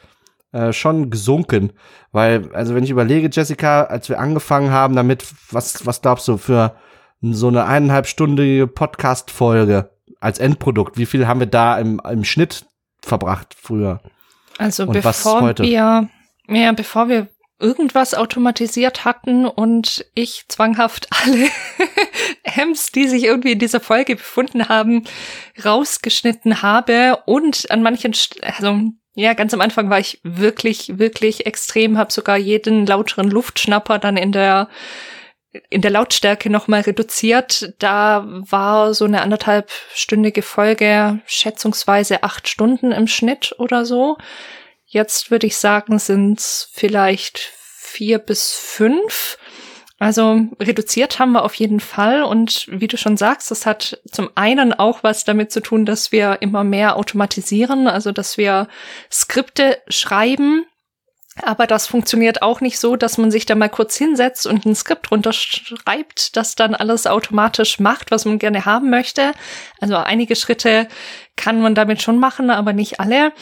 äh, 0.52 0.72
schon 0.72 1.10
gesunken. 1.10 1.72
Weil, 2.12 2.54
also 2.54 2.76
wenn 2.76 2.84
ich 2.84 2.90
überlege, 2.90 3.28
Jessica, 3.32 3.82
als 3.82 4.08
wir 4.08 4.20
angefangen 4.20 4.70
haben 4.70 4.94
damit, 4.94 5.26
was, 5.50 5.84
was 5.84 6.02
glaubst 6.02 6.28
du, 6.28 6.36
für 6.36 6.76
so 7.20 7.48
eine 7.48 7.64
eineinhalbstündige 7.64 8.68
Podcast-Folge 8.68 9.90
als 10.20 10.38
Endprodukt, 10.38 10.98
wie 10.98 11.06
viel 11.06 11.26
haben 11.26 11.40
wir 11.40 11.48
da 11.48 11.78
im, 11.78 12.00
im 12.08 12.22
Schnitt 12.22 12.66
verbracht 13.02 13.56
früher? 13.60 14.00
Also 14.58 14.84
Und 14.84 15.02
was 15.02 15.24
bevor 15.24 15.58
wir, 15.58 15.64
ja, 15.66 16.72
bevor 16.72 17.08
wir 17.08 17.26
irgendwas 17.58 18.14
automatisiert 18.14 19.04
hatten 19.04 19.46
und 19.46 20.04
ich 20.14 20.44
zwanghaft 20.48 21.08
alle 21.24 21.48
Hems, 22.42 22.92
die 22.92 23.08
sich 23.08 23.24
irgendwie 23.24 23.52
in 23.52 23.58
dieser 23.58 23.80
Folge 23.80 24.16
befunden 24.16 24.68
haben, 24.68 25.04
rausgeschnitten 25.64 26.62
habe 26.62 27.22
und 27.26 27.70
an 27.70 27.82
manchen, 27.82 28.12
St 28.12 28.42
also 28.42 28.80
ja, 29.16 29.32
ganz 29.34 29.54
am 29.54 29.60
Anfang 29.60 29.90
war 29.90 30.00
ich 30.00 30.20
wirklich, 30.24 30.98
wirklich 30.98 31.46
extrem, 31.46 31.98
habe 31.98 32.12
sogar 32.12 32.36
jeden 32.36 32.84
lauteren 32.84 33.30
Luftschnapper 33.30 33.98
dann 33.98 34.16
in 34.16 34.32
der 34.32 34.68
in 35.70 35.82
der 35.82 35.92
Lautstärke 35.92 36.50
nochmal 36.50 36.80
reduziert. 36.80 37.74
Da 37.78 38.24
war 38.26 38.92
so 38.92 39.04
eine 39.04 39.22
anderthalbstündige 39.22 40.42
Folge 40.42 41.20
schätzungsweise 41.26 42.24
acht 42.24 42.48
Stunden 42.48 42.90
im 42.90 43.06
Schnitt 43.06 43.54
oder 43.58 43.84
so. 43.84 44.18
Jetzt 44.94 45.32
würde 45.32 45.48
ich 45.48 45.56
sagen, 45.56 45.98
sind 45.98 46.38
es 46.38 46.68
vielleicht 46.72 47.40
vier 47.40 48.20
bis 48.20 48.52
fünf. 48.52 49.38
Also 49.98 50.46
reduziert 50.60 51.18
haben 51.18 51.32
wir 51.32 51.42
auf 51.42 51.54
jeden 51.56 51.80
Fall. 51.80 52.22
Und 52.22 52.68
wie 52.70 52.86
du 52.86 52.96
schon 52.96 53.16
sagst, 53.16 53.50
das 53.50 53.66
hat 53.66 54.00
zum 54.08 54.30
einen 54.36 54.72
auch 54.72 55.02
was 55.02 55.24
damit 55.24 55.50
zu 55.50 55.60
tun, 55.60 55.84
dass 55.84 56.12
wir 56.12 56.42
immer 56.42 56.62
mehr 56.62 56.94
automatisieren, 56.94 57.88
also 57.88 58.12
dass 58.12 58.38
wir 58.38 58.68
Skripte 59.10 59.82
schreiben. 59.88 60.64
Aber 61.42 61.66
das 61.66 61.88
funktioniert 61.88 62.42
auch 62.42 62.60
nicht 62.60 62.78
so, 62.78 62.94
dass 62.94 63.18
man 63.18 63.32
sich 63.32 63.46
da 63.46 63.56
mal 63.56 63.68
kurz 63.68 63.96
hinsetzt 63.96 64.46
und 64.46 64.64
ein 64.64 64.76
Skript 64.76 65.10
runterschreibt, 65.10 66.36
das 66.36 66.54
dann 66.54 66.76
alles 66.76 67.08
automatisch 67.08 67.80
macht, 67.80 68.12
was 68.12 68.26
man 68.26 68.38
gerne 68.38 68.64
haben 68.64 68.90
möchte. 68.90 69.32
Also 69.80 69.96
einige 69.96 70.36
Schritte 70.36 70.86
kann 71.34 71.60
man 71.60 71.74
damit 71.74 72.00
schon 72.00 72.20
machen, 72.20 72.50
aber 72.50 72.72
nicht 72.72 73.00
alle. 73.00 73.32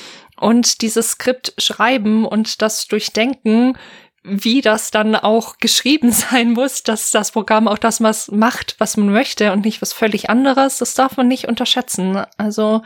Und 0.42 0.82
dieses 0.82 1.12
Skript 1.12 1.54
schreiben 1.58 2.26
und 2.26 2.60
das 2.62 2.86
durchdenken 2.88 3.76
wie 4.24 4.60
das 4.60 4.90
dann 4.90 5.16
auch 5.16 5.58
geschrieben 5.58 6.12
sein 6.12 6.52
muss, 6.52 6.82
dass 6.82 7.10
das 7.10 7.32
Programm 7.32 7.68
auch 7.68 7.78
das 7.78 8.00
was 8.00 8.30
macht, 8.30 8.76
was 8.78 8.96
man 8.96 9.12
möchte 9.12 9.52
und 9.52 9.64
nicht 9.64 9.82
was 9.82 9.92
völlig 9.92 10.30
anderes. 10.30 10.78
Das 10.78 10.94
darf 10.94 11.16
man 11.16 11.28
nicht 11.28 11.48
unterschätzen. 11.48 12.24
Also 12.36 12.82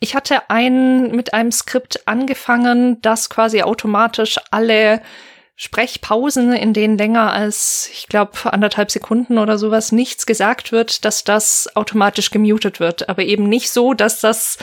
ich 0.00 0.14
hatte 0.14 0.50
ein, 0.50 1.12
mit 1.12 1.34
einem 1.34 1.52
Skript 1.52 2.08
angefangen, 2.08 3.00
das 3.02 3.30
quasi 3.30 3.62
automatisch 3.62 4.38
alle 4.50 5.02
Sprechpausen, 5.56 6.54
in 6.54 6.72
denen 6.72 6.96
länger 6.96 7.34
als, 7.34 7.90
ich 7.92 8.08
glaube, 8.08 8.32
anderthalb 8.50 8.90
Sekunden 8.90 9.36
oder 9.36 9.58
sowas 9.58 9.92
nichts 9.92 10.24
gesagt 10.24 10.72
wird, 10.72 11.04
dass 11.04 11.22
das 11.22 11.68
automatisch 11.76 12.30
gemutet 12.30 12.80
wird. 12.80 13.10
Aber 13.10 13.22
eben 13.24 13.44
nicht 13.44 13.70
so, 13.70 13.92
dass 13.92 14.20
das 14.20 14.56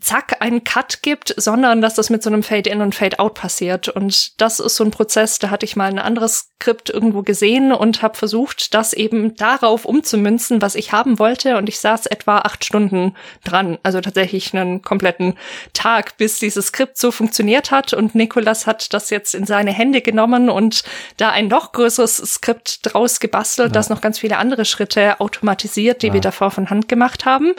zack 0.00 0.40
einen 0.40 0.64
Cut 0.64 1.02
gibt, 1.02 1.34
sondern 1.36 1.82
dass 1.82 1.94
das 1.94 2.08
mit 2.08 2.22
so 2.22 2.30
einem 2.30 2.42
Fade-in 2.42 2.80
und 2.80 2.94
Fade-out 2.94 3.34
passiert. 3.34 3.88
Und 3.88 4.40
das 4.40 4.58
ist 4.58 4.76
so 4.76 4.84
ein 4.84 4.90
Prozess, 4.90 5.38
da 5.38 5.50
hatte 5.50 5.66
ich 5.66 5.76
mal 5.76 5.90
ein 5.90 5.98
anderes 5.98 6.48
Skript 6.60 6.88
irgendwo 6.88 7.22
gesehen 7.22 7.72
und 7.72 8.00
habe 8.00 8.16
versucht, 8.16 8.72
das 8.72 8.94
eben 8.94 9.36
darauf 9.36 9.84
umzumünzen, 9.84 10.62
was 10.62 10.74
ich 10.74 10.92
haben 10.92 11.18
wollte. 11.18 11.58
Und 11.58 11.68
ich 11.68 11.78
saß 11.80 12.06
etwa 12.06 12.38
acht 12.38 12.64
Stunden 12.64 13.14
dran, 13.44 13.78
also 13.82 14.00
tatsächlich 14.00 14.54
einen 14.54 14.80
kompletten 14.80 15.34
Tag, 15.74 16.16
bis 16.16 16.38
dieses 16.38 16.68
Skript 16.68 16.96
so 16.96 17.10
funktioniert 17.10 17.70
hat. 17.70 17.92
Und 17.92 18.14
Nikolas 18.14 18.66
hat 18.66 18.94
das 18.94 19.10
jetzt 19.10 19.34
in 19.34 19.44
seine 19.44 19.72
Hände 19.72 20.00
genommen 20.00 20.48
und 20.48 20.82
da 21.18 21.30
ein 21.30 21.48
noch 21.48 21.72
größeres 21.72 22.16
Skript 22.16 22.80
draus 22.82 23.20
gebastelt, 23.20 23.68
ja. 23.68 23.72
das 23.74 23.90
noch 23.90 24.00
ganz 24.00 24.18
viele 24.18 24.38
andere 24.38 24.64
Schritte 24.64 25.20
automatisiert, 25.20 26.02
die 26.02 26.08
ja. 26.08 26.14
wir 26.14 26.20
davor 26.22 26.50
von 26.50 26.70
Hand 26.70 26.88
gemacht 26.88 27.26
haben 27.26 27.54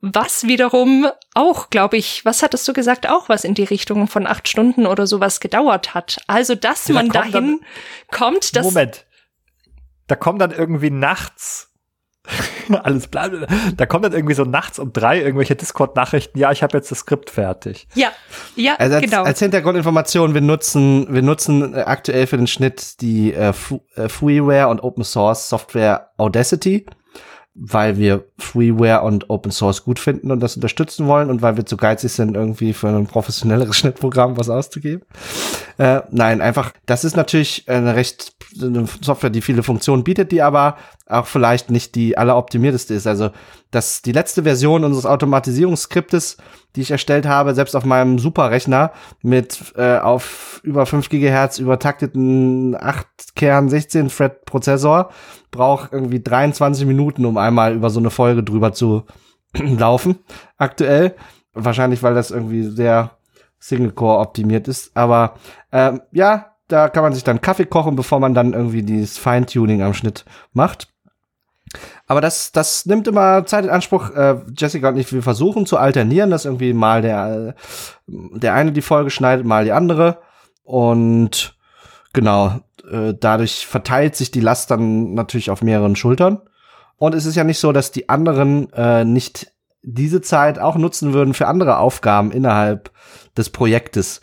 was 0.00 0.44
wiederum 0.44 1.08
auch, 1.34 1.70
glaube 1.70 1.96
ich, 1.96 2.24
was 2.24 2.42
hattest 2.42 2.66
du 2.68 2.72
gesagt, 2.72 3.08
auch 3.08 3.28
was 3.28 3.44
in 3.44 3.54
die 3.54 3.64
Richtung 3.64 4.06
von 4.06 4.26
acht 4.26 4.48
Stunden 4.48 4.86
oder 4.86 5.06
sowas 5.06 5.40
gedauert 5.40 5.94
hat. 5.94 6.20
Also, 6.26 6.54
dass 6.54 6.88
ja, 6.88 6.94
man 6.94 7.08
da 7.08 7.20
dahin 7.20 7.32
dann, 7.32 7.60
kommt, 8.10 8.56
dass. 8.56 8.64
Moment. 8.64 9.04
Da 10.06 10.16
kommt 10.16 10.40
dann 10.40 10.52
irgendwie 10.52 10.90
nachts 10.90 11.68
alles 12.82 13.08
bla, 13.08 13.28
Da 13.28 13.86
kommt 13.86 14.04
dann 14.04 14.12
irgendwie 14.12 14.34
so 14.34 14.44
nachts 14.44 14.78
um 14.78 14.92
drei 14.92 15.20
irgendwelche 15.20 15.56
Discord-Nachrichten, 15.56 16.38
ja, 16.38 16.52
ich 16.52 16.62
habe 16.62 16.76
jetzt 16.76 16.90
das 16.90 17.00
Skript 17.00 17.30
fertig. 17.30 17.88
Ja, 17.94 18.10
ja, 18.56 18.74
also 18.76 18.96
als, 18.96 19.04
genau. 19.04 19.22
Als 19.22 19.38
Hintergrundinformation, 19.38 20.34
wir 20.34 20.40
nutzen, 20.40 21.06
wir 21.12 21.22
nutzen 21.22 21.74
äh, 21.74 21.80
aktuell 21.80 22.26
für 22.26 22.36
den 22.36 22.46
Schnitt 22.46 23.00
die 23.00 23.32
äh, 23.32 23.52
äh 23.96 24.08
Freeware 24.08 24.68
und 24.68 24.82
Open 24.82 25.04
Source 25.04 25.48
Software 25.48 26.10
Audacity 26.16 26.86
weil 27.60 27.98
wir 27.98 28.24
Freeware 28.38 29.02
und 29.02 29.30
Open 29.30 29.50
Source 29.50 29.84
gut 29.84 29.98
finden 29.98 30.30
und 30.30 30.40
das 30.40 30.54
unterstützen 30.54 31.06
wollen 31.06 31.28
und 31.28 31.42
weil 31.42 31.56
wir 31.56 31.66
zu 31.66 31.76
geizig 31.76 32.12
sind, 32.12 32.36
irgendwie 32.36 32.72
für 32.72 32.88
ein 32.88 33.06
professionelleres 33.06 33.76
Schnittprogramm 33.78 34.36
was 34.36 34.48
auszugeben. 34.48 35.02
Äh, 35.78 36.02
nein, 36.10 36.40
einfach, 36.40 36.72
das 36.86 37.04
ist 37.04 37.16
natürlich 37.16 37.68
eine 37.68 37.94
recht 37.94 38.32
eine 38.60 38.86
Software, 39.02 39.30
die 39.30 39.42
viele 39.42 39.62
Funktionen 39.62 40.04
bietet, 40.04 40.32
die 40.32 40.42
aber 40.42 40.76
auch 41.06 41.26
vielleicht 41.26 41.70
nicht 41.70 41.94
die 41.94 42.16
alleroptimierteste 42.16 42.94
ist. 42.94 43.06
Also 43.06 43.30
das, 43.70 44.02
die 44.02 44.12
letzte 44.12 44.42
Version 44.42 44.84
unseres 44.84 45.06
Automatisierungsskriptes, 45.06 46.38
die 46.74 46.80
ich 46.80 46.90
erstellt 46.90 47.26
habe, 47.26 47.54
selbst 47.54 47.76
auf 47.76 47.84
meinem 47.84 48.18
Superrechner 48.18 48.92
mit 49.22 49.74
äh, 49.76 49.98
auf 49.98 50.60
über 50.62 50.86
5 50.86 51.08
Gigahertz 51.08 51.58
übertakteten 51.58 52.76
8-Kern 52.76 53.68
16-Thread-Prozessor, 53.68 55.10
brauche 55.50 55.88
irgendwie 55.92 56.20
23 56.20 56.86
Minuten, 56.86 57.24
um 57.24 57.36
einmal 57.36 57.74
über 57.74 57.90
so 57.90 58.00
eine 58.00 58.10
Folge 58.10 58.42
drüber 58.42 58.72
zu 58.72 59.04
laufen, 59.54 60.18
aktuell. 60.56 61.14
Wahrscheinlich, 61.52 62.02
weil 62.02 62.14
das 62.14 62.30
irgendwie 62.30 62.64
sehr 62.64 63.12
Single-Core 63.58 64.20
optimiert 64.20 64.68
ist. 64.68 64.96
Aber 64.96 65.34
ähm, 65.72 66.02
ja, 66.12 66.52
da 66.68 66.88
kann 66.88 67.02
man 67.02 67.12
sich 67.12 67.24
dann 67.24 67.40
Kaffee 67.40 67.66
kochen, 67.66 67.96
bevor 67.96 68.20
man 68.20 68.34
dann 68.34 68.52
irgendwie 68.52 68.82
dieses 68.82 69.18
Feintuning 69.18 69.82
am 69.82 69.94
Schnitt 69.94 70.24
macht. 70.52 70.88
Aber 72.06 72.20
das, 72.20 72.52
das 72.52 72.86
nimmt 72.86 73.06
immer 73.08 73.44
Zeit 73.46 73.64
in 73.64 73.70
Anspruch. 73.70 74.10
Äh, 74.10 74.36
Jessica 74.56 74.88
und 74.88 74.96
ich, 74.96 75.12
wir 75.12 75.22
versuchen 75.22 75.66
zu 75.66 75.76
alternieren, 75.76 76.30
dass 76.30 76.44
irgendwie 76.44 76.72
mal 76.72 77.02
der, 77.02 77.54
der 78.06 78.54
eine 78.54 78.72
die 78.72 78.82
Folge 78.82 79.10
schneidet, 79.10 79.44
mal 79.44 79.64
die 79.64 79.72
andere. 79.72 80.18
Und 80.62 81.56
genau, 82.12 82.60
äh, 82.90 83.14
dadurch 83.18 83.66
verteilt 83.66 84.16
sich 84.16 84.30
die 84.30 84.40
Last 84.40 84.70
dann 84.70 85.14
natürlich 85.14 85.50
auf 85.50 85.62
mehreren 85.62 85.96
Schultern. 85.96 86.40
Und 86.96 87.14
es 87.14 87.26
ist 87.26 87.36
ja 87.36 87.44
nicht 87.44 87.58
so, 87.58 87.72
dass 87.72 87.92
die 87.92 88.08
anderen 88.08 88.72
äh, 88.72 89.04
nicht 89.04 89.52
diese 89.82 90.20
Zeit 90.20 90.58
auch 90.58 90.76
nutzen 90.76 91.12
würden 91.12 91.34
für 91.34 91.46
andere 91.46 91.78
Aufgaben 91.78 92.32
innerhalb 92.32 92.90
des 93.36 93.50
Projektes. 93.50 94.20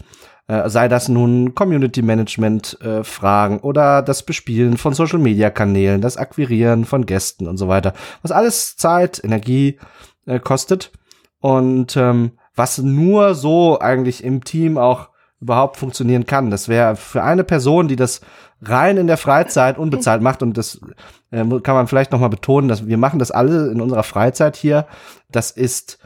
Äh, 0.47 0.69
sei 0.69 0.87
das 0.87 1.09
nun 1.09 1.55
Community 1.55 2.01
Management 2.01 2.79
äh, 2.81 3.03
Fragen 3.03 3.59
oder 3.59 4.03
das 4.03 4.23
Bespielen 4.23 4.77
von 4.77 4.93
Social 4.93 5.17
Media 5.17 5.49
Kanälen, 5.49 6.01
das 6.01 6.17
Akquirieren 6.17 6.85
von 6.85 7.05
Gästen 7.05 7.47
und 7.47 7.57
so 7.57 7.67
weiter, 7.67 7.93
was 8.21 8.31
alles 8.31 8.75
Zeit, 8.75 9.23
Energie 9.23 9.79
äh, 10.27 10.39
kostet 10.39 10.91
und 11.39 11.97
ähm, 11.97 12.33
was 12.55 12.77
nur 12.77 13.33
so 13.33 13.79
eigentlich 13.79 14.23
im 14.23 14.43
Team 14.43 14.77
auch 14.77 15.09
überhaupt 15.45 15.77
funktionieren 15.77 16.25
kann. 16.25 16.49
Das 16.49 16.67
wäre 16.67 16.95
für 16.95 17.23
eine 17.23 17.43
Person, 17.43 17.87
die 17.87 17.95
das 17.95 18.21
rein 18.61 18.97
in 18.97 19.07
der 19.07 19.17
Freizeit 19.17 19.77
unbezahlt 19.77 20.23
macht 20.23 20.41
und 20.41 20.57
das 20.57 20.81
äh, 21.29 21.45
kann 21.61 21.75
man 21.75 21.87
vielleicht 21.87 22.11
noch 22.11 22.19
mal 22.19 22.29
betonen, 22.29 22.67
dass 22.67 22.87
wir 22.87 22.97
machen 22.97 23.19
das 23.19 23.29
alle 23.29 23.69
in 23.71 23.79
unserer 23.79 24.03
Freizeit 24.03 24.55
hier. 24.55 24.87
Das 25.29 25.51
ist 25.51 25.99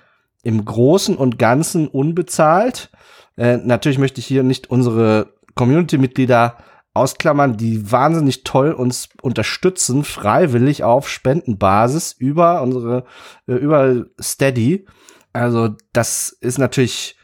im 0.43 0.65
Großen 0.65 1.15
und 1.15 1.39
Ganzen 1.39 1.87
unbezahlt. 1.87 2.91
Äh, 3.37 3.57
natürlich 3.57 3.97
möchte 3.97 4.19
ich 4.19 4.25
hier 4.25 4.43
nicht 4.43 4.69
unsere 4.69 5.33
Community-Mitglieder 5.55 6.57
ausklammern, 6.93 7.55
die 7.55 7.91
wahnsinnig 7.91 8.43
toll 8.43 8.73
uns 8.73 9.09
unterstützen, 9.21 10.03
freiwillig 10.03 10.83
auf 10.83 11.07
Spendenbasis 11.07 12.11
über 12.11 12.61
unsere, 12.61 13.05
äh, 13.47 13.53
über 13.53 14.05
Steady. 14.21 14.85
Also 15.31 15.69
das 15.93 16.29
ist 16.41 16.57
natürlich, 16.57 17.17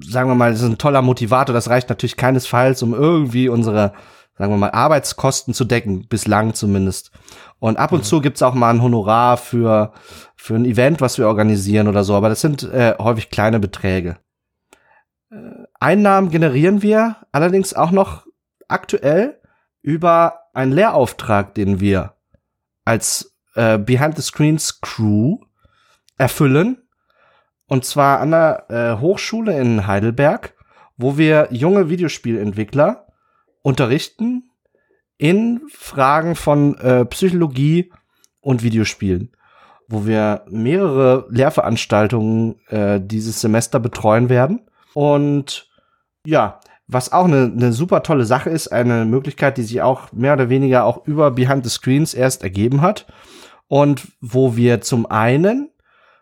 sagen 0.00 0.30
wir 0.30 0.34
mal, 0.34 0.52
das 0.52 0.62
ist 0.62 0.68
ein 0.68 0.78
toller 0.78 1.02
Motivator. 1.02 1.54
Das 1.54 1.68
reicht 1.68 1.88
natürlich 1.88 2.16
keinesfalls, 2.16 2.82
um 2.82 2.94
irgendwie 2.94 3.48
unsere, 3.48 3.92
sagen 4.36 4.52
wir 4.52 4.58
mal, 4.58 4.70
Arbeitskosten 4.70 5.54
zu 5.54 5.64
decken, 5.64 6.08
bislang 6.08 6.54
zumindest. 6.54 7.10
Und 7.58 7.78
ab 7.78 7.92
und 7.92 8.00
mhm. 8.00 8.04
zu 8.04 8.20
gibt's 8.20 8.42
auch 8.42 8.54
mal 8.54 8.70
ein 8.70 8.82
Honorar 8.82 9.36
für, 9.36 9.92
für 10.36 10.54
ein 10.54 10.64
Event, 10.64 11.00
was 11.00 11.18
wir 11.18 11.26
organisieren 11.26 11.88
oder 11.88 12.04
so, 12.04 12.14
aber 12.14 12.28
das 12.28 12.40
sind 12.40 12.62
äh, 12.64 12.94
häufig 12.98 13.30
kleine 13.30 13.58
Beträge. 13.58 14.18
Einnahmen 15.80 16.30
generieren 16.30 16.82
wir 16.82 17.16
allerdings 17.32 17.74
auch 17.74 17.90
noch 17.90 18.26
aktuell 18.68 19.40
über 19.82 20.40
einen 20.52 20.72
Lehrauftrag, 20.72 21.54
den 21.54 21.80
wir 21.80 22.14
als 22.84 23.36
äh, 23.54 23.78
Behind 23.78 24.16
the 24.16 24.22
Screens 24.22 24.80
Crew 24.80 25.38
erfüllen. 26.16 26.82
Und 27.68 27.84
zwar 27.84 28.20
an 28.20 28.30
der 28.30 28.66
äh, 28.68 29.00
Hochschule 29.00 29.58
in 29.58 29.86
Heidelberg, 29.86 30.54
wo 30.96 31.18
wir 31.18 31.48
junge 31.50 31.88
Videospielentwickler 31.88 33.06
unterrichten 33.62 34.50
in 35.18 35.62
Fragen 35.70 36.36
von 36.36 36.78
äh, 36.78 37.04
Psychologie 37.06 37.92
und 38.40 38.62
Videospielen, 38.62 39.32
wo 39.88 40.06
wir 40.06 40.44
mehrere 40.48 41.26
Lehrveranstaltungen 41.30 42.60
äh, 42.68 43.00
dieses 43.00 43.40
Semester 43.40 43.80
betreuen 43.80 44.28
werden 44.28 44.68
und 44.94 45.68
ja, 46.24 46.60
was 46.88 47.12
auch 47.12 47.24
eine, 47.24 47.52
eine 47.54 47.72
super 47.72 48.02
tolle 48.02 48.24
Sache 48.24 48.50
ist, 48.50 48.68
eine 48.68 49.04
Möglichkeit, 49.04 49.56
die 49.56 49.62
sich 49.62 49.82
auch 49.82 50.12
mehr 50.12 50.34
oder 50.34 50.48
weniger 50.48 50.84
auch 50.84 51.06
über 51.06 51.32
Behind 51.32 51.64
the 51.64 51.70
Screens 51.70 52.14
erst 52.14 52.42
ergeben 52.42 52.80
hat. 52.80 53.06
Und 53.68 54.08
wo 54.20 54.56
wir 54.56 54.80
zum 54.80 55.06
einen 55.06 55.70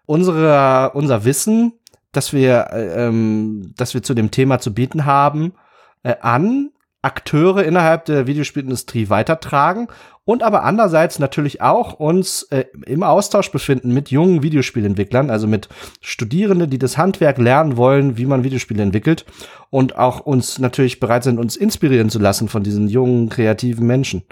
unsere, 0.06 0.93
unser 0.94 1.24
Wissen, 1.24 1.72
dass 2.12 2.32
wir, 2.32 2.68
äh, 2.72 3.06
ähm, 3.06 3.72
dass 3.76 3.94
wir 3.94 4.02
zu 4.02 4.14
dem 4.14 4.31
Thema 4.31 4.59
zu 4.59 4.72
bieten 4.72 5.05
haben, 5.05 5.55
äh, 6.02 6.14
an 6.20 6.70
Akteure 7.02 7.64
innerhalb 7.64 8.06
der 8.06 8.26
Videospielindustrie 8.26 9.10
weitertragen 9.10 9.89
und 10.24 10.43
aber 10.43 10.64
andererseits 10.64 11.18
natürlich 11.18 11.60
auch 11.60 11.93
uns 11.94 12.44
äh, 12.44 12.64
im 12.86 13.02
Austausch 13.02 13.51
befinden 13.51 13.93
mit 13.93 14.10
jungen 14.10 14.43
Videospielentwicklern, 14.43 15.28
also 15.28 15.47
mit 15.47 15.68
Studierenden, 16.01 16.70
die 16.70 16.78
das 16.78 16.97
Handwerk 16.97 17.36
lernen 17.36 17.76
wollen, 17.76 18.16
wie 18.16 18.24
man 18.24 18.43
Videospiele 18.43 18.82
entwickelt 18.82 19.26
und 19.68 19.98
auch 19.98 20.20
uns 20.20 20.59
natürlich 20.59 20.98
bereit 20.98 21.24
sind, 21.24 21.39
uns 21.39 21.56
inspirieren 21.56 22.09
zu 22.09 22.18
lassen 22.18 22.48
von 22.48 22.62
diesen 22.62 22.89
jungen, 22.89 23.28
kreativen 23.28 23.86
Menschen. 23.86 24.22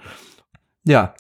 Ja, 0.85 1.15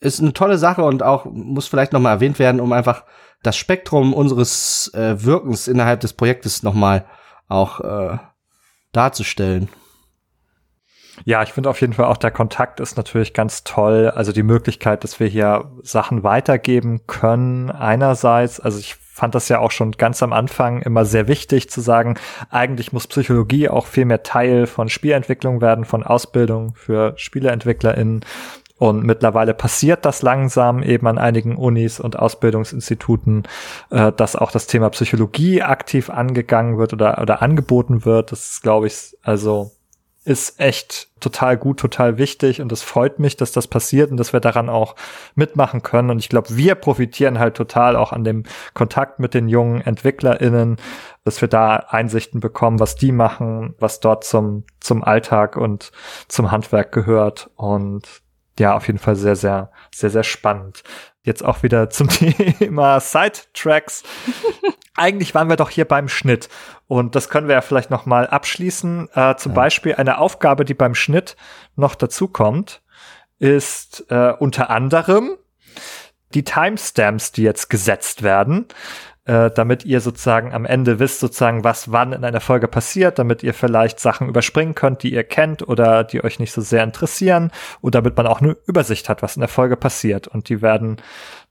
ist 0.00 0.20
eine 0.20 0.32
tolle 0.32 0.58
Sache 0.58 0.84
und 0.84 1.02
auch 1.02 1.24
muss 1.24 1.66
vielleicht 1.66 1.92
nochmal 1.92 2.14
erwähnt 2.14 2.38
werden, 2.38 2.60
um 2.60 2.72
einfach 2.72 3.04
das 3.42 3.56
Spektrum 3.56 4.14
unseres 4.14 4.92
äh, 4.94 5.22
Wirkens 5.24 5.68
innerhalb 5.68 6.00
des 6.00 6.12
Projektes 6.12 6.62
nochmal 6.62 7.04
auch 7.48 7.80
äh, 7.80 8.18
darzustellen. 8.92 9.68
Ja, 11.24 11.42
ich 11.42 11.52
finde 11.52 11.68
auf 11.68 11.80
jeden 11.80 11.92
Fall 11.92 12.06
auch 12.06 12.16
der 12.16 12.30
Kontakt 12.30 12.80
ist 12.80 12.96
natürlich 12.96 13.34
ganz 13.34 13.64
toll. 13.64 14.10
Also 14.14 14.32
die 14.32 14.42
Möglichkeit, 14.42 15.04
dass 15.04 15.20
wir 15.20 15.26
hier 15.26 15.70
Sachen 15.82 16.22
weitergeben 16.22 17.06
können. 17.06 17.70
Einerseits, 17.70 18.60
also 18.60 18.78
ich 18.78 18.94
fand 18.94 19.34
das 19.34 19.48
ja 19.50 19.58
auch 19.58 19.70
schon 19.70 19.92
ganz 19.92 20.22
am 20.22 20.32
Anfang 20.32 20.80
immer 20.80 21.04
sehr 21.04 21.28
wichtig 21.28 21.68
zu 21.68 21.82
sagen, 21.82 22.18
eigentlich 22.48 22.92
muss 22.92 23.06
Psychologie 23.06 23.68
auch 23.68 23.86
viel 23.86 24.06
mehr 24.06 24.22
Teil 24.22 24.66
von 24.66 24.88
Spielentwicklung 24.88 25.60
werden, 25.60 25.84
von 25.84 26.02
Ausbildung 26.02 26.74
für 26.74 27.12
SpieleentwicklerInnen. 27.18 28.24
Und 28.82 29.04
mittlerweile 29.04 29.54
passiert 29.54 30.04
das 30.04 30.22
langsam 30.22 30.82
eben 30.82 31.06
an 31.06 31.16
einigen 31.16 31.54
Unis 31.54 32.00
und 32.00 32.18
Ausbildungsinstituten, 32.18 33.44
äh, 33.90 34.10
dass 34.10 34.34
auch 34.34 34.50
das 34.50 34.66
Thema 34.66 34.90
Psychologie 34.90 35.62
aktiv 35.62 36.10
angegangen 36.10 36.78
wird 36.78 36.92
oder, 36.92 37.22
oder 37.22 37.42
angeboten 37.42 38.04
wird. 38.04 38.32
Das 38.32 38.50
ist, 38.50 38.62
glaube 38.64 38.88
ich, 38.88 39.16
also 39.22 39.70
ist 40.24 40.58
echt 40.58 41.10
total 41.20 41.56
gut, 41.56 41.78
total 41.78 42.18
wichtig 42.18 42.60
und 42.60 42.72
es 42.72 42.82
freut 42.82 43.20
mich, 43.20 43.36
dass 43.36 43.52
das 43.52 43.68
passiert 43.68 44.10
und 44.10 44.16
dass 44.16 44.32
wir 44.32 44.40
daran 44.40 44.68
auch 44.68 44.96
mitmachen 45.36 45.82
können. 45.82 46.10
Und 46.10 46.18
ich 46.18 46.28
glaube, 46.28 46.56
wir 46.56 46.74
profitieren 46.74 47.38
halt 47.38 47.56
total 47.56 47.94
auch 47.94 48.12
an 48.12 48.24
dem 48.24 48.42
Kontakt 48.74 49.20
mit 49.20 49.32
den 49.32 49.48
jungen 49.48 49.80
EntwicklerInnen, 49.80 50.76
dass 51.24 51.40
wir 51.40 51.48
da 51.48 51.76
Einsichten 51.76 52.40
bekommen, 52.40 52.80
was 52.80 52.96
die 52.96 53.12
machen, 53.12 53.76
was 53.78 54.00
dort 54.00 54.24
zum, 54.24 54.64
zum 54.80 55.04
Alltag 55.04 55.56
und 55.56 55.92
zum 56.26 56.50
Handwerk 56.50 56.90
gehört. 56.90 57.50
Und 57.54 58.21
ja, 58.58 58.74
auf 58.74 58.86
jeden 58.86 58.98
Fall 58.98 59.16
sehr, 59.16 59.36
sehr, 59.36 59.70
sehr, 59.94 60.10
sehr 60.10 60.22
spannend. 60.22 60.82
Jetzt 61.22 61.44
auch 61.44 61.62
wieder 61.62 61.90
zum 61.90 62.08
Thema 62.58 63.00
Sidetracks. 63.00 64.02
Eigentlich 64.94 65.34
waren 65.34 65.48
wir 65.48 65.56
doch 65.56 65.70
hier 65.70 65.86
beim 65.86 66.08
Schnitt 66.08 66.48
und 66.86 67.14
das 67.14 67.30
können 67.30 67.48
wir 67.48 67.54
ja 67.54 67.62
vielleicht 67.62 67.90
noch 67.90 68.04
mal 68.04 68.26
abschließen. 68.26 69.08
Äh, 69.14 69.36
zum 69.36 69.52
ja. 69.52 69.56
Beispiel 69.56 69.94
eine 69.94 70.18
Aufgabe, 70.18 70.64
die 70.64 70.74
beim 70.74 70.94
Schnitt 70.94 71.36
noch 71.76 71.94
dazu 71.94 72.28
kommt, 72.28 72.82
ist 73.38 74.04
äh, 74.10 74.32
unter 74.38 74.68
anderem 74.68 75.36
die 76.34 76.44
Timestamps, 76.44 77.32
die 77.32 77.42
jetzt 77.42 77.68
gesetzt 77.70 78.22
werden 78.22 78.66
äh, 79.24 79.50
damit 79.50 79.84
ihr 79.84 80.00
sozusagen 80.00 80.52
am 80.52 80.64
Ende 80.64 80.98
wisst, 80.98 81.20
sozusagen, 81.20 81.62
was 81.62 81.92
wann 81.92 82.12
in 82.12 82.24
einer 82.24 82.40
Folge 82.40 82.66
passiert, 82.66 83.18
damit 83.18 83.42
ihr 83.42 83.54
vielleicht 83.54 84.00
Sachen 84.00 84.28
überspringen 84.28 84.74
könnt, 84.74 85.02
die 85.02 85.12
ihr 85.12 85.24
kennt 85.24 85.66
oder 85.68 86.02
die 86.02 86.24
euch 86.24 86.40
nicht 86.40 86.52
so 86.52 86.60
sehr 86.60 86.82
interessieren 86.82 87.52
oder 87.80 88.00
damit 88.00 88.16
man 88.16 88.26
auch 88.26 88.40
eine 88.40 88.56
Übersicht 88.66 89.08
hat, 89.08 89.22
was 89.22 89.36
in 89.36 89.40
der 89.40 89.48
Folge 89.48 89.76
passiert. 89.76 90.26
Und 90.26 90.48
die 90.48 90.60
werden 90.60 90.96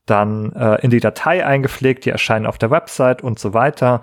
dann 0.06 0.52
äh, 0.54 0.82
in 0.82 0.90
die 0.90 1.00
Datei 1.00 1.46
eingepflegt, 1.46 2.06
die 2.06 2.10
erscheinen 2.10 2.46
auf 2.46 2.58
der 2.58 2.72
Website 2.72 3.22
und 3.24 3.40
so 3.40 3.54
weiter. 3.54 4.02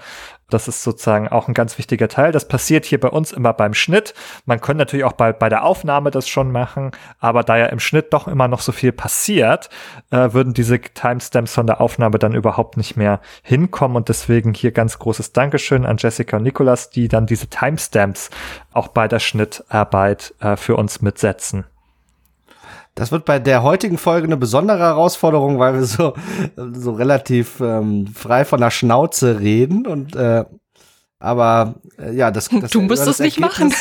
Das 0.51 0.67
ist 0.67 0.83
sozusagen 0.83 1.29
auch 1.29 1.47
ein 1.47 1.55
ganz 1.55 1.77
wichtiger 1.77 2.09
Teil. 2.09 2.33
Das 2.33 2.49
passiert 2.49 2.87
hier 2.87 2.99
bei 2.99 3.09
uns 3.09 3.33
immer 3.33 3.53
beim 3.53 3.75
Schnitt. 3.75 4.15
Man 4.47 4.61
könnte 4.61 4.79
natürlich 4.79 5.05
auch 5.05 5.13
bei, 5.13 5.33
bei 5.33 5.51
der 5.51 5.63
Aufnahme 5.65 6.11
das 6.11 6.27
schon 6.27 6.51
machen, 6.51 6.93
aber 7.19 7.43
da 7.43 7.59
ja 7.59 7.67
im 7.67 7.81
Schnitt 7.81 8.15
doch 8.15 8.27
immer 8.27 8.49
noch 8.49 8.61
so 8.61 8.73
viel 8.73 8.93
passiert, 8.93 9.69
äh, 10.11 10.33
würden 10.33 10.55
diese 10.55 10.81
Timestamps 10.81 11.53
von 11.53 11.67
der 11.67 11.83
Aufnahme 11.83 12.19
dann 12.19 12.35
überhaupt 12.35 12.79
nicht 12.79 12.97
mehr 12.97 13.21
hinkommen. 13.43 13.97
Und 13.97 14.09
deswegen 14.09 14.55
hier 14.55 14.73
ganz 14.73 14.99
großes 14.99 15.35
Dankeschön 15.35 15.85
an 15.85 15.99
Jessica 15.99 16.39
und 16.39 16.45
Nicolas, 16.45 16.89
die 16.89 17.09
dann 17.09 17.27
diese 17.27 17.49
Timestamps 17.49 18.31
auch 18.73 18.89
bei 18.89 19.07
der 19.07 19.19
Schnittarbeit 19.19 20.35
äh, 20.41 20.57
für 20.57 20.77
uns 20.77 21.03
mitsetzen. 21.03 21.67
Das 22.99 23.13
wird 23.13 23.25
bei 23.25 23.39
der 23.39 23.63
heutigen 23.63 23.97
Folge 23.97 24.27
eine 24.27 24.37
besondere 24.37 24.81
Herausforderung, 24.81 25.61
weil 25.61 25.75
wir 25.75 25.85
so, 25.85 26.15
so 26.57 26.91
relativ 26.91 27.61
ähm, 27.61 28.09
frei 28.09 28.45
von 28.45 28.61
der 28.61 28.73
Schnauze 28.73 29.39
reden 29.39 29.87
und 29.87 30.17
äh, 30.17 30.45
aber 31.21 31.77
äh, 31.97 32.13
ja, 32.13 32.33
das, 32.33 32.49
das 32.49 32.73
du 32.73 32.81
musst 32.81 33.07
es 33.07 33.21
nicht 33.21 33.39
machen. 33.39 33.73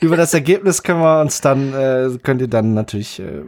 Über 0.00 0.16
das 0.16 0.34
Ergebnis 0.34 0.82
können 0.82 1.00
wir 1.00 1.20
uns 1.20 1.40
dann, 1.40 1.72
äh, 1.74 2.10
könnt 2.22 2.40
ihr 2.40 2.48
dann 2.48 2.74
natürlich 2.74 3.20
äh, 3.20 3.44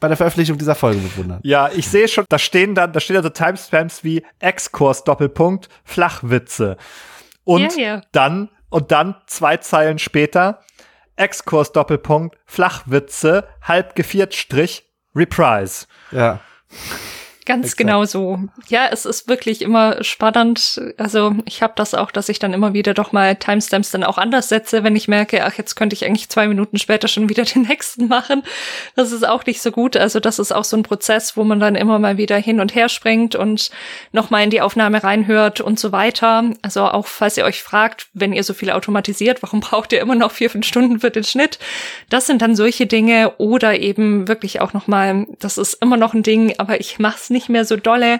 bei 0.00 0.08
der 0.08 0.16
Veröffentlichung 0.16 0.56
dieser 0.56 0.74
Folge 0.74 0.98
bewundern. 0.98 1.40
Ja, 1.44 1.68
ich 1.74 1.86
sehe 1.86 2.08
schon, 2.08 2.24
da 2.30 2.38
stehen 2.38 2.74
dann, 2.74 2.94
da 2.94 3.00
stehen 3.00 3.16
also 3.16 3.28
Timestamps 3.28 4.02
wie 4.02 4.24
Exkurs 4.38 5.04
Doppelpunkt 5.04 5.68
Flachwitze 5.84 6.78
und 7.44 7.76
yeah, 7.76 7.96
yeah. 7.96 8.02
dann 8.12 8.48
und 8.70 8.92
dann 8.92 9.14
zwei 9.26 9.58
Zeilen 9.58 9.98
später 9.98 10.60
Exkurs 11.18 11.72
Doppelpunkt, 11.72 12.38
Flachwitze, 12.46 13.48
halb 13.62 13.94
Strich, 14.34 14.84
Reprise. 15.14 15.86
Ja. 16.12 16.40
Ganz 17.48 17.64
Exakt. 17.64 17.78
genau 17.78 18.04
so. 18.04 18.40
Ja, 18.68 18.88
es 18.92 19.06
ist 19.06 19.26
wirklich 19.26 19.62
immer 19.62 20.04
spannend. 20.04 20.82
Also 20.98 21.34
ich 21.46 21.62
habe 21.62 21.72
das 21.76 21.94
auch, 21.94 22.10
dass 22.10 22.28
ich 22.28 22.38
dann 22.38 22.52
immer 22.52 22.74
wieder 22.74 22.92
doch 22.92 23.12
mal 23.12 23.36
Timestamps 23.36 23.90
dann 23.90 24.04
auch 24.04 24.18
anders 24.18 24.50
setze, 24.50 24.84
wenn 24.84 24.94
ich 24.94 25.08
merke, 25.08 25.42
ach, 25.46 25.54
jetzt 25.54 25.74
könnte 25.74 25.94
ich 25.94 26.04
eigentlich 26.04 26.28
zwei 26.28 26.46
Minuten 26.46 26.76
später 26.76 27.08
schon 27.08 27.30
wieder 27.30 27.44
den 27.54 27.62
nächsten 27.62 28.06
machen. 28.06 28.42
Das 28.96 29.12
ist 29.12 29.26
auch 29.26 29.46
nicht 29.46 29.62
so 29.62 29.70
gut. 29.70 29.96
Also 29.96 30.20
das 30.20 30.38
ist 30.38 30.52
auch 30.52 30.64
so 30.64 30.76
ein 30.76 30.82
Prozess, 30.82 31.38
wo 31.38 31.44
man 31.44 31.58
dann 31.58 31.74
immer 31.74 31.98
mal 31.98 32.18
wieder 32.18 32.36
hin 32.36 32.60
und 32.60 32.74
her 32.74 32.90
springt 32.90 33.34
und 33.34 33.70
nochmal 34.12 34.44
in 34.44 34.50
die 34.50 34.60
Aufnahme 34.60 35.02
reinhört 35.02 35.62
und 35.62 35.80
so 35.80 35.90
weiter. 35.90 36.50
Also 36.60 36.82
auch 36.82 37.06
falls 37.06 37.38
ihr 37.38 37.44
euch 37.44 37.62
fragt, 37.62 38.08
wenn 38.12 38.34
ihr 38.34 38.44
so 38.44 38.52
viel 38.52 38.70
automatisiert, 38.70 39.42
warum 39.42 39.60
braucht 39.68 39.94
ihr 39.94 40.02
immer 40.02 40.16
noch 40.16 40.32
vier, 40.32 40.50
fünf 40.50 40.66
Stunden 40.66 41.00
für 41.00 41.10
den 41.10 41.24
Schnitt? 41.24 41.58
Das 42.10 42.26
sind 42.26 42.42
dann 42.42 42.56
solche 42.56 42.86
Dinge 42.86 43.32
oder 43.38 43.78
eben 43.78 44.28
wirklich 44.28 44.60
auch 44.60 44.74
nochmal, 44.74 45.26
das 45.38 45.56
ist 45.56 45.82
immer 45.82 45.96
noch 45.96 46.12
ein 46.12 46.22
Ding, 46.22 46.54
aber 46.58 46.78
ich 46.78 46.98
mache 46.98 47.16
es 47.16 47.30
nicht 47.30 47.37
nicht 47.38 47.48
mehr 47.48 47.64
so 47.64 47.76
dolle, 47.76 48.18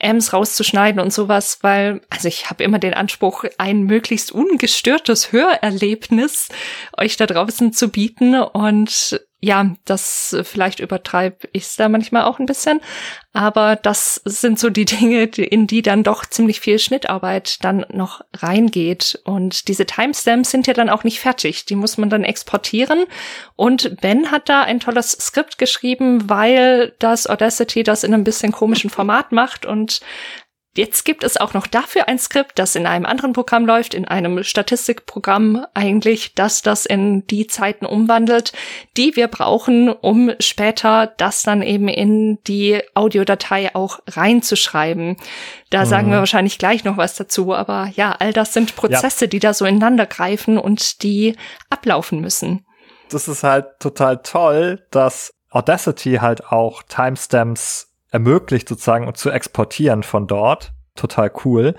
Ms 0.00 0.32
rauszuschneiden 0.32 1.00
und 1.00 1.12
sowas, 1.12 1.58
weil, 1.62 2.00
also 2.10 2.26
ich 2.26 2.50
habe 2.50 2.64
immer 2.64 2.80
den 2.80 2.94
Anspruch, 2.94 3.44
ein 3.58 3.84
möglichst 3.84 4.32
ungestörtes 4.32 5.30
Hörerlebnis 5.30 6.48
euch 6.96 7.16
da 7.16 7.26
draußen 7.26 7.72
zu 7.72 7.88
bieten 7.90 8.34
und 8.34 9.20
ja, 9.46 9.76
das 9.84 10.36
vielleicht 10.42 10.80
übertreibe 10.80 11.48
ich 11.52 11.76
da 11.76 11.88
manchmal 11.88 12.24
auch 12.24 12.40
ein 12.40 12.46
bisschen, 12.46 12.80
aber 13.32 13.76
das 13.76 14.20
sind 14.24 14.58
so 14.58 14.70
die 14.70 14.84
Dinge, 14.86 15.22
in 15.22 15.68
die 15.68 15.82
dann 15.82 16.02
doch 16.02 16.26
ziemlich 16.26 16.58
viel 16.58 16.80
Schnittarbeit 16.80 17.62
dann 17.62 17.86
noch 17.92 18.22
reingeht. 18.34 19.20
Und 19.24 19.68
diese 19.68 19.86
Timestamps 19.86 20.50
sind 20.50 20.66
ja 20.66 20.74
dann 20.74 20.90
auch 20.90 21.04
nicht 21.04 21.20
fertig, 21.20 21.64
die 21.64 21.76
muss 21.76 21.96
man 21.96 22.10
dann 22.10 22.24
exportieren. 22.24 23.04
Und 23.54 24.00
Ben 24.00 24.32
hat 24.32 24.48
da 24.48 24.62
ein 24.62 24.80
tolles 24.80 25.12
Skript 25.12 25.58
geschrieben, 25.58 26.28
weil 26.28 26.94
das 26.98 27.28
Audacity 27.28 27.84
das 27.84 28.02
in 28.02 28.12
einem 28.12 28.24
bisschen 28.24 28.50
komischen 28.50 28.90
Format 28.90 29.30
macht 29.30 29.64
und 29.64 30.00
Jetzt 30.76 31.06
gibt 31.06 31.24
es 31.24 31.38
auch 31.38 31.54
noch 31.54 31.66
dafür 31.66 32.06
ein 32.06 32.18
Skript, 32.18 32.58
das 32.58 32.76
in 32.76 32.86
einem 32.86 33.06
anderen 33.06 33.32
Programm 33.32 33.64
läuft, 33.64 33.94
in 33.94 34.06
einem 34.06 34.44
Statistikprogramm 34.44 35.64
eigentlich, 35.72 36.34
das 36.34 36.60
das 36.60 36.84
in 36.84 37.26
die 37.28 37.46
Zeiten 37.46 37.86
umwandelt, 37.86 38.52
die 38.98 39.16
wir 39.16 39.28
brauchen, 39.28 39.88
um 39.88 40.32
später 40.38 41.14
das 41.16 41.42
dann 41.42 41.62
eben 41.62 41.88
in 41.88 42.38
die 42.46 42.82
Audiodatei 42.92 43.74
auch 43.74 44.00
reinzuschreiben. 44.06 45.16
Da 45.70 45.84
mhm. 45.84 45.88
sagen 45.88 46.10
wir 46.10 46.18
wahrscheinlich 46.18 46.58
gleich 46.58 46.84
noch 46.84 46.98
was 46.98 47.16
dazu, 47.16 47.54
aber 47.54 47.90
ja, 47.96 48.12
all 48.12 48.34
das 48.34 48.52
sind 48.52 48.76
Prozesse, 48.76 49.24
ja. 49.24 49.28
die 49.30 49.38
da 49.38 49.54
so 49.54 49.64
ineinander 49.64 50.04
greifen 50.04 50.58
und 50.58 51.02
die 51.02 51.36
ablaufen 51.70 52.20
müssen. 52.20 52.66
Das 53.08 53.28
ist 53.28 53.44
halt 53.44 53.66
total 53.80 54.20
toll, 54.22 54.84
dass 54.90 55.30
Audacity 55.50 56.18
halt 56.20 56.44
auch 56.48 56.82
Timestamps 56.82 57.95
ermöglicht 58.16 58.68
sozusagen 58.68 59.14
zu 59.14 59.30
exportieren 59.30 60.02
von 60.02 60.26
dort. 60.26 60.72
Total 60.94 61.30
cool. 61.44 61.74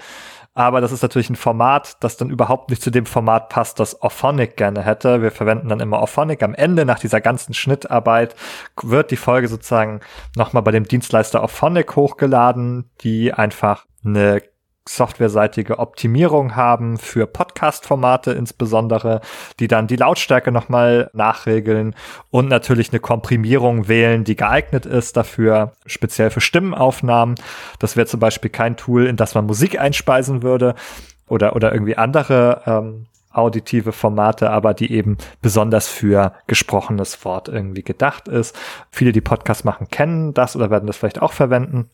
Aber 0.54 0.82
das 0.82 0.92
ist 0.92 1.02
natürlich 1.02 1.30
ein 1.30 1.36
Format, 1.36 1.98
das 2.00 2.18
dann 2.18 2.30
überhaupt 2.30 2.70
nicht 2.70 2.82
zu 2.82 2.92
dem 2.92 3.06
Format 3.06 3.50
passt, 3.50 3.80
das 3.80 4.02
Orphonic 4.02 4.56
gerne 4.56 4.84
hätte. 4.84 5.22
Wir 5.22 5.32
verwenden 5.32 5.70
dann 5.70 5.80
immer 5.80 6.00
Orphonic. 6.00 6.42
Am 6.42 6.56
Ende, 6.56 6.86
nach 6.86 7.00
dieser 7.00 7.22
ganzen 7.22 7.54
Schnittarbeit, 7.54 8.36
wird 8.82 9.12
die 9.12 9.18
Folge 9.18 9.48
sozusagen 9.48 10.00
nochmal 10.36 10.64
bei 10.64 10.72
dem 10.72 10.88
Dienstleister 10.88 11.42
Orphonic 11.42 11.96
hochgeladen, 11.96 12.90
die 13.02 13.34
einfach 13.34 13.86
eine 14.04 14.42
softwareseitige 14.88 15.80
Optimierung 15.80 16.56
haben 16.56 16.98
für 16.98 17.28
Podcast-Formate 17.28 18.32
insbesondere, 18.32 19.22
die 19.60 19.68
dann 19.68 19.88
die 19.88 19.96
Lautstärke 19.96 20.52
nochmal 20.52 21.10
nachregeln 21.14 21.96
und 22.30 22.48
natürlich 22.48 22.92
eine 22.92 23.00
Komprimierung 23.00 23.88
wählen, 23.88 24.24
die 24.24 24.36
geeignet 24.36 24.86
ist 24.86 25.18
dafür, 25.18 25.74
speziell 25.86 26.30
für 26.30 26.42
Stimmenaufnahmen. 26.42 27.36
Das 27.80 27.96
wäre 27.96 28.08
zum 28.08 28.20
Beispiel 28.20 28.52
kein 28.52 28.78
Tool, 28.78 29.06
in 29.06 29.16
das 29.16 29.36
man 29.36 29.46
Musik 29.46 29.80
einspeisen 29.80 30.44
würde 30.44 30.76
oder, 31.28 31.56
oder 31.56 31.74
irgendwie 31.74 31.98
andere 31.98 32.62
ähm, 32.66 33.06
auditive 33.32 33.92
Formate, 33.92 34.50
aber 34.50 34.74
die 34.74 34.92
eben 34.92 35.18
besonders 35.42 35.88
für 35.88 36.34
gesprochenes 36.48 37.24
Wort 37.24 37.48
irgendwie 37.48 37.84
gedacht 37.84 38.28
ist. 38.28 38.58
Viele, 38.90 39.12
die 39.12 39.22
Podcasts 39.22 39.64
machen, 39.64 39.88
kennen 39.90 40.34
das 40.34 40.56
oder 40.56 40.70
werden 40.70 40.88
das 40.88 40.98
vielleicht 40.98 41.22
auch 41.22 41.34
verwenden. 41.34 41.90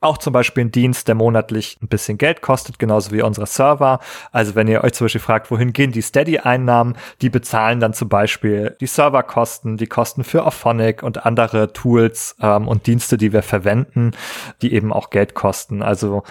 Auch 0.00 0.16
zum 0.16 0.32
Beispiel 0.32 0.64
ein 0.64 0.72
Dienst, 0.72 1.08
der 1.08 1.14
monatlich 1.14 1.78
ein 1.82 1.88
bisschen 1.88 2.16
Geld 2.16 2.40
kostet, 2.40 2.78
genauso 2.78 3.12
wie 3.12 3.20
unsere 3.20 3.46
Server. 3.46 4.00
Also 4.32 4.54
wenn 4.54 4.66
ihr 4.66 4.82
euch 4.82 4.94
zum 4.94 5.04
Beispiel 5.04 5.20
fragt, 5.20 5.50
wohin 5.50 5.74
gehen 5.74 5.92
die 5.92 6.00
Steady-Einnahmen, 6.00 6.96
die 7.20 7.28
bezahlen 7.28 7.80
dann 7.80 7.92
zum 7.92 8.08
Beispiel 8.08 8.76
die 8.80 8.86
Serverkosten, 8.86 9.76
die 9.76 9.86
Kosten 9.86 10.24
für 10.24 10.46
Auphonic 10.46 11.02
und 11.02 11.26
andere 11.26 11.74
Tools 11.74 12.34
ähm, 12.40 12.66
und 12.66 12.86
Dienste, 12.86 13.18
die 13.18 13.34
wir 13.34 13.42
verwenden, 13.42 14.12
die 14.62 14.72
eben 14.72 14.90
auch 14.90 15.10
Geld 15.10 15.34
kosten. 15.34 15.82
Also 15.82 16.22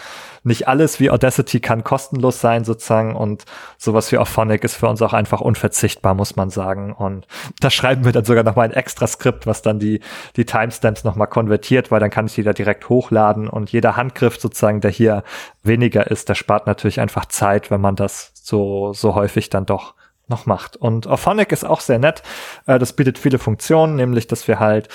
nicht 0.43 0.67
alles 0.67 0.99
wie 0.99 1.11
Audacity 1.11 1.59
kann 1.59 1.83
kostenlos 1.83 2.41
sein 2.41 2.63
sozusagen 2.63 3.15
und 3.15 3.45
sowas 3.77 4.11
wie 4.11 4.17
Auphonic 4.17 4.63
ist 4.63 4.75
für 4.75 4.87
uns 4.87 5.01
auch 5.01 5.13
einfach 5.13 5.41
unverzichtbar, 5.41 6.15
muss 6.15 6.35
man 6.35 6.49
sagen. 6.49 6.93
Und 6.93 7.27
da 7.59 7.69
schreiben 7.69 8.05
wir 8.05 8.13
dann 8.13 8.25
sogar 8.25 8.43
nochmal 8.43 8.69
ein 8.69 8.73
extra 8.73 9.05
Skript, 9.05 9.45
was 9.45 9.61
dann 9.61 9.79
die, 9.79 9.99
die 10.37 10.45
Timestamps 10.45 11.03
nochmal 11.03 11.27
konvertiert, 11.27 11.91
weil 11.91 11.99
dann 11.99 12.09
kann 12.09 12.25
ich 12.25 12.35
die 12.35 12.43
da 12.43 12.53
direkt 12.53 12.89
hochladen 12.89 13.47
und 13.59 13.71
jeder 13.71 13.95
Handgriff 13.95 14.39
sozusagen, 14.39 14.81
der 14.81 14.91
hier 14.91 15.23
weniger 15.63 16.09
ist, 16.09 16.29
der 16.29 16.35
spart 16.35 16.65
natürlich 16.65 16.99
einfach 16.99 17.25
Zeit, 17.25 17.69
wenn 17.69 17.81
man 17.81 17.95
das 17.95 18.31
so, 18.33 18.93
so 18.93 19.15
häufig 19.15 19.49
dann 19.49 19.65
doch 19.65 19.93
noch 20.29 20.45
macht. 20.45 20.77
Und 20.77 21.07
Auphonic 21.07 21.51
ist 21.51 21.65
auch 21.65 21.81
sehr 21.81 21.99
nett. 21.99 22.23
Äh, 22.65 22.79
das 22.79 22.93
bietet 22.93 23.17
viele 23.17 23.39
Funktionen, 23.39 23.95
nämlich, 23.95 24.27
dass 24.27 24.47
wir 24.47 24.59
halt 24.59 24.87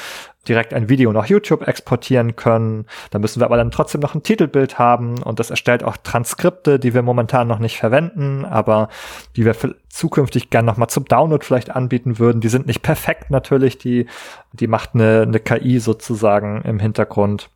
direkt 0.49 0.75
ein 0.75 0.89
Video 0.89 1.13
nach 1.13 1.27
YouTube 1.27 1.67
exportieren 1.67 2.37
können. 2.37 2.87
Da 3.11 3.19
müssen 3.19 3.41
wir 3.41 3.47
aber 3.47 3.57
dann 3.57 3.71
trotzdem 3.71 4.01
noch 4.01 4.15
ein 4.15 4.23
Titelbild 4.23 4.79
haben 4.79 5.23
und 5.23 5.41
das 5.41 5.51
erstellt 5.51 5.83
auch 5.83 5.97
Transkripte, 5.97 6.79
die 6.79 6.93
wir 6.93 7.03
momentan 7.03 7.49
noch 7.49 7.59
nicht 7.59 7.79
verwenden, 7.79 8.45
aber 8.45 8.89
die 9.37 9.45
wir 9.45 9.57
zukünftig 9.89 10.51
gern 10.51 10.67
nochmal 10.67 10.89
zum 10.89 11.07
Download 11.07 11.45
vielleicht 11.45 11.71
anbieten 11.71 12.19
würden. 12.19 12.41
Die 12.41 12.49
sind 12.49 12.67
nicht 12.67 12.83
perfekt 12.83 13.31
natürlich, 13.31 13.79
die, 13.79 14.07
die 14.53 14.67
macht 14.67 14.91
eine, 14.95 15.23
eine 15.23 15.41
KI 15.41 15.79
sozusagen 15.79 16.61
im 16.63 16.79
Hintergrund. 16.79 17.49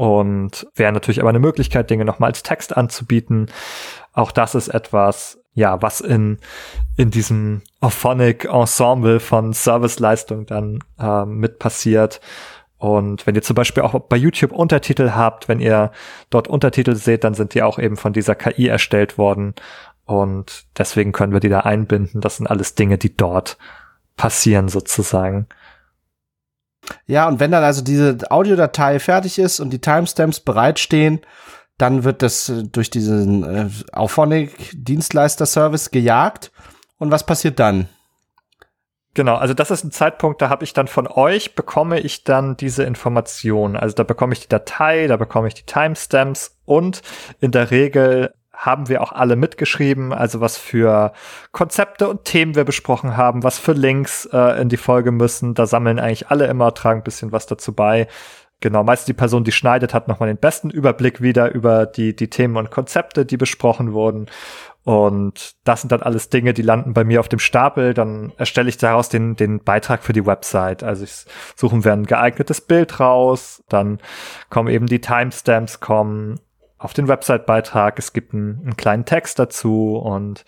Und 0.00 0.66
wäre 0.76 0.92
natürlich 0.92 1.20
aber 1.20 1.28
eine 1.28 1.40
Möglichkeit, 1.40 1.90
Dinge 1.90 2.06
nochmal 2.06 2.30
als 2.30 2.42
Text 2.42 2.74
anzubieten. 2.74 3.50
Auch 4.14 4.32
das 4.32 4.54
ist 4.54 4.68
etwas, 4.68 5.38
ja, 5.52 5.82
was 5.82 6.00
in, 6.00 6.38
in 6.96 7.10
diesem 7.10 7.60
Auphonic 7.80 8.46
Ensemble 8.46 9.20
von 9.20 9.52
Serviceleistung 9.52 10.46
dann 10.46 10.78
äh, 10.98 11.26
mit 11.26 11.58
passiert. 11.58 12.22
Und 12.78 13.26
wenn 13.26 13.34
ihr 13.34 13.42
zum 13.42 13.56
Beispiel 13.56 13.82
auch 13.82 13.92
bei 13.92 14.16
YouTube 14.16 14.52
Untertitel 14.52 15.10
habt, 15.10 15.48
wenn 15.48 15.60
ihr 15.60 15.92
dort 16.30 16.48
Untertitel 16.48 16.94
seht, 16.94 17.22
dann 17.24 17.34
sind 17.34 17.52
die 17.52 17.62
auch 17.62 17.78
eben 17.78 17.98
von 17.98 18.14
dieser 18.14 18.34
KI 18.34 18.68
erstellt 18.68 19.18
worden. 19.18 19.54
Und 20.06 20.64
deswegen 20.78 21.12
können 21.12 21.34
wir 21.34 21.40
die 21.40 21.50
da 21.50 21.60
einbinden. 21.60 22.22
Das 22.22 22.38
sind 22.38 22.46
alles 22.46 22.74
Dinge, 22.74 22.96
die 22.96 23.14
dort 23.14 23.58
passieren 24.16 24.70
sozusagen. 24.70 25.46
Ja, 27.06 27.28
und 27.28 27.40
wenn 27.40 27.50
dann 27.50 27.64
also 27.64 27.82
diese 27.82 28.18
Audiodatei 28.30 28.98
fertig 28.98 29.38
ist 29.38 29.60
und 29.60 29.70
die 29.70 29.80
Timestamps 29.80 30.40
bereitstehen, 30.40 31.20
dann 31.78 32.04
wird 32.04 32.22
das 32.22 32.48
äh, 32.48 32.64
durch 32.64 32.90
diesen 32.90 33.44
äh, 33.44 33.68
Auphonic-Dienstleister-Service 33.92 35.90
gejagt. 35.90 36.52
Und 36.98 37.10
was 37.10 37.24
passiert 37.24 37.58
dann? 37.58 37.88
Genau, 39.14 39.36
also 39.36 39.54
das 39.54 39.72
ist 39.72 39.82
ein 39.82 39.90
Zeitpunkt, 39.90 40.40
da 40.40 40.50
habe 40.50 40.62
ich 40.62 40.72
dann 40.72 40.86
von 40.86 41.08
euch, 41.08 41.56
bekomme 41.56 41.98
ich 41.98 42.22
dann 42.22 42.56
diese 42.56 42.84
Information. 42.84 43.76
Also 43.76 43.96
da 43.96 44.04
bekomme 44.04 44.34
ich 44.34 44.40
die 44.40 44.48
Datei, 44.48 45.08
da 45.08 45.16
bekomme 45.16 45.48
ich 45.48 45.54
die 45.54 45.64
Timestamps 45.64 46.58
und 46.64 47.02
in 47.40 47.50
der 47.50 47.72
Regel 47.72 48.32
haben 48.60 48.88
wir 48.88 49.02
auch 49.02 49.12
alle 49.12 49.36
mitgeschrieben, 49.36 50.12
also 50.12 50.40
was 50.40 50.58
für 50.58 51.12
Konzepte 51.50 52.08
und 52.08 52.24
Themen 52.24 52.54
wir 52.54 52.64
besprochen 52.64 53.16
haben, 53.16 53.42
was 53.42 53.58
für 53.58 53.72
Links 53.72 54.28
äh, 54.32 54.60
in 54.60 54.68
die 54.68 54.76
Folge 54.76 55.12
müssen. 55.12 55.54
Da 55.54 55.64
sammeln 55.66 55.98
eigentlich 55.98 56.28
alle 56.28 56.46
immer, 56.46 56.74
tragen 56.74 57.00
ein 57.00 57.04
bisschen 57.04 57.32
was 57.32 57.46
dazu 57.46 57.72
bei. 57.72 58.06
Genau, 58.60 58.84
meistens 58.84 59.06
die 59.06 59.14
Person, 59.14 59.44
die 59.44 59.52
schneidet, 59.52 59.94
hat 59.94 60.08
nochmal 60.08 60.28
den 60.28 60.36
besten 60.36 60.68
Überblick 60.68 61.22
wieder 61.22 61.50
über 61.52 61.86
die, 61.86 62.14
die 62.14 62.28
Themen 62.28 62.58
und 62.58 62.70
Konzepte, 62.70 63.24
die 63.24 63.38
besprochen 63.38 63.94
wurden. 63.94 64.26
Und 64.84 65.54
das 65.64 65.80
sind 65.80 65.92
dann 65.92 66.02
alles 66.02 66.28
Dinge, 66.28 66.52
die 66.52 66.60
landen 66.60 66.92
bei 66.92 67.04
mir 67.04 67.20
auf 67.20 67.28
dem 67.28 67.38
Stapel. 67.38 67.94
Dann 67.94 68.34
erstelle 68.36 68.68
ich 68.68 68.76
daraus 68.76 69.08
den, 69.08 69.36
den 69.36 69.64
Beitrag 69.64 70.02
für 70.02 70.12
die 70.12 70.26
Website. 70.26 70.82
Also 70.82 71.04
ich 71.04 71.24
suchen 71.56 71.84
wir 71.84 71.94
ein 71.94 72.04
geeignetes 72.04 72.60
Bild 72.60 73.00
raus. 73.00 73.62
Dann 73.70 74.00
kommen 74.50 74.68
eben 74.68 74.86
die 74.86 75.00
Timestamps 75.00 75.80
kommen 75.80 76.38
auf 76.80 76.94
den 76.94 77.08
Website-Beitrag. 77.08 77.98
Es 77.98 78.14
gibt 78.14 78.32
einen, 78.32 78.58
einen 78.62 78.76
kleinen 78.76 79.04
Text 79.04 79.38
dazu 79.38 79.96
und 79.96 80.44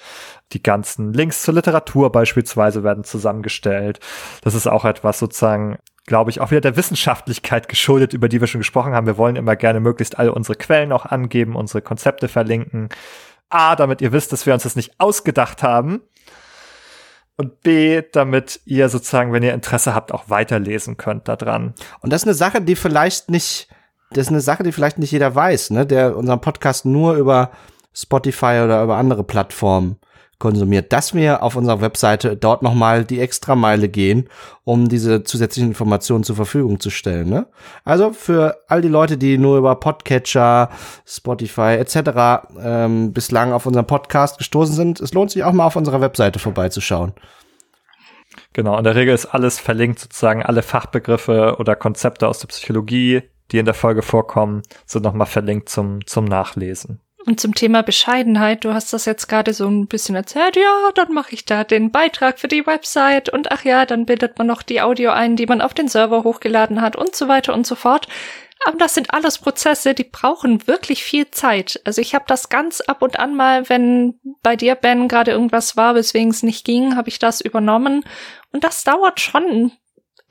die 0.53 0.63
ganzen 0.63 1.13
Links 1.13 1.43
zur 1.43 1.55
Literatur 1.55 2.11
beispielsweise 2.11 2.83
werden 2.83 3.05
zusammengestellt. 3.05 4.01
Das 4.41 4.55
ist 4.55 4.67
auch 4.67 4.87
etwas 4.87 5.19
sozusagen, 5.19 5.79
glaube 6.07 6.31
ich, 6.31 6.41
auch 6.41 6.51
wieder 6.51 6.63
der 6.63 6.77
Wissenschaftlichkeit 6.77 7.69
geschuldet, 7.69 8.15
über 8.15 8.31
die 8.31 8.41
wir 8.41 8.49
schon 8.49 8.63
gesprochen 8.63 8.95
haben. 8.95 9.07
Wir 9.07 9.19
wollen 9.19 9.37
immer 9.37 9.57
gerne 9.57 9.79
möglichst 9.79 10.19
alle 10.19 10.33
unsere 10.33 10.57
Quellen 10.57 10.91
auch 10.91 11.05
angeben, 11.05 11.55
unsere 11.55 11.83
Konzepte 11.83 12.29
verlinken. 12.29 12.89
A, 13.51 13.77
damit 13.77 14.01
ihr 14.01 14.13
wisst, 14.13 14.33
dass 14.33 14.47
wir 14.47 14.55
uns 14.55 14.63
das 14.63 14.75
nicht 14.75 14.95
ausgedacht 14.99 15.63
haben. 15.63 16.01
Und 17.37 17.61
B, 17.61 18.03
damit 18.13 18.61
ihr 18.65 18.89
sozusagen, 18.89 19.35
wenn 19.35 19.43
ihr 19.43 19.53
Interesse 19.53 19.95
habt, 19.95 20.13
auch 20.13 20.31
weiterlesen 20.31 20.97
könnt 20.97 21.29
da 21.29 21.37
dran. 21.37 21.75
Und 22.01 22.11
das 22.11 22.23
ist 22.23 22.29
eine 22.29 22.35
Sache, 22.35 22.63
die 22.63 22.77
vielleicht 22.77 23.31
nicht, 23.31 23.69
das 24.13 24.27
ist 24.27 24.29
eine 24.29 24.41
Sache, 24.41 24.63
die 24.63 24.73
vielleicht 24.73 24.99
nicht 24.99 25.11
jeder 25.11 25.35
weiß, 25.35 25.71
ne, 25.71 25.87
der 25.87 26.17
unseren 26.17 26.41
Podcast 26.41 26.85
nur 26.85 27.15
über 27.15 27.51
Spotify 27.95 28.61
oder 28.65 28.83
über 28.83 28.97
andere 28.97 29.25
Plattformen 29.25 29.97
konsumiert, 30.43 30.93
dass 30.93 31.15
wir 31.15 31.45
auf 31.45 31.55
unserer 31.55 31.81
Webseite 31.81 32.37
dort 32.37 32.63
nochmal 32.63 33.05
die 33.05 33.21
Extrameile 33.21 33.89
gehen, 33.89 34.29
um 34.65 34.89
diese 34.89 35.23
zusätzlichen 35.23 35.69
Informationen 35.69 36.25
zur 36.25 36.35
Verfügung 36.35 36.81
zu 36.81 36.91
stellen. 36.91 37.29
Ne? 37.29 37.47
Also 37.85 38.13
für 38.13 38.57
all 38.67 38.83
die 38.83 38.89
Leute, 38.89 39.17
die 39.17 39.39
nur 39.39 39.57
über 39.57 39.77
Podcatcher, 39.77 40.71
Spotify 41.07 41.77
etc. 41.79 42.49
Ähm, 42.61 43.13
bislang 43.13 43.53
auf 43.53 43.67
unseren 43.67 43.87
Podcast 43.87 44.39
gestoßen 44.39 44.75
sind, 44.75 45.01
es 45.01 45.15
lohnt 45.15 45.31
sich 45.31 45.45
auch 45.45 45.53
mal 45.53 45.67
auf 45.67 45.77
unserer 45.77 46.01
Webseite 46.01 46.41
vorbeizuschauen. 46.41 47.13
Genau, 48.53 48.77
in 48.77 48.85
der 48.85 48.97
Regel 48.97 49.15
ist 49.15 49.27
alles 49.27 49.61
verlinkt, 49.61 50.01
sozusagen 50.01 50.43
alle 50.43 50.63
Fachbegriffe 50.63 51.57
oder 51.59 51.77
Konzepte 51.77 52.27
aus 52.27 52.41
der 52.41 52.49
Psychologie, 52.49 53.23
die 53.53 53.59
in 53.59 53.65
der 53.65 53.74
Folge 53.74 54.03
vorkommen, 54.03 54.62
sind 54.87 55.05
nochmal 55.05 55.27
verlinkt 55.27 55.69
zum, 55.69 56.05
zum 56.07 56.24
Nachlesen. 56.24 57.01
Und 57.24 57.39
zum 57.39 57.55
Thema 57.55 57.83
Bescheidenheit, 57.83 58.65
du 58.65 58.74
hast 58.74 58.93
das 58.93 59.05
jetzt 59.05 59.29
gerade 59.29 59.55
so 59.55 59.69
ein 59.69 59.87
bisschen 59.87 60.16
erzählt, 60.16 60.57
ja, 60.57 60.91
dann 60.95 61.12
mache 61.12 61.35
ich 61.35 61.45
da 61.45 61.62
den 61.62 61.93
Beitrag 61.93 62.41
für 62.41 62.49
die 62.49 62.66
Website 62.66 63.29
und 63.29 63.53
ach 63.53 63.65
ja, 63.65 63.87
dann 63.87 64.07
bildet 64.07 64.39
man 64.39 64.49
noch 64.49 64.62
die 64.62 64.81
Audio 64.81 65.12
ein, 65.12 65.37
die 65.37 65.47
man 65.47 65.61
auf 65.61 65.73
den 65.73 65.87
Server 65.87 66.24
hochgeladen 66.24 66.81
hat 66.81 66.97
und 66.97 67.15
so 67.15 67.29
weiter 67.29 67.55
und 67.55 67.65
so 67.65 67.77
fort. 67.77 68.09
Aber 68.65 68.77
das 68.77 68.95
sind 68.95 69.12
alles 69.12 69.39
Prozesse, 69.39 69.95
die 69.95 70.05
brauchen 70.05 70.66
wirklich 70.66 71.05
viel 71.05 71.31
Zeit. 71.31 71.81
Also 71.85 72.01
ich 72.01 72.15
habe 72.15 72.24
das 72.29 72.49
ganz 72.49 72.81
ab 72.81 73.03
und 73.03 73.19
an 73.19 73.35
mal, 73.35 73.69
wenn 73.69 74.20
bei 74.43 74.57
dir, 74.57 74.74
Ben, 74.74 75.09
gerade 75.09 75.33
irgendwas 75.33 75.77
war, 75.77 75.95
weswegen 75.95 76.31
es 76.31 76.43
nicht 76.43 76.65
ging, 76.65 76.97
habe 76.97 77.09
ich 77.09 77.19
das 77.19 77.41
übernommen. 77.41 78.05
Und 78.53 78.65
das 78.65 78.85
dauert 78.85 79.20
schon 79.20 79.73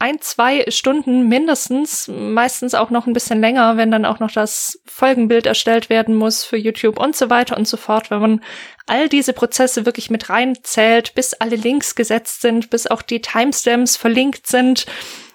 ein, 0.01 0.19
zwei 0.19 0.65
Stunden 0.69 1.27
mindestens, 1.27 2.07
meistens 2.07 2.73
auch 2.73 2.89
noch 2.89 3.05
ein 3.05 3.13
bisschen 3.13 3.39
länger, 3.39 3.77
wenn 3.77 3.91
dann 3.91 4.05
auch 4.05 4.19
noch 4.19 4.31
das 4.31 4.81
Folgenbild 4.85 5.45
erstellt 5.45 5.89
werden 5.89 6.15
muss 6.15 6.43
für 6.43 6.57
YouTube 6.57 6.99
und 6.99 7.15
so 7.15 7.29
weiter 7.29 7.55
und 7.55 7.67
so 7.67 7.77
fort, 7.77 8.09
wenn 8.09 8.19
man 8.19 8.41
all 8.87 9.09
diese 9.09 9.33
Prozesse 9.33 9.85
wirklich 9.85 10.09
mit 10.09 10.29
reinzählt, 10.29 11.13
bis 11.13 11.35
alle 11.35 11.55
Links 11.55 11.93
gesetzt 11.93 12.41
sind, 12.41 12.71
bis 12.71 12.87
auch 12.87 13.03
die 13.03 13.21
Timestamps 13.21 13.95
verlinkt 13.95 14.47
sind 14.47 14.87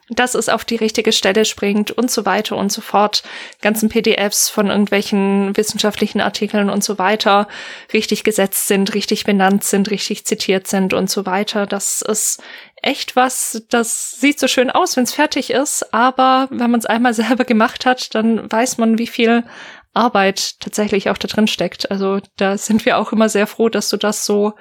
dass 0.09 0.34
es 0.34 0.48
auf 0.48 0.64
die 0.64 0.76
richtige 0.76 1.12
Stelle 1.12 1.44
springt 1.44 1.90
und 1.90 2.10
so 2.10 2.24
weiter 2.24 2.56
und 2.56 2.70
so 2.70 2.80
fort. 2.80 3.24
Ganzen 3.60 3.88
PDFs 3.88 4.48
von 4.48 4.68
irgendwelchen 4.68 5.56
wissenschaftlichen 5.56 6.20
Artikeln 6.20 6.70
und 6.70 6.84
so 6.84 6.98
weiter 6.98 7.48
richtig 7.93 8.22
gesetzt 8.22 8.68
sind, 8.68 8.94
richtig 8.94 9.24
benannt 9.24 9.64
sind, 9.64 9.90
richtig 9.90 10.24
zitiert 10.24 10.68
sind 10.68 10.94
und 10.94 11.10
so 11.10 11.26
weiter. 11.26 11.66
Das 11.66 12.02
ist 12.02 12.40
echt 12.86 13.16
was, 13.16 13.64
das 13.68 14.12
sieht 14.12 14.38
so 14.38 14.46
schön 14.46 14.70
aus, 14.70 14.96
wenn 14.96 15.04
es 15.04 15.12
fertig 15.12 15.50
ist, 15.50 15.92
aber 15.92 16.48
wenn 16.50 16.70
man 16.70 16.78
es 16.78 16.86
einmal 16.86 17.14
selber 17.14 17.44
gemacht 17.44 17.84
hat, 17.84 18.14
dann 18.14 18.50
weiß 18.50 18.78
man, 18.78 18.98
wie 18.98 19.06
viel 19.06 19.44
Arbeit 19.92 20.60
tatsächlich 20.60 21.10
auch 21.10 21.18
da 21.18 21.26
drin 21.26 21.48
steckt. 21.48 21.90
Also 21.90 22.20
da 22.36 22.56
sind 22.56 22.84
wir 22.84 22.98
auch 22.98 23.12
immer 23.12 23.28
sehr 23.28 23.46
froh, 23.46 23.68
dass 23.68 23.88
du 23.88 23.96
das 23.96 24.24
so, 24.24 24.54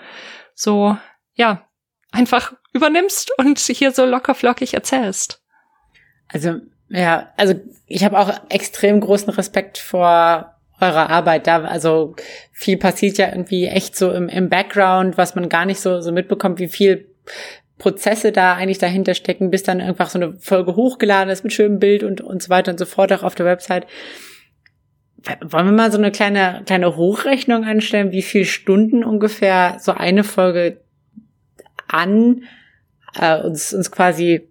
so, 0.53 0.97
ja, 1.33 1.67
einfach 2.11 2.53
übernimmst 2.73 3.31
und 3.37 3.59
hier 3.59 3.91
so 3.91 4.05
lockerflockig 4.05 4.73
erzählst. 4.73 5.41
Also, 6.27 6.55
ja, 6.89 7.31
also 7.37 7.53
ich 7.85 8.03
habe 8.03 8.17
auch 8.17 8.31
extrem 8.49 9.01
großen 9.01 9.31
Respekt 9.33 9.77
vor 9.77 10.55
eurer 10.79 11.09
Arbeit 11.09 11.47
da. 11.47 11.63
Also 11.63 12.15
viel 12.51 12.77
passiert 12.77 13.17
ja 13.17 13.27
irgendwie 13.27 13.67
echt 13.67 13.95
so 13.95 14.11
im, 14.11 14.29
im 14.29 14.49
Background, 14.49 15.17
was 15.17 15.35
man 15.35 15.49
gar 15.49 15.65
nicht 15.65 15.79
so, 15.79 16.01
so 16.01 16.11
mitbekommt, 16.11 16.59
wie 16.59 16.69
viel 16.69 17.13
Prozesse 17.77 18.31
da 18.31 18.53
eigentlich 18.53 18.77
dahinter 18.77 19.13
stecken, 19.13 19.51
bis 19.51 19.63
dann 19.63 19.81
einfach 19.81 20.09
so 20.09 20.19
eine 20.19 20.33
Folge 20.39 20.75
hochgeladen 20.75 21.29
ist 21.29 21.43
mit 21.43 21.53
schönem 21.53 21.79
Bild 21.79 22.03
und, 22.03 22.21
und 22.21 22.41
so 22.41 22.49
weiter 22.49 22.71
und 22.71 22.79
so 22.79 22.85
fort 22.85 23.11
auch 23.11 23.23
auf 23.23 23.35
der 23.35 23.45
Website. 23.45 23.85
Wollen 25.41 25.65
wir 25.65 25.71
mal 25.71 25.91
so 25.91 25.97
eine 25.97 26.11
kleine, 26.11 26.61
kleine 26.65 26.95
Hochrechnung 26.95 27.65
anstellen, 27.65 28.11
wie 28.11 28.21
viel 28.21 28.45
Stunden 28.45 29.03
ungefähr 29.03 29.77
so 29.79 29.91
eine 29.91 30.23
Folge 30.23 30.81
an 31.87 32.43
äh, 33.19 33.41
uns, 33.41 33.73
uns 33.73 33.91
quasi 33.91 34.47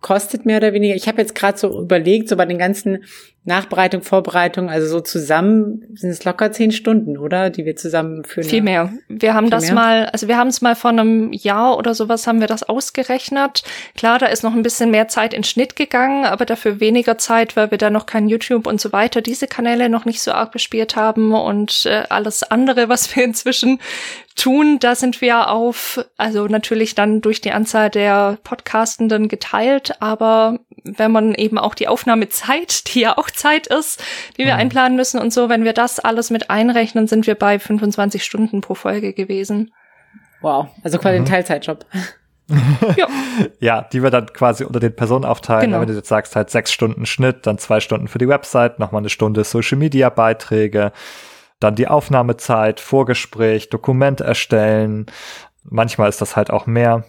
kostet 0.00 0.46
mehr 0.46 0.58
oder 0.58 0.72
weniger. 0.72 0.94
Ich 0.94 1.08
habe 1.08 1.20
jetzt 1.20 1.34
gerade 1.34 1.58
so 1.58 1.80
überlegt, 1.80 2.28
so 2.28 2.36
bei 2.36 2.46
den 2.46 2.58
ganzen 2.58 3.04
Nachbereitung, 3.44 4.02
Vorbereitung, 4.02 4.68
also 4.68 4.86
so 4.86 5.00
zusammen 5.00 5.86
sind 5.94 6.10
es 6.10 6.24
locker 6.24 6.52
zehn 6.52 6.72
Stunden, 6.72 7.16
oder? 7.16 7.48
Die 7.48 7.64
wir 7.64 7.74
zusammen 7.74 8.22
führen. 8.24 8.46
Viel 8.46 8.60
mehr. 8.60 8.92
Wir 9.08 9.32
haben 9.32 9.48
das 9.48 9.64
mehr? 9.64 9.74
mal, 9.74 10.06
also 10.06 10.28
wir 10.28 10.36
haben 10.36 10.48
es 10.48 10.60
mal 10.60 10.76
vor 10.76 10.90
einem 10.90 11.32
Jahr 11.32 11.78
oder 11.78 11.94
sowas 11.94 12.26
haben 12.26 12.40
wir 12.40 12.48
das 12.48 12.62
ausgerechnet. 12.62 13.62
Klar, 13.96 14.18
da 14.18 14.26
ist 14.26 14.42
noch 14.42 14.54
ein 14.54 14.62
bisschen 14.62 14.90
mehr 14.90 15.08
Zeit 15.08 15.32
in 15.32 15.42
Schnitt 15.42 15.74
gegangen, 15.74 16.26
aber 16.26 16.44
dafür 16.44 16.80
weniger 16.80 17.16
Zeit, 17.16 17.56
weil 17.56 17.70
wir 17.70 17.78
da 17.78 17.88
noch 17.88 18.04
kein 18.04 18.28
YouTube 18.28 18.66
und 18.66 18.78
so 18.78 18.92
weiter, 18.92 19.22
diese 19.22 19.46
Kanäle 19.46 19.88
noch 19.88 20.04
nicht 20.04 20.20
so 20.20 20.32
arg 20.32 20.52
bespielt 20.52 20.94
haben 20.94 21.32
und 21.32 21.86
äh, 21.86 22.02
alles 22.10 22.42
andere, 22.42 22.90
was 22.90 23.16
wir 23.16 23.24
inzwischen 23.30 23.80
tun, 24.36 24.78
da 24.80 24.94
sind 24.94 25.20
wir 25.20 25.48
auf, 25.48 26.04
also 26.16 26.46
natürlich 26.46 26.94
dann 26.94 27.20
durch 27.20 27.40
die 27.40 27.52
Anzahl 27.52 27.90
der 27.90 28.38
Podcastenden 28.42 29.28
geteilt, 29.28 29.94
aber 30.00 30.60
wenn 30.84 31.10
man 31.12 31.34
eben 31.34 31.58
auch 31.58 31.74
die 31.74 31.88
Aufnahmezeit, 31.88 32.94
die 32.94 33.00
ja 33.00 33.16
auch 33.18 33.30
Zeit 33.30 33.66
ist, 33.66 34.02
die 34.38 34.44
wir 34.44 34.54
Mhm. 34.54 34.60
einplanen 34.60 34.96
müssen 34.96 35.20
und 35.20 35.32
so, 35.32 35.48
wenn 35.48 35.64
wir 35.64 35.72
das 35.72 35.98
alles 36.00 36.30
mit 36.30 36.50
einrechnen, 36.50 37.06
sind 37.06 37.26
wir 37.26 37.34
bei 37.34 37.58
25 37.58 38.24
Stunden 38.24 38.60
pro 38.60 38.74
Folge 38.74 39.12
gewesen. 39.12 39.72
Wow, 40.40 40.68
also 40.82 40.98
quasi 40.98 41.18
Mhm. 41.18 41.24
ein 41.24 41.28
Teilzeitjob. 41.28 41.86
Ja, 42.96 43.06
Ja, 43.60 43.82
die 43.92 44.02
wir 44.02 44.10
dann 44.10 44.26
quasi 44.32 44.64
unter 44.64 44.80
den 44.80 44.94
Personen 44.96 45.24
aufteilen. 45.24 45.66
Genau. 45.70 45.80
Wenn 45.80 45.86
du 45.88 45.94
jetzt 45.94 46.08
sagst, 46.08 46.34
halt 46.34 46.50
sechs 46.50 46.72
Stunden 46.72 47.06
Schnitt, 47.06 47.46
dann 47.46 47.58
zwei 47.58 47.78
Stunden 47.80 48.08
für 48.08 48.18
die 48.18 48.26
Website, 48.28 48.78
nochmal 48.80 49.00
eine 49.02 49.08
Stunde 49.08 49.44
Social 49.44 49.78
Media 49.78 50.08
Beiträge, 50.08 50.90
dann 51.60 51.76
die 51.76 51.86
Aufnahmezeit, 51.86 52.80
Vorgespräch, 52.80 53.68
Dokument 53.68 54.20
erstellen. 54.20 55.06
Manchmal 55.62 56.08
ist 56.08 56.20
das 56.20 56.34
halt 56.34 56.50
auch 56.50 56.66
mehr. 56.66 57.04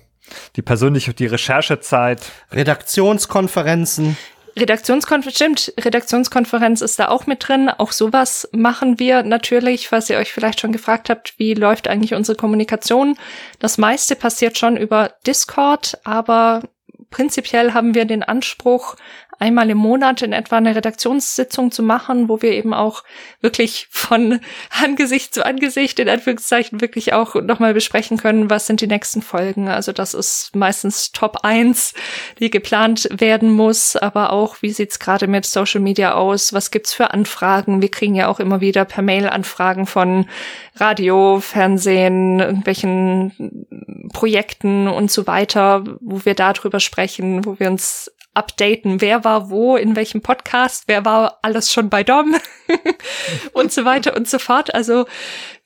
Die 0.55 0.61
persönliche, 0.61 1.13
die 1.13 1.25
Recherchezeit. 1.25 2.21
Redaktionskonferenzen. 2.51 4.17
Redaktionskonferenz, 4.57 5.35
stimmt, 5.35 5.73
Redaktionskonferenz 5.79 6.81
ist 6.81 6.99
da 6.99 7.07
auch 7.07 7.25
mit 7.25 7.47
drin. 7.47 7.69
Auch 7.69 7.91
sowas 7.91 8.49
machen 8.51 8.99
wir 8.99 9.23
natürlich, 9.23 9.87
falls 9.87 10.09
ihr 10.09 10.17
euch 10.17 10.33
vielleicht 10.33 10.59
schon 10.59 10.73
gefragt 10.73 11.09
habt, 11.09 11.35
wie 11.37 11.53
läuft 11.53 11.87
eigentlich 11.87 12.13
unsere 12.13 12.35
Kommunikation. 12.35 13.17
Das 13.59 13.77
meiste 13.77 14.15
passiert 14.15 14.57
schon 14.57 14.75
über 14.75 15.13
Discord, 15.25 15.99
aber 16.03 16.63
prinzipiell 17.09 17.73
haben 17.73 17.95
wir 17.95 18.05
den 18.05 18.23
Anspruch, 18.23 18.95
einmal 19.41 19.69
im 19.71 19.79
Monat 19.79 20.21
in 20.21 20.33
etwa 20.33 20.57
eine 20.57 20.75
Redaktionssitzung 20.75 21.71
zu 21.71 21.81
machen, 21.81 22.29
wo 22.29 22.43
wir 22.43 22.51
eben 22.51 22.73
auch 22.73 23.03
wirklich 23.41 23.87
von 23.89 24.39
Angesicht 24.83 25.33
zu 25.33 25.45
Angesicht 25.45 25.99
in 25.99 26.07
Anführungszeichen 26.07 26.79
wirklich 26.79 27.13
auch 27.13 27.35
nochmal 27.35 27.73
besprechen 27.73 28.17
können, 28.17 28.51
was 28.51 28.67
sind 28.67 28.81
die 28.81 28.87
nächsten 28.87 29.23
Folgen. 29.23 29.67
Also 29.67 29.93
das 29.93 30.13
ist 30.13 30.55
meistens 30.55 31.11
Top 31.11 31.39
1, 31.43 31.93
die 32.39 32.51
geplant 32.51 33.09
werden 33.11 33.51
muss, 33.51 33.95
aber 33.95 34.31
auch, 34.31 34.61
wie 34.61 34.69
sieht's 34.69 34.99
gerade 34.99 35.25
mit 35.25 35.45
Social 35.45 35.81
Media 35.81 36.13
aus? 36.13 36.53
Was 36.53 36.69
gibt's 36.69 36.93
für 36.93 37.11
Anfragen? 37.11 37.81
Wir 37.81 37.89
kriegen 37.89 38.13
ja 38.13 38.27
auch 38.27 38.39
immer 38.39 38.61
wieder 38.61 38.85
per 38.85 39.01
Mail 39.01 39.27
Anfragen 39.27 39.87
von 39.87 40.27
Radio, 40.75 41.39
Fernsehen, 41.39 42.39
irgendwelchen 42.39 43.65
Projekten 44.13 44.87
und 44.87 45.09
so 45.09 45.25
weiter, 45.25 45.83
wo 45.99 46.25
wir 46.25 46.35
darüber 46.35 46.79
sprechen, 46.79 47.43
wo 47.43 47.59
wir 47.59 47.69
uns 47.69 48.11
updaten, 48.33 49.01
wer 49.01 49.23
war 49.23 49.49
wo, 49.49 49.75
in 49.75 49.95
welchem 49.95 50.21
Podcast, 50.21 50.85
wer 50.87 51.03
war 51.03 51.39
alles 51.41 51.71
schon 51.71 51.89
bei 51.89 52.03
Dom 52.03 52.35
und 53.53 53.71
so 53.71 53.83
weiter 53.83 54.15
und 54.15 54.27
so 54.27 54.39
fort. 54.39 54.73
Also 54.73 55.05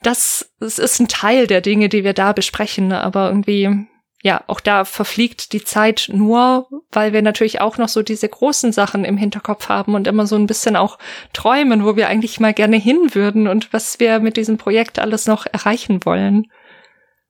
das, 0.02 0.52
das 0.60 0.80
ist 0.80 1.00
ein 1.00 1.08
Teil 1.08 1.48
der 1.48 1.62
Dinge, 1.62 1.90
die 1.90 2.04
wir 2.04 2.14
da 2.14 2.34
besprechen, 2.34 2.92
aber 2.92 3.28
irgendwie, 3.30 3.88
ja, 4.24 4.44
auch 4.48 4.60
da 4.60 4.84
verfliegt 4.84 5.54
die 5.54 5.64
Zeit 5.64 6.10
nur, 6.12 6.68
weil 6.92 7.14
wir 7.14 7.22
natürlich 7.22 7.62
auch 7.62 7.78
noch 7.78 7.90
so 7.90 8.02
diese 8.02 8.28
großen 8.28 8.72
Sachen 8.72 9.06
im 9.06 9.18
Hinterkopf 9.18 9.70
haben 9.70 9.94
und 9.94 10.08
immer 10.08 10.26
so 10.26 10.36
ein 10.36 10.48
bisschen 10.48 10.76
auch 10.76 10.98
träumen, 11.34 11.86
wo 11.86 11.96
wir 11.96 12.08
eigentlich 12.08 12.40
mal 12.40 12.54
gerne 12.54 12.78
hin 12.78 13.14
würden 13.14 13.48
und 13.48 13.74
was 13.74 14.00
wir 14.00 14.20
mit 14.20 14.38
diesem 14.38 14.58
Projekt 14.58 14.98
alles 14.98 15.28
noch 15.28 15.46
erreichen 15.46 16.04
wollen. 16.04 16.48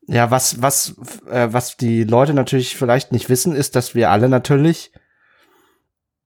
Ja, 0.07 0.32
was, 0.32 0.62
was, 0.62 0.95
äh, 1.30 1.48
was 1.52 1.78
die 1.78 2.03
Leute 2.03 2.34
natürlich 2.34 2.78
vielleicht 2.78 3.12
nicht 3.12 3.28
wissen, 3.28 3.56
ist, 3.56 3.76
dass 3.76 3.95
wir 3.95 4.12
alle 4.12 4.30
natürlich 4.30 4.91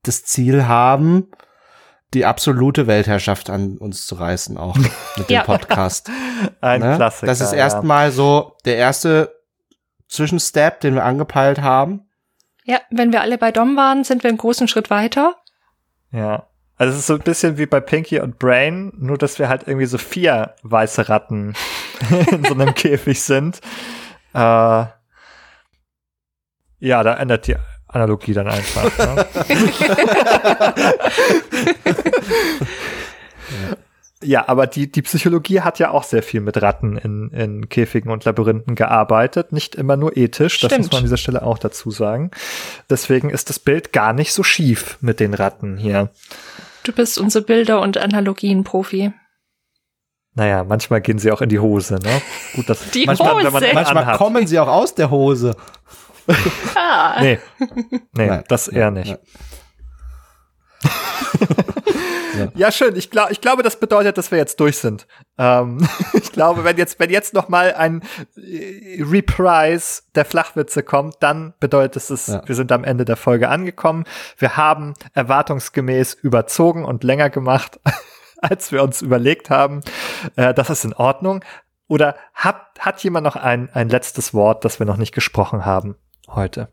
das 0.03 0.23
Ziel 0.23 0.65
haben, 0.67 1.27
die 2.13 2.25
absolute 2.25 2.87
Weltherrschaft 2.87 3.49
an 3.49 3.77
uns 3.77 4.05
zu 4.05 4.15
reißen, 4.15 4.57
auch 4.57 4.75
mit 5.17 5.29
dem 5.29 5.33
Ja. 5.33 5.43
Podcast. 5.43 6.09
Ein 6.61 6.81
ne? 6.81 6.95
Klassiker. 6.95 7.27
Das 7.27 7.41
ist 7.41 7.51
ja. 7.51 7.57
erstmal 7.59 8.11
so 8.11 8.55
der 8.65 8.77
erste 8.77 9.35
Zwischenstep, 10.07 10.79
den 10.79 10.95
wir 10.95 11.03
angepeilt 11.05 11.61
haben. 11.61 12.07
Ja, 12.63 12.79
wenn 12.89 13.11
wir 13.11 13.21
alle 13.21 13.37
bei 13.37 13.51
Dom 13.51 13.75
waren, 13.75 14.03
sind 14.03 14.23
wir 14.23 14.29
einen 14.29 14.37
großen 14.37 14.67
Schritt 14.67 14.89
weiter. 14.89 15.35
Ja. 16.11 16.47
Also 16.77 16.93
es 16.93 16.99
ist 16.99 17.07
so 17.07 17.15
ein 17.15 17.19
bisschen 17.19 17.57
wie 17.57 17.65
bei 17.65 17.81
Pinky 17.81 18.21
und 18.21 18.39
Brain, 18.39 18.93
nur 18.95 19.17
dass 19.17 19.37
wir 19.37 19.49
halt 19.49 19.63
irgendwie 19.67 19.85
so 19.85 19.97
vier 19.97 20.55
weiße 20.63 21.09
Ratten 21.09 21.53
in 22.31 22.45
so 22.45 22.53
einem 22.53 22.73
Käfig 22.75 23.21
sind. 23.21 23.59
Äh, 24.33 24.85
ja, 26.81 27.03
da 27.03 27.15
ändert 27.15 27.47
die 27.47 27.57
Analogie 27.89 28.33
dann 28.33 28.47
einfach. 28.47 28.97
Ne? 28.97 29.25
Ja, 34.21 34.49
aber 34.49 34.67
die, 34.67 34.91
die 34.91 35.01
Psychologie 35.01 35.61
hat 35.61 35.79
ja 35.79 35.91
auch 35.91 36.03
sehr 36.03 36.21
viel 36.21 36.41
mit 36.41 36.61
Ratten 36.61 36.97
in, 36.97 37.29
in 37.29 37.69
Käfigen 37.69 38.11
und 38.11 38.25
Labyrinthen 38.25 38.75
gearbeitet. 38.75 39.53
Nicht 39.53 39.75
immer 39.75 39.95
nur 39.95 40.17
ethisch, 40.17 40.59
das 40.59 40.71
Stimmt. 40.71 40.87
muss 40.87 40.91
man 40.91 40.97
an 40.99 41.03
dieser 41.05 41.15
Stelle 41.15 41.41
auch 41.41 41.57
dazu 41.57 41.89
sagen. 41.89 42.29
Deswegen 42.89 43.29
ist 43.29 43.49
das 43.49 43.59
Bild 43.59 43.93
gar 43.93 44.11
nicht 44.11 44.33
so 44.33 44.43
schief 44.43 44.97
mit 44.99 45.21
den 45.21 45.33
Ratten 45.33 45.77
hier. 45.77 46.09
Du 46.83 46.91
bist 46.91 47.17
unser 47.17 47.39
Bilder- 47.39 47.79
und 47.79 47.97
Analogien-Profi. 47.97 49.13
Naja, 50.35 50.65
manchmal 50.65 50.99
gehen 50.99 51.17
sie 51.19 51.31
auch 51.31 51.41
in 51.41 51.47
die 51.49 51.59
Hose, 51.59 51.95
ne? 51.95 52.21
Gut, 52.55 52.69
das 52.69 52.91
Die 52.91 53.05
manchmal, 53.05 53.37
wenn 53.37 53.43
man 53.45 53.53
Hose. 53.53 53.65
einen 53.67 53.75
Manchmal 53.75 54.03
anhat. 54.03 54.17
kommen 54.17 54.47
sie 54.47 54.59
auch 54.59 54.67
aus 54.67 54.95
der 54.95 55.11
Hose. 55.11 55.55
Ah. 56.75 57.17
Nee. 57.21 57.39
Nee, 58.13 58.27
Nein. 58.27 58.43
das 58.47 58.67
eher 58.67 58.91
nicht. 58.91 59.11
Nein. 59.11 59.19
Ja, 62.55 62.71
schön. 62.71 62.95
Ich, 62.95 63.09
glaub, 63.09 63.31
ich 63.31 63.41
glaube, 63.41 63.63
das 63.63 63.79
bedeutet, 63.79 64.17
dass 64.17 64.31
wir 64.31 64.37
jetzt 64.37 64.59
durch 64.61 64.77
sind. 64.77 65.07
Ähm, 65.37 65.85
ich 66.13 66.31
glaube, 66.31 66.63
wenn 66.63 66.77
jetzt, 66.77 66.99
wenn 66.99 67.09
jetzt 67.09 67.33
noch 67.33 67.49
mal 67.49 67.73
ein 67.73 68.01
äh, 68.37 69.03
Reprise 69.03 70.03
der 70.15 70.23
Flachwitze 70.23 70.83
kommt, 70.83 71.15
dann 71.19 71.53
bedeutet 71.59 71.97
es, 71.97 72.07
dass 72.07 72.27
Ja. 72.27 72.41
wir 72.45 72.55
sind 72.55 72.71
am 72.71 72.83
Ende 72.85 73.03
der 73.03 73.17
Folge 73.17 73.49
angekommen. 73.49 74.05
Wir 74.37 74.55
haben 74.55 74.93
erwartungsgemäß 75.13 76.13
überzogen 76.13 76.85
und 76.85 77.03
länger 77.03 77.29
gemacht, 77.29 77.79
als 78.41 78.71
wir 78.71 78.83
uns 78.83 79.01
überlegt 79.01 79.49
haben. 79.49 79.81
Äh, 80.37 80.53
das 80.53 80.69
ist 80.69 80.85
in 80.85 80.93
Ordnung. 80.93 81.43
Oder 81.87 82.15
hat, 82.33 82.61
hat 82.79 83.03
jemand 83.03 83.25
noch 83.25 83.35
ein, 83.35 83.69
ein 83.73 83.89
letztes 83.89 84.33
Wort, 84.33 84.63
das 84.63 84.79
wir 84.79 84.85
noch 84.85 84.97
nicht 84.97 85.13
gesprochen 85.13 85.65
haben 85.65 85.95
heute? 86.35 86.69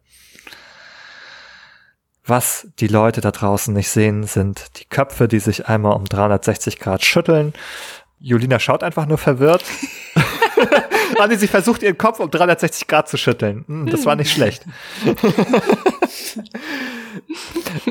Was 2.24 2.66
die 2.80 2.88
Leute 2.88 3.20
da 3.20 3.30
draußen 3.30 3.72
nicht 3.72 3.88
sehen, 3.88 4.24
sind 4.24 4.78
die 4.80 4.84
Köpfe, 4.84 5.28
die 5.28 5.38
sich 5.38 5.68
einmal 5.68 5.94
um 5.94 6.04
360 6.06 6.80
Grad 6.80 7.04
schütteln. 7.04 7.52
Julina 8.18 8.58
schaut 8.58 8.82
einfach 8.82 9.06
nur 9.06 9.18
verwirrt. 9.18 9.64
Anni, 11.20 11.36
sie 11.36 11.46
versucht 11.46 11.82
ihren 11.82 11.98
Kopf 11.98 12.18
um 12.18 12.30
360 12.30 12.88
Grad 12.88 13.08
zu 13.08 13.16
schütteln. 13.16 13.64
Hm, 13.68 13.86
das 13.86 14.06
war 14.06 14.16
nicht 14.16 14.32
schlecht. 14.32 14.64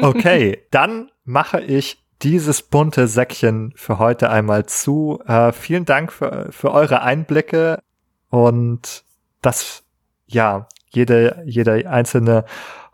okay, 0.01 0.65
dann 0.71 1.11
mache 1.23 1.61
ich 1.61 2.03
dieses 2.21 2.61
bunte 2.61 3.07
Säckchen 3.07 3.73
für 3.75 3.99
heute 3.99 4.29
einmal 4.29 4.65
zu. 4.65 5.21
Äh, 5.27 5.51
vielen 5.51 5.85
Dank 5.85 6.11
für, 6.11 6.47
für 6.51 6.71
eure 6.71 7.01
Einblicke 7.01 7.79
und 8.29 9.03
dass 9.41 9.83
ja 10.27 10.67
jede, 10.95 11.43
jeder 11.45 11.73
einzelne 11.89 12.45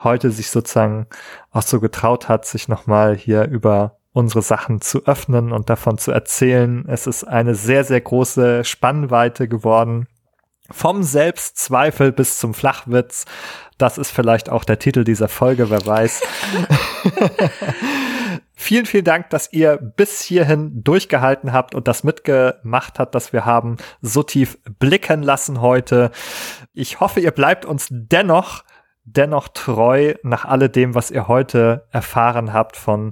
heute 0.04 0.32
sich 0.32 0.50
sozusagen 0.50 1.08
auch 1.52 1.62
so 1.62 1.80
getraut 1.80 2.28
hat, 2.28 2.46
sich 2.46 2.68
nochmal 2.68 3.16
hier 3.16 3.46
über 3.46 3.98
unsere 4.14 4.42
Sachen 4.42 4.82
zu 4.82 5.06
öffnen 5.06 5.52
und 5.52 5.70
davon 5.70 5.98
zu 5.98 6.12
erzählen. 6.12 6.86
Es 6.88 7.08
ist 7.08 7.24
eine 7.24 7.56
sehr, 7.56 7.84
sehr 7.84 8.02
große 8.02 8.66
Spannweite 8.66 9.48
geworden. 9.48 10.08
Vom 10.70 11.04
Selbstzweifel 11.04 12.12
bis 12.12 12.40
zum 12.40 12.54
Flachwitz. 12.54 13.26
Das 13.78 13.98
ist 13.98 14.12
vielleicht 14.12 14.50
auch 14.50 14.64
der 14.64 14.80
Titel 14.80 15.04
dieser 15.04 15.28
Folge, 15.28 15.70
wer 15.70 15.86
weiß. 15.86 16.22
vielen, 18.62 18.86
vielen 18.86 19.04
Dank, 19.04 19.30
dass 19.30 19.52
ihr 19.52 19.78
bis 19.78 20.22
hierhin 20.22 20.84
durchgehalten 20.84 21.52
habt 21.52 21.76
und 21.76 21.88
das 21.88 22.04
mitgemacht 22.04 23.00
habt, 23.00 23.16
dass 23.16 23.34
wir 23.34 23.46
haben 23.46 23.78
so 24.02 24.24
tief 24.24 24.58
blicken 24.80 25.24
lassen 25.24 25.62
heute. 25.62 26.12
Ich 26.74 27.00
hoffe, 27.00 27.20
ihr 27.20 27.32
bleibt 27.32 27.66
uns 27.66 27.88
dennoch 27.90 28.64
dennoch 29.04 29.48
treu 29.48 30.14
nach 30.24 30.46
alledem, 30.46 30.94
was 30.94 31.12
ihr 31.12 31.28
heute 31.28 31.88
erfahren 31.92 32.54
habt 32.54 32.78
von 32.78 33.12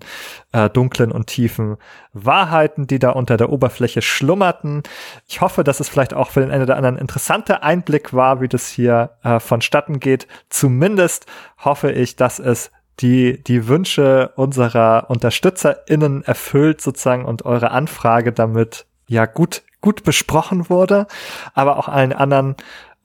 äh, 0.52 0.70
dunklen 0.70 1.12
und 1.12 1.28
tiefen 1.28 1.78
Wahrheiten, 2.14 2.86
die 2.88 3.00
da 3.00 3.12
unter 3.12 3.38
der 3.38 3.50
Oberfläche 3.50 4.02
schlummerten. 4.02 4.84
Ich 5.28 5.42
hoffe, 5.42 5.64
dass 5.64 5.80
es 5.80 5.90
vielleicht 5.90 6.14
auch 6.14 6.30
für 6.30 6.42
den 6.42 6.52
einen 6.52 6.64
oder 6.64 6.78
anderen 6.78 6.98
interessanter 6.98 7.64
Einblick 7.64 8.14
war, 8.14 8.40
wie 8.42 8.48
das 8.48 8.68
hier 8.68 9.12
äh, 9.24 9.40
vonstatten 9.40 10.00
geht. 10.00 10.28
Zumindest 10.50 11.26
hoffe 11.58 11.92
ich, 11.92 12.16
dass 12.16 12.40
es 12.40 12.72
die, 13.00 13.42
die 13.44 13.68
Wünsche 13.68 14.32
unserer 14.36 15.10
UnterstützerInnen 15.10 16.24
erfüllt 16.24 16.82
sozusagen 16.82 17.26
und 17.26 17.46
eure 17.46 17.72
Anfrage 17.72 18.32
damit 18.32 18.86
ja 19.08 19.26
gut, 19.26 19.64
gut 19.82 20.04
besprochen 20.04 20.70
wurde. 20.70 21.08
Aber 21.54 21.78
auch 21.78 21.88
allen 21.88 22.14
anderen 22.14 22.56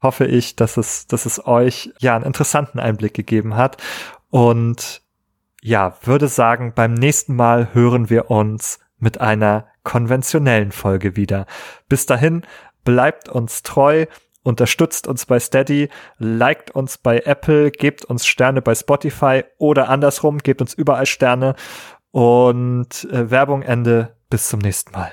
hoffe 0.02 0.26
ich, 0.26 0.56
dass 0.56 0.76
es, 0.76 1.06
dass 1.06 1.26
es 1.26 1.46
euch 1.46 1.92
ja 1.98 2.14
einen 2.14 2.24
interessanten 2.24 2.78
Einblick 2.78 3.14
gegeben 3.14 3.56
hat. 3.56 3.82
Und 4.30 5.02
ja, 5.62 5.96
würde 6.02 6.28
sagen, 6.28 6.72
beim 6.74 6.92
nächsten 6.94 7.34
Mal 7.34 7.72
hören 7.72 8.10
wir 8.10 8.30
uns 8.30 8.80
mit 8.98 9.20
einer 9.20 9.66
konventionellen 9.82 10.72
Folge 10.72 11.16
wieder. 11.16 11.46
Bis 11.88 12.06
dahin, 12.06 12.42
bleibt 12.84 13.28
uns 13.28 13.62
treu, 13.62 14.06
unterstützt 14.44 15.08
uns 15.08 15.26
bei 15.26 15.40
Steady, 15.40 15.88
liked 16.18 16.70
uns 16.70 16.98
bei 16.98 17.18
Apple, 17.24 17.72
gebt 17.72 18.04
uns 18.04 18.24
Sterne 18.24 18.62
bei 18.62 18.76
Spotify 18.76 19.42
oder 19.58 19.88
andersrum, 19.88 20.38
gebt 20.38 20.60
uns 20.60 20.74
überall 20.74 21.06
Sterne 21.06 21.56
und 22.12 23.08
äh, 23.10 23.30
Werbung 23.30 23.62
Ende. 23.62 24.16
Bis 24.30 24.48
zum 24.48 24.60
nächsten 24.60 24.92
Mal. 24.92 25.12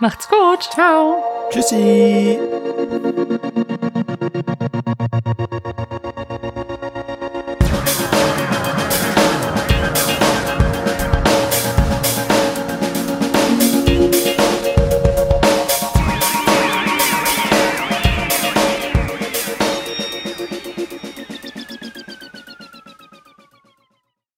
Macht's 0.00 0.28
gut. 0.28 0.62
Ciao. 0.62 1.22
Tschüssi. 1.50 2.38